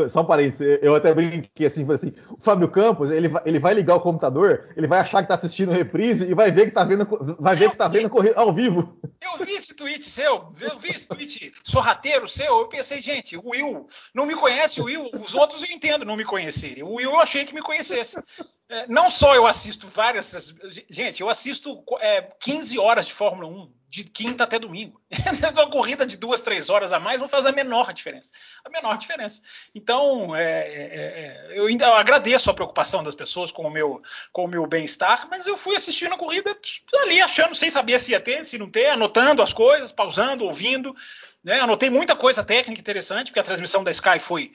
Só 0.10 0.22
um 0.22 0.26
parênteses, 0.26 0.80
eu 0.82 0.94
até 0.94 1.14
brinquei 1.14 1.66
assim, 1.66 1.90
assim, 1.92 2.14
o 2.30 2.42
Fábio 2.42 2.68
Campos, 2.70 3.10
ele 3.10 3.30
vai, 3.30 3.42
ele 3.46 3.60
vai 3.60 3.74
ligar 3.74 3.96
o 3.96 4.02
computador, 4.02 4.70
ele 4.76 4.88
vai 4.88 5.00
achar 5.00 5.22
que 5.22 5.30
tá 5.30 5.36
assistindo 5.36 5.72
reprise 5.72 6.30
e 6.30 6.34
vai 6.34 6.52
ver 6.52 6.66
que 6.66 6.72
tá 6.72 6.84
vendo, 6.84 7.08
vai 7.40 7.56
ver 7.56 7.72
que 7.72 7.78
tá 7.78 7.88
vendo 7.88 8.12
ao 8.36 8.54
vivo. 8.54 9.00
Eu 9.22 9.38
vi 9.46 9.54
esse 9.54 9.74
tweet 9.74 10.04
seu, 10.04 10.52
eu 10.60 10.78
vi 10.78 10.90
esse 10.90 11.08
tweet 11.08 11.54
sorrateiro 11.64 12.28
seu, 12.28 12.60
eu 12.60 12.68
pensei, 12.68 13.02
gente, 13.02 13.38
o 13.38 13.50
Will 13.50 13.88
não 14.14 14.26
me 14.26 14.36
conhece, 14.36 14.82
o 14.82 14.86
Will, 14.86 15.10
os 15.14 15.34
outros 15.34 15.64
eu 15.64 15.72
entendo 15.72 16.06
não 16.06 16.18
me 16.18 16.26
conhecerem. 16.26 16.84
O 16.84 16.96
Will 16.96 17.12
eu 17.12 17.20
achei 17.20 17.46
que 17.46 17.56
me 17.56 17.62
conhecesse. 17.62 18.22
É, 18.68 18.86
não 18.88 19.10
só 19.10 19.34
eu 19.34 19.48
assisto 19.48 19.88
várias, 19.88 20.54
gente, 20.90 21.22
eu 21.22 21.30
assisto 21.30 21.84
é, 22.02 22.22
15 22.40 22.78
horas 22.78 23.06
de 23.06 23.14
Fórmula 23.14 23.48
1 23.48 23.79
de 23.90 24.04
quinta 24.04 24.44
até 24.44 24.60
domingo. 24.60 25.02
uma 25.54 25.70
corrida 25.70 26.06
de 26.06 26.16
duas, 26.16 26.42
três 26.42 26.70
horas 26.70 26.94
a 26.94 27.00
mais 27.00 27.20
não 27.20 27.28
faz 27.28 27.46
a 27.46 27.52
menor 27.52 27.92
diferença. 27.92 28.32
A 28.64 28.70
menor 28.70 28.98
diferença. 28.98 29.42
Então, 29.74 30.36
é, 30.36 30.44
é, 30.44 31.50
é 31.50 31.60
eu 31.60 31.66
ainda 31.66 31.88
agradeço 31.98 32.52
a 32.52 32.54
preocupação 32.54 33.02
das 33.02 33.16
pessoas 33.16 33.52
com 33.52 33.64
o 33.64 33.72
meu, 33.72 34.02
com 34.32 34.46
o 34.46 34.48
meu 34.48 34.68
bem-estar, 34.68 35.28
mas 35.30 35.48
eu 35.48 35.58
fui 35.58 35.76
assistindo 35.76 36.14
a 36.14 36.18
corrida 36.18 36.56
ali, 37.02 37.20
achando, 37.20 37.56
sem 37.56 37.72
saber 37.72 38.00
se 38.00 38.12
ia 38.12 38.20
ter, 38.20 38.46
se 38.46 38.58
não 38.58 38.70
ter, 38.70 38.88
anotando 38.88 39.42
as 39.42 39.52
coisas, 39.52 39.92
pausando, 39.92 40.46
ouvindo. 40.46 40.96
Né? 41.44 41.60
Anotei 41.60 41.90
muita 41.90 42.16
coisa 42.16 42.44
técnica 42.44 42.80
interessante, 42.80 43.28
porque 43.28 43.40
a 43.40 43.44
transmissão 43.44 43.84
da 43.84 43.92
Sky 43.92 44.20
foi 44.20 44.54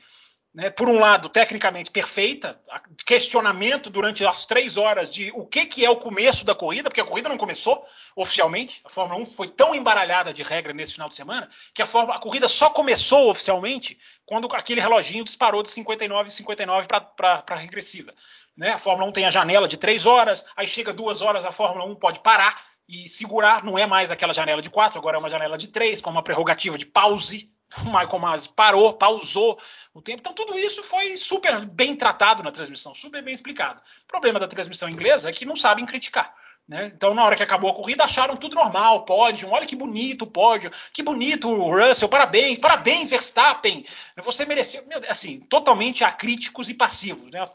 né, 0.54 0.70
por 0.70 0.88
um 0.88 1.00
lado, 1.00 1.28
tecnicamente 1.28 1.90
perfeita, 1.90 2.60
questionamento 3.04 3.90
durante 3.90 4.24
as 4.24 4.46
três 4.46 4.76
horas 4.76 5.12
de 5.12 5.32
o 5.34 5.44
que, 5.44 5.66
que 5.66 5.84
é 5.84 5.90
o 5.90 5.96
começo 5.96 6.44
da 6.44 6.54
corrida, 6.54 6.88
porque 6.88 7.00
a 7.00 7.04
corrida 7.04 7.28
não 7.28 7.36
começou 7.36 7.84
oficialmente, 8.14 8.80
a 8.84 8.88
Fórmula 8.88 9.20
1 9.20 9.24
foi 9.24 9.48
tão 9.48 9.74
embaralhada 9.74 10.32
de 10.32 10.44
regra 10.44 10.72
nesse 10.72 10.92
final 10.92 11.08
de 11.08 11.16
semana, 11.16 11.50
que 11.74 11.82
a, 11.82 11.86
Fórmula, 11.86 12.16
a 12.16 12.20
corrida 12.20 12.46
só 12.46 12.70
começou 12.70 13.30
oficialmente 13.30 13.98
quando 14.24 14.46
aquele 14.54 14.80
reloginho 14.80 15.24
disparou 15.24 15.60
de 15.60 15.70
59 15.70 16.30
59 16.30 16.86
para 16.86 17.44
a 17.48 17.56
regressiva. 17.56 18.14
Né? 18.56 18.70
A 18.70 18.78
Fórmula 18.78 19.08
1 19.08 19.12
tem 19.12 19.26
a 19.26 19.30
janela 19.30 19.66
de 19.66 19.76
três 19.76 20.06
horas, 20.06 20.46
aí 20.56 20.68
chega 20.68 20.92
duas 20.92 21.20
horas, 21.20 21.44
a 21.44 21.50
Fórmula 21.50 21.84
1 21.84 21.96
pode 21.96 22.20
parar 22.20 22.62
e 22.88 23.08
segurar, 23.08 23.64
não 23.64 23.76
é 23.76 23.86
mais 23.86 24.12
aquela 24.12 24.32
janela 24.32 24.62
de 24.62 24.70
quatro, 24.70 25.00
agora 25.00 25.16
é 25.16 25.18
uma 25.18 25.30
janela 25.30 25.58
de 25.58 25.66
três, 25.66 26.00
com 26.00 26.10
uma 26.10 26.22
prerrogativa 26.22 26.78
de 26.78 26.86
pause, 26.86 27.50
o 27.82 27.84
Michael 27.86 28.18
Masi 28.18 28.48
parou, 28.48 28.92
pausou 28.92 29.58
o 29.92 30.02
tempo. 30.02 30.20
Então, 30.20 30.32
tudo 30.32 30.58
isso 30.58 30.82
foi 30.82 31.16
super 31.16 31.64
bem 31.66 31.96
tratado 31.96 32.42
na 32.42 32.50
transmissão, 32.50 32.94
super 32.94 33.22
bem 33.22 33.34
explicado. 33.34 33.80
O 34.04 34.08
problema 34.08 34.38
da 34.38 34.48
transmissão 34.48 34.88
inglesa 34.88 35.28
é 35.28 35.32
que 35.32 35.44
não 35.44 35.56
sabem 35.56 35.86
criticar. 35.86 36.34
Né? 36.66 36.90
Então, 36.94 37.12
na 37.12 37.22
hora 37.22 37.36
que 37.36 37.42
acabou 37.42 37.70
a 37.70 37.74
corrida, 37.74 38.04
acharam 38.04 38.38
tudo 38.38 38.56
normal, 38.56 39.04
pódio, 39.04 39.50
olha 39.50 39.66
que 39.66 39.76
bonito 39.76 40.22
o 40.22 40.26
pódio, 40.26 40.70
que 40.94 41.02
bonito 41.02 41.46
o 41.46 41.70
Russell, 41.70 42.08
parabéns, 42.08 42.58
parabéns, 42.58 43.10
Verstappen, 43.10 43.84
você 44.22 44.46
mereceu, 44.46 44.82
assim, 45.06 45.40
totalmente 45.40 46.04
acríticos 46.04 46.70
e 46.70 46.74
passivos, 46.74 47.30
né? 47.30 47.46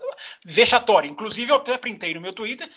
vexatório. 0.45 1.09
Inclusive, 1.09 1.51
eu 1.51 1.55
até 1.55 1.75
printei 1.75 2.13
no 2.13 2.21
meu 2.21 2.33
Twitter, 2.33 2.69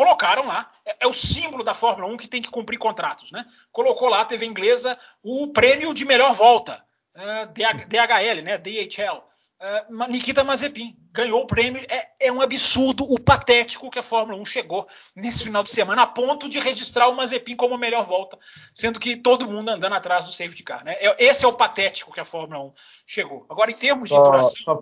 colocaram 0.00 0.46
lá, 0.46 0.72
é, 0.86 0.96
é, 1.00 1.06
o 1.06 1.12
símbolo 1.12 1.62
da 1.62 1.74
Fórmula 1.74 2.10
1 2.10 2.16
que 2.16 2.26
tem 2.26 2.40
que 2.40 2.50
cumprir 2.50 2.78
contratos, 2.78 3.30
né? 3.32 3.44
Colocou 3.70 4.08
lá 4.08 4.22
a 4.22 4.24
TV 4.24 4.46
inglesa 4.46 4.98
o 5.22 5.48
prêmio 5.48 5.92
de 5.92 6.06
melhor 6.06 6.32
volta, 6.32 6.82
uh, 7.14 7.46
DHL, 7.52 8.40
né? 8.42 8.56
DHL. 8.56 9.22
Uh, 9.60 10.06
Nikita 10.08 10.42
Mazepin 10.42 10.96
ganhou 11.12 11.42
o 11.42 11.46
prêmio. 11.46 11.84
É, 11.90 12.28
é, 12.28 12.32
um 12.32 12.40
absurdo 12.40 13.04
o 13.12 13.20
patético 13.20 13.90
que 13.90 13.98
a 13.98 14.02
Fórmula 14.02 14.40
1 14.40 14.46
chegou 14.46 14.88
nesse 15.14 15.44
final 15.44 15.62
de 15.62 15.70
semana, 15.70 16.00
a 16.00 16.06
ponto 16.06 16.48
de 16.48 16.58
registrar 16.58 17.08
o 17.08 17.14
Mazepin 17.14 17.54
como 17.54 17.74
a 17.74 17.78
melhor 17.78 18.06
volta, 18.06 18.38
sendo 18.72 18.98
que 18.98 19.16
todo 19.16 19.46
mundo 19.46 19.68
andando 19.68 19.92
atrás 19.94 20.24
do 20.24 20.32
safety 20.32 20.62
car. 20.62 20.82
Né? 20.82 20.94
É, 20.98 21.14
esse 21.22 21.44
é 21.44 21.48
o 21.48 21.52
patético 21.52 22.10
que 22.10 22.20
a 22.20 22.24
Fórmula 22.24 22.64
1 22.64 22.72
chegou. 23.06 23.44
Agora, 23.50 23.70
em 23.70 23.76
termos 23.76 24.08
de 24.08 24.16
duração, 24.16 24.80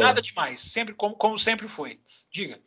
nada 0.00 0.22
demais, 0.22 0.58
sempre 0.58 0.94
como, 0.94 1.14
como 1.14 1.38
sempre 1.38 1.68
foi. 1.68 2.00
Diga. 2.30 2.58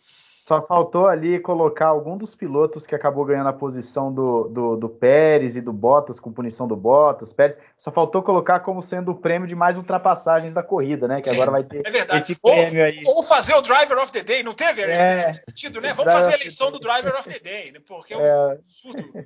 Só 0.51 0.61
faltou 0.61 1.07
ali 1.07 1.39
colocar 1.39 1.87
algum 1.87 2.17
dos 2.17 2.35
pilotos 2.35 2.85
que 2.85 2.93
acabou 2.93 3.23
ganhando 3.23 3.47
a 3.47 3.53
posição 3.53 4.13
do, 4.13 4.49
do, 4.49 4.75
do, 4.75 4.89
Pérez 4.89 5.55
e 5.55 5.61
do 5.61 5.71
Bottas, 5.71 6.19
com 6.19 6.29
punição 6.29 6.67
do 6.67 6.75
Bottas, 6.75 7.31
Pérez. 7.31 7.57
Só 7.77 7.89
faltou 7.89 8.21
colocar 8.21 8.59
como 8.59 8.81
sendo 8.81 9.11
o 9.11 9.15
prêmio 9.15 9.47
de 9.47 9.55
mais 9.55 9.77
ultrapassagens 9.77 10.53
da 10.53 10.61
corrida, 10.61 11.07
né? 11.07 11.21
Que 11.21 11.29
agora 11.29 11.51
vai 11.51 11.63
ter 11.63 11.87
é 11.87 12.17
esse 12.17 12.35
prêmio 12.35 12.81
ou, 12.81 12.85
aí. 12.85 13.01
Ou 13.05 13.23
fazer 13.23 13.53
o 13.53 13.61
Driver 13.61 13.97
of 13.97 14.11
the 14.11 14.23
Day, 14.23 14.43
não 14.43 14.53
teve? 14.53 14.81
É, 14.81 15.41
sentido, 15.47 15.79
né? 15.79 15.93
Vamos 15.93 16.11
fazer 16.11 16.33
a 16.33 16.35
eleição 16.35 16.69
do 16.69 16.81
Driver 16.81 17.15
of 17.17 17.29
the 17.29 17.39
Day, 17.39 17.71
né? 17.71 17.79
Porque 17.87 18.13
é 18.13 18.17
um 18.17 18.21
é. 18.21 18.51
absurdo, 18.51 19.09
né? 19.13 19.25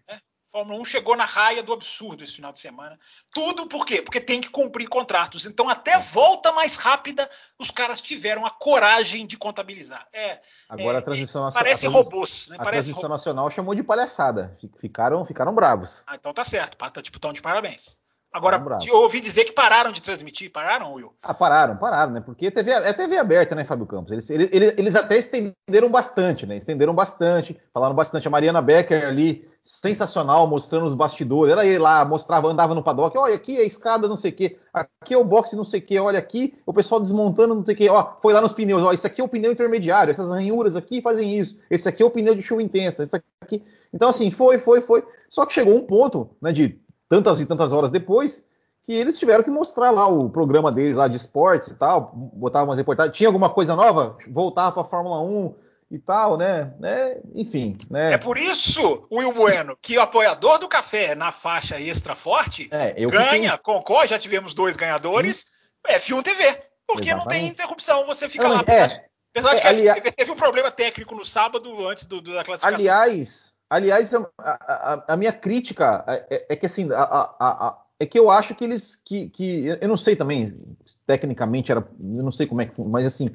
Fórmula 0.55 0.79
1 0.79 0.85
chegou 0.85 1.17
na 1.17 1.25
raia 1.25 1.61
do 1.61 1.73
absurdo 1.73 2.23
esse 2.23 2.31
final 2.31 2.49
de 2.49 2.59
semana. 2.59 2.97
Tudo 3.33 3.67
por 3.67 3.85
quê? 3.85 4.01
Porque 4.01 4.21
tem 4.21 4.39
que 4.39 4.49
cumprir 4.49 4.87
contratos. 4.87 5.45
Então, 5.45 5.67
até 5.67 5.99
volta 5.99 6.53
mais 6.53 6.77
rápida, 6.77 7.29
os 7.59 7.69
caras 7.69 7.99
tiveram 7.99 8.45
a 8.45 8.49
coragem 8.49 9.27
de 9.27 9.35
contabilizar. 9.35 10.07
É, 10.13 10.39
Agora 10.69 10.99
é, 10.99 10.99
a 10.99 11.01
transmissão 11.01 11.43
nacional. 11.43 11.61
Parece 11.61 11.87
robôs. 11.87 12.47
Né? 12.47 12.55
A 12.57 12.63
parece 12.63 12.85
transmissão 12.85 13.01
robôs. 13.01 13.19
nacional 13.19 13.51
chamou 13.51 13.75
de 13.75 13.83
palhaçada. 13.83 14.57
Ficaram, 14.79 15.25
ficaram 15.25 15.53
bravos. 15.53 16.03
Ah, 16.07 16.15
então 16.15 16.33
tá 16.33 16.45
certo. 16.45 16.77
Tá, 16.77 17.01
tipo, 17.01 17.19
tão 17.19 17.33
de 17.33 17.41
parabéns. 17.41 17.93
Agora, 18.35 18.61
eu 18.85 18.95
ouvi 18.95 19.21
dizer 19.21 19.45
que 19.45 19.53
pararam 19.53 19.93
de 19.93 20.01
transmitir. 20.01 20.51
Pararam, 20.51 20.91
Will? 20.91 21.13
Ah, 21.23 21.33
pararam, 21.33 21.77
pararam, 21.77 22.11
né? 22.11 22.19
Porque 22.19 22.51
TV, 22.51 22.69
é 22.69 22.91
TV 22.91 23.17
aberta, 23.17 23.55
né, 23.55 23.63
Fábio 23.63 23.85
Campos? 23.85 24.11
Eles, 24.11 24.29
eles, 24.29 24.73
eles 24.77 24.93
até 24.93 25.17
estenderam 25.17 25.89
bastante, 25.89 26.45
né? 26.45 26.57
Estenderam 26.57 26.93
bastante, 26.93 27.57
falaram 27.73 27.95
bastante. 27.95 28.27
A 28.27 28.31
Mariana 28.31 28.61
Becker 28.61 29.07
ali, 29.07 29.47
sensacional, 29.63 30.45
mostrando 30.47 30.85
os 30.85 30.93
bastidores. 30.93 31.53
Ela 31.53 31.65
ia 31.65 31.81
lá, 31.81 32.03
mostrava, 32.03 32.49
andava 32.49 32.75
no 32.75 32.83
paddock. 32.83 33.17
Olha, 33.17 33.35
aqui 33.35 33.57
é 33.57 33.61
a 33.61 33.65
escada, 33.65 34.05
não 34.05 34.17
sei 34.17 34.31
o 34.31 34.35
quê. 34.35 34.59
Aqui 34.73 35.13
é 35.13 35.17
o 35.17 35.23
boxe, 35.23 35.55
não 35.55 35.63
sei 35.63 35.79
o 35.79 35.83
quê. 35.83 35.97
Olha 35.97 36.19
aqui, 36.19 36.55
o 36.65 36.73
pessoal 36.73 36.99
desmontando, 36.99 37.55
não 37.55 37.63
sei 37.63 37.73
o 37.73 37.77
quê. 37.77 37.87
Ó, 37.87 38.15
foi 38.21 38.33
lá 38.33 38.41
nos 38.41 38.51
pneus. 38.51 38.83
Ó, 38.83 38.91
esse 38.91 39.07
aqui 39.07 39.21
é 39.21 39.23
o 39.23 39.29
pneu 39.29 39.53
intermediário. 39.53 40.11
Essas 40.11 40.29
ranhuras 40.29 40.75
aqui 40.75 41.01
fazem 41.01 41.39
isso. 41.39 41.57
Esse 41.69 41.87
aqui 41.87 42.03
é 42.03 42.05
o 42.05 42.11
pneu 42.11 42.35
de 42.35 42.41
chuva 42.41 42.61
intensa. 42.61 43.01
Esse 43.01 43.15
aqui. 43.41 43.63
Então, 43.93 44.09
assim, 44.09 44.29
foi, 44.29 44.57
foi, 44.57 44.81
foi. 44.81 45.05
Só 45.29 45.45
que 45.45 45.53
chegou 45.53 45.73
um 45.73 45.85
ponto, 45.85 46.29
né, 46.41 46.51
de 46.51 46.77
tantas 47.09 47.39
e 47.39 47.45
tantas 47.45 47.71
horas 47.71 47.91
depois 47.91 48.45
que 48.85 48.93
eles 48.93 49.17
tiveram 49.17 49.43
que 49.43 49.49
mostrar 49.49 49.89
lá 49.89 50.07
o 50.07 50.29
programa 50.29 50.71
deles 50.71 50.95
lá 50.95 51.07
de 51.07 51.15
esportes 51.15 51.69
e 51.69 51.75
tal, 51.75 52.11
botava 52.13 52.65
umas 52.65 52.77
reportagens, 52.77 53.17
tinha 53.17 53.27
alguma 53.27 53.49
coisa 53.49 53.75
nova, 53.75 54.17
voltava 54.29 54.71
para 54.71 54.81
a 54.83 54.85
Fórmula 54.85 55.21
1 55.21 55.55
e 55.89 55.99
tal, 55.99 56.37
né? 56.37 56.73
né? 56.79 57.17
Enfim, 57.33 57.77
né? 57.89 58.13
É 58.13 58.17
por 58.17 58.37
isso, 58.37 59.07
Will 59.11 59.33
Bueno, 59.33 59.77
que 59.81 59.97
o 59.97 60.01
apoiador 60.01 60.59
do 60.59 60.67
café 60.67 61.15
na 61.15 61.31
faixa 61.31 61.79
extra 61.79 62.15
forte 62.15 62.67
é, 62.71 62.93
ganha, 63.07 63.57
concorre, 63.57 64.07
já 64.07 64.19
tivemos 64.19 64.53
dois 64.53 64.75
ganhadores, 64.75 65.45
hum. 65.87 65.91
F1 65.91 66.23
TV, 66.23 66.59
porque 66.87 67.09
Exatamente. 67.09 67.15
não 67.15 67.25
tem 67.25 67.47
interrupção, 67.47 68.05
você 68.05 68.29
fica 68.29 68.47
lá, 68.47 68.59
apesar, 68.59 68.85
é, 68.85 68.87
de, 68.87 69.01
apesar 69.31 69.51
é, 69.51 69.55
de 69.55 69.61
que 69.61 69.67
aliás... 69.67 70.15
teve 70.15 70.31
um 70.31 70.35
problema 70.35 70.69
técnico 70.69 71.15
no 71.15 71.25
sábado 71.25 71.87
antes 71.87 72.05
do, 72.05 72.21
do, 72.21 72.33
da 72.33 72.43
classificação. 72.43 72.75
Aliás, 72.75 73.54
aliás, 73.69 74.13
a, 74.13 74.29
a, 74.39 75.13
a 75.13 75.17
minha 75.17 75.31
crítica 75.31 76.03
é, 76.07 76.25
é, 76.29 76.45
é 76.49 76.55
que 76.55 76.65
assim, 76.65 76.89
a, 76.91 77.77
é 77.99 78.05
que 78.05 78.19
eu 78.19 78.29
acho 78.29 78.55
que 78.55 78.63
eles 78.63 78.95
que, 78.95 79.29
que 79.29 79.65
eu 79.79 79.87
não 79.87 79.97
sei 79.97 80.15
também 80.15 80.57
tecnicamente 81.05 81.71
era 81.71 81.81
eu 81.99 82.23
não 82.23 82.31
sei 82.31 82.45
como 82.45 82.61
é 82.61 82.65
que 82.65 82.81
mas 82.81 83.05
assim 83.05 83.29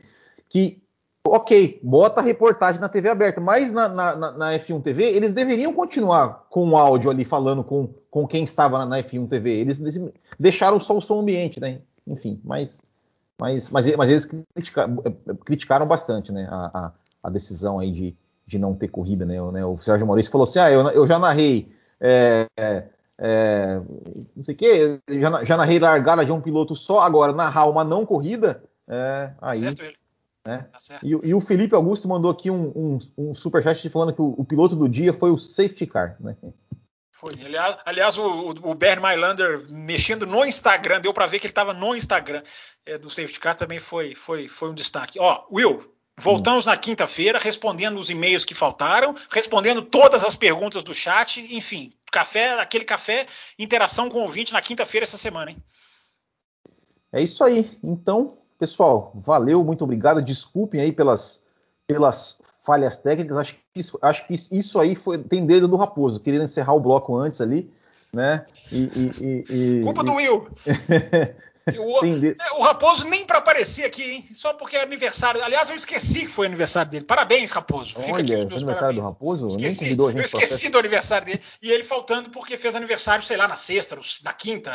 que 0.48 0.82
ok 1.24 1.80
bota 1.82 2.20
a 2.20 2.24
reportagem 2.24 2.80
na 2.80 2.88
TV 2.88 3.08
aberta 3.08 3.40
mas 3.40 3.72
na, 3.72 3.88
na, 3.88 4.16
na 4.16 4.52
F1 4.58 4.82
TV 4.82 5.04
eles 5.04 5.32
deveriam 5.32 5.72
continuar 5.72 6.46
com 6.50 6.70
o 6.70 6.76
áudio 6.76 7.10
ali 7.10 7.24
falando 7.24 7.64
com, 7.64 7.88
com 8.10 8.26
quem 8.26 8.44
estava 8.44 8.78
na, 8.78 8.86
na 8.86 9.02
F1 9.02 9.28
TV 9.28 9.50
eles 9.50 9.80
deixaram 10.38 10.80
só 10.80 10.96
o 10.96 11.02
som 11.02 11.20
ambiente 11.20 11.58
né? 11.58 11.80
Enfim 12.06 12.40
mas 12.44 12.82
mas 13.40 13.70
mas, 13.70 13.96
mas 13.96 14.10
eles 14.10 14.28
criticaram, 14.54 14.96
criticaram 15.44 15.86
bastante 15.86 16.32
né 16.32 16.46
a, 16.50 16.70
a, 16.78 16.92
a, 17.22 17.30
decisão 17.30 17.78
aí 17.78 17.92
de, 17.92 18.16
de 18.50 18.58
não 18.58 18.74
ter 18.74 18.88
corrida 18.88 19.24
né, 19.24 19.40
né 19.52 19.64
o 19.64 19.78
Sérgio 19.78 20.06
Maurício 20.06 20.30
falou 20.30 20.44
assim 20.44 20.58
ah 20.58 20.70
eu, 20.70 20.88
eu 20.90 21.06
já 21.06 21.18
narrei 21.18 21.72
é, 22.00 22.46
é, 23.22 23.78
não 24.34 24.42
sei 24.42 24.54
o 24.54 24.56
que, 24.56 25.00
já, 25.10 25.44
já 25.44 25.56
narrei 25.56 25.78
largada 25.78 26.24
de 26.24 26.32
um 26.32 26.40
piloto 26.40 26.74
só, 26.74 27.00
agora 27.00 27.34
narrar 27.34 27.66
uma 27.66 27.84
não 27.84 28.06
corrida, 28.06 28.64
é, 28.88 29.34
aí. 29.42 29.58
Certo 29.58 29.82
ele. 29.84 29.96
Né? 30.46 30.66
Tá 30.72 30.80
certo. 30.80 31.06
E, 31.06 31.10
e, 31.10 31.34
o 31.34 31.40
Felipe 31.40 31.74
Augusto 31.74 32.08
mandou 32.08 32.30
aqui 32.30 32.50
um, 32.50 32.68
um, 32.74 32.98
um 33.18 33.34
superchat 33.34 33.86
falando 33.90 34.14
que 34.14 34.22
o, 34.22 34.34
o, 34.38 34.42
piloto 34.42 34.74
do 34.74 34.88
dia 34.88 35.12
foi 35.12 35.30
o 35.30 35.36
safety 35.36 35.86
car. 35.86 36.16
Né? 36.18 36.34
Foi. 37.14 37.34
Aliás, 37.44 37.76
aliás 37.84 38.16
o, 38.16 38.48
o 38.62 38.74
Bernie 38.74 39.06
Mylander 39.06 39.70
mexendo 39.70 40.26
no 40.26 40.42
Instagram, 40.46 41.02
deu 41.02 41.12
para 41.12 41.26
ver 41.26 41.40
que 41.40 41.46
ele 41.46 41.50
estava 41.50 41.74
no 41.74 41.94
Instagram 41.94 42.42
é, 42.86 42.96
do 42.96 43.10
safety 43.10 43.38
car, 43.38 43.54
também 43.54 43.78
foi, 43.78 44.14
foi, 44.14 44.48
foi 44.48 44.70
um 44.70 44.74
destaque. 44.74 45.20
Ó, 45.20 45.44
Will, 45.52 45.92
Voltamos 46.20 46.66
na 46.66 46.76
quinta-feira, 46.76 47.38
respondendo 47.38 47.98
os 47.98 48.10
e-mails 48.10 48.44
que 48.44 48.54
faltaram, 48.54 49.14
respondendo 49.30 49.80
todas 49.80 50.22
as 50.22 50.36
perguntas 50.36 50.82
do 50.82 50.92
chat, 50.92 51.40
enfim, 51.54 51.90
café, 52.12 52.60
aquele 52.60 52.84
café, 52.84 53.26
interação 53.58 54.10
com 54.10 54.18
o 54.18 54.22
ouvinte 54.22 54.52
na 54.52 54.60
quinta-feira 54.60 55.04
essa 55.04 55.16
semana, 55.16 55.52
hein? 55.52 55.56
É 57.10 57.22
isso 57.22 57.42
aí. 57.42 57.70
Então, 57.82 58.34
pessoal, 58.58 59.12
valeu, 59.14 59.64
muito 59.64 59.82
obrigado. 59.82 60.20
Desculpem 60.20 60.82
aí 60.82 60.92
pelas, 60.92 61.46
pelas 61.86 62.38
falhas 62.62 62.98
técnicas. 62.98 63.38
Acho 63.38 63.54
que 63.54 63.80
isso, 63.80 63.98
acho 64.02 64.26
que 64.26 64.34
isso 64.52 64.78
aí 64.78 64.94
foi, 64.94 65.16
tem 65.16 65.46
dedo 65.46 65.66
do 65.66 65.76
Raposo, 65.76 66.20
querendo 66.20 66.44
encerrar 66.44 66.74
o 66.74 66.80
bloco 66.80 67.16
antes 67.16 67.40
ali, 67.40 67.72
né? 68.12 68.44
E, 68.70 68.82
e, 68.82 69.44
e, 69.48 69.80
Culpa 69.82 70.04
do 70.04 70.12
Will. 70.12 70.48
O, 71.78 72.04
é, 72.04 72.52
o, 72.58 72.62
Raposo 72.62 73.06
nem 73.06 73.24
para 73.24 73.38
aparecer 73.38 73.84
aqui, 73.84 74.02
hein? 74.02 74.24
Só 74.32 74.54
porque 74.54 74.76
é 74.76 74.82
aniversário. 74.82 75.42
Aliás, 75.44 75.68
eu 75.68 75.76
esqueci 75.76 76.20
que 76.20 76.28
foi 76.28 76.46
aniversário 76.46 76.90
dele. 76.90 77.04
Parabéns, 77.04 77.52
Raposo. 77.52 77.94
Fica 78.00 78.14
Olha, 78.14 78.22
aqui 78.22 78.34
os 78.34 78.44
meus 78.46 78.62
aniversário 78.62 78.74
parabéns. 78.74 79.02
do 79.02 79.02
Raposo? 79.02 79.48
Esqueci, 79.48 79.96
eu 79.96 80.20
esqueci 80.22 80.68
do 80.68 80.78
aniversário 80.78 81.26
dele. 81.26 81.42
E 81.62 81.70
ele 81.70 81.82
faltando 81.82 82.30
porque 82.30 82.56
fez 82.56 82.74
aniversário, 82.74 83.24
sei 83.24 83.36
lá, 83.36 83.46
na 83.46 83.56
sexta, 83.56 83.98
na 84.24 84.32
quinta. 84.32 84.70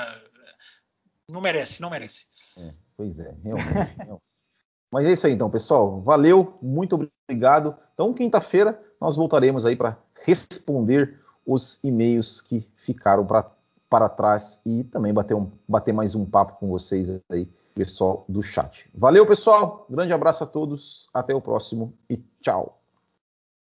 Não 1.30 1.42
merece, 1.42 1.82
não 1.82 1.90
merece. 1.90 2.26
É, 2.58 2.72
pois 2.96 3.20
é, 3.20 3.34
realmente. 3.44 4.22
Mas 4.92 5.08
é 5.08 5.12
isso 5.12 5.28
aí 5.28 5.34
então, 5.34 5.50
pessoal. 5.50 6.02
Valeu, 6.02 6.58
muito 6.62 7.10
obrigado. 7.28 7.76
Então, 7.94 8.14
quinta-feira, 8.14 8.80
nós 9.02 9.16
voltaremos 9.16 9.66
aí 9.66 9.76
para 9.76 9.98
responder 10.24 11.20
os 11.46 11.84
e-mails 11.84 12.42
que 12.42 12.62
ficaram 12.78 13.26
para 13.26 13.44
para 13.96 14.10
trás 14.10 14.62
e 14.66 14.84
também 14.84 15.14
bater, 15.14 15.36
um, 15.36 15.50
bater 15.66 15.94
mais 15.94 16.16
um 16.16 16.26
papo 16.26 16.60
com 16.60 16.68
vocês 16.68 17.10
aí, 17.30 17.48
pessoal 17.74 18.26
do 18.28 18.44
chat. 18.44 18.90
Valeu, 18.94 19.26
pessoal. 19.26 19.86
Grande 19.90 20.12
abraço 20.12 20.44
a 20.44 20.48
todos. 20.48 21.08
Até 21.14 21.34
o 21.34 21.40
próximo 21.40 21.94
e 22.10 22.18
tchau. 22.42 22.78